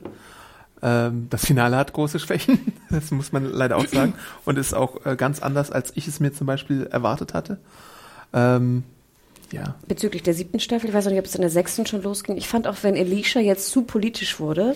Ähm, 0.83 1.25
das 1.31 1.47
Finale 1.47 1.77
hat 1.77 1.93
große 1.93 2.19
Schwächen, 2.19 2.59
das 2.91 3.09
muss 3.09 3.31
man 3.31 3.45
leider 3.45 3.75
auch 3.75 3.87
sagen. 3.87 4.13
Und 4.45 4.59
ist 4.59 4.75
auch 4.75 5.03
äh, 5.03 5.15
ganz 5.15 5.41
anders, 5.41 5.71
als 5.71 5.91
ich 5.95 6.07
es 6.07 6.19
mir 6.19 6.31
zum 6.31 6.45
Beispiel 6.45 6.85
erwartet 6.91 7.33
hatte. 7.33 7.57
Ähm, 8.33 8.83
ja. 9.51 9.73
Bezüglich 9.87 10.21
der 10.21 10.35
siebten 10.35 10.59
Staffel, 10.59 10.89
ich 10.89 10.93
weiß 10.93 11.07
nicht, 11.07 11.17
ob 11.17 11.25
es 11.25 11.33
in 11.33 11.41
der 11.41 11.49
sechsten 11.49 11.87
schon 11.87 12.03
losging. 12.03 12.37
Ich 12.37 12.47
fand 12.47 12.67
auch, 12.67 12.77
wenn 12.83 12.95
Alicia 12.95 13.41
jetzt 13.41 13.71
zu 13.71 13.81
politisch 13.81 14.39
wurde, 14.39 14.75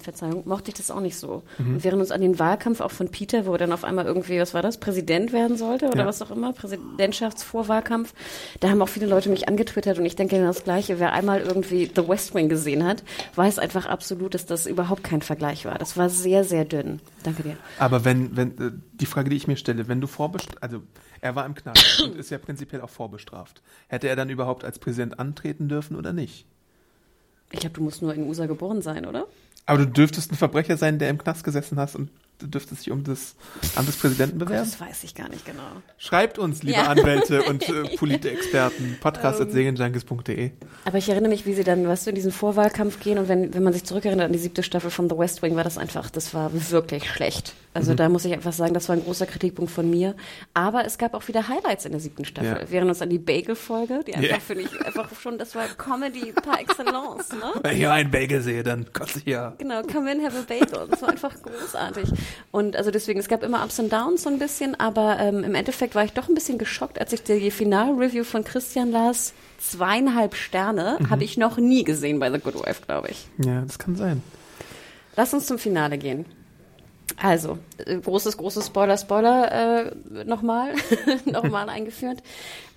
Verzeihung, 0.00 0.42
mochte 0.46 0.70
ich 0.70 0.74
das 0.74 0.90
auch 0.90 1.00
nicht 1.00 1.16
so. 1.16 1.42
Und 1.58 1.82
während 1.84 2.00
uns 2.00 2.10
an 2.10 2.20
den 2.20 2.38
Wahlkampf 2.38 2.80
auch 2.80 2.90
von 2.90 3.08
Peter, 3.08 3.46
wo 3.46 3.52
er 3.52 3.58
dann 3.58 3.72
auf 3.72 3.84
einmal 3.84 4.06
irgendwie, 4.06 4.38
was 4.40 4.54
war 4.54 4.62
das, 4.62 4.78
Präsident 4.78 5.32
werden 5.32 5.56
sollte 5.56 5.86
oder 5.86 6.00
Ja. 6.00 6.06
was 6.06 6.20
auch 6.22 6.30
immer, 6.30 6.52
Präsidentschaftsvorwahlkampf, 6.52 8.12
da 8.60 8.70
haben 8.70 8.82
auch 8.82 8.88
viele 8.88 9.06
Leute 9.06 9.28
mich 9.28 9.48
angetwittert 9.48 9.98
und 9.98 10.04
ich 10.04 10.16
denke 10.16 10.36
genau 10.36 10.48
das 10.48 10.64
Gleiche. 10.64 10.98
Wer 10.98 11.12
einmal 11.12 11.40
irgendwie 11.40 11.90
The 11.94 12.06
West 12.08 12.34
Wing 12.34 12.48
gesehen 12.48 12.84
hat, 12.84 13.02
weiß 13.36 13.58
einfach 13.58 13.86
absolut, 13.86 14.34
dass 14.34 14.46
das 14.46 14.66
überhaupt 14.66 15.04
kein 15.04 15.22
Vergleich 15.22 15.64
war. 15.64 15.78
Das 15.78 15.96
war 15.96 16.08
sehr, 16.08 16.44
sehr 16.44 16.64
dünn. 16.64 17.00
Danke 17.22 17.42
dir. 17.42 17.56
Aber 17.78 18.04
wenn, 18.04 18.36
wenn, 18.36 18.50
äh, 18.58 18.72
die 18.92 19.06
Frage, 19.06 19.30
die 19.30 19.36
ich 19.36 19.46
mir 19.46 19.56
stelle, 19.56 19.88
wenn 19.88 20.00
du 20.00 20.06
vorbestraft, 20.06 20.62
also 20.62 20.82
er 21.20 21.34
war 21.36 21.46
im 21.46 21.54
Knast 21.54 22.02
und 22.02 22.16
ist 22.16 22.30
ja 22.30 22.38
prinzipiell 22.38 22.80
auch 22.82 22.90
vorbestraft. 22.90 23.62
Hätte 23.88 24.08
er 24.08 24.16
dann 24.16 24.28
überhaupt 24.30 24.64
als 24.64 24.78
Präsident 24.78 25.18
antreten 25.18 25.68
dürfen 25.68 25.96
oder 25.96 26.12
nicht? 26.12 26.46
Ich 27.52 27.60
glaube, 27.60 27.74
du 27.74 27.82
musst 27.82 28.02
nur 28.02 28.14
in 28.14 28.26
USA 28.26 28.46
geboren 28.46 28.82
sein, 28.82 29.06
oder? 29.06 29.26
Aber 29.66 29.78
du 29.78 29.86
dürftest 29.86 30.32
ein 30.32 30.36
Verbrecher 30.36 30.76
sein, 30.76 30.98
der 30.98 31.10
im 31.10 31.18
Knast 31.18 31.44
gesessen 31.44 31.78
hast 31.78 31.94
und 31.94 32.10
du 32.42 32.48
dürftest 32.48 32.84
dich 32.86 32.92
um 32.92 33.04
das 33.04 33.34
Amt 33.76 33.88
des 33.88 33.96
Präsidenten 33.96 34.38
bewerben? 34.38 34.68
Das 34.70 34.80
weiß 34.80 35.04
ich 35.04 35.14
gar 35.14 35.28
nicht 35.28 35.46
genau. 35.46 35.62
Schreibt 35.98 36.38
uns, 36.38 36.62
liebe 36.62 36.78
Ja. 36.78 36.88
Anwälte 36.88 37.42
und 37.44 37.68
äh, 37.68 37.96
Politexperten, 37.96 38.98
podcast.segenjunkies.de. 39.00 40.50
Aber 40.84 40.98
ich 40.98 41.08
erinnere 41.08 41.30
mich, 41.30 41.46
wie 41.46 41.54
sie 41.54 41.64
dann, 41.64 41.86
weißt 41.86 42.06
du, 42.06 42.10
in 42.10 42.16
diesen 42.16 42.32
Vorwahlkampf 42.32 43.00
gehen 43.00 43.18
und 43.18 43.28
wenn, 43.28 43.54
wenn 43.54 43.62
man 43.62 43.72
sich 43.72 43.84
zurückerinnert 43.84 44.26
an 44.26 44.32
die 44.32 44.38
siebte 44.38 44.62
Staffel 44.62 44.90
von 44.90 45.08
The 45.08 45.16
West 45.16 45.42
Wing, 45.42 45.56
war 45.56 45.64
das 45.64 45.78
einfach, 45.78 46.10
das 46.10 46.34
war 46.34 46.50
wirklich 46.70 47.08
schlecht. 47.10 47.54
Also 47.74 47.94
da 47.94 48.10
muss 48.10 48.26
ich 48.26 48.32
einfach 48.34 48.52
sagen, 48.52 48.74
das 48.74 48.90
war 48.90 48.96
ein 48.96 49.02
großer 49.02 49.24
Kritikpunkt 49.24 49.70
von 49.70 49.88
mir. 49.88 50.14
Aber 50.52 50.84
es 50.84 50.98
gab 50.98 51.14
auch 51.14 51.26
wieder 51.28 51.48
Highlights 51.48 51.86
in 51.86 51.92
der 51.92 52.02
siebten 52.02 52.26
Staffel. 52.26 52.50
Ja. 52.50 52.56
Erinnern 52.58 52.90
uns 52.90 53.00
an 53.00 53.08
die 53.08 53.18
Bagel-Folge, 53.18 54.00
die 54.06 54.14
einfach, 54.14 54.28
Ja. 54.28 54.38
finde 54.40 54.64
ich, 54.64 54.84
einfach 54.86 55.08
schon, 55.18 55.38
das 55.38 55.54
war 55.54 55.66
Comedy 55.68 56.32
par 56.32 56.60
excellence, 56.60 57.32
ne? 57.32 57.50
Wenn 57.62 57.72
ich 57.72 57.78
hier 57.78 57.92
einen 57.92 58.10
Bagel 58.10 58.42
sehe, 58.42 58.62
dann 58.62 58.92
kotze 58.92 59.20
ich 59.20 59.24
ja. 59.24 59.54
Genau, 59.56 59.80
come 59.84 60.12
in, 60.12 60.22
have 60.22 60.36
a 60.38 60.42
bagel. 60.46 60.86
Das 60.90 61.00
war 61.00 61.08
einfach 61.08 61.34
großartig. 61.40 62.10
Und 62.50 62.76
also 62.76 62.90
deswegen, 62.90 63.18
es 63.20 63.28
gab 63.28 63.42
immer 63.42 63.64
Ups 63.64 63.78
und 63.78 63.92
Downs 63.92 64.22
so 64.22 64.30
ein 64.30 64.38
bisschen, 64.38 64.78
aber 64.78 65.18
ähm, 65.20 65.44
im 65.44 65.54
Endeffekt 65.54 65.94
war 65.94 66.04
ich 66.04 66.12
doch 66.12 66.28
ein 66.28 66.34
bisschen 66.34 66.58
geschockt, 66.58 67.00
als 67.00 67.12
ich 67.12 67.22
die 67.22 67.50
Final-Review 67.50 68.24
von 68.24 68.44
Christian 68.44 68.90
las. 68.90 69.32
Zweieinhalb 69.58 70.34
Sterne 70.34 70.98
habe 71.08 71.24
ich 71.24 71.36
noch 71.36 71.56
nie 71.56 71.84
gesehen 71.84 72.18
bei 72.18 72.30
The 72.30 72.38
Good 72.38 72.54
Wife, 72.54 72.82
glaube 72.86 73.08
ich. 73.10 73.28
Ja, 73.44 73.62
das 73.62 73.78
kann 73.78 73.96
sein. 73.96 74.22
Lass 75.16 75.32
uns 75.34 75.46
zum 75.46 75.58
Finale 75.58 75.98
gehen. 75.98 76.24
Also, 77.16 77.58
äh, 77.78 77.98
großes, 77.98 78.36
großes 78.36 78.66
Spoiler, 78.66 78.96
Spoiler 78.96 79.86
äh, 79.86 80.24
nochmal, 80.24 80.74
nochmal 81.24 81.68
eingeführt. 81.68 82.22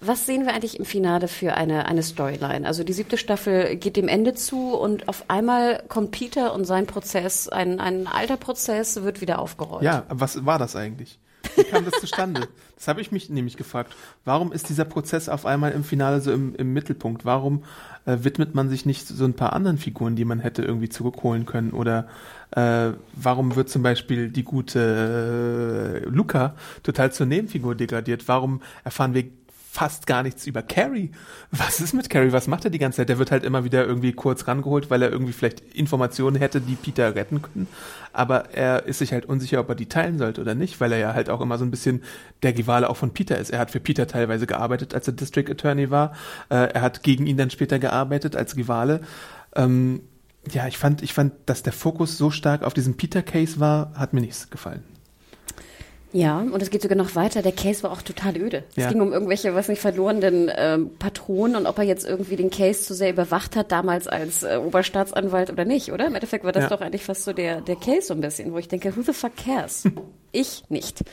Was 0.02 0.26
sehen 0.26 0.46
wir 0.46 0.54
eigentlich 0.54 0.78
im 0.78 0.86
Finale 0.86 1.28
für 1.28 1.56
eine, 1.56 1.86
eine 1.86 2.04
Storyline? 2.04 2.68
Also 2.68 2.84
die 2.84 2.94
siebte 2.94 3.18
Staffel 3.18 3.76
geht 3.76 3.96
dem 3.96 4.08
Ende 4.08 4.34
zu 4.36 4.76
und 4.76 5.08
auf 5.08 5.26
einmal 5.30 5.84
kommt 5.88 6.12
Peter 6.12 6.54
und 6.54 6.66
sein 6.66 6.86
Prozess, 6.86 7.48
ein, 7.48 7.80
ein 7.80 8.08
alter 8.08 8.38
Prozess, 8.38 9.04
wird 9.04 9.22
wieder 9.22 9.40
aufgerollt. 9.40 9.84
Ja, 9.84 10.04
was 10.10 10.46
war 10.46 10.60
das 10.60 10.76
eigentlich? 10.76 11.18
Wie 11.56 11.64
kam 11.64 11.86
das 11.86 12.00
zustande? 12.00 12.48
Das 12.76 12.90
habe 12.90 13.00
ich 13.00 13.10
mich 13.10 13.30
nämlich 13.30 13.56
gefragt. 13.56 13.96
Warum 14.26 14.52
ist 14.52 14.68
dieser 14.68 14.84
Prozess 14.84 15.30
auf 15.30 15.46
einmal 15.46 15.72
im 15.72 15.86
Finale 15.86 16.20
so 16.20 16.34
im, 16.34 16.56
im 16.56 16.74
Mittelpunkt? 16.74 17.24
Warum 17.24 17.64
äh, 18.06 18.18
widmet 18.20 18.54
man 18.54 18.68
sich 18.68 18.86
nicht 18.86 19.08
so 19.08 19.24
ein 19.24 19.34
paar 19.34 19.54
anderen 19.54 19.78
Figuren, 19.78 20.18
die 20.18 20.26
man 20.26 20.42
hätte 20.42 20.62
irgendwie 20.62 20.90
zurückholen 20.90 21.46
können? 21.46 21.72
Oder 21.72 22.10
äh, 22.52 22.92
warum 23.14 23.56
wird 23.56 23.70
zum 23.70 23.84
Beispiel 23.84 24.30
die 24.30 24.44
gute 24.44 26.04
äh, 26.06 26.10
Luca 26.10 26.56
total 26.84 27.12
zur 27.12 27.26
Nebenfigur 27.26 27.76
degradiert? 27.76 28.28
Warum 28.28 28.62
erfahren 28.84 29.14
wir 29.14 29.26
fast 29.76 30.08
gar 30.08 30.24
nichts 30.24 30.48
über 30.48 30.62
Carrie. 30.62 31.12
Was 31.52 31.82
ist 31.82 31.94
mit 31.94 32.10
Carrie? 32.10 32.32
Was 32.32 32.48
macht 32.48 32.64
er 32.64 32.72
die 32.72 32.80
ganze 32.80 32.98
Zeit? 32.98 33.10
Der 33.10 33.20
wird 33.20 33.30
halt 33.30 33.44
immer 33.44 33.66
wieder 33.66 33.86
irgendwie 33.86 34.14
kurz 34.14 34.48
rangeholt, 34.48 34.90
weil 34.90 35.02
er 35.02 35.12
irgendwie 35.12 35.34
vielleicht 35.34 35.60
Informationen 35.76 36.38
hätte, 36.38 36.62
die 36.62 36.76
Peter 36.76 37.14
retten 37.14 37.42
können. 37.42 37.68
Aber 38.14 38.52
er 38.56 38.86
ist 38.86 39.00
sich 39.00 39.12
halt 39.12 39.26
unsicher, 39.26 39.60
ob 39.60 39.68
er 39.68 39.76
die 39.76 39.88
teilen 39.88 40.18
sollte 40.18 40.40
oder 40.40 40.56
nicht, 40.56 40.80
weil 40.80 40.94
er 40.94 41.00
ja 41.00 41.14
halt 41.14 41.30
auch 41.30 41.42
immer 41.42 41.58
so 41.58 41.66
ein 41.66 41.72
bisschen 41.72 42.04
der 42.42 42.58
Rivale 42.58 42.90
auch 42.90 42.96
von 42.96 43.14
Peter 43.14 43.38
ist. 43.38 43.50
Er 43.50 43.60
hat 43.60 43.70
für 43.70 43.82
Peter 43.82 44.08
teilweise 44.08 44.48
gearbeitet, 44.48 44.96
als 44.96 45.08
er 45.08 45.14
District 45.14 45.52
Attorney 45.52 45.92
war. 45.92 46.14
Äh, 46.48 46.72
er 46.74 46.82
hat 46.82 47.04
gegen 47.04 47.28
ihn 47.28 47.36
dann 47.36 47.50
später 47.50 47.78
gearbeitet 47.78 48.38
als 48.38 48.56
Rivale. 48.56 49.02
Ähm, 49.58 50.04
ja, 50.52 50.68
ich 50.68 50.78
fand, 50.78 51.02
ich 51.02 51.14
fand, 51.14 51.34
dass 51.46 51.64
der 51.64 51.74
Fokus 51.74 52.18
so 52.18 52.32
stark 52.32 52.64
auf 52.64 52.74
diesem 52.74 52.96
Peter-Case 52.98 53.60
war, 53.60 53.94
hat 53.96 54.14
mir 54.14 54.22
nichts 54.22 54.50
gefallen. 54.50 54.84
Ja, 56.14 56.40
und 56.40 56.62
es 56.62 56.70
geht 56.70 56.82
sogar 56.82 56.98
noch 56.98 57.16
weiter. 57.16 57.42
Der 57.42 57.52
Case 57.52 57.84
war 57.84 57.92
auch 57.92 58.02
total 58.02 58.38
öde. 58.38 58.64
Ja. 58.78 58.86
Es 58.86 58.90
ging 58.94 59.02
um 59.02 59.12
irgendwelche, 59.12 59.54
was 59.54 59.68
nicht, 59.68 59.82
verlorenen 59.82 60.50
ähm, 60.56 60.92
Patronen 60.98 61.58
und 61.58 61.66
ob 61.66 61.78
er 61.78 61.84
jetzt 61.84 62.08
irgendwie 62.08 62.38
den 62.38 62.50
Case 62.50 62.84
zu 62.84 62.94
sehr 62.94 63.10
überwacht 63.10 63.58
hat, 63.58 63.74
damals 63.74 64.08
als 64.08 64.44
äh, 64.44 64.56
Oberstaatsanwalt 64.56 65.50
oder 65.52 65.66
nicht, 65.66 65.92
oder? 65.92 66.08
Im 66.08 66.16
Endeffekt 66.16 66.46
war 66.46 66.54
das 66.54 66.64
Ja. 66.64 66.70
doch 66.70 66.80
eigentlich 66.80 67.04
fast 67.04 67.26
so 67.26 67.34
der, 67.34 67.60
der 67.60 67.76
Case 67.76 68.04
so 68.08 68.14
ein 68.14 68.22
bisschen, 68.22 68.54
wo 68.54 68.58
ich 68.60 68.70
denke, 68.70 68.96
who 68.96 69.02
the 69.02 69.12
fuck 69.12 69.36
cares? 69.36 69.84
ich 70.32 70.64
nicht. 70.70 71.04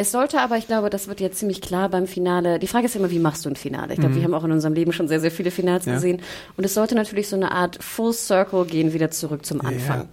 Es 0.00 0.12
sollte 0.12 0.40
aber, 0.40 0.56
ich 0.56 0.68
glaube, 0.68 0.90
das 0.90 1.08
wird 1.08 1.18
jetzt 1.18 1.40
ziemlich 1.40 1.60
klar 1.60 1.88
beim 1.88 2.06
Finale. 2.06 2.60
Die 2.60 2.68
Frage 2.68 2.86
ist 2.86 2.94
immer, 2.94 3.10
wie 3.10 3.18
machst 3.18 3.44
du 3.44 3.48
ein 3.50 3.56
Finale? 3.56 3.94
Ich 3.94 3.98
glaube, 3.98 4.14
wir 4.14 4.22
haben 4.22 4.32
auch 4.32 4.44
in 4.44 4.52
unserem 4.52 4.72
Leben 4.72 4.92
schon 4.92 5.08
sehr, 5.08 5.18
sehr 5.18 5.32
viele 5.32 5.50
Finals 5.50 5.86
Mhm. 5.86 5.90
Ja. 5.90 5.94
gesehen. 5.96 6.22
Und 6.56 6.62
es 6.62 6.72
sollte 6.74 6.94
natürlich 6.94 7.28
so 7.28 7.34
eine 7.34 7.50
Art 7.50 7.82
Full 7.82 8.12
Circle 8.12 8.64
gehen, 8.66 8.92
wieder 8.92 9.10
zurück 9.10 9.44
zum 9.44 9.60
Anfang. 9.60 10.08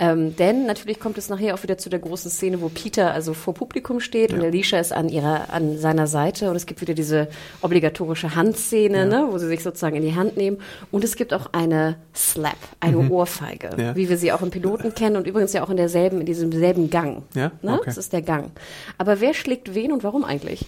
Ähm, 0.00 0.36
denn 0.36 0.64
natürlich 0.66 1.00
kommt 1.00 1.18
es 1.18 1.28
nachher 1.28 1.54
auch 1.54 1.62
wieder 1.64 1.76
zu 1.76 1.88
der 1.90 1.98
großen 1.98 2.30
Szene, 2.30 2.60
wo 2.60 2.68
Peter 2.68 3.12
also 3.12 3.34
vor 3.34 3.52
Publikum 3.54 3.98
steht 3.98 4.32
und 4.32 4.40
Alicia 4.42 4.78
ist 4.78 4.92
an 4.92 5.08
ihrer, 5.08 5.52
an 5.52 5.76
seiner 5.78 6.06
Seite 6.06 6.50
und 6.50 6.56
es 6.56 6.66
gibt 6.66 6.80
wieder 6.80 6.94
diese 6.94 7.28
obligatorische 7.62 8.36
Handszene, 8.36 9.06
ne, 9.06 9.26
wo 9.30 9.38
sie 9.38 9.48
sich 9.48 9.62
sozusagen 9.62 9.96
in 9.96 10.02
die 10.02 10.14
Hand 10.14 10.36
nehmen. 10.36 10.58
Und 10.92 11.02
es 11.02 11.16
gibt 11.16 11.34
auch 11.34 11.52
eine 11.52 11.96
Slap, 12.14 12.56
eine 12.78 13.10
Ohrfeige, 13.10 13.70
Ja. 13.76 13.96
wie 13.96 14.08
wir 14.08 14.16
sie 14.18 14.30
auch 14.32 14.42
im 14.42 14.50
Piloten 14.50 14.94
kennen 14.94 15.16
und 15.16 15.26
übrigens 15.26 15.52
ja 15.52 15.64
auch 15.64 15.70
in 15.70 15.76
derselben, 15.76 16.20
in 16.20 16.26
diesem 16.26 16.52
selben 16.52 16.90
Gang. 16.90 17.24
Ja? 17.34 17.50
Ne? 17.62 17.74
Okay. 17.74 17.82
Das 17.86 17.98
ist 17.98 18.12
der 18.12 18.22
Gang. 18.22 18.52
Aber 18.98 19.20
wer 19.20 19.34
schlägt 19.34 19.74
wen 19.74 19.90
und 19.90 20.04
warum 20.04 20.24
eigentlich? 20.24 20.64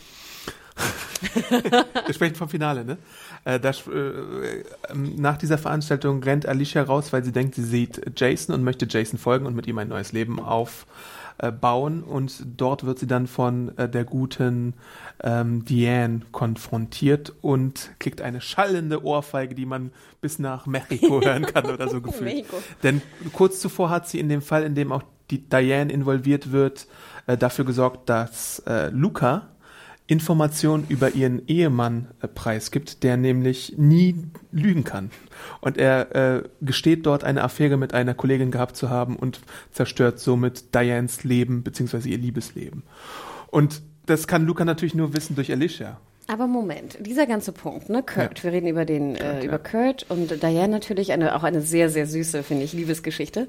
Wir 2.06 2.14
sprechen 2.14 2.34
vom 2.34 2.48
Finale, 2.48 2.84
ne? 2.84 2.98
Äh, 3.44 3.60
das, 3.60 3.86
äh, 3.86 4.62
ähm, 4.90 5.16
nach 5.16 5.36
dieser 5.36 5.58
Veranstaltung 5.58 6.22
rennt 6.22 6.46
Alicia 6.46 6.82
raus, 6.82 7.12
weil 7.12 7.24
sie 7.24 7.32
denkt, 7.32 7.54
sie 7.54 7.64
sieht 7.64 8.00
Jason 8.16 8.54
und 8.54 8.62
möchte 8.62 8.86
Jason 8.88 9.18
folgen 9.18 9.46
und 9.46 9.54
mit 9.54 9.66
ihm 9.66 9.78
ein 9.78 9.88
neues 9.88 10.12
Leben 10.12 10.40
aufbauen. 10.40 12.02
Und 12.02 12.44
dort 12.56 12.84
wird 12.84 12.98
sie 12.98 13.06
dann 13.06 13.26
von 13.26 13.76
äh, 13.76 13.88
der 13.88 14.04
guten 14.04 14.74
ähm, 15.22 15.64
Diane 15.64 16.22
konfrontiert 16.32 17.32
und 17.40 17.90
kriegt 17.98 18.22
eine 18.22 18.40
schallende 18.40 19.04
Ohrfeige, 19.04 19.54
die 19.54 19.66
man 19.66 19.92
bis 20.20 20.38
nach 20.38 20.66
Mexiko 20.66 21.20
hören 21.24 21.46
kann 21.46 21.66
oder 21.66 21.88
so 21.88 22.00
gefühlt. 22.00 22.34
Mexiko. 22.34 22.56
Denn 22.82 23.02
kurz 23.32 23.60
zuvor 23.60 23.90
hat 23.90 24.08
sie 24.08 24.18
in 24.20 24.28
dem 24.28 24.42
Fall, 24.42 24.62
in 24.64 24.74
dem 24.74 24.92
auch 24.92 25.02
die 25.30 25.48
Diane 25.48 25.92
involviert 25.92 26.52
wird, 26.52 26.86
äh, 27.26 27.36
dafür 27.36 27.64
gesorgt, 27.64 28.08
dass 28.08 28.60
äh, 28.66 28.88
Luca 28.88 29.48
Informationen 30.10 30.86
über 30.88 31.14
ihren 31.14 31.46
Ehemann 31.46 32.08
äh, 32.20 32.26
preisgibt, 32.26 33.04
der 33.04 33.16
nämlich 33.16 33.74
nie 33.76 34.16
lügen 34.50 34.82
kann. 34.82 35.12
Und 35.60 35.78
er 35.78 36.14
äh, 36.16 36.42
gesteht 36.60 37.06
dort 37.06 37.22
eine 37.22 37.44
Affäre 37.44 37.76
mit 37.76 37.94
einer 37.94 38.14
Kollegin 38.14 38.50
gehabt 38.50 38.76
zu 38.76 38.90
haben 38.90 39.14
und 39.14 39.40
zerstört 39.70 40.18
somit 40.18 40.74
Dianes 40.74 41.22
Leben 41.22 41.62
bzw. 41.62 42.08
ihr 42.08 42.18
Liebesleben. 42.18 42.82
Und 43.52 43.82
das 44.06 44.26
kann 44.26 44.46
Luca 44.46 44.64
natürlich 44.64 44.96
nur 44.96 45.14
wissen 45.14 45.36
durch 45.36 45.52
Alicia. 45.52 46.00
Aber 46.32 46.46
Moment, 46.46 46.96
dieser 47.00 47.26
ganze 47.26 47.50
Punkt, 47.50 47.88
ne, 47.88 48.04
Kurt, 48.04 48.38
Ja. 48.38 48.44
wir 48.44 48.52
reden 48.52 48.68
über 48.68 48.84
den, 48.84 49.16
äh, 49.16 49.38
ja. 49.38 49.42
über 49.42 49.58
Kurt 49.58 50.06
und 50.08 50.30
Diane 50.40 50.68
natürlich, 50.68 51.10
eine, 51.10 51.34
auch 51.34 51.42
eine 51.42 51.60
sehr, 51.60 51.90
sehr 51.90 52.06
süße, 52.06 52.44
finde 52.44 52.62
ich, 52.62 52.72
Liebesgeschichte. 52.72 53.48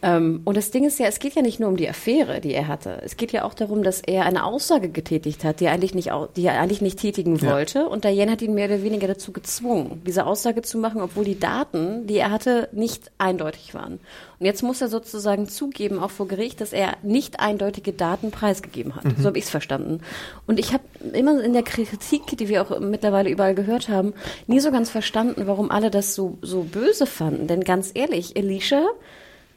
Ähm, 0.00 0.40
und 0.46 0.56
das 0.56 0.70
Ding 0.70 0.84
ist 0.86 0.98
ja, 0.98 1.06
es 1.08 1.18
geht 1.18 1.34
ja 1.34 1.42
nicht 1.42 1.60
nur 1.60 1.68
um 1.68 1.76
die 1.76 1.86
Affäre, 1.86 2.40
die 2.40 2.54
er 2.54 2.68
hatte. 2.68 3.02
Es 3.04 3.18
geht 3.18 3.32
ja 3.32 3.44
auch 3.44 3.52
darum, 3.52 3.82
dass 3.82 4.00
er 4.00 4.24
eine 4.24 4.44
Aussage 4.46 4.88
getätigt 4.88 5.44
hat, 5.44 5.60
die 5.60 5.66
er 5.66 5.72
eigentlich 5.72 5.94
nicht, 5.94 6.10
die 6.36 6.46
er 6.46 6.58
eigentlich 6.58 6.80
nicht 6.80 6.98
tätigen 7.00 7.36
Ja. 7.36 7.52
wollte. 7.52 7.86
Und 7.86 8.04
Diane 8.04 8.32
hat 8.32 8.40
ihn 8.40 8.54
mehr 8.54 8.66
oder 8.68 8.82
weniger 8.82 9.08
dazu 9.08 9.32
gezwungen, 9.32 10.00
diese 10.06 10.24
Aussage 10.24 10.62
zu 10.62 10.78
machen, 10.78 11.02
obwohl 11.02 11.26
die 11.26 11.38
Daten, 11.38 12.06
die 12.06 12.16
er 12.16 12.30
hatte, 12.30 12.70
nicht 12.72 13.10
eindeutig 13.18 13.74
waren. 13.74 14.00
Und 14.42 14.46
jetzt 14.46 14.64
muss 14.64 14.80
er 14.80 14.88
sozusagen 14.88 15.46
zugeben, 15.46 16.00
auch 16.00 16.10
vor 16.10 16.26
Gericht, 16.26 16.60
dass 16.60 16.72
er 16.72 16.96
nicht 17.04 17.38
eindeutige 17.38 17.92
Daten 17.92 18.32
preisgegeben 18.32 18.96
hat. 18.96 19.04
So 19.16 19.26
habe 19.26 19.38
ich 19.38 19.44
es 19.44 19.50
verstanden. 19.50 20.00
Und 20.48 20.58
ich 20.58 20.72
habe 20.72 20.82
immer 21.12 21.40
in 21.40 21.52
der 21.52 21.62
Kritik, 21.62 22.36
die 22.36 22.48
wir 22.48 22.60
auch 22.60 22.80
mittlerweile 22.80 23.30
überall 23.30 23.54
gehört 23.54 23.88
haben, 23.88 24.14
nie 24.48 24.58
so 24.58 24.72
ganz 24.72 24.90
verstanden, 24.90 25.46
warum 25.46 25.70
alle 25.70 25.92
das 25.92 26.16
so, 26.16 26.38
so 26.42 26.64
böse 26.64 27.06
fanden. 27.06 27.46
Denn 27.46 27.62
ganz 27.62 27.92
ehrlich, 27.94 28.36
Alicia 28.36 28.84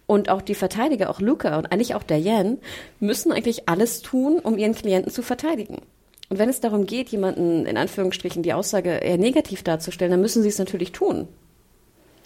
und 0.06 0.30
auch 0.30 0.44
die 0.44 0.54
Verteidiger, 0.54 1.10
auch 1.10 1.20
Luca 1.20 1.58
und 1.58 1.72
eigentlich 1.72 1.96
auch 1.96 2.04
Diane, 2.04 2.60
müssen 3.00 3.32
eigentlich 3.32 3.68
alles 3.68 4.04
tun, 4.04 4.38
um 4.38 4.56
ihren 4.56 4.76
Klienten 4.76 5.12
zu 5.12 5.24
verteidigen. 5.24 5.78
Und 6.30 6.38
wenn 6.38 6.50
es 6.50 6.62
darum 6.62 6.86
geht, 6.86 7.10
jemanden 7.10 7.66
in 7.66 7.78
Anführungsstrichen 7.78 8.44
die 8.44 8.54
Aussage 8.54 8.92
eher 8.92 9.18
negativ 9.18 9.64
darzustellen, 9.64 10.12
dann 10.12 10.22
müssen 10.22 10.44
sie 10.44 10.50
es 10.50 10.60
natürlich 10.60 10.92
tun. 10.92 11.28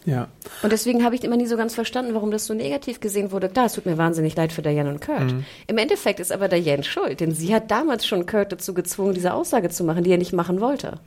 Ja. 0.06 0.28
Und 0.64 0.72
deswegen 0.72 1.04
habe 1.04 1.16
ich 1.16 1.24
immer 1.24 1.38
nie 1.38 1.46
so 1.46 1.58
ganz 1.58 1.76
verstanden, 1.76 2.14
warum 2.14 2.32
das 2.32 2.46
so 2.46 2.54
negativ 2.54 3.00
gesehen 3.00 3.32
wurde. 3.32 3.50
Klar, 3.50 3.66
es 3.66 3.74
tut 3.74 3.86
mir 3.86 3.98
wahnsinnig 3.98 4.36
leid 4.36 4.54
für 4.54 4.62
Diane 4.62 4.90
und 4.90 5.02
Kurt. 5.02 5.36
Im 5.68 5.78
Endeffekt 5.78 6.20
ist 6.20 6.32
aber 6.32 6.48
Diane 6.48 6.84
schuld, 6.84 7.20
denn 7.20 7.32
sie 7.32 7.54
hat 7.54 7.70
damals 7.70 8.06
schon 8.06 8.26
Kurt 8.26 8.52
dazu 8.52 8.74
gezwungen, 8.74 9.14
diese 9.14 9.34
Aussage 9.34 9.70
zu 9.70 9.84
machen, 9.84 10.04
die 10.04 10.12
er 10.12 10.18
nicht 10.18 10.34
machen 10.34 10.62
wollte. 10.62 11.00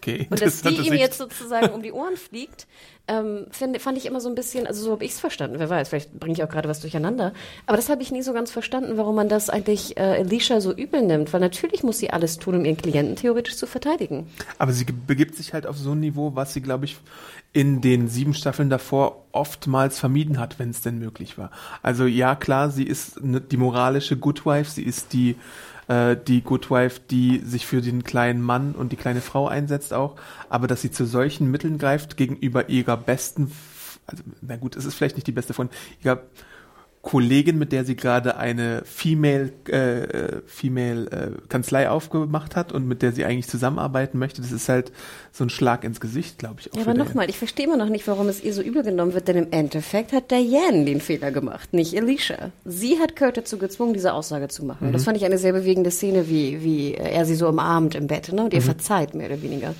Okay. 0.00 0.26
Und 0.30 0.40
dass 0.42 0.62
die 0.62 0.76
ihm 0.76 0.94
jetzt 0.94 1.18
sozusagen 1.18 1.68
um 1.74 1.82
die 1.82 1.92
Ohren 1.92 2.16
fliegt, 2.16 2.66
ähm, 3.06 3.46
find, 3.50 3.80
fand 3.80 3.98
ich 3.98 4.06
immer 4.06 4.20
so 4.20 4.28
ein 4.28 4.34
bisschen, 4.34 4.66
also 4.66 4.82
so 4.82 4.92
habe 4.92 5.04
ich 5.04 5.12
es 5.12 5.20
verstanden. 5.20 5.58
Wer 5.58 5.68
weiß, 5.68 5.88
vielleicht 5.88 6.18
bringe 6.18 6.34
ich 6.34 6.42
auch 6.42 6.48
gerade 6.48 6.68
was 6.68 6.80
durcheinander. 6.80 7.32
Aber 7.66 7.76
das 7.76 7.88
habe 7.88 8.02
ich 8.02 8.12
nie 8.12 8.22
so 8.22 8.32
ganz 8.32 8.50
verstanden, 8.50 8.96
warum 8.96 9.16
man 9.16 9.28
das 9.28 9.50
eigentlich 9.50 9.96
äh, 9.96 10.00
Alicia 10.00 10.60
so 10.60 10.72
übel 10.72 11.02
nimmt. 11.02 11.32
Weil 11.32 11.40
natürlich 11.40 11.82
muss 11.82 11.98
sie 11.98 12.10
alles 12.10 12.38
tun, 12.38 12.56
um 12.56 12.64
ihren 12.64 12.76
Klienten 12.76 13.16
theoretisch 13.16 13.56
zu 13.56 13.66
verteidigen. 13.66 14.28
Aber 14.58 14.72
sie 14.72 14.84
begibt 14.84 15.34
sich 15.34 15.52
halt 15.52 15.66
auf 15.66 15.76
so 15.76 15.92
ein 15.92 16.00
Niveau, 16.00 16.34
was 16.34 16.54
sie, 16.54 16.62
glaube 16.62 16.84
ich, 16.84 16.98
in 17.52 17.80
den 17.80 18.08
sieben 18.08 18.32
Staffeln 18.32 18.70
davor 18.70 19.24
oftmals 19.32 19.98
vermieden 19.98 20.38
hat, 20.38 20.58
wenn 20.58 20.70
es 20.70 20.82
denn 20.82 20.98
möglich 20.98 21.36
war. 21.36 21.50
Also 21.82 22.06
ja, 22.06 22.36
klar, 22.36 22.70
sie 22.70 22.84
ist 22.84 23.22
ne, 23.24 23.40
die 23.40 23.56
moralische 23.56 24.16
Good 24.16 24.46
Wife, 24.46 24.70
sie 24.70 24.84
ist 24.84 25.12
die 25.12 25.36
äh, 25.90 26.16
die 26.16 26.40
Good 26.42 26.70
Wife, 26.70 27.00
die 27.10 27.40
sich 27.44 27.66
für 27.66 27.80
den 27.82 28.04
kleinen 28.04 28.40
Mann 28.40 28.74
und 28.76 28.92
die 28.92 28.96
kleine 28.96 29.20
Frau 29.20 29.48
einsetzt 29.48 29.92
auch, 29.92 30.14
aber 30.48 30.68
dass 30.68 30.82
sie 30.82 30.92
zu 30.92 31.04
solchen 31.04 31.50
Mitteln 31.50 31.78
greift 31.78 32.16
gegenüber 32.16 32.68
ihrer 32.68 32.96
besten, 32.96 33.50
also 34.06 34.22
na 34.40 34.56
gut, 34.56 34.76
es 34.76 34.84
ist 34.84 34.94
vielleicht 34.94 35.16
nicht 35.16 35.26
die 35.26 35.32
beste 35.32 35.52
von 35.52 35.68
ihrer 36.02 36.22
Kollegin, 37.02 37.58
mit 37.58 37.72
der 37.72 37.86
sie 37.86 37.96
gerade 37.96 38.36
eine 38.36 38.82
Female, 38.84 39.50
äh, 39.68 40.02
äh, 40.02 40.42
Female 40.46 41.10
äh, 41.10 41.48
Kanzlei 41.48 41.88
aufgemacht 41.88 42.56
hat 42.56 42.72
und 42.72 42.86
mit 42.86 43.00
der 43.00 43.12
sie 43.12 43.24
eigentlich 43.24 43.48
zusammenarbeiten 43.48 44.18
möchte, 44.18 44.42
das 44.42 44.52
ist 44.52 44.68
halt 44.68 44.92
so 45.32 45.44
ein 45.44 45.48
Schlag 45.48 45.82
ins 45.84 45.98
Gesicht, 45.98 46.38
glaube 46.38 46.56
ich. 46.60 46.70
Auch 46.70 46.76
Ja, 46.76 46.82
aber 46.82 46.92
nochmal, 46.92 47.30
ich 47.30 47.38
verstehe 47.38 47.64
immer 47.64 47.78
noch 47.78 47.88
nicht, 47.88 48.06
warum 48.06 48.28
es 48.28 48.44
ihr 48.44 48.52
so 48.52 48.60
übel 48.60 48.82
genommen 48.82 49.14
wird, 49.14 49.28
denn 49.28 49.36
im 49.36 49.46
Endeffekt 49.50 50.12
hat 50.12 50.30
Diane 50.30 50.84
den 50.84 51.00
Fehler 51.00 51.30
gemacht, 51.30 51.72
nicht 51.72 51.96
Alicia. 51.96 52.50
Sie 52.66 52.98
hat 52.98 53.16
Kurt 53.16 53.38
dazu 53.38 53.56
gezwungen, 53.56 53.94
diese 53.94 54.12
Aussage 54.12 54.48
zu 54.48 54.66
machen. 54.66 54.88
Und 54.88 54.92
das 54.92 55.04
fand 55.04 55.16
ich 55.16 55.24
eine 55.24 55.38
sehr 55.38 55.54
bewegende 55.54 55.90
Szene, 55.90 56.28
wie, 56.28 56.62
wie 56.62 56.94
er 56.94 57.24
sie 57.24 57.34
so 57.34 57.48
umarmt 57.48 57.94
im 57.94 58.08
Bett, 58.08 58.30
ne? 58.30 58.44
Und 58.44 58.52
ihr 58.52 58.62
verzeiht, 58.62 59.14
mehr 59.14 59.28
oder 59.28 59.40
weniger. 59.40 59.74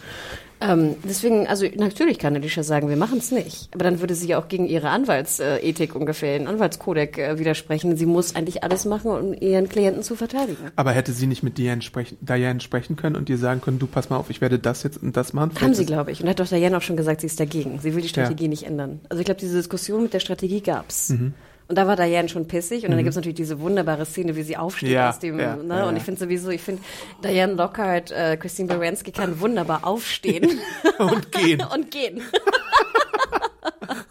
Ähm, 0.60 0.96
deswegen, 1.04 1.46
also 1.46 1.66
natürlich 1.76 2.18
kann 2.18 2.36
Alicia 2.36 2.62
sagen, 2.62 2.88
wir 2.88 2.96
machen 2.96 3.18
es 3.18 3.30
nicht. 3.32 3.70
Aber 3.72 3.84
dann 3.84 4.00
würde 4.00 4.14
sie 4.14 4.28
ja 4.28 4.38
auch 4.38 4.48
gegen 4.48 4.66
ihre 4.66 4.90
Anwaltsethik 4.90 5.94
ungefähr, 5.94 6.38
den 6.38 6.46
Anwaltskodex 6.46 7.18
äh, 7.18 7.38
widersprechen. 7.38 7.96
Sie 7.96 8.06
muss 8.06 8.36
eigentlich 8.36 8.62
alles 8.62 8.84
machen, 8.84 9.10
um 9.10 9.32
ihren 9.32 9.68
Klienten 9.68 10.02
zu 10.02 10.16
verteidigen. 10.16 10.70
Aber 10.76 10.92
hätte 10.92 11.12
sie 11.12 11.26
nicht 11.26 11.42
mit 11.42 11.56
Diane 11.56 11.82
sprechen, 11.82 12.18
Diane 12.20 12.60
sprechen 12.60 12.96
können 12.96 13.16
und 13.16 13.30
ihr 13.30 13.38
sagen 13.38 13.60
können, 13.60 13.78
du 13.78 13.86
pass 13.86 14.10
mal 14.10 14.16
auf, 14.16 14.28
ich 14.28 14.40
werde 14.40 14.58
das 14.58 14.82
jetzt 14.82 15.02
und 15.02 15.16
das 15.16 15.32
machen? 15.32 15.52
Haben 15.60 15.74
sie, 15.74 15.86
glaube 15.86 16.12
ich. 16.12 16.22
Und 16.22 16.28
hat 16.28 16.40
doch 16.40 16.48
Diane 16.48 16.76
auch 16.76 16.82
schon 16.82 16.96
gesagt, 16.96 17.22
sie 17.22 17.26
ist 17.26 17.40
dagegen. 17.40 17.78
Sie 17.80 17.94
will 17.94 18.02
die 18.02 18.08
Strategie 18.08 18.48
nicht 18.48 18.64
ändern. 18.64 19.00
Also 19.08 19.20
ich 19.20 19.24
glaube, 19.24 19.40
diese 19.40 19.56
Diskussion 19.56 20.02
mit 20.02 20.12
der 20.12 20.20
Strategie 20.20 20.60
gab's. 20.60 21.10
Mhm. 21.10 21.32
Und 21.70 21.76
da 21.76 21.86
war 21.86 21.94
Diane 21.94 22.28
schon 22.28 22.48
pissig. 22.48 22.82
Und 22.84 22.90
dann 22.90 22.98
gibt's 22.98 23.14
natürlich 23.14 23.36
diese 23.36 23.60
wunderbare 23.60 24.04
Szene, 24.04 24.34
wie 24.34 24.42
sie 24.42 24.56
aufsteht 24.56 24.90
Ja, 24.90 25.10
aus 25.10 25.20
dem, 25.20 25.38
ja, 25.38 25.54
ne? 25.54 25.76
ja, 25.76 25.88
und 25.88 25.96
ich 25.96 26.02
finde 26.02 26.18
sowieso, 26.18 26.50
ich 26.50 26.60
finde, 26.60 26.82
Diane 27.22 27.52
Lockhart, 27.52 28.10
äh, 28.10 28.36
Christine 28.36 28.66
Baranski 28.66 29.12
kann 29.12 29.38
wunderbar 29.40 29.86
aufstehen 29.86 30.58
und 30.98 31.30
gehen. 31.30 31.62
und 31.72 31.92
gehen. 31.92 32.22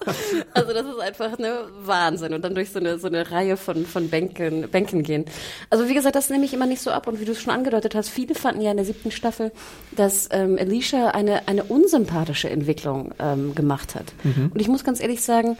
also 0.53 0.73
das 0.73 0.85
ist 0.85 0.99
einfach 0.99 1.37
ne 1.37 1.65
Wahnsinn 1.81 2.33
und 2.33 2.43
dann 2.43 2.55
durch 2.55 2.71
so 2.71 2.79
eine 2.79 2.97
so 2.97 3.07
eine 3.07 3.29
Reihe 3.29 3.57
von 3.57 3.85
von 3.85 4.09
Bänken 4.09 4.69
Bänken 4.69 5.03
gehen. 5.03 5.25
Also 5.69 5.89
wie 5.89 5.93
gesagt, 5.93 6.15
das 6.15 6.29
nehme 6.29 6.45
ich 6.45 6.53
immer 6.53 6.65
nicht 6.65 6.81
so 6.81 6.91
ab 6.91 7.07
und 7.07 7.19
wie 7.19 7.25
du 7.25 7.33
es 7.33 7.41
schon 7.41 7.53
angedeutet 7.53 7.93
hast, 7.95 8.09
viele 8.09 8.35
fanden 8.35 8.61
ja 8.61 8.71
in 8.71 8.77
der 8.77 8.85
siebten 8.85 9.11
Staffel, 9.11 9.51
dass 9.91 10.29
ähm, 10.31 10.57
Alicia 10.59 11.09
eine 11.09 11.47
eine 11.47 11.63
unsympathische 11.63 12.49
Entwicklung 12.49 13.13
ähm, 13.19 13.53
gemacht 13.53 13.95
hat. 13.95 14.13
Und 14.23 14.59
ich 14.59 14.67
muss 14.67 14.83
ganz 14.83 15.01
ehrlich 15.01 15.21
sagen, 15.21 15.57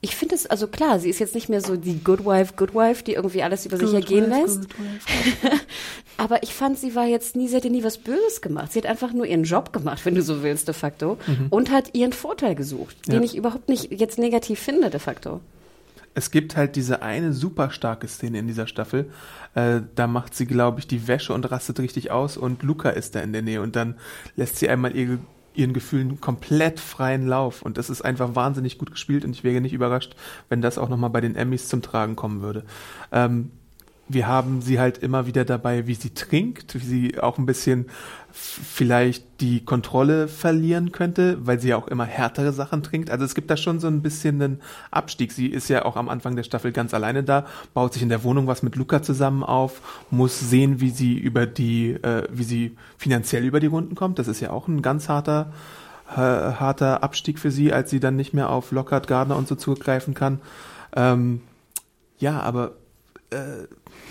ich 0.00 0.14
finde 0.14 0.36
es, 0.36 0.46
also 0.46 0.68
klar, 0.68 1.00
sie 1.00 1.08
ist 1.10 1.18
jetzt 1.18 1.34
nicht 1.34 1.48
mehr 1.48 1.60
so 1.60 1.76
die 1.76 2.02
Good 2.02 2.24
Wife, 2.24 2.54
Good 2.56 2.74
Wife, 2.74 3.02
die 3.02 3.14
irgendwie 3.14 3.42
alles 3.42 3.66
über 3.66 3.76
sich 3.76 3.92
ergehen 3.92 4.28
lässt. 4.30 4.68
Aber 6.16 6.42
ich 6.42 6.52
fand, 6.54 6.78
sie 6.78 6.94
war 6.94 7.06
jetzt 7.06 7.36
nie, 7.36 7.48
sie 7.48 7.56
hätte 7.56 7.70
nie 7.70 7.84
was 7.84 7.98
Böses 7.98 8.40
gemacht. 8.40 8.72
Sie 8.72 8.78
hat 8.80 8.86
einfach 8.86 9.12
nur 9.12 9.26
ihren 9.26 9.44
Job 9.44 9.72
gemacht, 9.72 10.04
wenn 10.04 10.14
du 10.14 10.22
so 10.22 10.42
willst, 10.42 10.66
de 10.68 10.74
facto. 10.74 11.16
Und 11.50 11.70
hat 11.70 11.94
ihren 11.94 12.12
Vorteil 12.12 12.54
gesucht, 12.54 13.08
den 13.08 13.14
Ja. 13.16 13.22
ich 13.22 13.36
überhaupt 13.36 13.68
nicht 13.68 13.90
jetzt 13.92 14.18
negativ 14.18 14.58
finde, 14.58 14.90
de 14.90 15.00
facto. 15.00 15.40
Es 16.14 16.32
gibt 16.32 16.56
halt 16.56 16.74
diese 16.74 17.02
eine 17.02 17.32
super 17.32 17.70
starke 17.70 18.08
Szene 18.08 18.40
in 18.40 18.48
dieser 18.48 18.66
Staffel. 18.66 19.10
Äh, 19.54 19.82
da 19.94 20.08
macht 20.08 20.34
sie, 20.34 20.46
glaube 20.46 20.80
ich, 20.80 20.88
die 20.88 21.06
Wäsche 21.06 21.32
und 21.32 21.48
rastet 21.50 21.78
richtig 21.78 22.10
aus 22.10 22.36
und 22.36 22.64
Luca 22.64 22.90
ist 22.90 23.14
da 23.14 23.20
in 23.20 23.32
der 23.32 23.42
Nähe 23.42 23.62
und 23.62 23.76
dann 23.76 23.94
lässt 24.34 24.56
sie 24.56 24.68
einmal 24.68 24.96
ihre, 24.96 25.18
ihren 25.58 25.72
Gefühlen 25.72 26.20
komplett 26.20 26.80
freien 26.80 27.26
Lauf 27.26 27.62
und 27.62 27.78
das 27.78 27.90
ist 27.90 28.02
einfach 28.02 28.34
wahnsinnig 28.34 28.78
gut 28.78 28.92
gespielt 28.92 29.24
und 29.24 29.32
ich 29.32 29.44
wäre 29.44 29.60
nicht 29.60 29.72
überrascht, 29.72 30.14
wenn 30.48 30.62
das 30.62 30.78
auch 30.78 30.88
nochmal 30.88 31.10
bei 31.10 31.20
den 31.20 31.36
Emmys 31.36 31.68
zum 31.68 31.82
Tragen 31.82 32.16
kommen 32.16 32.40
würde. 32.42 32.64
Ähm, 33.12 33.50
wir 34.08 34.26
haben 34.26 34.62
sie 34.62 34.80
halt 34.80 34.98
immer 34.98 35.26
wieder 35.26 35.44
dabei, 35.44 35.86
wie 35.86 35.94
sie 35.94 36.10
trinkt, 36.10 36.74
wie 36.74 36.84
sie 36.84 37.20
auch 37.20 37.38
ein 37.38 37.46
bisschen 37.46 37.86
vielleicht 38.32 39.40
die 39.40 39.64
Kontrolle 39.64 40.28
verlieren 40.28 40.92
könnte, 40.92 41.38
weil 41.40 41.60
sie 41.60 41.68
ja 41.68 41.76
auch 41.76 41.88
immer 41.88 42.04
härtere 42.04 42.52
Sachen 42.52 42.82
trinkt. 42.82 43.10
Also 43.10 43.24
es 43.24 43.34
gibt 43.34 43.50
da 43.50 43.56
schon 43.56 43.80
so 43.80 43.88
ein 43.88 44.02
bisschen 44.02 44.40
einen 44.40 44.60
Abstieg. 44.90 45.32
Sie 45.32 45.46
ist 45.46 45.68
ja 45.68 45.84
auch 45.84 45.96
am 45.96 46.08
Anfang 46.08 46.36
der 46.36 46.42
Staffel 46.42 46.72
ganz 46.72 46.94
alleine 46.94 47.22
da, 47.22 47.46
baut 47.74 47.92
sich 47.92 48.02
in 48.02 48.08
der 48.08 48.24
Wohnung 48.24 48.46
was 48.46 48.62
mit 48.62 48.76
Luca 48.76 49.02
zusammen 49.02 49.42
auf, 49.42 50.04
muss 50.10 50.38
sehen, 50.38 50.80
wie 50.80 50.90
sie 50.90 51.18
über 51.18 51.46
die, 51.46 51.92
äh, 51.92 52.28
wie 52.30 52.44
sie 52.44 52.76
finanziell 52.96 53.44
über 53.44 53.60
die 53.60 53.66
Runden 53.66 53.94
kommt. 53.94 54.18
Das 54.18 54.28
ist 54.28 54.40
ja 54.40 54.50
auch 54.50 54.68
ein 54.68 54.82
ganz 54.82 55.08
harter, 55.08 55.52
äh, 56.10 56.16
harter 56.16 57.02
Abstieg 57.02 57.38
für 57.38 57.50
sie, 57.50 57.72
als 57.72 57.90
sie 57.90 58.00
dann 58.00 58.16
nicht 58.16 58.34
mehr 58.34 58.50
auf 58.50 58.72
Lockhart, 58.72 59.06
Gardner 59.06 59.36
und 59.36 59.48
so 59.48 59.54
zugreifen 59.54 60.14
kann. 60.14 60.40
Ähm, 60.94 61.40
ja, 62.18 62.40
aber 62.40 62.72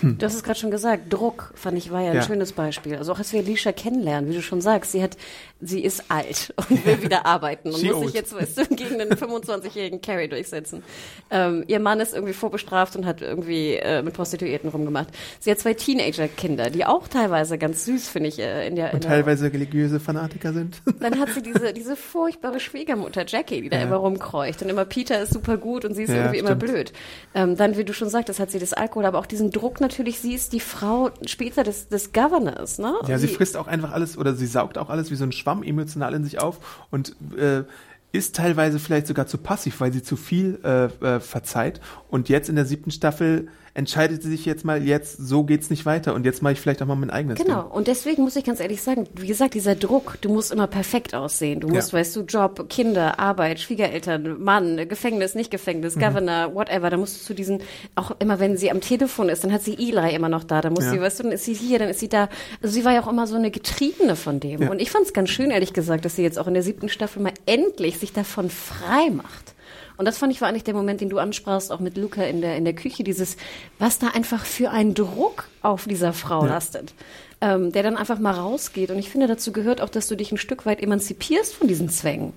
Du 0.02 0.24
hast 0.24 0.34
es 0.34 0.42
gerade 0.42 0.58
schon 0.58 0.70
gesagt, 0.70 1.12
Druck, 1.12 1.52
fand 1.54 1.76
ich, 1.78 1.90
war 1.90 2.00
ja 2.02 2.10
ein 2.10 2.16
Ja. 2.16 2.22
schönes 2.22 2.52
Beispiel. 2.52 2.96
Also 2.96 3.12
auch 3.12 3.18
als 3.18 3.32
wir 3.32 3.40
Alicia 3.40 3.72
kennenlernen, 3.72 4.30
wie 4.30 4.34
du 4.34 4.42
schon 4.42 4.60
sagst, 4.60 4.92
sie 4.92 5.02
hat, 5.02 5.16
sie 5.60 5.82
ist 5.82 6.04
alt 6.10 6.54
und 6.70 6.84
will 6.86 7.02
wieder 7.02 7.26
arbeiten 7.26 7.72
und 7.72 7.82
muss 7.82 7.94
old. 7.94 8.06
sich 8.06 8.14
jetzt, 8.14 8.34
weißt 8.34 8.58
du, 8.58 8.66
gegen 8.76 9.00
einen 9.00 9.12
25-jährigen 9.12 10.00
Carrie 10.00 10.28
durchsetzen. 10.28 10.82
Ähm, 11.30 11.64
ihr 11.66 11.80
Mann 11.80 12.00
ist 12.00 12.14
irgendwie 12.14 12.32
vorbestraft 12.32 12.96
und 12.96 13.06
hat 13.06 13.22
irgendwie 13.22 13.74
äh, 13.74 14.02
mit 14.02 14.14
Prostituierten 14.14 14.70
rumgemacht. 14.70 15.08
Sie 15.40 15.50
hat 15.50 15.58
zwei 15.58 15.74
Teenager-Kinder, 15.74 16.70
die 16.70 16.84
auch 16.84 17.08
teilweise 17.08 17.58
ganz 17.58 17.84
süß, 17.84 18.08
finde 18.08 18.28
ich, 18.28 18.38
äh, 18.38 18.66
in 18.66 18.76
der, 18.76 18.90
in 18.90 18.94
und 18.96 19.04
der 19.04 19.10
teilweise 19.10 19.52
religiöse 19.52 20.00
Fanatiker 20.00 20.52
sind. 20.52 20.80
dann 21.00 21.18
hat 21.18 21.30
sie 21.30 21.42
diese, 21.42 21.72
diese 21.72 21.96
furchtbare 21.96 22.60
Schwiegermutter 22.60 23.24
Jackie, 23.26 23.62
die 23.62 23.68
da 23.68 23.78
Ja. 23.78 23.82
immer 23.84 23.96
rumkreucht. 23.96 24.62
Und 24.62 24.68
immer 24.68 24.84
Peter 24.84 25.20
ist 25.20 25.32
super 25.32 25.56
gut 25.56 25.84
und 25.84 25.94
sie 25.94 26.04
ist 26.04 26.10
Ja, 26.10 26.16
irgendwie 26.16 26.38
immer 26.38 26.50
stimmt. 26.56 26.62
blöd. 26.72 26.92
Ähm, 27.34 27.56
dann, 27.56 27.76
wie 27.76 27.84
du 27.84 27.92
schon 27.92 28.08
sagtest, 28.08 28.38
hat 28.40 28.50
sie 28.50 28.58
das 28.58 28.72
Alkohol, 28.72 29.04
aber 29.04 29.18
auch 29.18 29.26
diesen 29.26 29.50
Druck 29.50 29.80
natürlich. 29.88 30.20
Sie 30.20 30.34
ist 30.34 30.52
die 30.52 30.60
Frau 30.60 31.10
später 31.26 31.64
des, 31.64 31.88
des 31.88 32.12
Governors, 32.12 32.78
ne? 32.78 32.94
Ja, 33.06 33.18
sie 33.18 33.28
frisst 33.28 33.56
auch 33.56 33.66
einfach 33.66 33.92
alles 33.92 34.18
oder 34.18 34.34
sie 34.34 34.46
saugt 34.46 34.76
auch 34.76 34.90
alles 34.90 35.10
wie 35.10 35.16
so 35.16 35.24
ein 35.24 35.32
Schwamm 35.32 35.62
emotional 35.62 36.14
in 36.14 36.24
sich 36.24 36.40
auf 36.40 36.86
und 36.90 37.16
äh, 37.36 37.64
ist 38.12 38.36
teilweise 38.36 38.78
vielleicht 38.78 39.06
sogar 39.06 39.26
zu 39.26 39.38
passiv, 39.38 39.80
weil 39.80 39.92
sie 39.92 40.02
zu 40.02 40.16
viel 40.16 40.60
äh, 40.62 40.84
äh, 40.84 41.20
verzeiht. 41.20 41.80
Und 42.08 42.28
jetzt 42.28 42.48
in 42.48 42.56
der 42.56 42.64
siebten 42.64 42.90
Staffel 42.90 43.48
entscheidet 43.78 44.22
sie 44.24 44.28
sich 44.30 44.44
jetzt 44.44 44.64
mal, 44.64 44.82
jetzt 44.82 45.16
so 45.18 45.44
geht's 45.44 45.70
nicht 45.70 45.86
weiter 45.86 46.12
und 46.14 46.26
jetzt 46.26 46.42
mache 46.42 46.54
ich 46.54 46.60
vielleicht 46.60 46.82
auch 46.82 46.86
mal 46.86 46.96
mein 46.96 47.10
eigenes 47.10 47.38
Genau, 47.38 47.62
Ding. 47.62 47.70
und 47.70 47.86
deswegen 47.86 48.22
muss 48.24 48.34
ich 48.34 48.42
ganz 48.44 48.58
ehrlich 48.58 48.82
sagen, 48.82 49.06
wie 49.14 49.28
gesagt, 49.28 49.54
dieser 49.54 49.76
Druck, 49.76 50.18
du 50.20 50.28
musst 50.30 50.50
immer 50.50 50.66
perfekt 50.66 51.14
aussehen. 51.14 51.60
Du 51.60 51.68
musst, 51.68 51.92
Ja. 51.92 51.98
weißt 52.00 52.16
du, 52.16 52.22
Job, 52.22 52.68
Kinder, 52.68 53.20
Arbeit, 53.20 53.60
Schwiegereltern, 53.60 54.42
Mann, 54.42 54.88
Gefängnis, 54.88 55.36
nicht 55.36 55.52
Gefängnis, 55.52 55.94
Mhm. 55.94 56.00
Governor, 56.00 56.54
whatever. 56.56 56.90
Da 56.90 56.96
musst 56.96 57.20
du 57.20 57.24
zu 57.24 57.34
diesen, 57.34 57.60
auch 57.94 58.10
immer 58.18 58.40
wenn 58.40 58.56
sie 58.56 58.70
am 58.72 58.80
Telefon 58.80 59.28
ist, 59.28 59.44
dann 59.44 59.52
hat 59.52 59.62
sie 59.62 59.74
Eli 59.74 60.12
immer 60.14 60.28
noch 60.28 60.42
da. 60.42 60.60
Da 60.60 60.70
muss 60.70 60.84
Ja. 60.84 60.90
sie, 60.90 61.00
weißt 61.00 61.20
du, 61.20 61.22
dann 61.22 61.32
ist 61.32 61.44
sie 61.44 61.54
hier, 61.54 61.78
dann 61.78 61.88
ist 61.88 62.00
sie 62.00 62.08
da. 62.08 62.28
Also 62.60 62.74
sie 62.74 62.84
war 62.84 62.92
ja 62.92 63.02
auch 63.04 63.08
immer 63.08 63.28
so 63.28 63.36
eine 63.36 63.52
Getriebene 63.52 64.16
von 64.16 64.40
dem. 64.40 64.62
Ja. 64.62 64.70
Und 64.70 64.80
ich 64.82 64.90
fand 64.90 65.06
es 65.06 65.12
ganz 65.12 65.30
schön, 65.30 65.50
ehrlich 65.52 65.72
gesagt, 65.72 66.04
dass 66.04 66.16
sie 66.16 66.22
jetzt 66.22 66.38
auch 66.40 66.48
in 66.48 66.54
der 66.54 66.64
siebten 66.64 66.88
Staffel 66.88 67.22
mal 67.22 67.32
endlich 67.46 67.98
sich 67.98 68.12
davon 68.12 68.50
frei 68.50 69.10
macht. 69.10 69.54
Und 69.98 70.04
das 70.04 70.16
fand 70.16 70.32
ich 70.32 70.40
war 70.40 70.48
eigentlich 70.48 70.64
der 70.64 70.74
Moment, 70.74 71.00
den 71.00 71.10
du 71.10 71.18
ansprachst, 71.18 71.70
auch 71.72 71.80
mit 71.80 71.96
Luca 71.96 72.22
in 72.22 72.40
der, 72.40 72.56
in 72.56 72.64
der 72.64 72.74
Küche, 72.74 73.02
dieses, 73.04 73.36
was 73.78 73.98
da 73.98 74.08
einfach 74.08 74.44
für 74.44 74.70
ein 74.70 74.94
Druck 74.94 75.48
auf 75.60 75.86
dieser 75.86 76.12
Frau 76.12 76.44
Ja. 76.44 76.52
lastet. 76.54 76.94
Ähm, 77.40 77.70
der 77.72 77.82
dann 77.84 77.96
einfach 77.96 78.18
mal 78.18 78.32
rausgeht. 78.34 78.90
Und 78.90 78.98
ich 78.98 79.10
finde, 79.10 79.26
dazu 79.28 79.52
gehört 79.52 79.80
auch, 79.80 79.88
dass 79.90 80.08
du 80.08 80.16
dich 80.16 80.32
ein 80.32 80.38
Stück 80.38 80.66
weit 80.66 80.82
emanzipierst 80.82 81.54
von 81.54 81.68
diesen 81.68 81.88
Zwängen. 81.88 82.32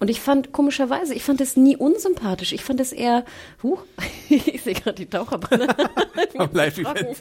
Und 0.00 0.08
ich 0.08 0.20
fand, 0.20 0.52
komischerweise, 0.52 1.14
ich 1.14 1.22
fand 1.22 1.40
es 1.40 1.56
nie 1.56 1.76
unsympathisch. 1.76 2.52
Ich 2.52 2.64
fand 2.64 2.80
es 2.80 2.92
eher, 2.92 3.24
huch, 3.62 3.82
ich 4.28 4.62
sehe 4.62 4.74
gerade 4.74 4.94
die 4.94 5.06
Taucherbrille. 5.06 5.68
Am 6.38 6.50
Live-Event. 6.52 7.16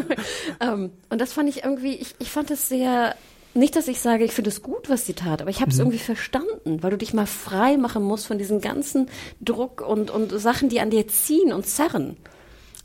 ähm, 0.60 0.90
und 1.08 1.20
das 1.20 1.32
fand 1.32 1.48
ich 1.48 1.64
irgendwie, 1.64 1.94
ich, 1.94 2.14
ich 2.18 2.30
fand 2.30 2.50
es 2.50 2.68
sehr, 2.68 3.14
nicht, 3.56 3.76
dass 3.76 3.88
ich 3.88 4.00
sage, 4.00 4.24
ich 4.24 4.32
finde 4.32 4.50
es 4.50 4.62
gut, 4.62 4.88
was 4.88 5.06
sie 5.06 5.14
tat, 5.14 5.40
aber 5.40 5.50
ich 5.50 5.60
habe 5.60 5.70
es 5.70 5.78
irgendwie 5.78 5.98
verstanden, 5.98 6.82
weil 6.82 6.90
du 6.90 6.98
dich 6.98 7.14
mal 7.14 7.26
frei 7.26 7.76
machen 7.76 8.02
musst 8.02 8.26
von 8.26 8.38
diesem 8.38 8.60
ganzen 8.60 9.08
Druck 9.40 9.80
und, 9.80 10.10
und 10.10 10.30
Sachen, 10.38 10.68
die 10.68 10.80
an 10.80 10.90
dir 10.90 11.08
ziehen 11.08 11.52
und 11.52 11.66
zerren. 11.66 12.16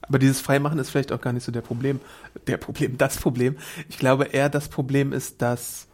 Aber 0.02 0.20
dieses 0.20 0.42
Freimachen 0.42 0.80
ist 0.80 0.90
vielleicht 0.90 1.12
auch 1.12 1.22
gar 1.22 1.34
nicht 1.34 1.44
so 1.44 1.52
der 1.52 1.62
Problem. 1.62 2.00
Der 2.48 2.58
Problem, 2.58 2.98
das 2.98 3.18
Problem. 3.18 3.58
Ich 3.90 3.98
glaube 3.98 4.26
eher, 4.26 4.50
das 4.50 4.68
Problem 4.68 5.14
ist, 5.14 5.42
dass 5.42 5.88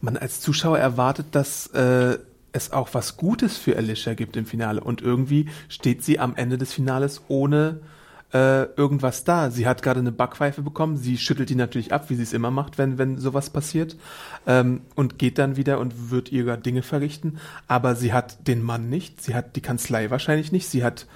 man 0.00 0.16
als 0.16 0.40
Zuschauer 0.40 0.78
erwartet, 0.78 1.26
dass 1.32 1.68
äh, 1.68 2.18
es 2.52 2.72
auch 2.72 2.90
was 2.92 3.16
Gutes 3.16 3.56
für 3.56 3.76
Alicia 3.76 4.14
gibt 4.14 4.36
im 4.36 4.46
Finale. 4.46 4.82
Und 4.82 5.02
irgendwie 5.02 5.48
steht 5.68 6.04
sie 6.04 6.18
am 6.18 6.34
Ende 6.36 6.58
des 6.58 6.72
Finales 6.72 7.22
ohne 7.28 7.80
äh, 8.32 8.64
irgendwas 8.76 9.24
da. 9.24 9.50
Sie 9.50 9.66
hat 9.66 9.82
gerade 9.82 10.00
eine 10.00 10.12
Backpfeife 10.12 10.62
bekommen, 10.62 10.96
sie 10.96 11.16
schüttelt 11.16 11.50
die 11.50 11.54
natürlich 11.54 11.92
ab, 11.92 12.10
wie 12.10 12.14
sie 12.14 12.22
es 12.22 12.32
immer 12.32 12.50
macht, 12.50 12.78
wenn, 12.78 12.98
wenn 12.98 13.18
sowas 13.18 13.50
passiert, 13.50 13.96
ähm, 14.46 14.82
und 14.94 15.18
geht 15.18 15.38
dann 15.38 15.56
wieder 15.56 15.78
und 15.78 16.10
wird 16.10 16.30
ihrer 16.30 16.56
Dinge 16.56 16.82
verrichten. 16.82 17.38
Aber 17.66 17.94
sie 17.94 18.12
hat 18.12 18.46
den 18.46 18.62
Mann 18.62 18.88
nicht, 18.88 19.22
sie 19.22 19.34
hat 19.34 19.56
die 19.56 19.62
Kanzlei 19.62 20.10
wahrscheinlich 20.10 20.52
nicht, 20.52 20.68
sie 20.68 20.84
hat 20.84 21.06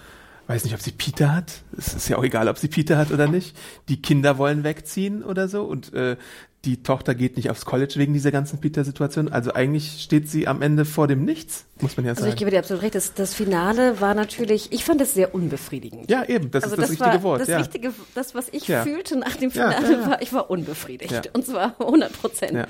weiß 0.49 0.65
nicht, 0.65 0.75
ob 0.75 0.81
sie 0.81 0.93
Peter 0.93 1.35
hat. 1.35 1.63
Es 1.79 1.95
ist 1.95 2.09
ja 2.09 2.19
auch 2.19 2.25
egal, 2.25 2.49
ob 2.49 2.59
sie 2.59 2.69
Peter 2.69 2.99
hat 2.99 3.11
oder 3.11 3.29
nicht. 3.29 3.57
Die 3.89 4.03
Kinder 4.03 4.39
wollen 4.39 4.65
wegziehen 4.65 5.23
oder 5.23 5.49
so 5.49 5.65
und 5.65 5.95
äh, 5.95 6.17
die 6.65 6.83
Tochter 6.85 7.15
geht 7.17 7.37
nicht 7.37 7.51
aufs 7.51 7.65
College 7.65 7.95
wegen 7.97 8.13
dieser 8.13 8.31
ganzen 8.31 8.61
Peter-Situation. 8.61 9.33
Also 9.33 9.53
eigentlich 9.53 10.01
steht 10.03 10.29
sie 10.31 10.47
am 10.47 10.63
Ende 10.63 10.85
vor 10.85 11.09
dem 11.09 11.25
Nichts, 11.25 11.65
muss 11.81 11.97
man 11.97 12.07
ja 12.07 12.15
sagen. 12.15 12.25
Also 12.25 12.33
ich 12.33 12.39
gebe 12.39 12.53
dir 12.53 12.61
absolut 12.61 12.85
recht. 12.85 12.95
Das, 12.95 13.15
das 13.15 13.35
Finale 13.35 14.01
war 14.01 14.15
natürlich, 14.15 14.71
ich 14.71 14.85
fand 14.85 15.01
es 15.01 15.13
sehr 15.13 15.35
unbefriedigend. 15.35 16.09
Ja, 16.09 16.25
eben, 16.25 16.53
das 16.53 16.63
also 16.63 16.77
ist 16.77 16.83
das, 16.83 16.89
das 16.89 16.91
richtige 17.01 17.15
war, 17.17 17.23
Wort. 17.25 17.41
Das 17.41 17.49
ja. 17.49 17.59
Richtige, 17.59 17.93
das, 18.15 18.37
was 18.37 18.47
ich 18.53 18.69
Ja. 18.69 18.85
fühlte 18.85 19.17
nach 19.19 19.35
dem 19.35 19.51
Finale, 19.51 19.93
ja, 19.93 20.07
war, 20.11 20.23
ich 20.23 20.33
war 20.33 20.51
unbefriedigt. 20.51 21.31
Und 21.33 21.45
zwar 21.45 21.75
100 21.81 22.13
Prozent. 22.13 22.67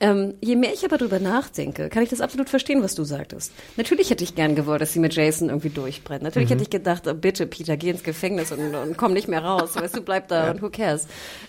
Ähm, 0.00 0.34
je 0.40 0.56
mehr 0.56 0.72
ich 0.72 0.82
aber 0.86 0.96
drüber 0.96 1.18
nachdenke, 1.18 1.90
kann 1.90 2.02
ich 2.02 2.08
das 2.08 2.22
absolut 2.22 2.48
verstehen, 2.48 2.82
was 2.82 2.94
du 2.94 3.04
sagtest. 3.04 3.52
Natürlich 3.76 4.08
hätte 4.08 4.24
ich 4.24 4.34
gern 4.34 4.54
gewollt, 4.54 4.80
dass 4.80 4.94
sie 4.94 5.00
mit 5.00 5.14
Jason 5.14 5.50
irgendwie 5.50 5.68
durchbrennt. 5.68 6.22
Natürlich 6.22 6.48
Mhm. 6.48 6.52
hätte 6.54 6.62
ich 6.62 6.70
gedacht, 6.70 7.06
oh, 7.06 7.12
bitte, 7.12 7.46
Peter, 7.46 7.76
geh 7.76 7.90
ins 7.90 8.02
Gefängnis 8.02 8.52
und, 8.52 8.74
und 8.74 8.96
komm 8.96 9.12
nicht 9.12 9.28
mehr 9.28 9.44
raus. 9.44 9.76
Weißt 9.76 9.94
du, 9.96 10.00
bleib 10.00 10.28
da 10.28 10.50
und 10.50 10.62
who 10.62 10.70
cares. 10.70 11.06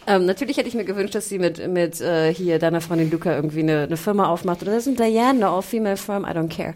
Ähm, 0.07 0.25
natürlich 0.25 0.57
hätte 0.57 0.67
ich 0.67 0.75
mir 0.75 0.83
gewünscht, 0.85 1.15
dass 1.15 1.29
sie 1.29 1.39
mit, 1.39 1.65
mit 1.71 1.84
äh, 2.01 2.33
hier 2.33 2.59
deiner 2.59 2.81
Freundin 2.81 3.11
Luca 3.11 3.35
irgendwie 3.35 3.61
eine, 3.61 3.83
eine 3.83 3.97
Firma 3.97 4.27
aufmacht 4.27 4.61
oder 4.61 4.71
das 4.71 4.87
ist 4.87 4.93
ein 4.93 4.95
Diane, 4.95 5.45
eine 5.45 5.47
all-female 5.49 5.97
firm, 5.97 6.23
I 6.23 6.29
don't 6.29 6.49
care. 6.49 6.75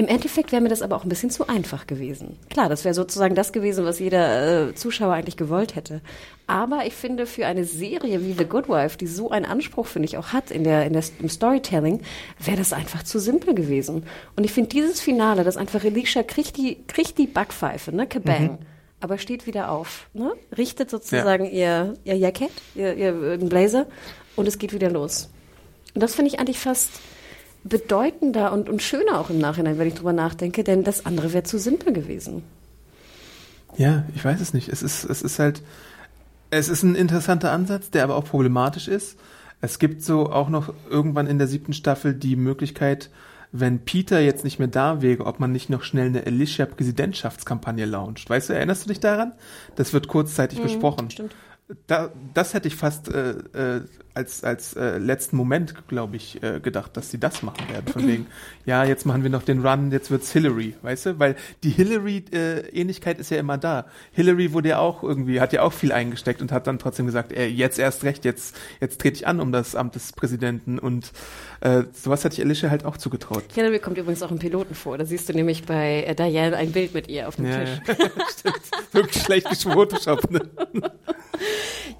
Im 0.00 0.08
Endeffekt 0.08 0.50
wäre 0.50 0.62
mir 0.62 0.70
das 0.70 0.80
aber 0.80 0.96
auch 0.96 1.02
ein 1.02 1.10
bisschen 1.10 1.28
zu 1.28 1.46
einfach 1.46 1.86
gewesen. 1.86 2.38
Klar, 2.48 2.70
das 2.70 2.86
wäre 2.86 2.94
sozusagen 2.94 3.34
das 3.34 3.52
gewesen, 3.52 3.84
was 3.84 3.98
jeder 3.98 4.68
äh, 4.68 4.74
Zuschauer 4.74 5.12
eigentlich 5.12 5.36
gewollt 5.36 5.76
hätte. 5.76 6.00
Aber 6.46 6.86
ich 6.86 6.94
finde, 6.94 7.26
für 7.26 7.44
eine 7.44 7.66
Serie 7.66 8.24
wie 8.24 8.32
The 8.32 8.46
Good 8.46 8.70
Wife, 8.70 8.96
die 8.96 9.06
so 9.06 9.30
einen 9.30 9.44
Anspruch, 9.44 9.86
finde 9.86 10.08
ich, 10.08 10.16
auch 10.16 10.28
hat 10.28 10.50
in 10.50 10.64
der, 10.64 10.86
in 10.86 10.94
der, 10.94 11.04
im 11.18 11.28
Storytelling, 11.28 12.00
wäre 12.38 12.56
das 12.56 12.72
einfach 12.72 13.02
zu 13.02 13.18
simpel 13.18 13.54
gewesen. 13.54 14.04
Und 14.36 14.44
ich 14.44 14.52
finde 14.52 14.70
dieses 14.70 15.02
Finale, 15.02 15.44
das 15.44 15.58
einfach 15.58 15.84
Alicia 15.84 16.22
kriegt 16.22 16.56
die, 16.56 16.78
kriegt 16.86 17.18
die 17.18 17.26
Backpfeife, 17.26 17.94
ne, 17.94 18.06
kabang. 18.06 18.58
Aber 19.02 19.16
steht 19.18 19.46
wieder 19.46 19.70
auf, 19.70 20.08
ne? 20.12 20.32
richtet 20.56 20.90
sozusagen 20.90 21.44
ihr, 21.44 21.94
ihr 22.04 22.16
Jackett, 22.16 22.52
ihr, 22.74 22.94
ihr 22.96 23.32
äh, 23.32 23.36
Blazer 23.38 23.86
und 24.36 24.48
es 24.48 24.58
geht 24.58 24.72
wieder 24.72 24.90
los. 24.90 25.30
Und 25.94 26.02
das 26.02 26.14
finde 26.14 26.30
ich 26.30 26.40
eigentlich 26.40 26.58
fast 26.58 26.90
bedeutender 27.64 28.52
und, 28.52 28.68
und 28.68 28.82
schöner 28.82 29.20
auch 29.20 29.30
im 29.30 29.38
Nachhinein, 29.38 29.78
wenn 29.78 29.88
ich 29.88 29.94
drüber 29.94 30.12
nachdenke, 30.12 30.64
denn 30.64 30.84
das 30.84 31.04
andere 31.04 31.32
wäre 31.32 31.44
zu 31.44 31.58
simpel 31.58 31.92
gewesen. 31.92 32.42
Ja, 33.76 34.04
ich 34.14 34.24
weiß 34.24 34.40
es 34.40 34.54
nicht. 34.54 34.68
Es 34.68 34.82
ist, 34.82 35.04
es 35.04 35.22
ist 35.22 35.38
halt, 35.38 35.62
es 36.50 36.68
ist 36.68 36.82
ein 36.82 36.94
interessanter 36.94 37.52
Ansatz, 37.52 37.90
der 37.90 38.04
aber 38.04 38.16
auch 38.16 38.24
problematisch 38.24 38.88
ist. 38.88 39.18
Es 39.60 39.78
gibt 39.78 40.02
so 40.02 40.30
auch 40.30 40.48
noch 40.48 40.72
irgendwann 40.88 41.26
in 41.26 41.38
der 41.38 41.46
siebten 41.46 41.72
Staffel 41.72 42.14
die 42.14 42.36
Möglichkeit, 42.36 43.10
wenn 43.52 43.80
Peter 43.80 44.20
jetzt 44.20 44.44
nicht 44.44 44.58
mehr 44.58 44.68
da 44.68 45.02
wäre, 45.02 45.26
ob 45.26 45.40
man 45.40 45.52
nicht 45.52 45.70
noch 45.70 45.82
schnell 45.82 46.06
eine 46.06 46.24
Alicia-Präsidentschaftskampagne 46.24 47.84
launcht. 47.84 48.30
Weißt 48.30 48.48
du, 48.48 48.54
erinnerst 48.54 48.84
du 48.84 48.88
dich 48.88 49.00
daran? 49.00 49.32
Das 49.76 49.92
wird 49.92 50.08
kurzzeitig 50.08 50.60
besprochen. 50.62 51.10
stimmt. 51.10 51.34
Da, 51.86 52.10
das 52.34 52.54
hätte 52.54 52.68
ich 52.68 52.74
fast 52.74 53.08
äh, 53.08 53.30
äh, 53.30 53.82
als, 54.14 54.42
als 54.44 54.74
äh, 54.74 54.98
letzten 54.98 55.36
Moment, 55.36 55.86
glaube 55.88 56.16
ich, 56.16 56.42
äh, 56.42 56.60
gedacht, 56.60 56.96
dass 56.96 57.10
sie 57.10 57.18
das 57.18 57.42
machen 57.42 57.68
werden. 57.70 57.86
Von 57.92 58.06
wegen, 58.06 58.26
ja, 58.66 58.84
jetzt 58.84 59.06
machen 59.06 59.22
wir 59.22 59.30
noch 59.30 59.42
den 59.42 59.64
Run, 59.66 59.92
jetzt 59.92 60.10
wird's 60.10 60.32
Hillary, 60.32 60.74
weißt 60.82 61.06
du? 61.06 61.18
Weil 61.18 61.36
die 61.62 61.70
Hillary-Ähnlichkeit 61.70 63.18
ist 63.18 63.30
ja 63.30 63.38
immer 63.38 63.58
da. 63.58 63.86
Hillary 64.12 64.52
wurde 64.52 64.70
ja 64.70 64.78
auch 64.78 65.02
irgendwie, 65.02 65.40
hat 65.40 65.52
ja 65.52 65.62
auch 65.62 65.72
viel 65.72 65.92
eingesteckt 65.92 66.40
und 66.42 66.52
hat 66.52 66.66
dann 66.66 66.78
trotzdem 66.78 67.06
gesagt, 67.06 67.32
ey, 67.32 67.48
jetzt 67.48 67.78
erst 67.78 68.04
recht, 68.04 68.24
jetzt, 68.24 68.56
jetzt 68.80 69.00
trete 69.00 69.16
ich 69.16 69.26
an 69.26 69.40
um 69.40 69.52
das 69.52 69.74
Amt 69.76 69.94
des 69.94 70.12
Präsidenten. 70.12 70.78
Und 70.78 71.12
äh, 71.60 71.84
sowas 71.92 72.24
hätte 72.24 72.34
ich 72.34 72.40
Alicia 72.42 72.70
halt 72.70 72.84
auch 72.84 72.96
zugetraut. 72.96 73.44
Hillary 73.54 73.78
kommt 73.78 73.98
übrigens 73.98 74.22
auch 74.22 74.30
im 74.30 74.38
Piloten 74.38 74.74
vor. 74.74 74.98
Da 74.98 75.04
siehst 75.04 75.28
du 75.28 75.32
nämlich 75.32 75.64
bei 75.64 76.02
äh, 76.04 76.14
Diane 76.14 76.56
ein 76.56 76.72
Bild 76.72 76.94
mit 76.94 77.08
ihr 77.08 77.28
auf 77.28 77.36
dem 77.36 77.46
Ja, 77.46 77.60
Tisch. 77.60 77.70
stimmt. 78.38 78.60
Wirklich 78.92 79.22
schlecht 79.22 79.48
gefotoshoppt, 79.48 80.30
ne? 80.30 80.42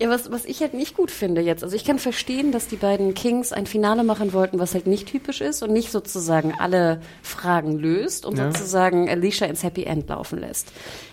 Ja, 0.00 0.08
was, 0.08 0.30
was 0.30 0.46
ich 0.46 0.60
halt 0.60 0.72
nicht 0.72 0.96
gut 0.96 1.10
finde 1.10 1.42
jetzt, 1.42 1.62
also 1.62 1.76
ich 1.76 1.84
kann 1.84 1.98
verstehen, 2.00 2.50
dass 2.52 2.66
die 2.66 2.76
beiden 2.76 3.14
Kings 3.14 3.52
ein 3.52 3.66
Finale 3.66 4.02
machen 4.02 4.32
wollten, 4.32 4.58
was 4.58 4.74
halt 4.74 4.86
nicht 4.86 5.06
typisch 5.08 5.40
ist 5.40 5.62
und 5.62 5.72
nicht 5.72 5.90
sozusagen 5.92 6.54
alle 6.58 7.00
Fragen 7.22 7.78
löst 7.78 8.26
und 8.26 8.36
Ja. 8.38 8.50
sozusagen 8.50 9.08
Alicia 9.08 9.46
ins 9.46 9.62
Happy 9.62 9.84
End 9.84 10.08
laufen 10.08 10.38
lässt. 10.40 10.72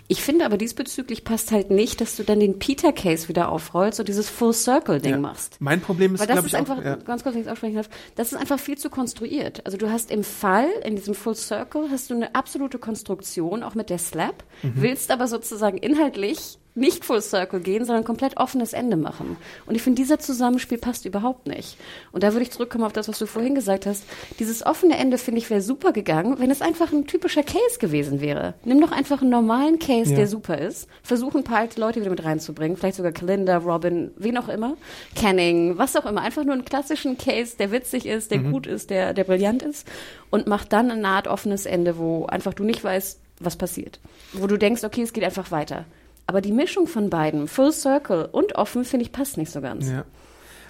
Ich 0.09 0.21
finde 0.21 0.45
aber 0.45 0.57
diesbezüglich 0.57 1.25
passt 1.25 1.51
halt 1.51 1.69
nicht, 1.69 1.99
dass 1.99 2.15
du 2.15 2.23
dann 2.23 2.39
den 2.39 2.59
Peter-Case 2.59 3.27
wieder 3.27 3.49
aufrollst 3.51 3.99
und 3.99 4.07
dieses 4.07 4.29
Full-Circle-Ding 4.29 5.11
Ja. 5.11 5.17
machst. 5.19 5.57
Mein 5.59 5.81
Problem 5.81 6.15
ist, 6.15 6.25
glaube 6.25 6.47
ich, 6.47 6.55
einfach, 6.55 6.77
auch, 6.79 6.83
ja. 6.83 6.95
ganz 6.95 7.23
kurz, 7.23 7.35
wenn 7.35 7.41
ich 7.41 7.47
es 7.47 7.51
aussprechen 7.51 7.75
darf, 7.75 7.89
das 8.15 8.31
ist 8.31 8.37
einfach 8.39 8.57
viel 8.59 8.77
zu 8.77 8.89
konstruiert. 8.89 9.61
Also 9.65 9.77
du 9.77 9.91
hast 9.91 10.09
im 10.09 10.23
Fall, 10.23 10.67
in 10.85 10.95
diesem 10.95 11.13
Full 11.13 11.35
Circle, 11.35 11.89
hast 11.91 12.09
du 12.09 12.13
eine 12.15 12.33
absolute 12.35 12.79
Konstruktion, 12.79 13.63
auch 13.63 13.75
mit 13.75 13.89
der 13.89 13.97
Slap, 13.97 14.43
Mhm. 14.63 14.71
willst 14.75 15.11
aber 15.11 15.27
sozusagen 15.27 15.77
inhaltlich 15.77 16.57
nicht 16.77 17.03
Full 17.03 17.21
Circle 17.21 17.59
gehen, 17.59 17.83
sondern 17.85 18.03
komplett 18.05 18.37
offenes 18.37 18.71
Ende 18.73 18.95
machen. 18.95 19.35
Und 19.65 19.75
ich 19.75 19.81
finde, 19.81 20.01
dieser 20.01 20.19
Zusammenspiel 20.19 20.77
passt 20.77 21.05
überhaupt 21.05 21.47
nicht. 21.47 21.77
Und 22.11 22.23
da 22.23 22.33
würde 22.33 22.43
ich 22.43 22.51
zurückkommen 22.51 22.83
auf 22.83 22.93
das, 22.93 23.09
was 23.09 23.19
du 23.19 23.25
vorhin 23.25 23.55
gesagt 23.55 23.85
hast. 23.85 24.03
Dieses 24.39 24.65
offene 24.65 24.97
Ende, 24.97 25.17
finde 25.17 25.39
ich, 25.39 25.49
wäre 25.49 25.61
super 25.61 25.91
gegangen, 25.91 26.39
wenn 26.39 26.51
es 26.51 26.61
einfach 26.61 26.91
ein 26.93 27.07
typischer 27.07 27.43
Case 27.43 27.79
gewesen 27.79 28.21
wäre. 28.21 28.53
Nimm 28.63 28.79
doch 28.79 28.91
einfach 28.91 29.21
einen 29.21 29.31
normalen 29.31 29.79
Case, 29.79 30.11
Ja. 30.11 30.17
der 30.17 30.27
super 30.27 30.57
ist. 30.57 30.87
Versuch 31.03 31.35
ein 31.35 31.43
paar 31.43 31.57
alte 31.57 31.79
Leute 31.81 31.99
wieder 31.99 32.09
mit 32.11 32.23
reinzubringen. 32.23 32.77
Vielleicht 32.77 32.97
sogar 32.97 33.11
Kalinda, 33.11 33.57
Robin, 33.57 34.11
wen 34.15 34.37
auch 34.37 34.47
immer. 34.47 34.77
Canning, 35.15 35.77
was 35.77 35.95
auch 35.95 36.05
immer. 36.05 36.21
Einfach 36.21 36.43
nur 36.43 36.53
einen 36.53 36.65
klassischen 36.65 37.17
Case, 37.17 37.57
der 37.57 37.71
witzig 37.71 38.05
ist, 38.05 38.31
der 38.31 38.39
gut 38.39 38.67
ist, 38.67 38.89
der, 38.89 39.13
der 39.13 39.23
brillant 39.23 39.63
ist. 39.63 39.87
Und 40.29 40.47
mach 40.47 40.65
dann 40.65 40.91
eine 40.91 41.07
Art 41.07 41.27
offenes 41.27 41.65
Ende, 41.65 41.97
wo 41.97 42.25
einfach 42.27 42.53
du 42.53 42.63
nicht 42.63 42.83
weißt, 42.83 43.19
was 43.39 43.55
passiert. 43.55 43.99
Wo 44.33 44.47
du 44.47 44.57
denkst, 44.57 44.83
okay, 44.83 45.01
es 45.01 45.13
geht 45.13 45.23
einfach 45.23 45.51
weiter. 45.51 45.85
Aber 46.27 46.41
die 46.41 46.51
Mischung 46.51 46.87
von 46.87 47.09
beiden, 47.09 47.47
Full 47.47 47.71
Circle 47.71 48.27
und 48.31 48.55
offen, 48.55 48.83
finde 48.85 49.05
ich, 49.05 49.11
passt 49.11 49.37
nicht 49.37 49.51
so 49.51 49.61
ganz. 49.61 49.87
Ja, 49.87 49.93
Ja. 49.93 50.03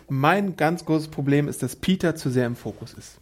Mein 0.09 0.55
ganz 0.55 0.85
großes 0.85 1.09
Problem 1.09 1.49
ist, 1.49 1.61
dass 1.63 1.75
Peter 1.75 2.15
zu 2.15 2.29
sehr 2.29 2.45
im 2.45 2.55
Fokus 2.55 2.93
ist. 2.93 3.17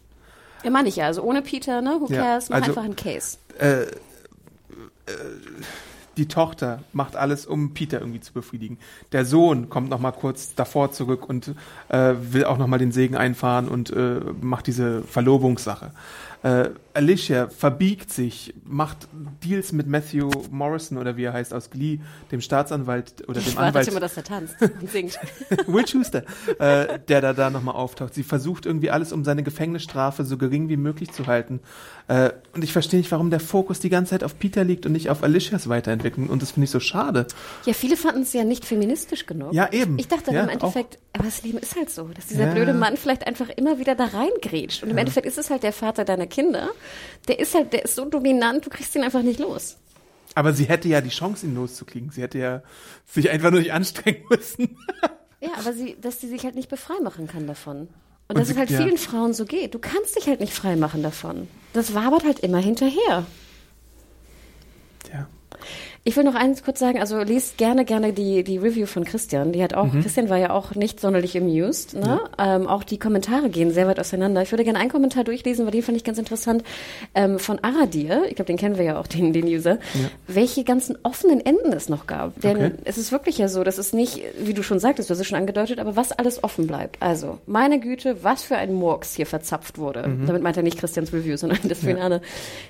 meine 0.70 0.88
ich 0.88 0.96
ja. 0.96 1.06
Also 1.06 1.22
ohne 1.22 1.42
Peter, 1.42 1.80
ne? 1.82 1.96
Who 2.00 2.06
Ja, 2.12 2.22
cares? 2.22 2.48
Mach 2.48 2.56
also- 2.58 2.70
einfach 2.70 2.84
einen 2.84 2.94
Case. 2.96 3.38
Die 6.16 6.28
Tochter 6.28 6.82
macht 6.94 7.14
alles, 7.14 7.44
um 7.44 7.74
Peter 7.74 8.00
irgendwie 8.00 8.20
zu 8.20 8.32
befriedigen. 8.32 8.78
Der 9.12 9.26
Sohn 9.26 9.68
kommt 9.68 9.90
noch 9.90 10.00
mal 10.00 10.12
kurz 10.12 10.54
davor 10.54 10.90
zurück 10.90 11.28
und 11.28 11.54
äh, 11.88 12.14
will 12.32 12.44
auch 12.46 12.56
noch 12.56 12.66
mal 12.68 12.78
den 12.78 12.90
Segen 12.90 13.16
einfahren 13.16 13.68
und 13.68 13.90
äh, 13.90 14.20
macht 14.40 14.66
diese 14.66 15.02
Verlobungssache. 15.02 15.90
Äh, 16.46 16.70
Alicia 16.94 17.48
verbiegt 17.48 18.12
sich, 18.12 18.54
macht 18.64 19.08
Deals 19.42 19.72
mit 19.72 19.88
Matthew 19.88 20.30
Morrison 20.52 20.96
oder 20.96 21.16
wie 21.16 21.24
er 21.24 21.32
heißt 21.32 21.52
aus 21.52 21.70
Glee, 21.70 21.98
dem 22.30 22.40
Staatsanwalt 22.40 23.28
oder 23.28 23.40
dem 23.40 23.48
Ich 23.48 23.56
warte 23.56 23.68
Anwalt. 23.68 23.88
immer, 23.88 23.98
dass 23.98 24.16
er 24.16 24.22
tanzt 24.22 24.54
und 24.62 24.88
singt. 24.88 25.18
Will 25.66 25.88
Schuster, 25.88 26.22
äh, 26.60 27.00
der 27.08 27.20
da, 27.20 27.32
da 27.32 27.50
nochmal 27.50 27.74
auftaucht. 27.74 28.14
Sie 28.14 28.22
versucht 28.22 28.64
irgendwie 28.64 28.92
alles, 28.92 29.12
um 29.12 29.24
seine 29.24 29.42
Gefängnisstrafe 29.42 30.24
so 30.24 30.38
gering 30.38 30.68
wie 30.68 30.76
möglich 30.76 31.10
zu 31.10 31.26
halten. 31.26 31.58
Äh, 32.08 32.30
und 32.54 32.62
ich 32.62 32.72
verstehe 32.72 33.00
nicht, 33.00 33.10
warum 33.10 33.30
der 33.30 33.40
Fokus 33.40 33.80
die 33.80 33.88
ganze 33.88 34.10
Zeit 34.10 34.22
auf 34.22 34.38
Peter 34.38 34.62
liegt 34.62 34.86
und 34.86 34.92
nicht 34.92 35.10
auf 35.10 35.22
Alicias 35.24 35.68
Weiterentwicklung. 35.68 36.28
Und 36.28 36.40
das 36.40 36.52
finde 36.52 36.66
ich 36.66 36.70
so 36.70 36.78
schade. 36.78 37.26
Ja, 37.64 37.72
viele 37.72 37.96
fanden 37.96 38.22
es 38.22 38.32
ja 38.32 38.44
nicht 38.44 38.64
feministisch 38.64 39.26
genug. 39.26 39.52
Ja, 39.52 39.72
eben. 39.72 39.98
Ich 39.98 40.06
dachte 40.06 40.32
Ja, 40.32 40.44
im 40.44 40.48
Endeffekt, 40.48 40.98
aber 41.12 41.24
das 41.24 41.42
Leben 41.42 41.58
ist 41.58 41.74
halt 41.74 41.90
so, 41.90 42.04
dass 42.08 42.26
dieser 42.26 42.46
Ja. 42.46 42.52
blöde 42.54 42.74
Mann 42.74 42.96
vielleicht 42.96 43.26
einfach 43.26 43.48
immer 43.48 43.78
wieder 43.80 43.96
da 43.96 44.04
reingrätscht. 44.04 44.84
Und 44.84 44.90
im 44.90 44.98
Endeffekt 44.98 45.26
ist 45.26 45.36
es 45.38 45.50
halt 45.50 45.64
der 45.64 45.72
Vater 45.72 46.04
deiner 46.04 46.28
Kinder. 46.28 46.68
Der 47.26 47.40
ist 47.40 47.54
halt, 47.56 47.72
der 47.72 47.84
ist 47.84 47.96
so 47.96 48.04
dominant, 48.04 48.64
du 48.64 48.70
kriegst 48.70 48.94
ihn 48.94 49.02
einfach 49.02 49.22
nicht 49.22 49.40
los. 49.40 49.76
Aber 50.36 50.52
sie 50.52 50.64
hätte 50.64 50.86
ja 50.88 51.00
die 51.00 51.08
Chance, 51.10 51.46
ihn 51.46 51.54
loszukriegen. 51.56 52.10
Sie 52.10 52.22
hätte 52.22 52.38
ja 52.38 52.62
sich 53.06 53.30
einfach 53.30 53.50
nur 53.50 53.60
nicht 53.60 53.72
anstrengen 53.72 54.22
müssen. 54.30 54.76
Ja, 55.40 55.48
aber 55.58 55.72
sie, 55.72 55.96
dass 56.00 56.20
sie 56.20 56.28
sich 56.28 56.44
halt 56.44 56.54
nicht 56.54 56.68
befrei 56.68 56.94
machen 57.02 57.26
kann 57.26 57.46
davon. 57.48 57.88
Und, 58.28 58.34
Und 58.36 58.40
dass 58.40 58.50
es 58.50 58.56
halt 58.56 58.70
ja. 58.70 58.78
vielen 58.78 58.98
Frauen 58.98 59.34
so 59.34 59.44
geht. 59.44 59.74
Du 59.74 59.78
kannst 59.78 60.16
dich 60.16 60.26
halt 60.26 60.40
nicht 60.40 60.52
frei 60.52 60.74
machen 60.76 61.02
davon. 61.02 61.48
Das 61.72 61.94
wabert 61.94 62.24
halt 62.24 62.40
immer 62.40 62.58
hinterher. 62.58 63.24
Ja. 65.12 65.28
Ich 66.08 66.16
will 66.16 66.22
noch 66.22 66.36
eins 66.36 66.62
kurz 66.62 66.78
sagen, 66.78 67.00
also 67.00 67.18
liest 67.20 67.58
gerne, 67.58 67.84
gerne 67.84 68.12
die, 68.12 68.44
die 68.44 68.58
Review 68.58 68.86
von 68.86 69.02
Christian. 69.04 69.50
Die 69.50 69.60
hat 69.60 69.74
auch, 69.74 69.92
Mhm. 69.92 70.02
Christian 70.02 70.28
war 70.30 70.36
ja 70.38 70.50
auch 70.50 70.76
nicht 70.76 71.00
sonderlich 71.00 71.36
amused, 71.36 71.94
ne? 71.96 72.20
Ähm, 72.38 72.68
auch 72.68 72.84
die 72.84 72.96
Kommentare 72.96 73.50
gehen 73.50 73.72
sehr 73.72 73.88
weit 73.88 73.98
auseinander. 73.98 74.40
Ich 74.40 74.52
würde 74.52 74.62
gerne 74.62 74.78
einen 74.78 74.88
Kommentar 74.88 75.24
durchlesen, 75.24 75.64
weil 75.66 75.72
den 75.72 75.82
fand 75.82 75.96
ich 75.96 76.04
ganz 76.04 76.18
interessant, 76.18 76.62
ähm, 77.16 77.40
von 77.40 77.58
Aradir, 77.58 78.22
ich 78.28 78.36
glaube, 78.36 78.46
den 78.46 78.56
kennen 78.56 78.78
wir 78.78 78.84
ja 78.84 79.00
auch, 79.00 79.08
den, 79.08 79.32
den 79.32 79.46
User, 79.48 79.78
welche 80.28 80.62
ganzen 80.62 80.96
offenen 81.02 81.44
Enden 81.44 81.72
es 81.72 81.88
noch 81.88 82.06
gab. 82.06 82.40
Denn 82.40 82.56
Okay. 82.56 82.70
es 82.84 82.98
ist 82.98 83.10
wirklich 83.10 83.38
ja 83.38 83.48
so, 83.48 83.64
dass 83.64 83.76
es 83.76 83.92
nicht, 83.92 84.22
wie 84.38 84.54
du 84.54 84.62
schon 84.62 84.78
sagtest, 84.78 85.10
du 85.10 85.12
hast 85.12 85.18
es 85.20 85.26
schon 85.26 85.38
angedeutet, 85.38 85.80
aber 85.80 85.96
was 85.96 86.12
alles 86.12 86.44
offen 86.44 86.68
bleibt. 86.68 87.02
Also, 87.02 87.38
meine 87.46 87.80
Güte, 87.80 88.22
was 88.22 88.44
für 88.44 88.54
ein 88.56 88.72
Murks 88.74 89.16
hier 89.16 89.26
verzapft 89.26 89.76
wurde. 89.76 90.06
Mhm. 90.06 90.26
Damit 90.28 90.42
meint 90.44 90.56
er 90.56 90.62
nicht 90.62 90.78
Christians 90.78 91.12
Review, 91.12 91.36
sondern 91.36 91.58
das 91.64 91.80
Finale. 91.80 92.20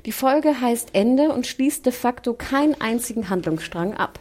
Die 0.07 0.13
Folge 0.13 0.59
heißt 0.59 0.89
Ende 0.95 1.29
und 1.35 1.47
schließt 1.47 1.85
de 1.85 1.93
facto 1.93 2.33
keinen 2.33 2.81
einzigen 2.81 3.26
Handlungsstrang 3.29 3.95
ab. 3.95 4.21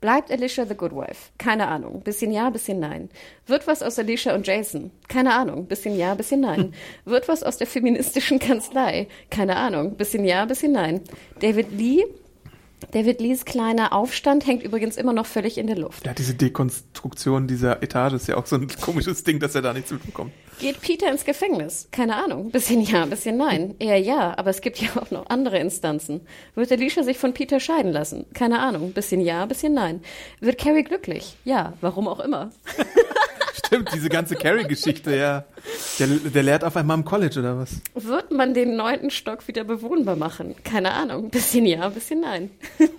Bleibt 0.00 0.30
Alicia 0.30 0.64
the 0.64 0.74
Good 0.74 0.92
Wife? 0.92 1.30
Keine 1.36 1.68
Ahnung. 1.68 2.00
Bisschen 2.00 2.32
ja, 2.32 2.48
bisschen 2.48 2.80
nein. 2.80 3.10
Wird 3.46 3.66
was 3.66 3.82
aus 3.82 3.98
Alicia 3.98 4.34
und 4.34 4.46
Jason? 4.46 4.90
Keine 5.08 5.34
Ahnung. 5.34 5.66
Bisschen 5.66 5.94
ja, 5.94 6.14
bisschen 6.14 6.40
nein. 6.40 6.72
Wird 7.04 7.28
was 7.28 7.42
aus 7.42 7.58
der 7.58 7.66
feministischen 7.66 8.38
Kanzlei? 8.38 9.08
Keine 9.28 9.56
Ahnung. 9.56 9.96
Bisschen 9.96 10.24
ja, 10.24 10.46
bisschen 10.46 10.72
nein. 10.72 11.02
David 11.40 11.70
Lee 11.72 12.06
David 12.92 13.20
Lees 13.20 13.44
kleiner 13.44 13.92
Aufstand 13.92 14.46
hängt 14.46 14.62
übrigens 14.62 14.96
immer 14.96 15.12
noch 15.12 15.26
völlig 15.26 15.58
in 15.58 15.66
der 15.66 15.76
Luft. 15.76 16.06
Ja, 16.06 16.14
diese 16.14 16.34
Dekonstruktion 16.34 17.46
dieser 17.46 17.82
Etage 17.82 18.14
ist 18.14 18.26
ja 18.28 18.36
auch 18.36 18.46
so 18.46 18.56
ein 18.56 18.68
komisches 18.80 19.24
Ding, 19.24 19.38
dass 19.38 19.54
er 19.54 19.62
da 19.62 19.72
nichts 19.72 19.90
mitbekommt. 19.90 20.32
Geht 20.58 20.80
Peter 20.80 21.10
ins 21.10 21.24
Gefängnis? 21.24 21.88
Keine 21.90 22.16
Ahnung. 22.16 22.50
Bisschen 22.50 22.82
ja, 22.82 23.06
bisschen 23.06 23.38
nein. 23.38 23.74
Eher 23.78 23.98
ja, 23.98 24.36
aber 24.36 24.50
es 24.50 24.60
gibt 24.60 24.78
ja 24.78 24.90
auch 24.96 25.10
noch 25.10 25.26
andere 25.28 25.58
Instanzen. 25.58 26.20
Wird 26.54 26.70
Alicia 26.70 27.02
sich 27.02 27.18
von 27.18 27.32
Peter 27.32 27.60
scheiden 27.60 27.92
lassen? 27.92 28.26
Keine 28.34 28.60
Ahnung. 28.60 28.92
Bisschen 28.92 29.22
ja, 29.22 29.46
bisschen 29.46 29.72
nein. 29.72 30.02
Wird 30.40 30.58
Carrie 30.58 30.82
glücklich? 30.84 31.36
Ja, 31.44 31.74
warum 31.80 32.08
auch 32.08 32.20
immer. 32.20 32.50
Stimmt, 33.66 33.92
diese 33.92 34.08
ganze 34.08 34.36
Carrie-Geschichte, 34.36 35.14
ja. 35.16 35.44
Der, 35.98 36.06
der 36.06 36.42
lehrt 36.42 36.64
auf 36.64 36.76
einmal 36.76 36.96
im 36.96 37.04
College, 37.04 37.40
oder 37.40 37.58
was? 37.58 37.80
Wird 37.94 38.30
man 38.30 38.54
den 38.54 38.76
neunten 38.76 39.10
Stock 39.10 39.46
wieder 39.48 39.64
bewohnbar 39.64 40.16
machen? 40.16 40.54
Keine 40.64 40.92
Ahnung. 40.92 41.30
Bisschen 41.30 41.66
ja, 41.66 41.88
bisschen 41.88 42.20
nein. 42.20 42.50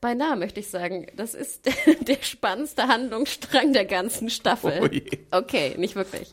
Beinahe 0.00 0.36
möchte 0.36 0.60
ich 0.60 0.68
sagen, 0.68 1.06
das 1.16 1.34
ist 1.34 1.66
der 2.06 2.18
spannendste 2.22 2.88
Handlungsstrang 2.88 3.72
der 3.72 3.84
ganzen 3.84 4.30
Staffel. 4.30 4.80
Oh. 4.82 5.36
Okay, 5.36 5.74
nicht 5.76 5.94
wirklich. 5.94 6.32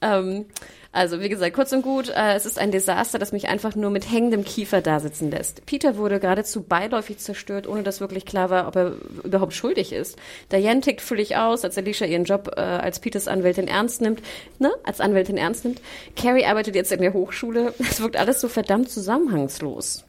Ähm, 0.00 0.46
also, 0.90 1.20
wie 1.20 1.28
gesagt, 1.28 1.54
kurz 1.54 1.72
und 1.72 1.82
gut, 1.82 2.08
äh, 2.08 2.34
es 2.34 2.46
ist 2.46 2.58
ein 2.58 2.70
Desaster, 2.70 3.18
das 3.18 3.32
mich 3.32 3.48
einfach 3.48 3.76
nur 3.76 3.90
mit 3.90 4.10
hängendem 4.10 4.42
Kiefer 4.42 4.80
dasitzen 4.80 5.30
lässt. 5.30 5.66
Peter 5.66 5.98
wurde 5.98 6.18
geradezu 6.18 6.62
beiläufig 6.62 7.18
zerstört, 7.18 7.66
ohne 7.66 7.82
dass 7.82 8.00
wirklich 8.00 8.24
klar 8.24 8.48
war, 8.48 8.66
ob 8.66 8.76
er 8.76 8.92
überhaupt 9.22 9.52
schuldig 9.52 9.92
ist. 9.92 10.16
Diane 10.50 10.80
tickt 10.80 11.02
völlig 11.02 11.36
aus, 11.36 11.62
als 11.62 11.76
Alicia 11.76 12.06
ihren 12.06 12.24
Job 12.24 12.52
äh, 12.56 12.60
als 12.60 13.00
Peters 13.00 13.28
Anwältin 13.28 13.68
ernst 13.68 14.00
nimmt, 14.00 14.22
ne, 14.58 14.70
als 14.82 15.00
Anwältin 15.00 15.36
ernst 15.36 15.66
nimmt. 15.66 15.82
Carrie 16.16 16.46
arbeitet 16.46 16.74
jetzt 16.74 16.90
in 16.90 17.02
der 17.02 17.12
Hochschule. 17.12 17.74
Es 17.78 18.00
wirkt 18.00 18.16
alles 18.16 18.40
so 18.40 18.48
verdammt 18.48 18.88
zusammenhangslos. 18.88 20.07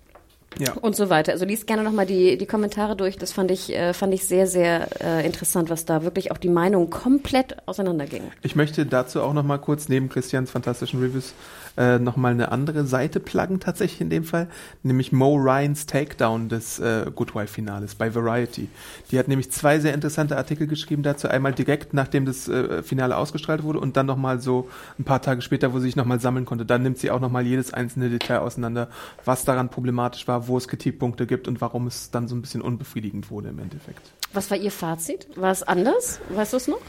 Ja. 0.57 0.73
Und 0.73 0.95
so 0.95 1.09
weiter. 1.09 1.31
Also 1.31 1.45
liest 1.45 1.67
gerne 1.67 1.83
nochmal 1.83 2.05
die, 2.05 2.37
die 2.37 2.45
Kommentare 2.45 2.95
durch. 2.95 3.17
Das 3.17 3.31
fand 3.31 3.51
ich, 3.51 3.73
äh, 3.73 3.93
fand 3.93 4.13
ich 4.13 4.25
sehr, 4.25 4.47
sehr 4.47 4.87
äh, 5.01 5.25
interessant, 5.25 5.69
was 5.69 5.85
da 5.85 6.03
wirklich 6.03 6.31
auch 6.31 6.37
die 6.37 6.49
Meinungen 6.49 6.89
komplett 6.89 7.55
auseinandergingen. 7.67 8.31
Ich 8.41 8.55
möchte 8.55 8.85
dazu 8.85 9.21
auch 9.21 9.33
noch 9.33 9.43
mal 9.43 9.59
kurz 9.59 9.89
neben 9.89 10.09
Christians 10.09 10.51
fantastischen 10.51 10.99
Reviews 10.99 11.33
äh, 11.79 11.97
noch 11.97 12.17
mal 12.17 12.33
eine 12.33 12.51
andere 12.51 12.85
Seite 12.85 13.19
pluggen 13.19 13.59
tatsächlich 13.59 14.01
in 14.01 14.09
dem 14.09 14.25
Fall, 14.25 14.49
nämlich 14.83 15.11
Mo 15.13 15.35
Ryans 15.35 15.85
Takedown 15.85 16.49
des 16.49 16.77
äh, 16.79 17.09
Good 17.15 17.33
Wife 17.33 17.53
Finales 17.53 17.95
bei 17.95 18.13
Variety. 18.13 18.67
Die 19.09 19.17
hat 19.17 19.29
nämlich 19.29 19.51
zwei 19.51 19.79
sehr 19.79 19.93
interessante 19.93 20.35
Artikel 20.37 20.67
geschrieben 20.67 21.03
dazu, 21.03 21.29
einmal 21.29 21.53
direkt 21.53 21.93
nachdem 21.93 22.25
das 22.25 22.49
äh, 22.49 22.83
Finale 22.83 23.15
ausgestrahlt 23.15 23.63
wurde 23.63 23.79
und 23.79 23.95
dann 23.95 24.05
noch 24.05 24.17
mal 24.17 24.41
so 24.41 24.69
ein 24.99 25.05
paar 25.05 25.21
Tage 25.21 25.41
später, 25.41 25.73
wo 25.73 25.79
sie 25.79 25.85
sich 25.85 25.95
noch 25.95 26.05
mal 26.05 26.19
sammeln 26.19 26.45
konnte. 26.45 26.65
Dann 26.65 26.83
nimmt 26.83 26.97
sie 26.97 27.11
auch 27.11 27.21
noch 27.21 27.31
mal 27.31 27.45
jedes 27.45 27.73
einzelne 27.73 28.09
Detail 28.09 28.39
auseinander, 28.39 28.89
was 29.23 29.45
daran 29.45 29.69
problematisch 29.69 30.27
war, 30.27 30.49
wo 30.49 30.57
es 30.57 30.67
Kritikpunkte 30.67 31.25
gibt 31.25 31.47
und 31.47 31.61
warum 31.61 31.87
es 31.87 32.11
dann 32.11 32.27
so 32.27 32.35
ein 32.35 32.41
bisschen 32.41 32.61
unbefriedigend 32.61 33.31
wurde 33.31 33.49
im 33.49 33.59
Endeffekt. 33.59 34.11
Was 34.33 34.51
war 34.51 34.57
Ihr 34.57 34.71
Fazit? 34.71 35.27
War 35.35 35.51
es 35.51 35.63
anders? 35.63 36.19
Weißt 36.29 36.51
du 36.51 36.57
es 36.57 36.67
noch? 36.67 36.81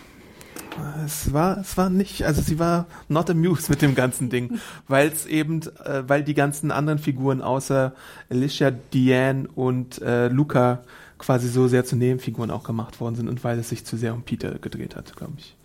Es 1.05 1.33
war, 1.33 1.59
es 1.59 1.77
war 1.77 1.91
nicht, 1.91 2.25
also 2.25 2.41
sie 2.41 2.59
war 2.59 2.87
not 3.09 3.29
amused 3.31 3.71
mit 3.71 3.83
dem 3.83 3.95
ganzen 3.95 4.31
Ding, 4.31 4.61
weil 4.89 5.09
es 5.09 5.27
eben, 5.27 5.63
äh, 5.85 6.03
weil 6.07 6.23
die 6.23 6.35
ganzen 6.35 6.71
anderen 6.71 6.99
Figuren 6.99 7.43
außer 7.43 7.93
Alicia, 8.31 8.71
Diane 8.71 9.49
und 9.55 10.01
äh, 10.01 10.29
Luca 10.29 10.83
quasi 11.19 11.49
so 11.49 11.69
sehr 11.69 11.85
zu 11.85 11.97
Nebenfiguren 11.97 12.51
auch 12.51 12.65
gemacht 12.65 13.01
worden 13.01 13.15
sind 13.15 13.29
und 13.29 13.45
weil 13.45 13.59
es 13.59 13.69
sich 13.69 13.85
zu 13.85 13.97
sehr 13.97 14.15
um 14.15 14.23
Peter 14.23 14.59
gedreht 14.59 14.97
hat, 14.97 15.17
glaube 15.17 15.35
ich. 15.39 15.57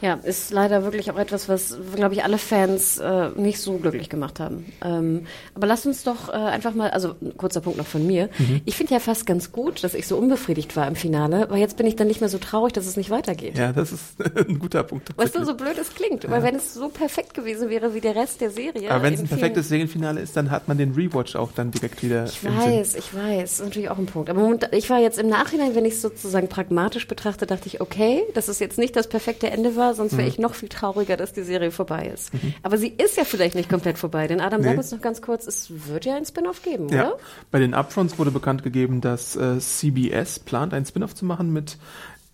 Ja, 0.00 0.14
ist 0.14 0.50
leider 0.50 0.84
wirklich 0.84 1.10
auch 1.10 1.18
etwas, 1.18 1.48
was, 1.48 1.76
glaube 1.94 2.14
ich, 2.14 2.24
alle 2.24 2.38
Fans 2.38 2.98
äh, 2.98 3.28
nicht 3.36 3.60
so 3.60 3.74
glücklich 3.78 4.08
gemacht 4.08 4.40
haben. 4.40 4.72
Ähm, 4.82 5.26
aber 5.54 5.66
lass 5.66 5.84
uns 5.86 6.04
doch 6.04 6.28
äh, 6.28 6.32
einfach 6.32 6.74
mal, 6.74 6.90
also 6.90 7.14
ein 7.20 7.36
kurzer 7.36 7.60
Punkt 7.60 7.78
noch 7.78 7.86
von 7.86 8.06
mir. 8.06 8.30
Mhm. 8.38 8.62
Ich 8.64 8.76
finde 8.76 8.94
ja 8.94 9.00
fast 9.00 9.26
ganz 9.26 9.52
gut, 9.52 9.84
dass 9.84 9.94
ich 9.94 10.06
so 10.06 10.16
unbefriedigt 10.16 10.74
war 10.76 10.88
im 10.88 10.96
Finale, 10.96 11.46
weil 11.50 11.58
jetzt 11.58 11.76
bin 11.76 11.86
ich 11.86 11.96
dann 11.96 12.06
nicht 12.06 12.20
mehr 12.20 12.30
so 12.30 12.38
traurig, 12.38 12.72
dass 12.72 12.86
es 12.86 12.96
nicht 12.96 13.10
weitergeht. 13.10 13.58
Ja, 13.58 13.72
das 13.72 13.92
ist 13.92 14.14
ein 14.48 14.58
guter 14.58 14.82
Punkt. 14.82 15.08
Weißt 15.16 15.34
du, 15.34 15.44
so 15.44 15.54
blöd 15.54 15.76
es 15.78 15.94
klingt, 15.94 16.28
weil 16.30 16.42
wenn 16.42 16.54
es 16.54 16.74
so 16.74 16.88
perfekt 16.88 17.34
gewesen 17.34 17.68
wäre 17.68 17.94
wie 17.94 18.00
der 18.00 18.16
Rest 18.16 18.40
der 18.40 18.50
Serie. 18.50 18.90
Aber 18.90 19.02
wenn 19.02 19.14
es 19.14 19.20
in 19.20 19.26
ein 19.26 19.28
perfektes 19.28 19.68
Serienfinale 19.68 20.20
ist, 20.20 20.36
dann 20.36 20.50
hat 20.50 20.66
man 20.68 20.78
den 20.78 20.94
Rewatch 20.94 21.36
auch 21.36 21.52
dann 21.52 21.70
direkt 21.70 22.02
wieder 22.02 22.24
Ich 22.24 22.42
weiß, 22.42 22.94
ich 22.94 23.14
weiß, 23.14 23.52
ist 23.52 23.64
natürlich 23.64 23.90
auch 23.90 23.98
ein 23.98 24.06
Punkt. 24.06 24.30
Aber 24.30 24.56
ich 24.72 24.88
war 24.90 24.98
jetzt 24.98 25.18
im 25.18 25.28
Nachhinein, 25.28 25.74
wenn 25.74 25.84
ich 25.84 25.94
es 25.94 26.02
sozusagen 26.02 26.48
pragmatisch 26.48 27.06
betrachte, 27.06 27.46
dachte 27.46 27.66
ich, 27.66 27.80
okay, 27.80 28.22
dass 28.34 28.48
es 28.48 28.58
jetzt 28.58 28.78
nicht 28.78 28.96
das 28.96 29.08
perfekte 29.08 29.50
Ende 29.50 29.59
war, 29.76 29.94
sonst 29.94 30.12
Mhm. 30.12 30.18
wäre 30.18 30.28
ich 30.28 30.38
noch 30.38 30.54
viel 30.54 30.68
trauriger, 30.68 31.16
dass 31.16 31.32
die 31.32 31.42
Serie 31.42 31.70
vorbei 31.70 32.10
ist. 32.12 32.30
Aber 32.62 32.76
sie 32.78 32.88
ist 32.88 33.16
ja 33.16 33.24
vielleicht 33.24 33.54
nicht 33.54 33.68
komplett 33.68 33.98
vorbei, 33.98 34.26
denn 34.26 34.40
Adam, 34.40 34.62
sag 34.62 34.72
Nee. 34.72 34.78
uns 34.78 34.90
noch 34.92 35.00
ganz 35.00 35.22
kurz, 35.22 35.46
es 35.46 35.70
wird 35.88 36.04
ja 36.04 36.16
ein 36.16 36.24
Spin-off 36.24 36.62
geben, 36.62 36.88
Ja, 36.88 37.08
oder? 37.08 37.18
bei 37.50 37.58
den 37.58 37.74
Upfronts 37.74 38.18
wurde 38.18 38.30
bekannt 38.30 38.62
gegeben, 38.62 39.00
dass 39.00 39.36
äh, 39.36 39.58
CBS 39.58 40.38
plant, 40.40 40.74
einen 40.74 40.86
Spin-off 40.86 41.14
zu 41.14 41.24
machen 41.24 41.52
mit 41.52 41.78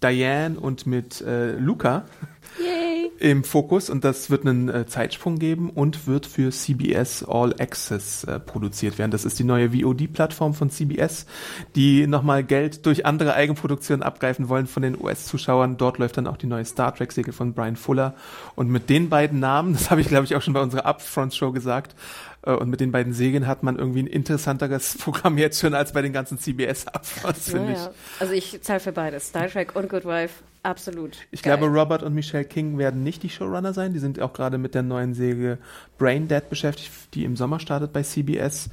Diane 0.03 0.61
und 0.61 0.87
mit 0.87 1.21
äh, 1.23 1.53
Luca 1.53 2.05
Yay! 2.59 2.97
im 3.19 3.45
Fokus 3.45 3.89
und 3.89 4.05
das 4.05 4.31
wird 4.31 4.47
einen 4.47 4.69
äh, 4.69 4.87
Zeitsprung 4.87 5.39
geben 5.39 5.71
und 5.71 6.07
wird 6.07 6.27
für 6.27 6.51
CBS 6.51 7.25
All 7.27 7.55
Access 7.59 8.25
äh, 8.25 8.39
produziert 8.39 8.99
werden. 8.99 9.11
Das 9.11 9.25
ist 9.25 9.39
die 9.39 9.45
neue 9.45 9.73
VOD-Plattform 9.73 10.55
von 10.55 10.71
CBS, 10.71 11.27
die 11.75 12.07
nochmal 12.07 12.45
Geld 12.45 12.85
durch 12.87 13.07
andere 13.07 13.35
Eigenproduktionen 13.35 14.03
abgreifen 14.03 14.49
wollen 14.49 14.67
von 14.67 14.83
den 14.83 15.01
US-Zuschauern. 15.01 15.77
Dort 15.77 15.99
läuft 15.99 16.17
dann 16.17 16.27
auch 16.27 16.37
die 16.37 16.47
neue 16.47 16.65
Star 16.65 16.95
Trek-Serie 16.95 17.33
von 17.33 17.55
Brian 17.55 17.77
Fuller 17.77 18.15
und 18.55 18.69
mit 18.71 18.91
den 18.91 19.09
beiden 19.09 19.41
Namen, 19.41 19.73
das 19.75 19.91
habe 19.91 20.01
ich 20.01 20.09
glaube 20.09 20.25
ich 20.25 20.35
auch 20.37 20.43
schon 20.43 20.55
bei 20.55 20.61
unserer 20.61 20.87
Upfront-Show 20.87 21.53
gesagt, 21.53 21.95
äh, 22.43 22.53
und 22.53 22.69
mit 22.69 22.81
den 22.81 22.93
beiden 22.93 23.13
Serien 23.13 23.47
hat 23.47 23.63
man 23.63 23.77
irgendwie 23.77 24.03
ein 24.03 24.07
interessanteres 24.07 24.99
Programm 25.01 25.39
jetzt 25.39 25.61
schon 25.61 25.75
als 25.75 25.93
bei 25.93 26.03
den 26.03 26.13
ganzen 26.13 26.39
CBS-Upfronts, 26.39 27.51
finde 27.51 27.73
ich. 27.73 27.79
Naja. 27.79 27.91
Also 28.21 28.33
ich 28.33 28.61
zahle 28.63 28.81
für 28.81 28.93
beides, 28.93 29.29
Star 29.29 29.49
Trek 29.49 29.75
und 29.75 29.89
Good 29.89 30.05
Wife, 30.05 30.43
absolut. 30.67 31.17
Ich 31.31 31.43
Geil. 31.43 31.57
glaube, 31.57 31.73
Robert 31.73 32.03
und 32.03 32.15
Michelle 32.15 32.45
King 32.45 32.79
werden 32.79 33.03
nicht 33.03 33.23
die 33.23 33.31
Showrunner 33.31 33.73
sein. 33.73 33.93
Die 33.93 33.99
sind 33.99 34.21
auch 34.21 34.33
gerade 34.33 34.59
mit 34.59 34.75
der 34.75 34.83
neuen 34.83 35.15
Serie 35.15 35.59
Brain 35.99 36.29
Dead 36.29 36.49
beschäftigt, 36.49 36.91
die 37.15 37.25
im 37.25 37.37
Sommer 37.37 37.61
startet 37.61 37.93
bei 37.93 38.03
CBS. 38.03 38.69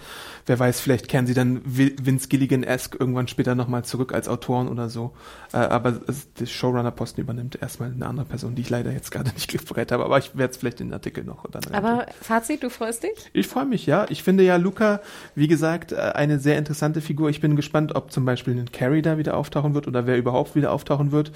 Wer 0.46 0.60
weiß, 0.60 0.82
vielleicht 0.82 1.08
kehren 1.08 1.26
sie 1.26 1.34
dann 1.34 1.62
Vince 1.66 2.28
Gilligan-esque 2.28 2.98
irgendwann 3.00 3.28
später 3.28 3.56
nochmal 3.56 3.86
zurück 3.86 4.14
als 4.14 4.28
Autoren 4.28 4.68
oder 4.68 4.90
so. 4.90 5.14
Äh, 5.54 5.58
aber 5.58 6.00
der 6.40 6.46
Showrunner-Posten 6.46 7.22
übernimmt 7.22 7.62
erstmal 7.62 7.92
eine 7.92 8.06
andere 8.06 8.26
Person, 8.26 8.56
die 8.56 8.62
ich 8.64 8.70
leider 8.70 8.92
jetzt 8.92 9.12
gerade 9.12 9.30
nicht 9.34 9.50
griffbereit 9.50 9.92
habe. 9.92 10.04
Aber 10.04 10.18
ich 10.18 10.36
werde 10.36 10.52
es 10.52 10.58
vielleicht 10.58 10.82
in 10.82 10.88
den 10.88 10.94
Artikel 10.94 11.24
noch 11.24 11.50
dann. 11.50 11.64
Aber 11.74 12.08
Fazit, 12.22 12.64
du 12.64 12.70
freust 12.70 13.04
dich? 13.04 13.30
Ich 13.32 13.48
freue 13.48 13.66
mich, 13.66 13.86
ja. 13.86 14.06
Ich 14.10 14.24
finde 14.24 14.44
ja 14.44 14.58
Luca, 14.58 15.02
wie 15.36 15.48
gesagt, 15.48 15.92
äh, 15.92 15.96
eine 15.96 16.40
sehr 16.40 16.58
interessante 16.58 17.02
Figur. 17.02 17.30
Ich 17.30 17.40
bin 17.40 17.56
gespannt, 17.56 17.96
ob 17.96 18.12
zum 18.12 18.26
Beispiel 18.26 18.58
ein 18.58 18.72
Carrie 18.72 19.02
da 19.02 19.18
wieder 19.18 19.38
auftauchen 19.38 19.74
wird 19.76 19.88
oder 19.88 20.08
wer 20.08 20.18
überhaupt 20.18 20.56
wieder 20.56 20.72
auftauchen 20.72 21.12
wird. 21.12 21.32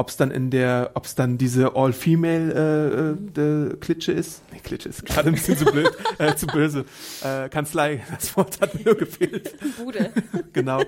Ob 0.00 0.08
es 0.08 0.16
dann 0.16 0.30
in 0.30 0.48
der, 0.48 0.92
ob 0.94 1.04
es 1.04 1.14
dann 1.14 1.36
diese 1.36 1.76
All-Female 1.76 3.18
äh, 3.36 3.40
äh, 3.40 3.76
Klitsche 3.76 4.12
ist. 4.12 4.40
Ist 4.86 5.04
gerade 5.06 5.28
ein 5.28 5.34
bisschen 5.34 5.56
zu 5.56 5.64
blöd, 5.64 5.90
äh, 6.18 6.34
zu 6.34 6.46
böse. 6.46 6.84
Äh, 7.22 7.48
Kanzlei, 7.48 8.02
das 8.14 8.36
Wort 8.36 8.60
hat 8.60 8.74
mir 8.74 8.84
nur 8.84 8.94
gefehlt. 8.96 9.54
Bude. 9.82 10.10
genau. 10.52 10.80
Äh, 10.80 10.86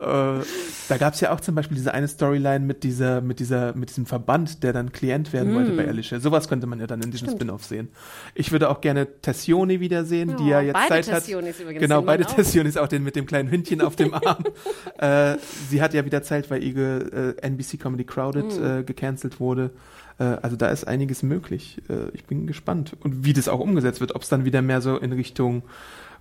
da 0.00 0.96
gab 0.98 1.14
es 1.14 1.20
ja 1.20 1.32
auch 1.32 1.40
zum 1.40 1.54
Beispiel 1.54 1.76
diese 1.76 1.92
eine 1.94 2.06
Storyline 2.08 2.60
mit 2.60 2.82
dieser, 2.84 3.20
mit 3.20 3.40
dieser, 3.40 3.74
mit 3.74 3.88
diesem 3.90 4.06
Verband, 4.06 4.62
der 4.62 4.72
dann 4.72 4.92
Klient 4.92 5.32
werden 5.32 5.54
wollte 5.54 5.72
bei 5.72 5.88
Alicia. 5.88 6.20
Sowas 6.20 6.48
könnte 6.48 6.66
man 6.66 6.78
ja 6.80 6.86
dann 6.86 7.00
in 7.02 7.10
diesem 7.10 7.28
Spin-off 7.30 7.64
sehen. 7.64 7.88
Ich 8.34 8.52
würde 8.52 8.68
auch 8.70 8.80
gerne 8.80 9.06
Tessione 9.22 9.80
wiedersehen, 9.80 10.36
die 10.38 10.48
Ja, 10.48 10.60
jetzt 10.60 10.74
beide 10.74 10.88
Zeit 10.88 11.08
hat. 11.12 11.20
Tessionis 11.22 11.60
übrigens 11.60 11.80
Genau, 11.82 12.02
beide. 12.02 12.24
Tessionis, 12.24 12.76
auch 12.76 12.88
den 12.88 13.02
mit 13.02 13.16
dem 13.16 13.26
kleinen 13.26 13.50
Hündchen 13.50 13.80
auf 13.80 13.96
dem 13.96 14.12
Arm. 14.14 14.44
äh, 14.98 15.36
sie 15.70 15.80
hat 15.82 15.94
ja 15.94 16.04
wieder 16.04 16.22
Zeit, 16.22 16.50
weil 16.50 16.62
ihre 16.62 17.34
äh, 17.40 17.46
NBC 17.46 17.78
Comedy 17.80 18.04
Crowded 18.04 18.44
Mhm. 18.58 18.64
äh, 18.80 18.82
gecancelt 18.84 19.40
wurde. 19.40 19.70
Äh, 20.18 20.24
also 20.24 20.56
da 20.56 20.68
ist 20.68 20.86
einiges 20.86 21.22
möglich. 21.22 21.82
Äh, 21.88 22.10
ich 22.12 22.24
bin 22.24 22.46
gespannt. 22.46 22.96
Und 23.00 23.24
wie 23.24 23.32
das 23.32 23.48
auch 23.48 23.60
umgesetzt 23.60 24.00
wird, 24.00 24.14
ob 24.14 24.22
es 24.22 24.28
dann 24.28 24.44
wieder 24.44 24.62
mehr 24.62 24.80
so 24.80 24.96
in 24.96 25.12
Richtung 25.12 25.62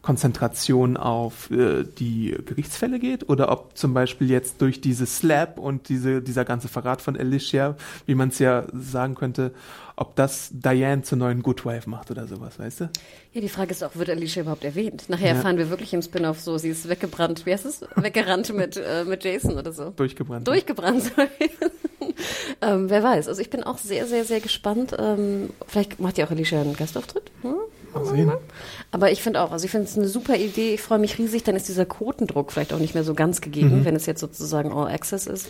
Konzentration 0.05 0.97
auf 0.97 1.49
äh, 1.49 1.83
die 1.83 2.37
Gerichtsfälle 2.45 2.99
geht 2.99 3.27
oder 3.27 3.51
ob 3.51 3.75
zum 3.75 3.95
Beispiel 3.95 4.29
jetzt 4.29 4.61
durch 4.61 4.79
diese 4.79 5.07
Slap 5.07 5.57
und 5.57 5.89
diese, 5.89 6.21
dieser 6.21 6.45
ganze 6.45 6.67
Verrat 6.67 7.01
von 7.01 7.17
Alicia, 7.17 7.75
wie 8.05 8.13
man 8.13 8.29
es 8.29 8.37
ja 8.37 8.67
sagen 8.71 9.15
könnte, 9.15 9.51
ob 9.97 10.15
das 10.15 10.49
Diane 10.51 11.03
zur 11.03 11.17
neuen 11.17 11.41
Good 11.41 11.65
Wife 11.65 11.89
macht 11.89 12.11
oder 12.11 12.27
sowas, 12.27 12.59
weißt 12.59 12.81
du? 12.81 12.89
Ja, 13.33 13.41
die 13.41 13.49
Frage 13.49 13.71
ist 13.71 13.83
auch, 13.83 13.95
wird 13.95 14.09
Alicia 14.09 14.41
überhaupt 14.41 14.63
erwähnt? 14.65 15.05
Nachher 15.07 15.29
Ja. 15.29 15.35
erfahren 15.35 15.57
wir 15.57 15.69
wirklich 15.69 15.93
im 15.93 16.01
Spin-off 16.01 16.39
so, 16.41 16.57
sie 16.57 16.69
ist 16.69 16.87
weggebrannt, 16.89 17.45
wie 17.45 17.53
heißt 17.53 17.65
es? 17.65 17.81
Weggerannt 17.95 18.53
mit, 18.53 18.77
äh, 18.77 19.05
mit 19.05 19.23
Jason 19.23 19.57
oder 19.57 19.71
so. 19.71 19.91
Durchgebrannt. 19.91 20.47
Durchgebrannt, 20.47 21.03
sorry. 21.03 21.29
ähm, 22.61 22.89
wer 22.89 23.03
weiß. 23.03 23.27
Also 23.27 23.41
ich 23.41 23.49
bin 23.49 23.63
auch 23.63 23.77
sehr, 23.77 24.05
sehr, 24.07 24.25
sehr 24.25 24.39
gespannt. 24.41 24.95
Ähm, 24.97 25.49
vielleicht 25.67 25.99
macht 25.99 26.17
ja 26.17 26.25
auch 26.25 26.31
Alicia 26.31 26.59
einen 26.61 26.75
Gastauftritt. 26.75 27.31
Hm? 27.41 27.55
Mal 27.95 28.05
sehen. 28.05 28.31
Aber 28.91 29.11
ich 29.11 29.21
finde 29.23 29.41
auch, 29.41 29.51
also 29.51 29.65
ich 29.65 29.71
finde 29.71 29.87
es 29.87 29.97
eine 29.97 30.07
super 30.07 30.35
Idee. 30.35 30.73
Ich 30.75 30.81
freue 30.81 30.99
mich 30.99 31.17
riesig. 31.17 31.43
Dann 31.43 31.55
ist 31.55 31.67
dieser 31.67 31.85
Quotendruck 31.85 32.51
vielleicht 32.51 32.73
auch 32.73 32.79
nicht 32.79 32.93
mehr 32.93 33.03
so 33.03 33.13
ganz 33.13 33.41
gegeben, 33.41 33.79
Mhm. 33.79 33.85
wenn 33.85 33.95
es 33.95 34.05
jetzt 34.05 34.19
sozusagen 34.21 34.71
All 34.71 34.87
Access 34.91 35.27
ist. 35.27 35.47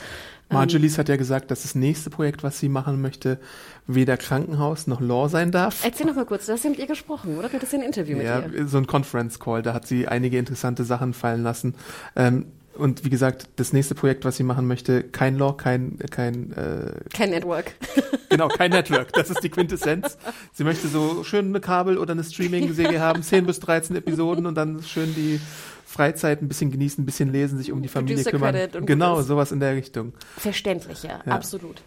Ähm, 0.50 0.58
Marjolies 0.58 0.98
hat 0.98 1.10
ja 1.10 1.16
gesagt, 1.18 1.50
dass 1.52 1.64
das 1.64 1.74
nächste 1.76 2.10
Projekt, 2.12 2.44
was 2.44 2.60
sie 2.60 2.70
machen 2.70 3.02
möchte, 3.02 3.40
weder 3.88 4.16
Krankenhaus 4.18 4.86
noch 4.88 5.02
Law 5.02 5.28
sein 5.28 5.52
darf. 5.52 5.84
Erzähl 5.84 6.06
noch 6.06 6.16
mal 6.16 6.26
kurz, 6.26 6.46
du 6.46 6.54
hast 6.54 6.64
ja 6.64 6.70
mit 6.70 6.80
ihr 6.80 6.88
gesprochen, 6.88 7.38
oder? 7.38 7.50
Du 7.50 7.56
hattest 7.56 7.74
ja 7.74 7.80
ein 7.80 7.86
Interview 7.86 8.16
mit 8.18 8.26
Ja, 8.26 8.40
ihr. 8.46 8.68
so 8.68 8.78
ein 8.78 8.86
Conference 8.88 9.40
Call, 9.40 9.62
da 9.64 9.74
hat 9.74 9.88
sie 9.88 10.08
einige 10.08 10.38
interessante 10.38 10.84
Sachen 10.84 11.14
fallen 11.14 11.42
lassen. 11.44 11.74
Ähm, 12.16 12.46
und 12.78 13.04
wie 13.06 13.10
gesagt, 13.10 13.48
das 13.56 13.74
nächste 13.74 13.96
Projekt, 13.96 14.26
was 14.26 14.38
sie 14.38 14.44
machen 14.44 14.68
möchte, 14.68 15.04
kein 15.04 15.38
Law, 15.38 15.54
kein, 15.54 15.98
kein, 16.12 16.52
äh, 16.54 16.92
Kein 17.14 17.30
Network. 17.32 17.74
genau, 18.30 18.48
kein 18.48 18.72
Network. 18.72 19.14
Das 19.14 19.30
ist 19.30 19.44
die 19.44 19.50
Quintessenz. 19.50 20.18
Sie 20.54 20.64
möchte 20.64 20.88
so 20.88 21.24
schön 21.24 21.48
eine 21.48 21.60
Kabel- 21.60 21.98
oder 21.98 22.12
eine 22.14 22.24
Streaming-Serie 22.24 23.00
haben, 23.00 23.24
10 23.24 23.46
bis 23.46 23.60
13 23.60 23.96
Episoden 23.96 24.46
und 24.46 24.56
dann 24.56 24.82
schön 24.84 25.14
die 25.16 25.40
Freizeit 25.86 26.42
ein 26.42 26.48
bisschen 26.48 26.72
genießen, 26.72 27.02
ein 27.04 27.06
bisschen 27.06 27.32
lesen, 27.32 27.58
sich 27.58 27.72
um 27.72 27.82
die 27.82 27.88
Familie 27.88 28.24
Producer 28.24 28.32
kümmern. 28.70 28.86
Genau, 28.86 29.22
sowas 29.22 29.52
in 29.52 29.60
der 29.60 29.76
Richtung. 29.76 30.14
Verständlich, 30.38 31.04
ja, 31.04 31.22
Ja. 31.26 31.32
absolut. 31.32 31.82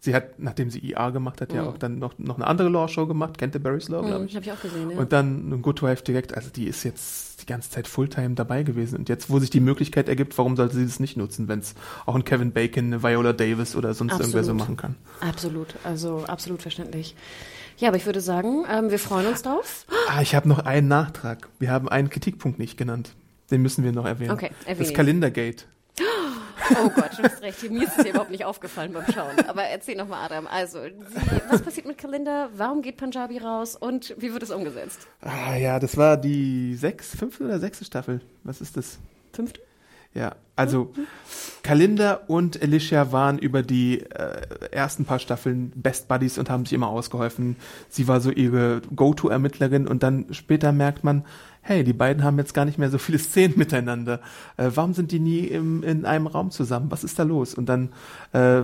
Sie 0.00 0.14
hat, 0.14 0.38
nachdem 0.38 0.70
sie 0.70 0.78
IA 0.78 1.10
gemacht 1.10 1.40
hat, 1.40 1.52
ja 1.52 1.62
Mhm. 1.62 1.68
auch 1.68 1.78
dann 1.78 1.98
noch, 1.98 2.16
noch 2.18 2.36
eine 2.36 2.46
andere 2.46 2.68
Law-Show 2.68 3.06
gemacht, 3.06 3.36
Canterbury's 3.36 3.88
Law, 3.88 4.00
glaube 4.02 4.20
Mhm, 4.20 4.24
ich. 4.26 4.30
ich 4.30 4.36
habe 4.36 4.46
ich 4.46 4.52
auch 4.52 4.62
gesehen, 4.62 4.90
ja. 4.90 4.96
Und 4.98 5.12
dann 5.12 5.50
ein 5.50 5.60
Good 5.62 5.82
Wife 5.82 6.04
direkt, 6.04 6.34
also 6.36 6.50
die 6.50 6.68
ist 6.68 6.84
jetzt 6.84 7.42
die 7.42 7.46
ganze 7.46 7.70
Zeit 7.70 7.88
Fulltime 7.88 8.34
dabei 8.36 8.62
gewesen. 8.62 8.96
Und 8.98 9.08
jetzt, 9.08 9.28
wo 9.28 9.40
sich 9.40 9.50
die 9.50 9.58
Möglichkeit 9.60 10.08
ergibt, 10.08 10.38
warum 10.38 10.54
sollte 10.56 10.76
sie 10.76 10.84
das 10.84 11.00
nicht 11.00 11.16
nutzen, 11.16 11.48
wenn 11.48 11.58
es 11.58 11.74
auch 12.06 12.14
ein 12.14 12.24
Kevin 12.24 12.52
Bacon, 12.52 12.84
eine 12.86 13.02
Viola 13.02 13.32
Davis 13.32 13.74
oder 13.74 13.92
sonst 13.92 14.12
Absolut. 14.12 14.34
irgendwer 14.34 14.44
so 14.44 14.54
machen 14.54 14.76
kann. 14.76 14.94
Absolut, 15.20 15.74
also 15.82 16.24
absolut 16.28 16.62
verständlich. 16.62 17.16
Ja, 17.78 17.88
aber 17.88 17.96
ich 17.96 18.06
würde 18.06 18.20
sagen, 18.20 18.64
ähm, 18.70 18.90
wir 18.90 18.98
freuen 19.00 19.26
uns 19.26 19.42
drauf. 19.42 19.84
Ah, 20.08 20.22
ich 20.22 20.34
habe 20.36 20.48
noch 20.48 20.60
einen 20.60 20.86
Nachtrag. 20.88 21.48
Wir 21.58 21.70
haben 21.72 21.88
einen 21.88 22.08
Kritikpunkt 22.08 22.58
nicht 22.60 22.76
genannt. 22.78 23.14
Den 23.50 23.62
müssen 23.62 23.82
wir 23.82 23.90
noch 23.92 24.04
erwähnen. 24.04 24.30
Okay, 24.30 24.50
erwähne 24.64 24.84
Das. 24.86 24.94
Kalendergate. 24.94 25.64
Oh 26.70 26.88
Gott, 26.90 27.10
du 27.16 27.22
hast 27.22 27.42
recht. 27.42 27.70
Mir 27.70 27.84
ist 27.84 27.98
es 27.98 28.04
ja 28.04 28.10
überhaupt 28.10 28.30
nicht 28.30 28.44
aufgefallen 28.44 28.92
beim 28.92 29.04
Schauen. 29.12 29.38
Aber 29.48 29.62
erzähl 29.64 29.96
nochmal, 29.96 30.24
Adam. 30.24 30.46
Also, 30.46 30.80
was 31.48 31.62
passiert 31.62 31.86
mit 31.86 31.98
Kalender? 31.98 32.50
Warum 32.54 32.82
geht 32.82 32.96
Punjabi 32.96 33.38
raus? 33.38 33.76
Und 33.76 34.14
wie 34.18 34.32
wird 34.32 34.42
es 34.42 34.50
umgesetzt? 34.50 35.06
Ah 35.20 35.56
ja, 35.56 35.78
das 35.78 35.96
war 35.96 36.16
die 36.16 36.74
sechs, 36.74 37.14
fünfte 37.16 37.44
oder 37.44 37.58
sechste 37.58 37.84
Staffel. 37.84 38.20
Was 38.44 38.60
ist 38.60 38.76
das? 38.76 38.98
Fünfte? 39.32 39.60
Ja, 40.14 40.34
also 40.56 40.92
Kalinda 41.62 42.14
und 42.26 42.60
Alicia 42.60 43.12
waren 43.12 43.38
über 43.38 43.62
die 43.62 44.00
äh, 44.00 44.70
ersten 44.72 45.04
paar 45.04 45.18
Staffeln 45.18 45.70
Best 45.76 46.08
Buddies 46.08 46.38
und 46.38 46.50
haben 46.50 46.64
sich 46.64 46.72
immer 46.72 46.88
ausgeholfen. 46.88 47.56
Sie 47.88 48.08
war 48.08 48.20
so 48.20 48.30
ihre 48.30 48.80
Go-To-Ermittlerin 48.94 49.86
und 49.86 50.02
dann 50.02 50.26
später 50.32 50.72
merkt 50.72 51.04
man, 51.04 51.24
hey, 51.60 51.84
die 51.84 51.92
beiden 51.92 52.24
haben 52.24 52.38
jetzt 52.38 52.54
gar 52.54 52.64
nicht 52.64 52.78
mehr 52.78 52.90
so 52.90 52.98
viele 52.98 53.18
Szenen 53.20 53.56
miteinander. 53.56 54.20
Äh, 54.56 54.70
warum 54.74 54.94
sind 54.94 55.12
die 55.12 55.20
nie 55.20 55.40
im, 55.40 55.82
in 55.82 56.06
einem 56.06 56.26
Raum 56.26 56.50
zusammen? 56.50 56.90
Was 56.90 57.04
ist 57.04 57.18
da 57.18 57.22
los? 57.22 57.54
Und 57.54 57.68
dann 57.68 57.90
äh, 58.32 58.62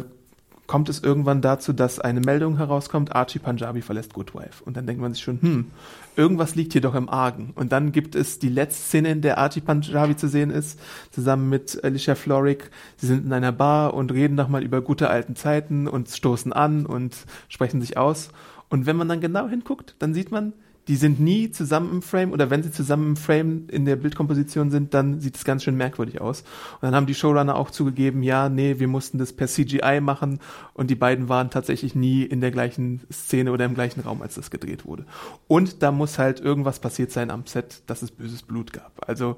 kommt 0.67 0.89
es 0.89 1.03
irgendwann 1.03 1.43
dazu, 1.43 1.73
dass 1.73 1.99
eine 1.99 2.21
Meldung 2.21 2.57
herauskommt, 2.57 3.15
Archie 3.15 3.39
Punjabi 3.39 3.83
verlässt 3.83 4.15
Good 4.15 4.35
Wife. 4.35 4.65
Und 4.65 4.77
dann 4.77 4.87
denkt 4.87 5.03
man 5.03 5.13
sich 5.13 5.23
schon, 5.23 5.41
hm, 5.41 5.71
irgendwas 6.17 6.55
liegt 6.55 6.73
hier 6.73 6.81
doch 6.81 6.95
im 6.95 7.09
Argen. 7.09 7.53
Und 7.55 7.73
dann 7.73 7.93
gibt 7.93 8.15
es 8.15 8.39
die 8.39 8.49
letzte 8.49 8.83
Szene, 8.83 9.11
in 9.11 9.21
der 9.21 9.39
Archie 9.39 9.61
Punjabi 9.61 10.17
zu 10.17 10.29
sehen 10.29 10.51
ist, 10.51 10.81
zusammen 11.11 11.49
mit 11.49 11.83
Alicia 11.85 12.15
Florrick. 12.15 12.71
Sie 12.97 13.07
sind 13.07 13.27
in 13.27 13.33
einer 13.33 13.53
Bar 13.53 13.95
und 13.95 14.13
reden 14.13 14.35
nochmal 14.35 14.63
über 14.63 14.81
gute 14.81 15.11
alten 15.11 15.37
Zeiten 15.37 15.87
und 15.87 16.09
stoßen 16.09 16.53
an 16.53 16.87
und 16.87 17.15
sprechen 17.49 17.81
sich 17.81 17.97
aus. 17.97 18.31
Und 18.71 18.87
wenn 18.87 18.97
man 18.97 19.09
dann 19.09 19.21
genau 19.21 19.49
hinguckt, 19.49 19.97
dann 19.99 20.15
sieht 20.15 20.31
man, 20.31 20.55
die 20.89 20.97
sind 20.97 21.19
nie 21.19 21.51
zusammen 21.51 21.91
im 21.91 22.03
Frame 22.03 22.33
oder 22.33 22.51
wenn 22.51 22.63
sie 22.63 22.71
zusammen 22.71 23.09
im 23.09 23.17
Frame 23.17 23.69
in 23.69 23.85
der 23.85 23.97
Bildkomposition 23.97 24.71
sind, 24.71 24.93
dann 24.93 25.21
sieht 25.21 25.37
es 25.37 25.45
ganz 25.45 25.65
schön 25.65 25.77
merkwürdig 25.77 26.21
aus. 26.21 26.41
Und 26.75 26.83
dann 26.83 26.95
haben 26.95 27.07
die 27.07 27.15
Showrunner 27.15 27.57
auch 27.57 27.71
zugegeben, 27.71 28.23
ja, 28.23 28.49
nee, 28.49 28.79
wir 28.79 28.89
mussten 28.89 29.19
das 29.19 29.33
per 29.33 29.49
CGI 29.49 30.01
machen 30.03 30.41
und 30.75 30.91
die 30.91 30.95
beiden 30.95 31.29
waren 31.29 31.51
tatsächlich 31.51 31.95
nie 31.95 32.23
in 32.23 32.41
der 32.41 32.51
gleichen 32.51 33.01
Szene 33.11 33.53
oder 33.53 33.65
im 33.65 33.75
gleichen 33.75 34.01
Raum, 34.01 34.21
als 34.21 34.35
das 34.35 34.51
gedreht 34.51 34.85
wurde. 34.85 35.07
Und 35.49 35.83
da 35.83 35.91
muss 35.91 36.19
halt 36.19 36.41
irgendwas 36.41 36.81
passiert 36.81 37.11
sein 37.11 37.31
am 37.31 37.47
Set, 37.47 37.83
dass 37.87 38.03
es 38.03 38.11
böses 38.11 38.43
Blut 38.43 38.73
gab. 38.73 39.09
Also 39.09 39.37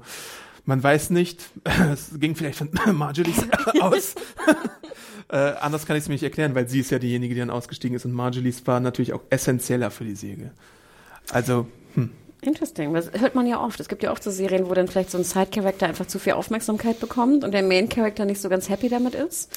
man 0.65 0.83
weiß 0.83 1.11
nicht, 1.11 1.49
es 1.93 2.19
ging 2.19 2.35
vielleicht 2.35 2.57
von 2.57 2.69
Marjolies 2.93 3.45
aus. 3.79 4.15
äh, 5.29 5.37
anders 5.37 5.85
kann 5.85 5.95
ich 5.95 6.03
es 6.03 6.09
mir 6.09 6.15
nicht 6.15 6.23
erklären, 6.23 6.55
weil 6.55 6.67
sie 6.67 6.81
ist 6.81 6.91
ja 6.91 6.99
diejenige, 6.99 7.33
die 7.33 7.39
dann 7.39 7.49
ausgestiegen 7.49 7.95
ist 7.95 8.03
und 8.03 8.11
Marjolies 8.11 8.67
war 8.67 8.81
natürlich 8.81 9.13
auch 9.13 9.23
essentieller 9.29 9.91
für 9.91 10.03
die 10.03 10.15
Serie. 10.15 10.51
Also, 11.31 11.67
hm. 11.95 12.11
Interesting. 12.41 12.93
Das 12.93 13.11
hört 13.13 13.35
man 13.35 13.47
ja 13.47 13.61
oft. 13.61 13.79
Es 13.79 13.87
gibt 13.87 14.03
ja 14.03 14.11
oft 14.11 14.23
so 14.23 14.31
Serien, 14.31 14.69
wo 14.69 14.73
dann 14.73 14.87
vielleicht 14.87 15.11
so 15.11 15.17
ein 15.17 15.23
Side-Character 15.23 15.87
einfach 15.87 16.05
zu 16.05 16.19
viel 16.19 16.33
Aufmerksamkeit 16.33 16.99
bekommt 16.99 17.43
und 17.43 17.51
der 17.51 17.63
Main-Character 17.63 18.25
nicht 18.25 18.41
so 18.41 18.49
ganz 18.49 18.69
happy 18.69 18.89
damit 18.89 19.15
ist. 19.15 19.51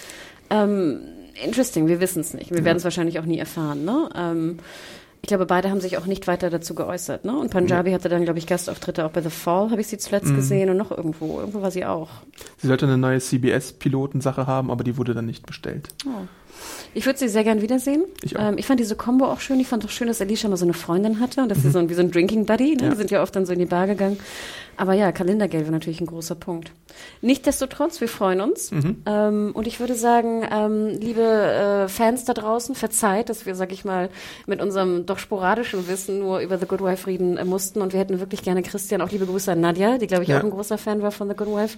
Ähm, 0.48 1.00
interesting, 1.44 1.86
wir 1.86 2.00
wissen 2.00 2.20
es 2.20 2.34
nicht. 2.34 2.50
Wir 2.50 2.64
werden 2.64 2.78
es 2.78 2.84
wahrscheinlich 2.84 3.18
auch 3.18 3.24
nie 3.24 3.38
erfahren. 3.38 3.84
Ne? 3.84 4.08
Ähm, 4.14 4.58
ich 5.22 5.28
glaube, 5.28 5.44
beide 5.44 5.70
haben 5.70 5.80
sich 5.80 5.98
auch 5.98 6.06
nicht 6.06 6.26
weiter 6.26 6.48
dazu 6.48 6.74
geäußert. 6.74 7.24
Ne? 7.26 7.38
Und 7.38 7.50
Punjabi 7.50 7.92
hatte 7.92 8.08
dann, 8.08 8.24
glaube 8.24 8.38
ich, 8.38 8.46
Gastauftritte 8.46 9.04
auch 9.04 9.10
bei 9.10 9.20
The 9.20 9.30
Fall, 9.30 9.70
habe 9.70 9.80
ich 9.80 9.86
sie 9.86 9.98
zuletzt 9.98 10.34
gesehen 10.34 10.70
und 10.70 10.78
noch 10.78 10.90
irgendwo. 10.90 11.40
Irgendwo 11.40 11.60
war 11.60 11.70
sie 11.70 11.84
auch. 11.84 12.08
sie 12.56 12.68
sollte 12.68 12.86
eine 12.86 12.96
neue 12.96 13.20
CBS-Pilotensache 13.20 14.46
haben, 14.46 14.70
aber 14.70 14.82
die 14.82 14.96
wurde 14.96 15.12
dann 15.12 15.26
nicht 15.26 15.44
bestellt. 15.44 15.88
Oh. 16.06 16.26
Ich 16.94 17.06
würde 17.06 17.18
sie 17.18 17.28
sehr 17.28 17.44
gern 17.44 17.62
wiedersehen. 17.62 18.04
Ich 18.22 18.36
auch. 18.36 18.48
Ähm, 18.48 18.58
ich 18.58 18.66
fand 18.66 18.80
diese 18.80 18.96
Combo 18.96 19.26
auch 19.26 19.40
schön. 19.40 19.60
Ich 19.60 19.68
fand 19.68 19.84
auch 19.84 19.90
schön, 19.90 20.08
dass 20.08 20.20
Alicia 20.20 20.48
mal 20.48 20.56
so 20.56 20.64
eine 20.64 20.74
Freundin 20.74 21.20
hatte 21.20 21.42
und 21.42 21.48
dass 21.50 21.62
sie 21.62 21.70
so 21.70 21.78
ein, 21.78 21.88
wie 21.88 21.94
so 21.94 22.00
ein 22.02 22.10
Drinking 22.10 22.46
Buddy, 22.46 22.76
ne? 22.76 22.84
Ja. 22.84 22.90
Die 22.90 22.96
sind 22.96 23.10
ja 23.10 23.22
oft 23.22 23.34
dann 23.36 23.46
so 23.46 23.52
in 23.52 23.58
die 23.58 23.66
Bar 23.66 23.86
gegangen. 23.86 24.18
Aber 24.76 24.94
ja, 24.94 25.12
Kalendergeld 25.12 25.66
war 25.66 25.72
natürlich 25.72 26.00
ein 26.00 26.06
großer 26.06 26.34
Punkt. 26.36 26.72
Nichtsdestotrotz, 27.20 28.00
wir 28.00 28.08
freuen 28.08 28.40
uns. 28.40 28.70
Ähm, 29.06 29.50
und 29.52 29.66
ich 29.66 29.78
würde 29.78 29.94
sagen, 29.94 30.42
ähm, 30.50 30.86
liebe 30.98 31.20
äh, 31.22 31.88
Fans 31.88 32.24
da 32.24 32.32
draußen, 32.32 32.74
verzeiht, 32.74 33.28
dass 33.28 33.44
wir, 33.44 33.54
sag 33.54 33.72
ich 33.72 33.84
mal, 33.84 34.08
mit 34.46 34.62
unserem 34.62 35.04
doch 35.04 35.18
sporadischen 35.18 35.86
Wissen 35.86 36.18
nur 36.20 36.38
über 36.40 36.56
The 36.58 36.64
Good 36.66 36.80
Wife 36.82 37.06
reden 37.06 37.36
äh, 37.36 37.44
mussten. 37.44 37.82
Und 37.82 37.92
wir 37.92 38.00
hätten 38.00 38.20
wirklich 38.20 38.42
gerne 38.42 38.62
Christian, 38.62 39.02
auch 39.02 39.10
liebe 39.10 39.26
Grüße 39.26 39.52
an 39.52 39.60
Nadja, 39.60 39.98
die, 39.98 40.06
glaube 40.06 40.22
ich, 40.22 40.30
Ja. 40.30 40.38
auch 40.38 40.44
ein 40.44 40.50
großer 40.50 40.78
Fan 40.78 41.02
war 41.02 41.10
von 41.12 41.28
The 41.28 41.36
Good 41.36 41.48
Wife. 41.48 41.76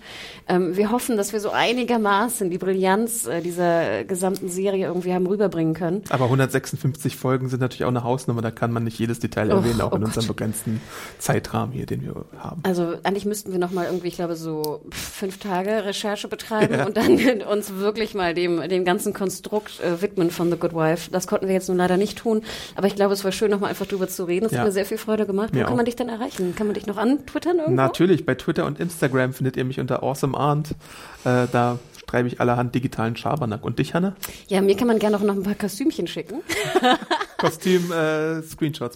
Ähm, 0.48 0.76
wir 0.76 0.92
hoffen, 0.92 1.16
dass 1.16 1.32
wir 1.32 1.40
so 1.40 1.50
einigermaßen 1.50 2.50
die 2.50 2.58
Brillanz 2.58 3.26
äh, 3.26 3.40
dieser 3.40 3.98
äh, 4.00 4.04
gesamten 4.04 4.48
Serie 4.48 4.61
irgendwie 4.70 5.12
haben 5.12 5.26
rüberbringen 5.26 5.74
können. 5.74 6.02
Aber 6.10 6.24
156 6.24 7.16
Folgen 7.16 7.48
sind 7.48 7.60
natürlich 7.60 7.84
auch 7.84 7.88
eine 7.88 8.04
Hausnummer, 8.04 8.42
da 8.42 8.50
kann 8.50 8.72
man 8.72 8.84
nicht 8.84 8.98
jedes 8.98 9.18
Detail 9.18 9.50
Oh, 9.52 9.56
erwähnen, 9.56 9.80
auch 9.80 9.92
oh 9.92 9.96
in 9.96 10.04
unserem 10.04 10.26
Gott. 10.26 10.36
begrenzten 10.36 10.80
Zeitrahmen 11.18 11.72
hier, 11.72 11.86
den 11.86 12.02
wir 12.02 12.24
haben. 12.38 12.60
Also 12.64 12.94
eigentlich 13.02 13.24
müssten 13.24 13.52
wir 13.52 13.58
noch 13.58 13.70
mal 13.72 13.86
irgendwie, 13.86 14.08
ich 14.08 14.14
glaube, 14.16 14.36
so 14.36 14.82
fünf 14.90 15.38
Tage 15.38 15.84
Recherche 15.84 16.28
betreiben 16.28 16.74
Ja. 16.74 16.86
und 16.86 16.96
dann 16.96 17.42
uns 17.50 17.74
wirklich 17.74 18.14
mal 18.14 18.34
dem, 18.34 18.60
dem 18.68 18.84
ganzen 18.84 19.12
Konstrukt 19.12 19.80
äh, 19.80 20.00
widmen 20.02 20.30
von 20.30 20.50
The 20.50 20.56
Good 20.58 20.74
Wife. 20.74 21.10
Das 21.10 21.26
konnten 21.26 21.46
wir 21.46 21.54
jetzt 21.54 21.68
nun 21.68 21.78
leider 21.78 21.96
nicht 21.96 22.18
tun, 22.18 22.42
aber 22.76 22.86
ich 22.86 22.94
glaube, 22.96 23.12
es 23.14 23.24
war 23.24 23.32
schön, 23.32 23.50
noch 23.50 23.60
mal 23.60 23.68
einfach 23.68 23.86
drüber 23.86 24.08
zu 24.08 24.24
reden. 24.24 24.46
Es 24.46 24.52
Ja. 24.52 24.58
hat 24.58 24.66
mir 24.66 24.72
sehr 24.72 24.86
viel 24.86 24.98
Freude 24.98 25.26
gemacht. 25.26 25.50
Wo 25.52 25.56
Mir 25.58 25.64
kann 25.64 25.72
auch. 25.72 25.76
man 25.76 25.84
dich 25.86 25.96
denn 25.96 26.08
erreichen? 26.08 26.54
Kann 26.56 26.66
man 26.66 26.74
dich 26.74 26.86
noch 26.86 26.96
antwittern 26.96 27.56
irgendwo? 27.58 27.74
Natürlich, 27.76 28.24
bei 28.26 28.34
Twitter 28.34 28.66
und 28.66 28.80
Instagram 28.80 29.32
findet 29.32 29.56
ihr 29.56 29.64
mich 29.64 29.80
unter 29.80 30.02
awesomearnt. 30.02 30.70
Äh, 31.24 31.46
da 31.52 31.78
treibe 32.12 32.28
ich 32.28 32.40
allerhand 32.40 32.74
digitalen 32.74 33.16
Schabernack. 33.16 33.64
Und 33.64 33.78
dich, 33.78 33.94
Hanne? 33.94 34.14
Ja, 34.48 34.60
mir 34.60 34.76
kann 34.76 34.86
man 34.86 34.98
gerne 34.98 35.16
auch 35.16 35.22
noch 35.22 35.34
ein 35.34 35.42
paar 35.42 35.54
Kostümchen 35.54 36.06
schicken. 36.06 36.42
Kostüm, 37.38 37.90
äh, 37.90 38.42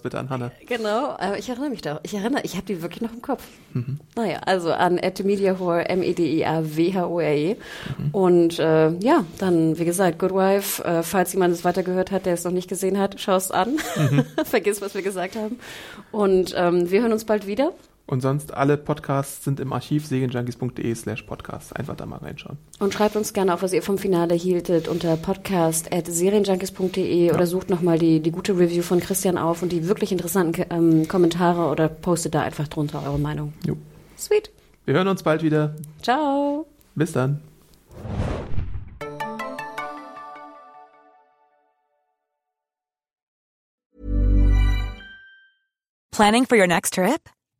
bitte 0.03 0.19
an 0.19 0.29
Hanne. 0.29 0.51
Genau, 0.67 1.15
aber 1.17 1.37
ich 1.39 1.49
erinnere 1.49 1.71
mich 1.71 1.81
da. 1.81 1.99
Ich 2.03 2.13
erinnere, 2.13 2.43
ich 2.43 2.53
habe 2.53 2.65
die 2.65 2.81
wirklich 2.81 3.01
noch 3.01 3.11
im 3.11 3.21
Kopf. 3.21 3.43
Mhm. 3.73 3.99
Naja, 4.15 4.41
also 4.45 4.71
an 4.71 4.99
@mediahore 5.23 5.89
m 5.89 6.03
e 6.03 6.11
e 6.11 7.55
und 8.11 8.59
äh, 8.59 8.89
ja, 8.99 9.25
dann 9.39 9.79
wie 9.79 9.85
gesagt, 9.85 10.19
Good 10.19 10.33
Wife. 10.33 10.83
Äh, 10.83 11.01
falls 11.01 11.33
jemand 11.33 11.55
es 11.55 11.65
weitergehört 11.65 12.11
hat, 12.11 12.27
der 12.27 12.35
es 12.35 12.43
noch 12.43 12.51
nicht 12.51 12.69
gesehen 12.69 12.99
hat, 12.99 13.19
schau 13.19 13.35
es 13.35 13.49
an. 13.49 13.77
Mhm. 13.95 14.25
Vergiss, 14.45 14.79
was 14.81 14.93
wir 14.93 15.01
gesagt 15.01 15.35
haben. 15.35 15.59
Und 16.11 16.53
ähm, 16.55 16.91
wir 16.91 17.01
hören 17.01 17.13
uns 17.13 17.25
bald 17.25 17.47
wieder. 17.47 17.73
Und 18.07 18.21
sonst 18.21 18.53
alle 18.53 18.77
Podcasts 18.77 19.43
sind 19.43 19.59
im 19.59 19.73
Archiv 19.73 20.05
serienjunkies.de 20.05 20.95
slash 20.95 21.23
podcast. 21.23 21.75
Einfach 21.75 21.97
da 21.97 22.05
mal 22.05 22.19
reinschauen. 22.19 22.57
Und 22.79 22.93
schreibt 22.93 23.17
uns 23.17 23.33
gerne 23.33 23.53
auch, 23.53 23.61
was 23.61 23.73
ihr 23.73 23.83
vom 23.83 23.97
Finale 23.97 24.33
hieltet, 24.33 24.87
unter 24.87 25.17
podcast.serienjunkies.de 25.17 27.33
oder 27.33 27.45
sucht 27.45 27.69
nochmal 27.69 27.99
die, 27.99 28.21
die 28.21 28.31
gute 28.31 28.57
Review 28.57 28.81
von 28.81 29.01
Christian 29.01 29.37
auf 29.37 29.61
und 29.61 29.73
die 29.73 29.89
wirklich 29.89 30.13
interessanten 30.13 30.63
ähm, 30.69 31.09
Kommentare 31.09 31.69
oder 31.69 31.89
postet 31.89 32.33
da 32.33 32.43
einfach 32.43 32.69
drunter 32.69 33.03
eure 33.05 33.19
Meinung. 33.19 33.51
Jo. 33.65 33.75
Sweet. 34.17 34.51
Wir 34.85 34.93
hören 34.93 35.09
uns 35.09 35.21
bald 35.21 35.43
wieder. 35.43 35.75
Ciao. 36.01 36.65
Bis 36.95 37.11
dann. 37.11 37.41
Planning 46.11 46.45
for 46.45 46.57
your 46.57 46.67
next 46.67 46.93
trip? 46.95 47.29